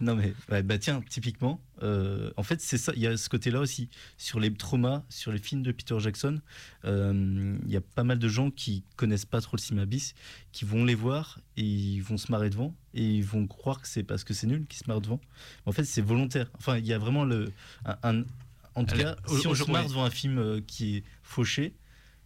Non 0.01 0.15
mais 0.17 0.33
ouais, 0.51 0.63
bah 0.63 0.79
tiens, 0.79 1.03
typiquement, 1.09 1.61
euh, 1.83 2.31
en 2.39 2.43
fait 2.43 2.61
c'est 2.61 2.79
ça, 2.79 2.93
il 2.97 3.03
y 3.03 3.07
a 3.07 3.17
ce 3.19 3.29
côté-là 3.29 3.61
aussi 3.61 3.89
sur 4.17 4.41
les 4.41 4.53
traumas, 4.53 5.03
sur 5.11 5.31
les 5.31 5.39
films 5.39 5.63
de 5.63 5.73
Peter 5.73 5.95
Jackson. 6.01 6.41
euh, 6.87 7.57
Il 7.67 7.71
y 7.71 7.77
a 7.77 7.81
pas 7.83 8.03
mal 8.05 8.19
de 8.19 8.29
gens 8.29 8.51
qui 8.51 8.83
connaissent 8.97 9.27
pas 9.27 9.41
trop 9.43 9.57
le 9.57 9.61
cinéma 9.61 9.85
bis, 9.87 10.15
qui 10.53 10.65
vont 10.65 10.85
les 10.87 10.95
voir 10.95 11.39
et 11.59 11.63
ils 11.65 12.01
vont 12.01 12.17
se 12.17 12.33
marrer 12.33 12.49
devant 12.51 12.75
et 12.95 13.05
ils 13.05 13.25
vont 13.25 13.47
croire 13.47 13.81
que 13.83 13.89
c'est 13.89 14.03
parce 14.03 14.25
que 14.25 14.33
c'est 14.33 14.47
nul 14.47 14.67
qu'ils 14.67 14.79
se 14.83 14.89
marrent 14.89 15.01
devant. 15.03 15.21
En 15.67 15.73
fait 15.73 15.85
c'est 15.85 16.01
volontaire. 16.03 16.51
Enfin 16.55 16.79
il 16.79 16.87
y 16.87 16.93
a 16.95 16.99
vraiment 16.99 17.25
le 17.25 17.53
un, 17.85 17.97
un- 18.03 18.25
en 18.75 18.85
tout 18.85 18.95
cas 19.03 19.17
si 19.41 19.47
on 19.49 19.51
se 19.55 19.59
marre 19.73 19.83
devant 19.89 20.05
un 20.05 20.11
film 20.11 20.39
euh, 20.39 20.61
qui 20.67 20.97
est 20.97 21.05
fauché, 21.23 21.75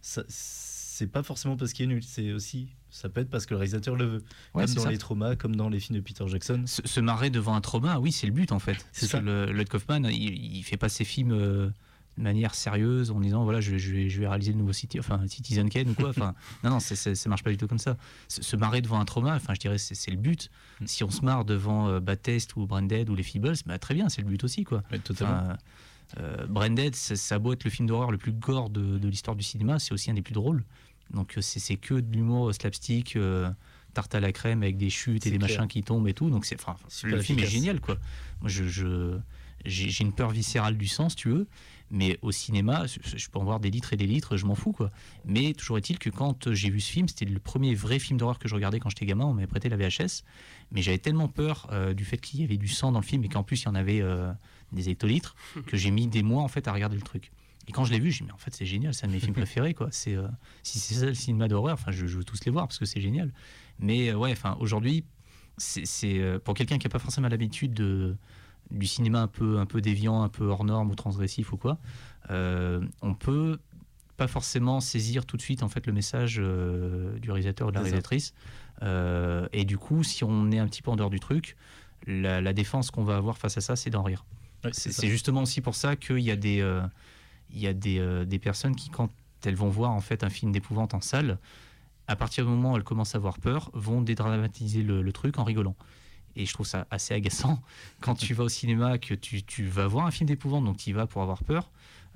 c'est 0.01 1.07
pas 1.11 1.23
forcément 1.23 1.57
parce 1.57 1.73
qu'il 1.73 1.85
est 1.85 1.87
nul, 1.93 2.03
c'est 2.03 2.31
aussi 2.31 2.69
ça 2.95 3.09
peut 3.09 3.19
être 3.19 3.29
parce 3.29 3.45
que 3.45 3.53
le 3.53 3.57
réalisateur 3.57 3.95
le 3.97 4.05
veut. 4.05 4.23
Ouais, 4.53 4.65
comme 4.65 4.75
dans 4.75 4.83
ça. 4.83 4.89
les 4.89 4.97
traumas, 4.97 5.35
comme 5.35 5.55
dans 5.55 5.67
les 5.67 5.81
films 5.81 5.99
de 5.99 6.03
Peter 6.03 6.23
Jackson. 6.27 6.63
Se, 6.65 6.81
se 6.87 6.99
marrer 7.01 7.29
devant 7.29 7.53
un 7.53 7.59
trauma, 7.61 7.99
oui, 7.99 8.13
c'est 8.13 8.25
le 8.25 8.31
but 8.31 8.53
en 8.53 8.59
fait. 8.59 8.87
C'est 8.93 9.07
ça. 9.07 9.19
le, 9.19 9.51
Lloyd 9.51 9.67
Kaufman, 9.67 10.05
il, 10.05 10.55
il 10.57 10.63
fait 10.63 10.77
pas 10.77 10.87
ses 10.87 11.03
films 11.03 11.33
euh, 11.33 11.69
de 12.17 12.23
manière 12.23 12.55
sérieuse 12.55 13.11
en 13.11 13.19
disant 13.19 13.43
voilà, 13.43 13.59
je, 13.59 13.77
je 13.77 13.91
vais, 13.93 14.09
je 14.09 14.21
vais 14.21 14.27
réaliser 14.29 14.53
le 14.53 14.59
nouveau 14.59 14.71
City, 14.71 14.97
enfin, 14.97 15.27
Citizen 15.27 15.69
Kane 15.69 15.89
ou 15.89 15.93
quoi. 15.93 16.09
Enfin, 16.09 16.35
non, 16.63 16.69
non, 16.69 16.79
c'est- 16.79 16.95
c'est- 16.95 17.15
ça 17.15 17.27
marche 17.27 17.43
pas 17.43 17.51
du 17.51 17.57
tout 17.57 17.67
comme 17.67 17.79
ça. 17.79 17.97
Se, 18.29 18.41
se 18.41 18.55
marrer 18.55 18.81
devant 18.81 18.99
un 18.99 19.05
trauma, 19.05 19.35
enfin, 19.35 19.53
je 19.53 19.59
dirais, 19.59 19.77
c'est 19.77 19.95
c'est 19.95 20.11
le 20.11 20.17
but. 20.17 20.49
Mm. 20.79 20.85
Si 20.87 21.03
on 21.03 21.11
se 21.11 21.21
marre 21.25 21.43
devant 21.43 21.89
euh, 21.89 21.99
ou 22.55 22.65
Branded 22.65 23.09
ou 23.09 23.15
les 23.15 23.23
Feebles, 23.23 23.55
bah, 23.65 23.77
très 23.77 23.93
bien, 23.93 24.07
c'est 24.07 24.21
le 24.21 24.27
but 24.29 24.41
aussi, 24.45 24.63
quoi. 24.63 24.83
Ouais, 24.89 24.99
totalement. 24.99 25.33
Enfin, 25.43 25.57
euh, 26.19 26.45
Branded, 26.47 26.95
ça, 26.95 27.17
ça 27.17 27.35
a 27.35 27.39
beau 27.39 27.51
être 27.51 27.63
le 27.65 27.69
film 27.71 27.87
d'horreur 27.89 28.11
le 28.11 28.17
plus 28.17 28.31
gore 28.31 28.69
de, 28.69 28.97
de 28.97 29.07
l'histoire 29.09 29.35
du 29.35 29.43
cinéma, 29.43 29.79
c'est 29.79 29.91
aussi 29.91 30.09
un 30.09 30.13
des 30.13 30.21
plus 30.21 30.33
drôles. 30.33 30.63
Donc 31.13 31.37
euh, 31.37 31.41
c'est 31.41 31.77
que 31.77 31.95
de 31.95 32.13
l'humour 32.13 32.53
slapstick, 32.53 33.15
euh, 33.15 33.49
tarte 33.93 34.13
à 34.15 34.19
la 34.19 34.31
crème 34.31 34.63
avec 34.63 34.77
des 34.77 34.89
chutes 34.89 35.25
et 35.25 35.31
des 35.31 35.37
clair. 35.37 35.49
machins 35.49 35.67
qui 35.67 35.83
tombent 35.83 36.07
et 36.07 36.13
tout. 36.13 36.29
Donc 36.29 36.45
c'est, 36.45 36.59
enfin, 36.59 36.75
le 37.03 37.21
film 37.21 37.39
est 37.39 37.47
génial, 37.47 37.79
quoi. 37.79 37.97
Moi, 38.41 38.49
je, 38.49 39.17
j'ai 39.65 40.03
une 40.03 40.13
peur 40.13 40.29
viscérale 40.31 40.77
du 40.77 40.87
sang, 40.87 41.09
si 41.09 41.15
tu 41.15 41.29
veux. 41.29 41.47
Mais 41.91 42.17
au 42.23 42.31
cinéma, 42.31 42.87
je, 42.87 42.97
je 43.15 43.29
peux 43.29 43.37
en 43.37 43.43
voir 43.43 43.59
des 43.59 43.69
litres 43.69 43.93
et 43.93 43.95
des 43.95 44.07
litres, 44.07 44.37
je 44.37 44.45
m'en 44.45 44.55
fous, 44.55 44.71
quoi. 44.71 44.91
Mais 45.23 45.53
toujours 45.53 45.77
est-il 45.77 45.99
que 45.99 46.09
quand 46.09 46.51
j'ai 46.51 46.69
vu 46.71 46.81
ce 46.81 46.91
film, 46.91 47.07
c'était 47.07 47.25
le 47.25 47.39
premier 47.39 47.75
vrai 47.75 47.99
film 47.99 48.17
d'horreur 48.17 48.39
que 48.39 48.47
je 48.47 48.55
regardais 48.55 48.79
quand 48.79 48.89
j'étais 48.89 49.05
gamin. 49.05 49.25
On 49.25 49.33
m'avait 49.33 49.47
prêté 49.47 49.69
la 49.69 49.77
VHS, 49.77 50.23
mais 50.71 50.81
j'avais 50.81 50.97
tellement 50.97 51.27
peur 51.27 51.67
euh, 51.71 51.93
du 51.93 52.03
fait 52.03 52.17
qu'il 52.17 52.41
y 52.41 52.43
avait 52.43 52.57
du 52.57 52.67
sang 52.67 52.91
dans 52.91 52.99
le 52.99 53.05
film 53.05 53.23
et 53.23 53.29
qu'en 53.29 53.43
plus 53.43 53.61
il 53.61 53.65
y 53.65 53.67
en 53.67 53.75
avait 53.75 54.01
euh, 54.01 54.31
des 54.71 54.89
hectolitres 54.89 55.35
que 55.67 55.77
j'ai 55.77 55.91
mis 55.91 56.07
des 56.07 56.23
mois 56.23 56.41
en 56.41 56.47
fait 56.47 56.67
à 56.67 56.73
regarder 56.73 56.95
le 56.95 57.03
truc. 57.03 57.31
Et 57.67 57.71
quand 57.71 57.83
je 57.85 57.91
l'ai 57.91 57.99
vu, 57.99 58.11
j'ai 58.11 58.19
dit 58.19 58.25
mais 58.25 58.33
en 58.33 58.37
fait 58.37 58.53
c'est 58.53 58.65
génial, 58.65 58.93
c'est 58.93 59.05
un 59.05 59.09
de 59.09 59.13
mes 59.13 59.19
films 59.19 59.33
préférés 59.35 59.73
quoi. 59.73 59.87
C'est 59.91 60.15
euh, 60.15 60.27
si 60.63 60.79
c'est 60.79 60.95
ça 60.95 61.05
le 61.05 61.13
cinéma 61.13 61.47
d'horreur, 61.47 61.73
enfin 61.73 61.91
je, 61.91 62.05
je 62.05 62.17
veux 62.17 62.23
tous 62.23 62.45
les 62.45 62.51
voir 62.51 62.67
parce 62.67 62.79
que 62.79 62.85
c'est 62.85 63.01
génial. 63.01 63.33
Mais 63.79 64.09
euh, 64.09 64.15
ouais, 64.15 64.31
enfin 64.31 64.57
aujourd'hui, 64.59 65.03
c'est 65.57 65.85
euh, 66.19 66.39
pour 66.39 66.53
quelqu'un 66.53 66.77
qui 66.77 66.87
n'a 66.87 66.91
pas 66.91 66.99
forcément 66.99 67.27
l'habitude 67.27 67.73
de 67.73 68.15
du 68.71 68.87
cinéma 68.87 69.21
un 69.21 69.27
peu 69.27 69.59
un 69.59 69.65
peu 69.65 69.81
déviant, 69.81 70.23
un 70.23 70.29
peu 70.29 70.45
hors 70.45 70.63
norme 70.63 70.89
ou 70.89 70.95
transgressif 70.95 71.53
ou 71.53 71.57
quoi, 71.57 71.77
on 72.29 73.13
peut 73.13 73.59
pas 74.17 74.27
forcément 74.27 74.79
saisir 74.79 75.25
tout 75.25 75.37
de 75.37 75.41
suite 75.41 75.61
en 75.61 75.69
fait 75.69 75.85
le 75.85 75.93
message 75.93 76.37
du 76.37 77.31
réalisateur 77.31 77.67
ou 77.67 77.71
de 77.71 77.75
la 77.75 77.81
réalisatrice. 77.81 78.33
Et 78.81 79.65
du 79.65 79.77
coup, 79.77 80.03
si 80.03 80.23
on 80.23 80.51
est 80.51 80.57
un 80.57 80.67
petit 80.67 80.81
peu 80.81 80.89
en 80.89 80.95
dehors 80.95 81.11
du 81.11 81.19
truc, 81.19 81.55
la, 82.07 82.41
la 82.41 82.53
défense 82.53 82.91
qu'on 82.91 83.03
va 83.03 83.17
avoir 83.17 83.37
face 83.37 83.57
à 83.57 83.61
ça, 83.61 83.75
c'est 83.75 83.89
d'en 83.89 84.03
rire. 84.03 84.25
Ouais, 84.63 84.71
C'est 84.73 85.07
justement 85.07 85.43
aussi 85.43 85.61
pour 85.61 85.75
ça 85.75 85.95
qu'il 85.95 86.19
y 86.19 86.31
a 86.31 86.35
des, 86.35 86.61
euh, 86.61 86.81
il 87.49 87.59
y 87.59 87.67
a 87.67 87.73
des, 87.73 87.99
euh, 87.99 88.25
des 88.25 88.39
personnes 88.39 88.75
qui, 88.75 88.89
quand 88.89 89.09
elles 89.45 89.55
vont 89.55 89.69
voir 89.69 89.91
en 89.91 90.01
fait 90.01 90.23
un 90.23 90.29
film 90.29 90.51
d'épouvante 90.51 90.93
en 90.93 91.01
salle, 91.01 91.37
à 92.07 92.15
partir 92.15 92.45
du 92.45 92.51
moment 92.51 92.73
où 92.73 92.77
elles 92.77 92.83
commencent 92.83 93.15
à 93.15 93.17
avoir 93.17 93.39
peur, 93.39 93.69
vont 93.73 94.01
dédramatiser 94.01 94.83
le, 94.83 95.11
truc 95.11 95.39
en 95.39 95.43
rigolant. 95.43 95.75
Et 96.35 96.45
je 96.45 96.53
trouve 96.53 96.65
ça 96.65 96.85
assez 96.91 97.13
agaçant 97.13 97.61
quand 98.01 98.15
tu 98.15 98.33
vas 98.33 98.43
au 98.43 98.49
cinéma, 98.49 98.97
que 98.97 99.13
tu, 99.13 99.43
tu 99.43 99.65
vas 99.65 99.87
voir 99.87 100.05
un 100.05 100.11
film 100.11 100.27
d'épouvante, 100.27 100.65
donc 100.65 100.77
tu 100.77 100.89
y 100.89 100.93
vas 100.93 101.07
pour 101.07 101.21
avoir 101.21 101.43
peur, 101.43 101.71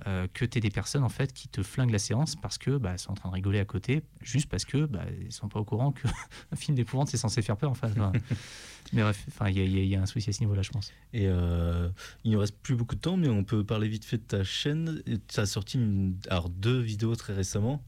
euh, 0.08 0.28
que 0.34 0.46
tu 0.46 0.60
des 0.60 0.70
personnes 0.70 1.04
en 1.04 1.10
fait 1.10 1.34
qui 1.34 1.48
te 1.48 1.62
flinguent 1.64 1.92
la 1.92 2.00
séance 2.00 2.36
parce 2.36 2.58
que 2.58 2.78
bah, 2.78 2.92
elles 2.94 3.00
sont 3.00 3.12
en 3.12 3.16
train 3.16 3.30
de 3.30 3.34
rigoler 3.36 3.60
à 3.60 3.66
côté, 3.66 4.02
juste 4.22 4.50
parce 4.50 4.66
que 4.66 4.86
bah, 4.86 5.04
ils 5.22 5.32
sont 5.32 5.50
pas 5.50 5.60
au 5.60 5.66
courant 5.66 5.92
qu'un 5.92 6.10
film 6.56 6.76
d'épouvante 6.76 7.10
c'est 7.10 7.18
censé 7.18 7.42
faire 7.42 7.58
peur. 7.58 7.72
Enfin, 7.72 7.90
enfin, 7.92 8.12
mais 8.94 9.02
bref, 9.02 9.24
enfin, 9.28 9.50
il 9.50 9.58
y, 9.58 9.62
a- 9.62 9.66
y 9.84 9.88
y 9.90 9.96
un 9.96 10.06
souci 10.06 10.30
à 10.30 10.34
ce 10.34 10.40
niveau-là, 10.42 10.62
je 10.62 10.70
pense. 10.72 10.92
Et 11.14 11.28
euh, 11.28 11.90
il 12.24 12.32
ne 12.32 12.38
reste 12.38 12.56
plus 12.62 12.76
beaucoup 12.76 12.96
de 12.96 13.02
temps, 13.02 13.18
mais 13.18 13.30
on 13.30 13.44
peut 13.44 13.64
parler 13.64 13.88
vite 13.88 14.06
fait 14.06 14.18
de 14.18 14.24
ta 14.24 14.44
chaîne. 14.44 15.02
Tu 15.28 15.40
as 15.40 15.46
sorti 15.46 15.78
une- 15.78 16.18
alors, 16.30 16.50
deux 16.50 16.80
vidéos 16.80 17.16
très 17.16 17.34
récemment. 17.34 17.84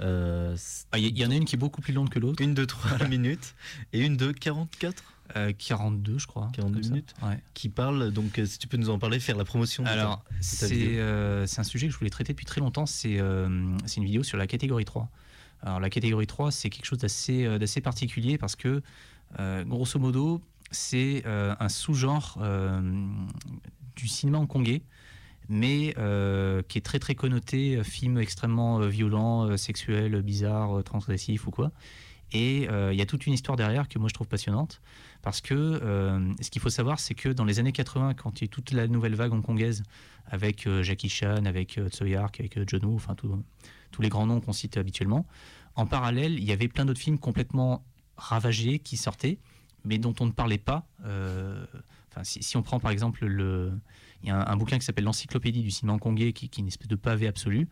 Euh, 0.00 0.56
Ah, 0.92 0.98
Il 0.98 1.04
y, 1.04 1.08
il 1.08 1.18
y 1.18 1.24
en 1.26 1.30
a 1.30 1.34
une 1.34 1.44
qui 1.46 1.56
est 1.56 1.58
beaucoup 1.58 1.80
plus 1.80 1.92
longue 1.94 2.10
que 2.10 2.18
l'autre, 2.18 2.42
une 2.42 2.54
de 2.54 2.64
3 2.64 2.98
minutes 3.08 3.54
et 3.92 4.00
une 4.04 4.16
de 4.16 4.30
44 4.32 5.02
euh, 5.36 5.52
42 5.56 6.18
je 6.18 6.26
crois. 6.26 6.50
42 6.52 6.74
comme 6.74 6.82
ça. 6.82 6.90
minutes. 6.90 7.14
Ouais. 7.22 7.42
qui 7.54 7.68
parle. 7.68 8.12
Donc, 8.12 8.38
euh, 8.38 8.46
si 8.46 8.58
tu 8.58 8.68
peux 8.68 8.76
nous 8.76 8.90
en 8.90 8.98
parler, 8.98 9.18
faire 9.18 9.36
la 9.36 9.44
promotion. 9.44 9.84
Alors, 9.86 10.24
c'est 10.40 10.98
euh, 10.98 11.46
un 11.56 11.62
sujet 11.64 11.86
que 11.86 11.92
je 11.92 11.98
voulais 11.98 12.10
traiter 12.10 12.32
depuis 12.32 12.46
très 12.46 12.60
longtemps. 12.60 12.86
C'est 12.86 13.18
euh, 13.18 13.48
une 13.48 14.04
vidéo 14.04 14.22
sur 14.22 14.38
la 14.38 14.46
catégorie 14.46 14.84
3. 14.84 15.08
Alors, 15.62 15.80
la 15.80 15.90
catégorie 15.90 16.26
3, 16.26 16.50
c'est 16.50 16.70
quelque 16.70 16.84
chose 16.84 16.98
d'assez 16.98 17.44
euh, 17.44 17.80
particulier 17.82 18.38
parce 18.38 18.56
que, 18.56 18.82
euh, 19.40 19.64
grosso 19.64 19.98
modo, 19.98 20.40
c'est 20.70 21.24
un 21.26 21.68
sous-genre 21.68 22.38
du 23.96 24.08
cinéma 24.08 24.38
hongkongais, 24.38 24.82
mais 25.48 25.94
euh, 25.98 26.62
qui 26.68 26.78
est 26.78 26.82
très 26.82 26.98
très 26.98 27.14
connoté 27.14 27.82
film 27.84 28.18
extrêmement 28.18 28.80
euh, 28.80 28.88
violent, 28.88 29.48
euh, 29.48 29.56
sexuel, 29.56 30.20
bizarre, 30.22 30.82
transgressif 30.84 31.46
ou 31.46 31.50
quoi. 31.50 31.70
Et 32.32 32.64
il 32.64 32.96
y 32.96 33.02
a 33.02 33.06
toute 33.06 33.26
une 33.26 33.32
histoire 33.32 33.56
derrière 33.56 33.88
que 33.88 34.00
moi 34.00 34.08
je 34.08 34.14
trouve 34.14 34.26
passionnante. 34.26 34.80
Parce 35.26 35.40
que 35.40 35.54
euh, 35.54 36.20
ce 36.40 36.50
qu'il 36.50 36.62
faut 36.62 36.70
savoir, 36.70 37.00
c'est 37.00 37.14
que 37.14 37.28
dans 37.28 37.44
les 37.44 37.58
années 37.58 37.72
80, 37.72 38.14
quand 38.14 38.40
il 38.40 38.44
y 38.44 38.46
a 38.46 38.48
toute 38.48 38.70
la 38.70 38.86
nouvelle 38.86 39.16
vague 39.16 39.32
hongkongaise, 39.32 39.82
avec 40.24 40.68
euh, 40.68 40.84
Jackie 40.84 41.08
Chan, 41.08 41.46
avec 41.46 41.78
euh, 41.78 41.88
Tsui 41.88 42.14
Hark, 42.14 42.38
avec 42.38 42.56
euh, 42.56 42.64
John 42.64 42.84
Woo, 42.84 42.94
enfin 42.94 43.16
tous 43.16 44.02
les 44.02 44.08
grands 44.08 44.26
noms 44.26 44.40
qu'on 44.40 44.52
cite 44.52 44.76
habituellement, 44.76 45.26
en 45.74 45.84
parallèle, 45.84 46.34
il 46.34 46.44
y 46.44 46.52
avait 46.52 46.68
plein 46.68 46.84
d'autres 46.84 47.00
films 47.00 47.18
complètement 47.18 47.84
ravagés 48.16 48.78
qui 48.78 48.96
sortaient, 48.96 49.40
mais 49.84 49.98
dont 49.98 50.14
on 50.20 50.26
ne 50.26 50.30
parlait 50.30 50.58
pas. 50.58 50.86
Si 52.22 52.56
on 52.56 52.62
prend 52.62 52.78
par 52.78 52.92
exemple 52.92 53.26
le, 53.26 53.72
il 54.22 54.28
y 54.28 54.32
a 54.32 54.36
un, 54.36 54.52
un 54.52 54.56
bouquin 54.56 54.78
qui 54.78 54.84
s'appelle 54.84 55.04
l'encyclopédie 55.04 55.62
du 55.62 55.70
cinéma 55.70 55.94
hongkongais, 55.94 56.32
qui, 56.32 56.48
qui 56.48 56.60
est 56.60 56.62
une 56.62 56.68
espèce 56.68 56.88
de 56.88 56.96
pavé 56.96 57.26
absolu. 57.28 57.68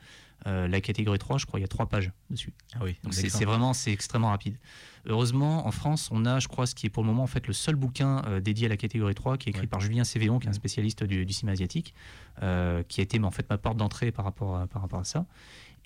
Euh, 0.46 0.68
la 0.68 0.80
catégorie 0.82 1.18
3, 1.18 1.38
je 1.38 1.46
crois, 1.46 1.58
il 1.58 1.62
y 1.62 1.64
a 1.64 1.68
trois 1.68 1.86
pages 1.88 2.12
dessus. 2.28 2.52
Ah 2.74 2.80
oui, 2.82 2.96
Donc 3.02 3.14
c'est 3.14 3.44
vraiment, 3.46 3.72
c'est 3.72 3.92
extrêmement 3.92 4.28
rapide. 4.28 4.58
Heureusement, 5.06 5.66
en 5.66 5.70
France, 5.70 6.10
on 6.12 6.26
a, 6.26 6.38
je 6.38 6.48
crois, 6.48 6.66
ce 6.66 6.74
qui 6.74 6.86
est 6.86 6.90
pour 6.90 7.02
le 7.02 7.06
moment 7.06 7.22
en 7.22 7.26
fait 7.26 7.46
le 7.46 7.54
seul 7.54 7.76
bouquin 7.76 8.22
euh, 8.26 8.40
dédié 8.40 8.66
à 8.66 8.68
la 8.68 8.76
catégorie 8.76 9.14
3, 9.14 9.38
qui 9.38 9.48
est 9.48 9.50
écrit 9.50 9.62
Ouais. 9.62 9.66
par 9.68 9.80
Julien 9.80 10.04
Cévéon, 10.04 10.38
qui 10.38 10.46
est 10.46 10.48
un 10.48 10.52
Mhm. 10.52 10.56
spécialiste 10.56 11.02
du, 11.04 11.24
du 11.24 11.32
cinéma 11.32 11.52
asiatique, 11.52 11.94
euh, 12.42 12.82
qui 12.82 13.00
a 13.00 13.04
été 13.04 13.18
en 13.20 13.30
fait 13.30 13.48
ma 13.48 13.56
porte 13.56 13.78
d'entrée 13.78 14.12
par 14.12 14.24
rapport 14.26 14.56
à, 14.56 14.66
par 14.66 14.82
rapport 14.82 15.00
à 15.00 15.04
ça. 15.04 15.24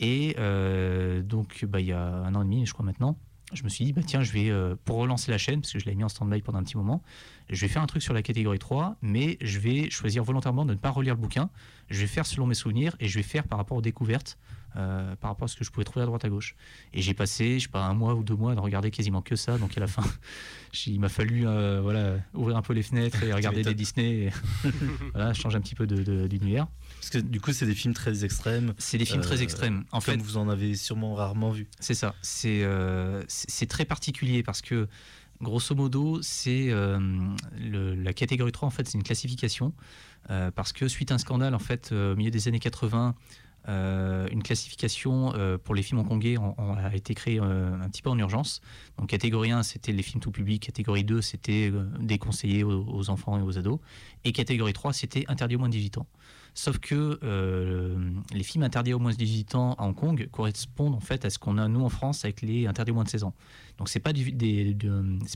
Et 0.01 0.35
donc, 1.25 1.65
bah, 1.69 1.81
il 1.81 1.87
y 1.87 1.93
a 1.93 2.01
un 2.03 2.35
an 2.35 2.43
et 2.43 2.45
demi, 2.45 2.67
je 2.67 2.73
crois 2.73 2.85
maintenant, 2.87 3.17
je 3.55 3.63
me 3.65 3.69
suis 3.69 3.85
dit, 3.85 3.93
bah, 3.93 4.03
tiens, 4.07 4.23
je 4.23 4.33
vais, 4.33 4.51
euh, 4.51 4.75
pour 4.85 4.97
relancer 4.97 5.31
la 5.31 5.39
chaîne, 5.39 5.61
parce 5.61 5.73
que 5.73 5.79
je 5.79 5.85
l'avais 5.87 5.97
mis 5.97 6.05
en 6.05 6.09
stand-by 6.09 6.43
pendant 6.43 6.59
un 6.59 6.63
petit 6.65 6.77
moment, 6.77 7.03
je 7.49 7.61
vais 7.61 7.69
faire 7.69 7.81
un 7.83 7.87
truc 7.87 8.03
sur 8.03 8.13
la 8.15 8.23
catégorie 8.23 8.59
3, 8.59 8.97
mais 9.01 9.39
je 9.41 9.59
vais 9.59 9.89
choisir 9.91 10.23
volontairement 10.25 10.65
de 10.67 10.73
ne 10.75 10.79
pas 10.79 10.91
relire 10.91 11.15
le 11.15 11.21
bouquin. 11.21 11.49
Je 11.89 12.01
vais 12.01 12.07
faire 12.07 12.27
selon 12.27 12.47
mes 12.47 12.55
souvenirs 12.55 12.95
et 13.01 13.09
je 13.09 13.15
vais 13.17 13.23
faire 13.23 13.45
par 13.45 13.59
rapport 13.59 13.79
aux 13.79 13.83
découvertes, 13.83 14.37
euh, 14.77 15.17
par 15.17 15.31
rapport 15.31 15.47
à 15.47 15.49
ce 15.49 15.57
que 15.57 15.65
je 15.65 15.71
pouvais 15.71 15.85
trouver 15.85 16.03
à 16.03 16.07
droite 16.07 16.25
à 16.27 16.29
gauche. 16.29 16.55
Et 16.93 17.01
j'ai 17.01 17.15
passé, 17.15 17.59
je 17.59 17.65
sais 17.65 17.71
pas, 17.71 17.85
un 17.87 17.95
mois 17.95 18.15
ou 18.15 18.23
deux 18.23 18.37
mois 18.37 18.55
de 18.55 18.61
regarder 18.61 18.91
quasiment 18.91 19.23
que 19.23 19.35
ça. 19.37 19.57
Donc 19.57 19.75
à 19.79 19.81
la 19.81 19.87
fin, 19.87 20.03
il 20.87 21.01
m'a 21.01 21.09
fallu 21.09 21.47
euh, 21.47 21.81
voilà, 21.83 22.17
ouvrir 22.35 22.57
un 22.59 22.63
peu 22.63 22.75
les 22.75 22.83
fenêtres 22.83 23.23
et 23.23 23.33
regarder 23.33 23.63
des. 23.63 23.75
Disney. 23.75 24.27
Et, 24.27 24.31
voilà, 25.15 25.33
changer 25.33 25.57
un 25.57 25.61
petit 25.63 25.75
peu 25.75 25.87
de- 25.87 26.03
de- 26.03 26.27
d'univers. 26.27 26.67
Parce 27.01 27.11
que 27.11 27.19
du 27.19 27.41
coup, 27.41 27.53
c'est 27.53 27.67
des 27.67 27.75
films 27.75 27.95
très 27.95 28.25
extrêmes. 28.25 28.75
C'est 28.79 28.99
des 28.99 29.05
films 29.05 29.23
très 29.23 29.39
Euh, 29.39 29.43
extrêmes. 29.43 29.85
En 29.93 30.01
fait, 30.01 30.17
vous 30.17 30.37
en 30.37 30.49
avez 30.49 30.75
sûrement 30.75 31.15
rarement 31.15 31.51
vu. 31.51 31.69
C'est 31.81 31.95
ça. 31.95 32.15
C'est 32.23 32.63
euh, 32.65 33.23
c'est 33.29 33.67
très 33.67 33.85
particulier 33.85 34.43
parce 34.43 34.63
que, 34.63 34.89
grosso 35.41 35.75
modo, 35.75 36.21
c'est 36.23 36.69
euh, 36.71 36.99
la 37.59 38.13
catégorie 38.13 38.53
3, 38.53 38.67
en 38.67 38.71
fait, 38.71 38.89
c'est 38.89 38.99
une 38.99 39.05
classification. 39.05 39.73
parce 40.55 40.73
que 40.73 40.89
suite 40.89 41.11
à 41.13 41.15
un 41.15 41.19
scandale, 41.19 41.55
en 41.55 41.59
fait, 41.59 41.93
au 41.93 42.17
milieu 42.17 42.31
des 42.31 42.49
années 42.49 42.59
80, 42.59 43.15
euh, 43.69 44.27
une 44.31 44.43
classification 44.43 45.35
euh, 45.35 45.59
pour 45.59 45.75
les 45.75 45.83
films 45.83 46.01
hongkongais 46.01 46.37
a 46.59 46.95
été 46.95 47.15
créée 47.15 47.39
euh, 47.39 47.75
un 47.75 47.89
petit 47.91 48.01
peu 48.01 48.09
en 48.09 48.19
urgence. 48.19 48.61
Donc, 48.97 49.09
catégorie 49.09 49.51
1, 49.51 49.63
c'était 49.63 49.93
les 49.93 50.03
films 50.03 50.21
tout 50.21 50.31
public. 50.31 50.65
Catégorie 50.65 51.05
2, 51.05 51.21
c'était 51.21 51.71
déconseillé 52.01 52.65
aux, 52.65 52.85
aux 52.89 53.11
enfants 53.11 53.39
et 53.39 53.43
aux 53.43 53.59
ados. 53.59 53.79
Et 54.25 54.33
catégorie 54.33 54.73
3, 54.73 54.93
c'était 54.93 55.25
interdit 55.29 55.57
aux 55.57 55.59
moins 55.59 55.69
de 55.69 55.75
18 55.75 55.99
ans. 55.99 56.07
Sauf 56.55 56.79
que 56.79 57.19
euh, 57.23 57.97
les 58.33 58.43
films 58.43 58.65
interdits 58.65 58.93
aux 58.93 58.99
moins 58.99 59.13
de 59.13 59.17
18 59.17 59.55
ans 59.55 59.75
à 59.75 59.85
Hong 59.85 59.95
Kong 59.95 60.29
correspondent 60.31 60.95
en 60.95 61.01
fait 61.01 61.25
à 61.25 61.31
ce 61.31 61.39
qu'on 61.39 61.57
a 61.57 61.69
nous 61.69 61.85
en 61.85 61.89
France 61.89 62.25
avec 62.25 62.43
les 62.43 62.67
interdits 62.67 62.91
aux 62.91 62.95
moins 62.95 63.05
de 63.05 63.09
16 63.09 63.25
ans. 63.25 63.35
Donc 63.79 63.89
c'est 63.89 64.01
pas 64.01 64.13
des 64.13 64.77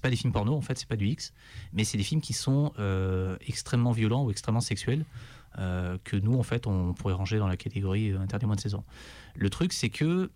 pas 0.03 0.11
des 0.11 0.17
films 0.17 0.33
porno 0.33 0.55
en 0.55 0.61
fait, 0.61 0.79
c'est 0.79 0.89
pas 0.89 0.97
du 0.97 1.07
X, 1.07 1.33
mais 1.73 1.85
c'est 1.85 1.97
des 1.97 2.05
films 2.05 2.21
qui 2.21 2.33
sont 2.33 2.73
euh, 2.79 3.37
extrêmement 3.47 3.93
violents 3.93 4.25
ou 4.25 4.31
extrêmement 4.31 4.61
sexuels 4.61 5.05
euh, 5.59 5.97
que 6.03 6.17
nous 6.17 6.35
en 6.35 6.43
fait 6.43 6.67
on 6.67 6.93
pourrait 6.93 7.15
ranger 7.15 7.39
dans 7.39 7.49
la 7.49 7.57
catégorie 7.57 8.13
interdit 8.13 8.47
moins 8.47 8.57
de 8.57 8.61
16 8.61 8.75
ans. 8.75 8.85
Le 9.37 9.49
truc 9.49 9.73
c'est 9.73 9.91
que 9.91 10.31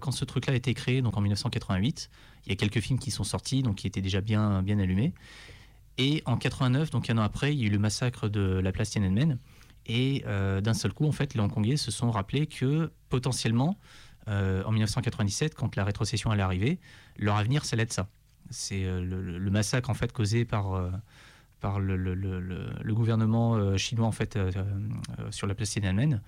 quand 0.00 0.12
ce 0.12 0.26
truc-là 0.26 0.52
a 0.52 0.56
été 0.56 0.74
créé 0.74 1.00
donc 1.00 1.16
en 1.16 1.22
1988, 1.22 2.10
il 2.44 2.50
y 2.50 2.52
a 2.52 2.56
quelques 2.56 2.80
films 2.80 2.98
qui 2.98 3.10
sont 3.10 3.24
sortis 3.24 3.62
donc 3.62 3.76
qui 3.76 3.86
étaient 3.86 4.02
déjà 4.02 4.20
bien 4.20 4.62
bien 4.62 4.78
allumés. 4.78 5.14
Et 5.98 6.22
en 6.24 6.36
89, 6.36 6.90
donc 6.90 7.10
un 7.10 7.18
an 7.18 7.22
après, 7.22 7.52
il 7.52 7.60
y 7.60 7.64
a 7.64 7.66
eu 7.66 7.70
le 7.70 7.78
massacre 7.78 8.28
de 8.28 8.60
la 8.62 8.72
place 8.72 8.90
Tiananmen. 8.90 9.38
Et 9.86 10.22
euh, 10.26 10.60
d'un 10.60 10.74
seul 10.74 10.92
coup, 10.92 11.06
en 11.06 11.12
fait, 11.12 11.34
les 11.34 11.40
Hongkongais 11.40 11.76
se 11.76 11.90
sont 11.90 12.10
rappelés 12.10 12.46
que 12.46 12.90
potentiellement, 13.08 13.78
euh, 14.28 14.62
en 14.64 14.70
1997, 14.72 15.54
quand 15.54 15.76
la 15.76 15.84
rétrocession 15.84 16.30
allait 16.30 16.42
arriver, 16.42 16.78
leur 17.16 17.36
avenir, 17.36 17.64
ça 17.64 17.74
allait 17.74 17.84
être 17.84 17.92
ça. 17.92 18.08
C'est 18.50 18.84
euh, 18.84 19.00
le, 19.02 19.50
massacre 19.50 19.90
en 19.90 19.94
fait 19.94 20.12
causé 20.12 20.44
par 20.44 20.90
par 21.60 21.78
le, 21.78 22.92
gouvernement 22.92 23.76
chinois 23.76 24.06
en 24.06 24.12
fait 24.12 24.38
sur 25.30 25.46
la 25.46 25.54
place 25.54 25.70
Tiananmen 25.70 26.20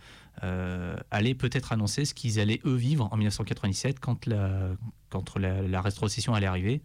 euh, 0.43 0.97
allait 1.11 1.35
peut-être 1.35 1.73
annoncer 1.73 2.05
ce 2.05 2.15
qu'ils 2.15 2.41
allaient 2.41 2.61
eux 2.65 2.75
vivre 2.75 3.09
en 3.13 3.17
1997 3.17 4.01
quand 4.01 4.27
la 4.27 4.71
quand 5.11 5.37
la 5.37 5.81
rétrocession 5.81 6.35
allait 6.35 6.47
arriver 6.47 6.83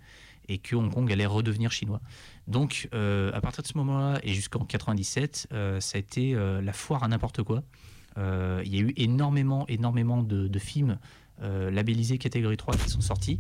et 0.50 0.58
que 0.58 0.76
Hong 0.76 0.92
Kong 0.92 1.10
allait 1.12 1.26
redevenir 1.26 1.72
chinois. 1.72 2.02
Donc, 2.48 2.90
euh, 2.94 3.32
à 3.34 3.40
partir 3.40 3.62
de 3.62 3.68
ce 3.68 3.78
moment-là 3.78 4.20
et 4.24 4.34
jusqu'en 4.34 4.66
97, 4.66 5.48
euh, 5.54 5.80
ça 5.80 5.98
a 5.98 6.00
été 6.00 6.34
euh, 6.34 6.62
la 6.62 6.74
foire 6.74 7.04
à 7.04 7.08
n'importe 7.08 7.44
quoi. 7.44 7.64
Il 8.18 8.76
y 8.76 8.78
a 8.78 8.82
eu 8.82 8.94
énormément, 8.98 9.66
énormément 9.70 10.22
de, 10.22 10.60
films 10.60 10.98
labellisés 11.42 12.18
catégorie 12.18 12.58
3 12.58 12.76
qui 12.76 12.90
sont 12.90 13.00
sortis. 13.00 13.40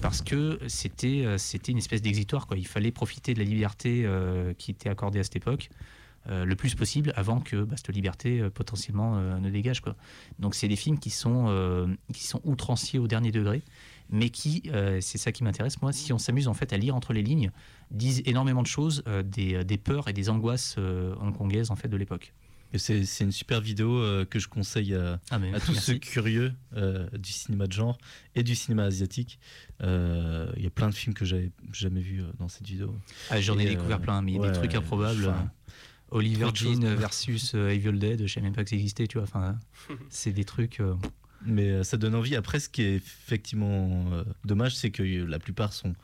Parce 0.00 0.20
que 0.20 0.58
c'était 0.66 1.26
c'était 1.38 1.70
une 1.70 1.78
espèce 1.78 2.02
d'exitoire. 2.02 2.48
Il 2.56 2.66
fallait 2.66 2.90
profiter 2.90 3.34
de 3.34 3.38
la 3.38 3.44
liberté 3.44 4.04
qui 4.58 4.72
était 4.72 4.88
accordée 4.88 5.20
à 5.20 5.22
cette 5.22 5.36
époque 5.36 5.68
le 6.28 6.54
plus 6.56 6.74
possible 6.74 7.12
avant 7.14 7.38
que 7.38 7.62
bah, 7.62 7.76
cette 7.76 7.94
liberté 7.94 8.42
potentiellement 8.52 9.14
ne 9.38 9.48
dégage. 9.48 9.80
Donc 10.40 10.56
c'est 10.56 10.66
des 10.66 10.74
films 10.74 10.98
qui 10.98 11.10
sont, 11.10 11.86
qui 12.12 12.24
sont 12.24 12.40
outranciers 12.42 12.98
au 12.98 13.06
dernier 13.06 13.30
degré, 13.30 13.62
mais 14.10 14.30
qui, 14.30 14.62
euh, 14.72 14.98
c'est 15.00 15.18
ça 15.18 15.32
qui 15.32 15.44
m'intéresse 15.44 15.80
moi, 15.82 15.92
si 15.92 16.12
on 16.12 16.18
s'amuse 16.18 16.48
en 16.48 16.54
fait 16.54 16.72
à 16.72 16.76
lire 16.76 16.94
entre 16.94 17.12
les 17.12 17.22
lignes, 17.22 17.50
disent 17.90 18.22
énormément 18.26 18.62
de 18.62 18.66
choses, 18.66 19.02
euh, 19.06 19.22
des, 19.22 19.64
des 19.64 19.78
peurs 19.78 20.08
et 20.08 20.12
des 20.12 20.28
angoisses 20.30 20.76
euh, 20.78 21.14
hongkongaises 21.20 21.70
en 21.70 21.76
fait 21.76 21.88
de 21.88 21.96
l'époque. 21.96 22.32
C'est 22.74 23.04
une 23.20 23.32
super 23.32 23.60
vidéo 23.60 23.98
euh, 23.98 24.24
que 24.24 24.38
je 24.38 24.48
conseille 24.48 24.94
à, 24.94 25.20
Ah, 25.30 25.38
mais 25.38 25.52
à 25.52 25.60
tous 25.60 25.72
merci. 25.72 25.80
ceux 25.92 25.98
curieux 25.98 26.54
euh, 26.74 27.06
du 27.18 27.30
cinéma 27.30 27.66
de 27.66 27.72
genre 27.74 27.98
et 28.34 28.42
du 28.42 28.54
cinéma 28.54 28.84
asiatique. 28.84 29.38
Euh, 29.82 30.50
Il 30.56 30.62
y 30.62 30.66
a 30.66 30.70
plein 30.70 30.88
de 30.88 30.94
films 30.94 31.12
que 31.12 31.26
j'avais 31.26 31.50
jamais 31.74 32.00
vus 32.00 32.22
euh, 32.22 32.32
dans 32.38 32.48
cette 32.48 32.66
vidéo. 32.66 32.94
Ah, 33.28 33.42
J'en 33.42 33.58
ai 33.58 33.66
découvert 33.66 33.98
euh, 33.98 34.00
plein, 34.00 34.22
mais 34.22 34.38
ouais, 34.38 34.48
des 34.50 34.54
trucs 34.54 34.74
improbables. 34.74 35.26
enfin, 35.28 35.50
Oliver 36.10 36.48
Jean 36.54 36.80
versus 36.96 37.52
euh, 37.54 37.68
Evil 37.68 37.98
Dead, 37.98 38.26
je 38.26 38.32
savais 38.32 38.44
même 38.46 38.54
pas 38.54 38.64
que 38.64 38.70
ça 38.70 38.76
existait, 38.76 39.06
tu 39.06 39.18
vois. 39.18 39.24
Enfin, 39.26 39.58
c'est 40.08 40.32
des 40.32 40.44
trucs. 40.44 40.80
Mais 41.44 41.70
euh, 41.70 41.82
ça 41.84 41.96
donne 41.96 42.14
envie. 42.14 42.36
Après, 42.36 42.60
ce 42.60 42.68
qui 42.68 42.82
est 42.82 42.94
effectivement 42.94 44.04
euh, 44.12 44.24
dommage, 44.44 44.76
c'est 44.76 44.90
que 44.90 45.02
euh, 45.02 45.26
la 45.26 45.38
plupart 45.38 45.72
sont 45.72 45.94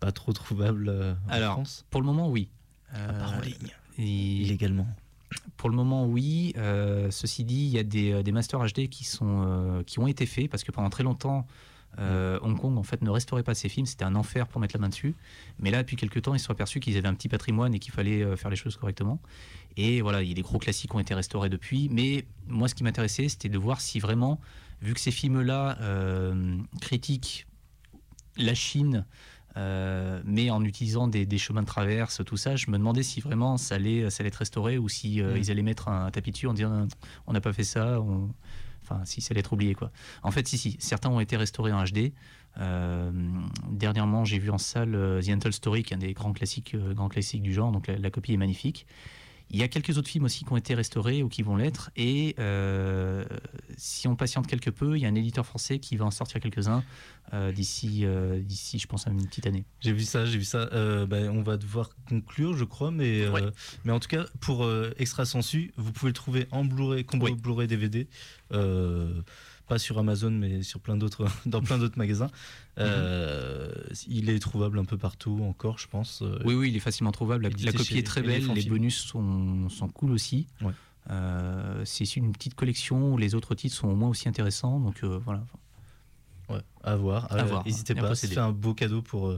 pas 0.00 0.12
trop 0.12 0.32
trouvables 0.32 0.88
en 1.26 1.30
Alors, 1.30 1.52
France. 1.54 1.84
Pour 1.90 2.00
le 2.00 2.06
moment, 2.06 2.30
oui. 2.30 2.48
À 2.92 3.12
part 3.12 3.34
en 3.34 3.40
ligne, 3.40 3.74
et- 3.98 4.02
illégalement. 4.42 4.86
Pour 5.56 5.70
le 5.70 5.76
moment, 5.76 6.06
oui. 6.06 6.52
Euh, 6.56 7.10
ceci 7.10 7.44
dit, 7.44 7.64
il 7.64 7.70
y 7.70 7.78
a 7.78 7.82
des, 7.82 8.22
des 8.22 8.32
masters 8.32 8.60
HD 8.64 8.88
qui, 8.88 9.04
sont, 9.04 9.44
euh, 9.46 9.82
qui 9.82 9.98
ont 9.98 10.06
été 10.06 10.24
faits 10.26 10.48
parce 10.50 10.62
que 10.64 10.70
pendant 10.70 10.90
très 10.90 11.02
longtemps, 11.02 11.46
euh, 11.98 12.38
Hong 12.42 12.58
Kong 12.60 12.76
en 12.76 12.82
fait 12.82 13.00
ne 13.02 13.08
restaurait 13.10 13.42
pas 13.42 13.54
ses 13.54 13.68
films. 13.70 13.86
C'était 13.86 14.04
un 14.04 14.14
enfer 14.14 14.46
pour 14.46 14.60
mettre 14.60 14.76
la 14.76 14.80
main 14.82 14.88
dessus. 14.90 15.14
Mais 15.58 15.70
là, 15.70 15.82
depuis 15.82 15.96
quelques 15.96 16.22
temps, 16.22 16.34
ils 16.34 16.38
se 16.38 16.44
sont 16.46 16.52
aperçus 16.52 16.78
qu'ils 16.78 16.96
avaient 16.98 17.08
un 17.08 17.14
petit 17.14 17.28
patrimoine 17.28 17.74
et 17.74 17.78
qu'il 17.78 17.92
fallait 17.92 18.36
faire 18.36 18.50
les 18.50 18.56
choses 18.56 18.76
correctement. 18.76 19.18
Et 19.78 20.00
voilà, 20.02 20.22
il 20.22 20.28
y 20.28 20.32
a 20.32 20.34
des 20.34 20.42
gros 20.42 20.58
classiques 20.58 20.90
qui 20.90 20.96
ont 20.96 21.00
été 21.00 21.14
restaurés 21.14 21.48
depuis. 21.48 21.88
Mais 21.90 22.26
moi, 22.46 22.68
ce 22.68 22.74
qui 22.74 22.84
m'intéressait, 22.84 23.28
c'était 23.28 23.48
de 23.48 23.58
voir 23.58 23.80
si 23.80 23.98
vraiment, 23.98 24.38
vu 24.82 24.94
que 24.94 25.00
ces 25.00 25.10
films-là 25.10 25.78
euh, 25.80 26.58
critiquent 26.80 27.46
la 28.36 28.54
Chine, 28.54 29.06
euh, 29.56 30.20
mais 30.24 30.50
en 30.50 30.62
utilisant 30.62 31.08
des, 31.08 31.24
des 31.24 31.38
chemins 31.38 31.62
de 31.62 31.66
traverse, 31.66 32.22
tout 32.26 32.36
ça, 32.36 32.56
je 32.56 32.70
me 32.70 32.76
demandais 32.76 33.02
si 33.02 33.20
vraiment 33.20 33.56
ça 33.56 33.76
allait, 33.76 34.10
ça 34.10 34.20
allait 34.22 34.28
être 34.28 34.36
restauré 34.36 34.76
ou 34.76 34.88
si 34.88 35.22
euh, 35.22 35.34
Mm. 35.34 35.38
ils 35.38 35.50
allaient 35.50 35.62
mettre 35.62 35.88
un, 35.88 36.10
tapis 36.10 36.30
dessus 36.32 36.46
en 36.46 36.52
disant 36.52 36.86
on 37.26 37.32
n'a 37.32 37.40
pas 37.40 37.54
fait 37.54 37.64
ça, 37.64 38.00
on- 38.00 38.28
enfin 38.82 39.00
si 39.06 39.20
ça 39.22 39.32
allait 39.32 39.40
être 39.40 39.52
oublié 39.54 39.74
quoi. 39.74 39.90
En 40.22 40.30
fait, 40.30 40.46
si 40.46 40.58
si, 40.58 40.76
certains 40.78 41.08
ont 41.08 41.20
été 41.20 41.36
restaurés 41.36 41.72
en 41.72 41.82
HD. 41.82 42.12
Euh, 42.58 43.10
dernièrement, 43.70 44.24
j'ai 44.24 44.38
vu 44.38 44.50
en 44.50 44.56
salle 44.58 44.92
The 45.22 45.28
Untold 45.28 45.54
Story, 45.54 45.82
qui 45.82 45.92
est 45.92 45.96
un 45.96 46.00
des 46.00 46.14
grands 46.14 46.32
classiques, 46.32 46.74
grands 46.76 47.08
classiques 47.08 47.42
du 47.42 47.52
genre, 47.52 47.70
donc 47.72 47.86
la, 47.86 47.98
la 47.98 48.10
copie 48.10 48.32
est 48.32 48.38
magnifique. 48.38 48.86
Il 49.50 49.60
y 49.60 49.62
a 49.62 49.68
quelques 49.68 49.96
autres 49.96 50.08
films 50.08 50.24
aussi 50.24 50.44
qui 50.44 50.52
ont 50.52 50.56
été 50.56 50.74
restaurés 50.74 51.22
ou 51.22 51.28
qui 51.28 51.42
vont 51.42 51.54
l'être, 51.56 51.90
et 51.96 52.34
euh, 52.40 53.24
si 53.76 54.08
on 54.08 54.16
patiente 54.16 54.48
quelque 54.48 54.70
peu, 54.70 54.96
il 54.96 55.02
y 55.02 55.06
a 55.06 55.08
un 55.08 55.14
éditeur 55.14 55.46
français 55.46 55.78
qui 55.78 55.96
va 55.96 56.04
en 56.04 56.10
sortir 56.10 56.40
quelques-uns 56.40 56.82
euh, 57.32 57.52
d'ici, 57.52 58.00
euh, 58.04 58.40
d'ici, 58.40 58.78
je 58.80 58.88
pense, 58.88 59.06
à 59.06 59.10
une 59.10 59.24
petite 59.24 59.46
année. 59.46 59.64
J'ai 59.80 59.92
vu 59.92 60.02
ça, 60.02 60.26
j'ai 60.26 60.38
vu 60.38 60.44
ça. 60.44 60.68
Euh, 60.72 61.06
bah, 61.06 61.18
on 61.30 61.42
va 61.42 61.56
devoir 61.58 61.90
conclure, 62.08 62.56
je 62.56 62.64
crois, 62.64 62.90
mais, 62.90 63.20
euh, 63.22 63.30
Ouais. 63.30 63.42
mais 63.84 63.92
en 63.92 64.00
tout 64.00 64.08
cas, 64.08 64.24
pour 64.40 64.64
euh, 64.64 64.92
Extra 64.98 65.24
Sensu, 65.24 65.72
vous 65.76 65.92
pouvez 65.92 66.10
le 66.10 66.14
trouver 66.14 66.48
en 66.50 66.64
Blu-ray, 66.64 67.04
combo 67.04 67.26
Oui. 67.26 67.34
Blu-ray 67.36 67.68
DVD. 67.68 68.08
Pas 69.66 69.78
sur 69.78 69.98
Amazon, 69.98 70.30
mais 70.30 70.62
sur 70.62 70.80
plein 70.80 70.96
d'autres, 70.96 71.26
dans 71.46 71.60
plein 71.60 71.78
d'autres 71.78 71.98
magasins. 71.98 72.30
Euh, 72.78 73.70
Il 74.06 74.30
est 74.30 74.38
trouvable 74.38 74.78
un 74.78 74.84
peu 74.84 74.96
partout 74.96 75.40
encore, 75.42 75.78
je 75.78 75.88
pense. 75.88 76.22
Euh, 76.22 76.38
Oui, 76.44 76.54
oui, 76.54 76.68
il 76.70 76.76
est 76.76 76.80
facilement 76.80 77.12
trouvable. 77.12 77.44
La, 77.44 77.72
copie 77.72 77.98
est 77.98 78.06
très 78.06 78.22
belle, 78.22 78.46
les 78.52 78.64
bonus 78.64 78.98
sont, 78.98 79.68
sont 79.68 79.88
cool 79.88 80.12
aussi. 80.12 80.46
Ouais. 80.60 80.72
Euh, 81.10 81.82
c'est 81.84 82.04
d'une 82.04 82.32
petite 82.32 82.54
collection 82.54 83.12
où 83.12 83.18
les 83.18 83.34
autres 83.34 83.54
titres 83.54 83.76
sont 83.76 83.88
au 83.88 83.94
moins 83.94 84.08
aussi 84.08 84.28
intéressants. 84.28 84.80
Donc 84.80 85.02
euh, 85.02 85.18
voilà. 85.24 85.44
Ouais, 86.48 86.62
à 86.82 86.96
voir. 86.96 87.32
À 87.32 87.44
voir. 87.44 87.64
N'hésitez 87.64 87.94
pas, 87.94 88.14
c'est 88.14 88.38
un 88.38 88.52
beau 88.52 88.74
cadeau 88.74 89.02
pour, 89.02 89.36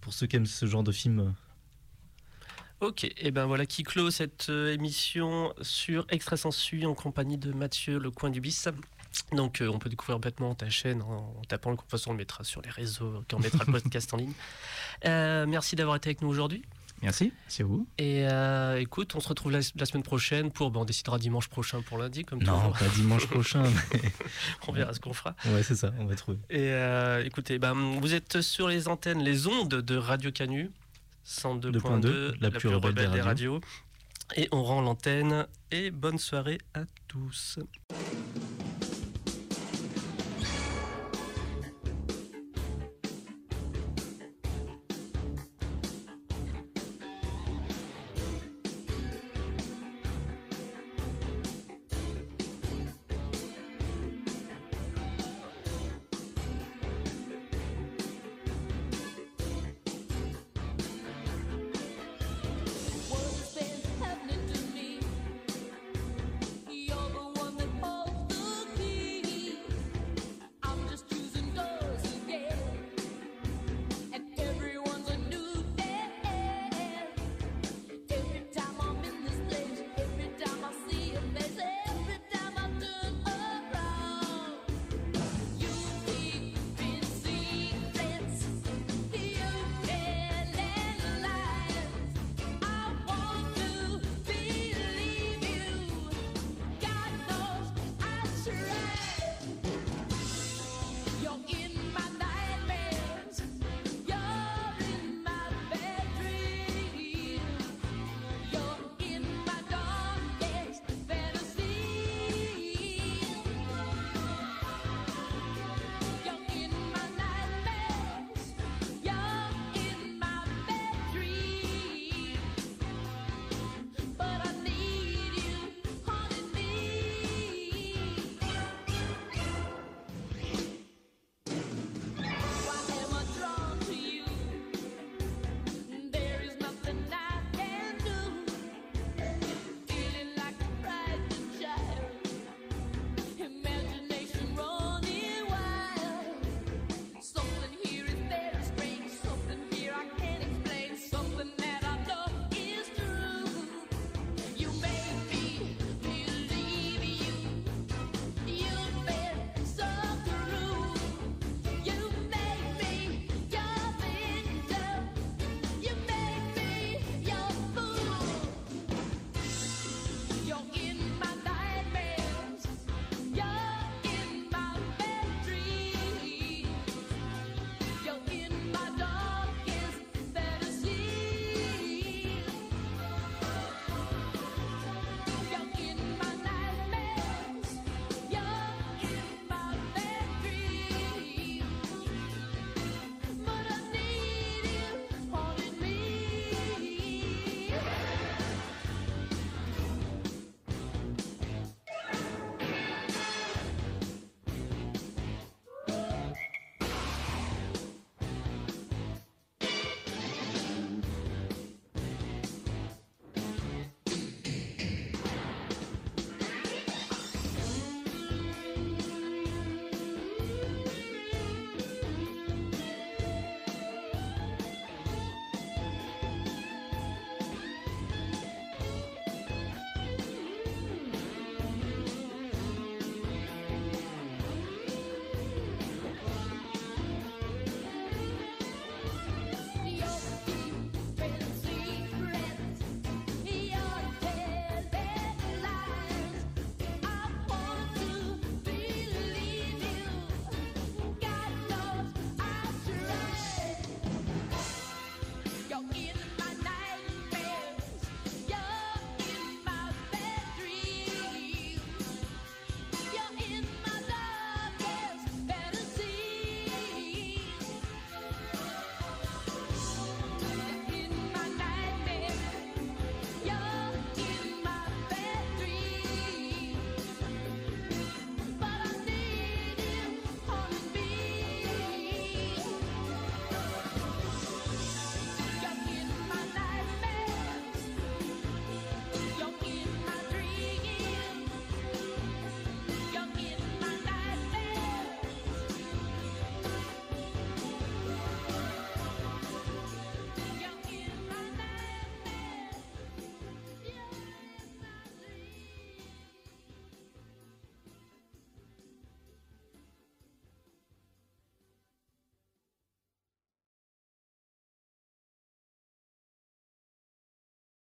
pour 0.00 0.12
ceux 0.12 0.26
qui 0.26 0.36
aiment 0.36 0.46
ce 0.46 0.66
genre 0.66 0.84
de 0.84 0.92
film. 0.92 1.34
Ok, 2.80 3.10
et 3.16 3.30
ben 3.30 3.46
voilà 3.46 3.66
qui 3.66 3.82
clôt 3.82 4.10
cette 4.10 4.50
émission 4.50 5.54
sur 5.62 6.06
Extra 6.10 6.36
Sensu 6.36 6.84
en 6.84 6.94
compagnie 6.94 7.38
de 7.38 7.52
Mathieu 7.52 7.98
Le 7.98 8.10
Coin 8.10 8.30
du 8.30 8.40
Bis. 8.40 8.68
Donc 9.32 9.60
euh, 9.60 9.68
on 9.68 9.78
peut 9.78 9.88
découvrir 9.88 10.18
bêtement 10.18 10.54
ta 10.54 10.68
chaîne 10.70 11.02
en, 11.02 11.34
en 11.38 11.42
tapant 11.48 11.70
le 11.70 11.76
de 11.76 11.80
toute 11.82 11.90
façon 11.90 12.10
on 12.10 12.12
le 12.14 12.18
mettra 12.18 12.44
sur 12.44 12.62
les 12.62 12.70
réseaux 12.70 13.22
quand 13.30 13.36
on 13.36 13.40
mettra 13.40 13.64
le 13.66 13.72
podcast 13.80 14.12
en 14.14 14.16
ligne. 14.18 14.32
Euh, 15.04 15.46
merci 15.46 15.76
d'avoir 15.76 15.96
été 15.96 16.08
avec 16.08 16.22
nous 16.22 16.28
aujourd'hui. 16.28 16.62
Merci, 17.02 17.32
c'est 17.48 17.64
vous. 17.64 17.86
Et 17.98 18.26
euh, 18.26 18.80
écoute, 18.80 19.14
on 19.14 19.20
se 19.20 19.28
retrouve 19.28 19.52
la, 19.52 19.58
la 19.76 19.84
semaine 19.84 20.04
prochaine 20.04 20.50
pour. 20.50 20.70
Bon, 20.70 20.82
on 20.82 20.84
décidera 20.86 21.18
dimanche 21.18 21.48
prochain 21.48 21.82
pour 21.82 21.98
lundi, 21.98 22.24
comme 22.24 22.42
Non, 22.42 22.56
toujours. 22.56 22.78
pas 22.78 22.88
dimanche 22.94 23.26
prochain. 23.26 23.64
mais- 23.92 24.12
On 24.68 24.72
verra 24.72 24.94
ce 24.94 25.00
qu'on 25.00 25.12
fera. 25.12 25.34
Ouais, 25.46 25.62
c'est 25.62 25.74
ça, 25.74 25.92
on 25.98 26.06
va 26.06 26.14
trouver. 26.14 26.38
Et 26.48 26.70
euh, 26.70 27.22
écoutez, 27.24 27.58
ben, 27.58 27.74
vous 28.00 28.14
êtes 28.14 28.40
sur 28.40 28.68
les 28.68 28.88
antennes, 28.88 29.22
les 29.22 29.46
ondes 29.48 29.68
de 29.74 29.96
Radio 29.96 30.30
Canu, 30.30 30.70
102.2, 31.26 31.72
2.2, 31.72 32.34
la 32.40 32.50
plus 32.50 32.68
rebelle 32.70 33.10
des 33.10 33.20
radios. 33.20 33.60
Et 34.36 34.48
on 34.52 34.62
rend 34.62 34.80
l'antenne. 34.80 35.46
Et 35.72 35.90
bonne 35.90 36.18
soirée 36.18 36.58
à 36.72 36.84
tous. 37.08 37.58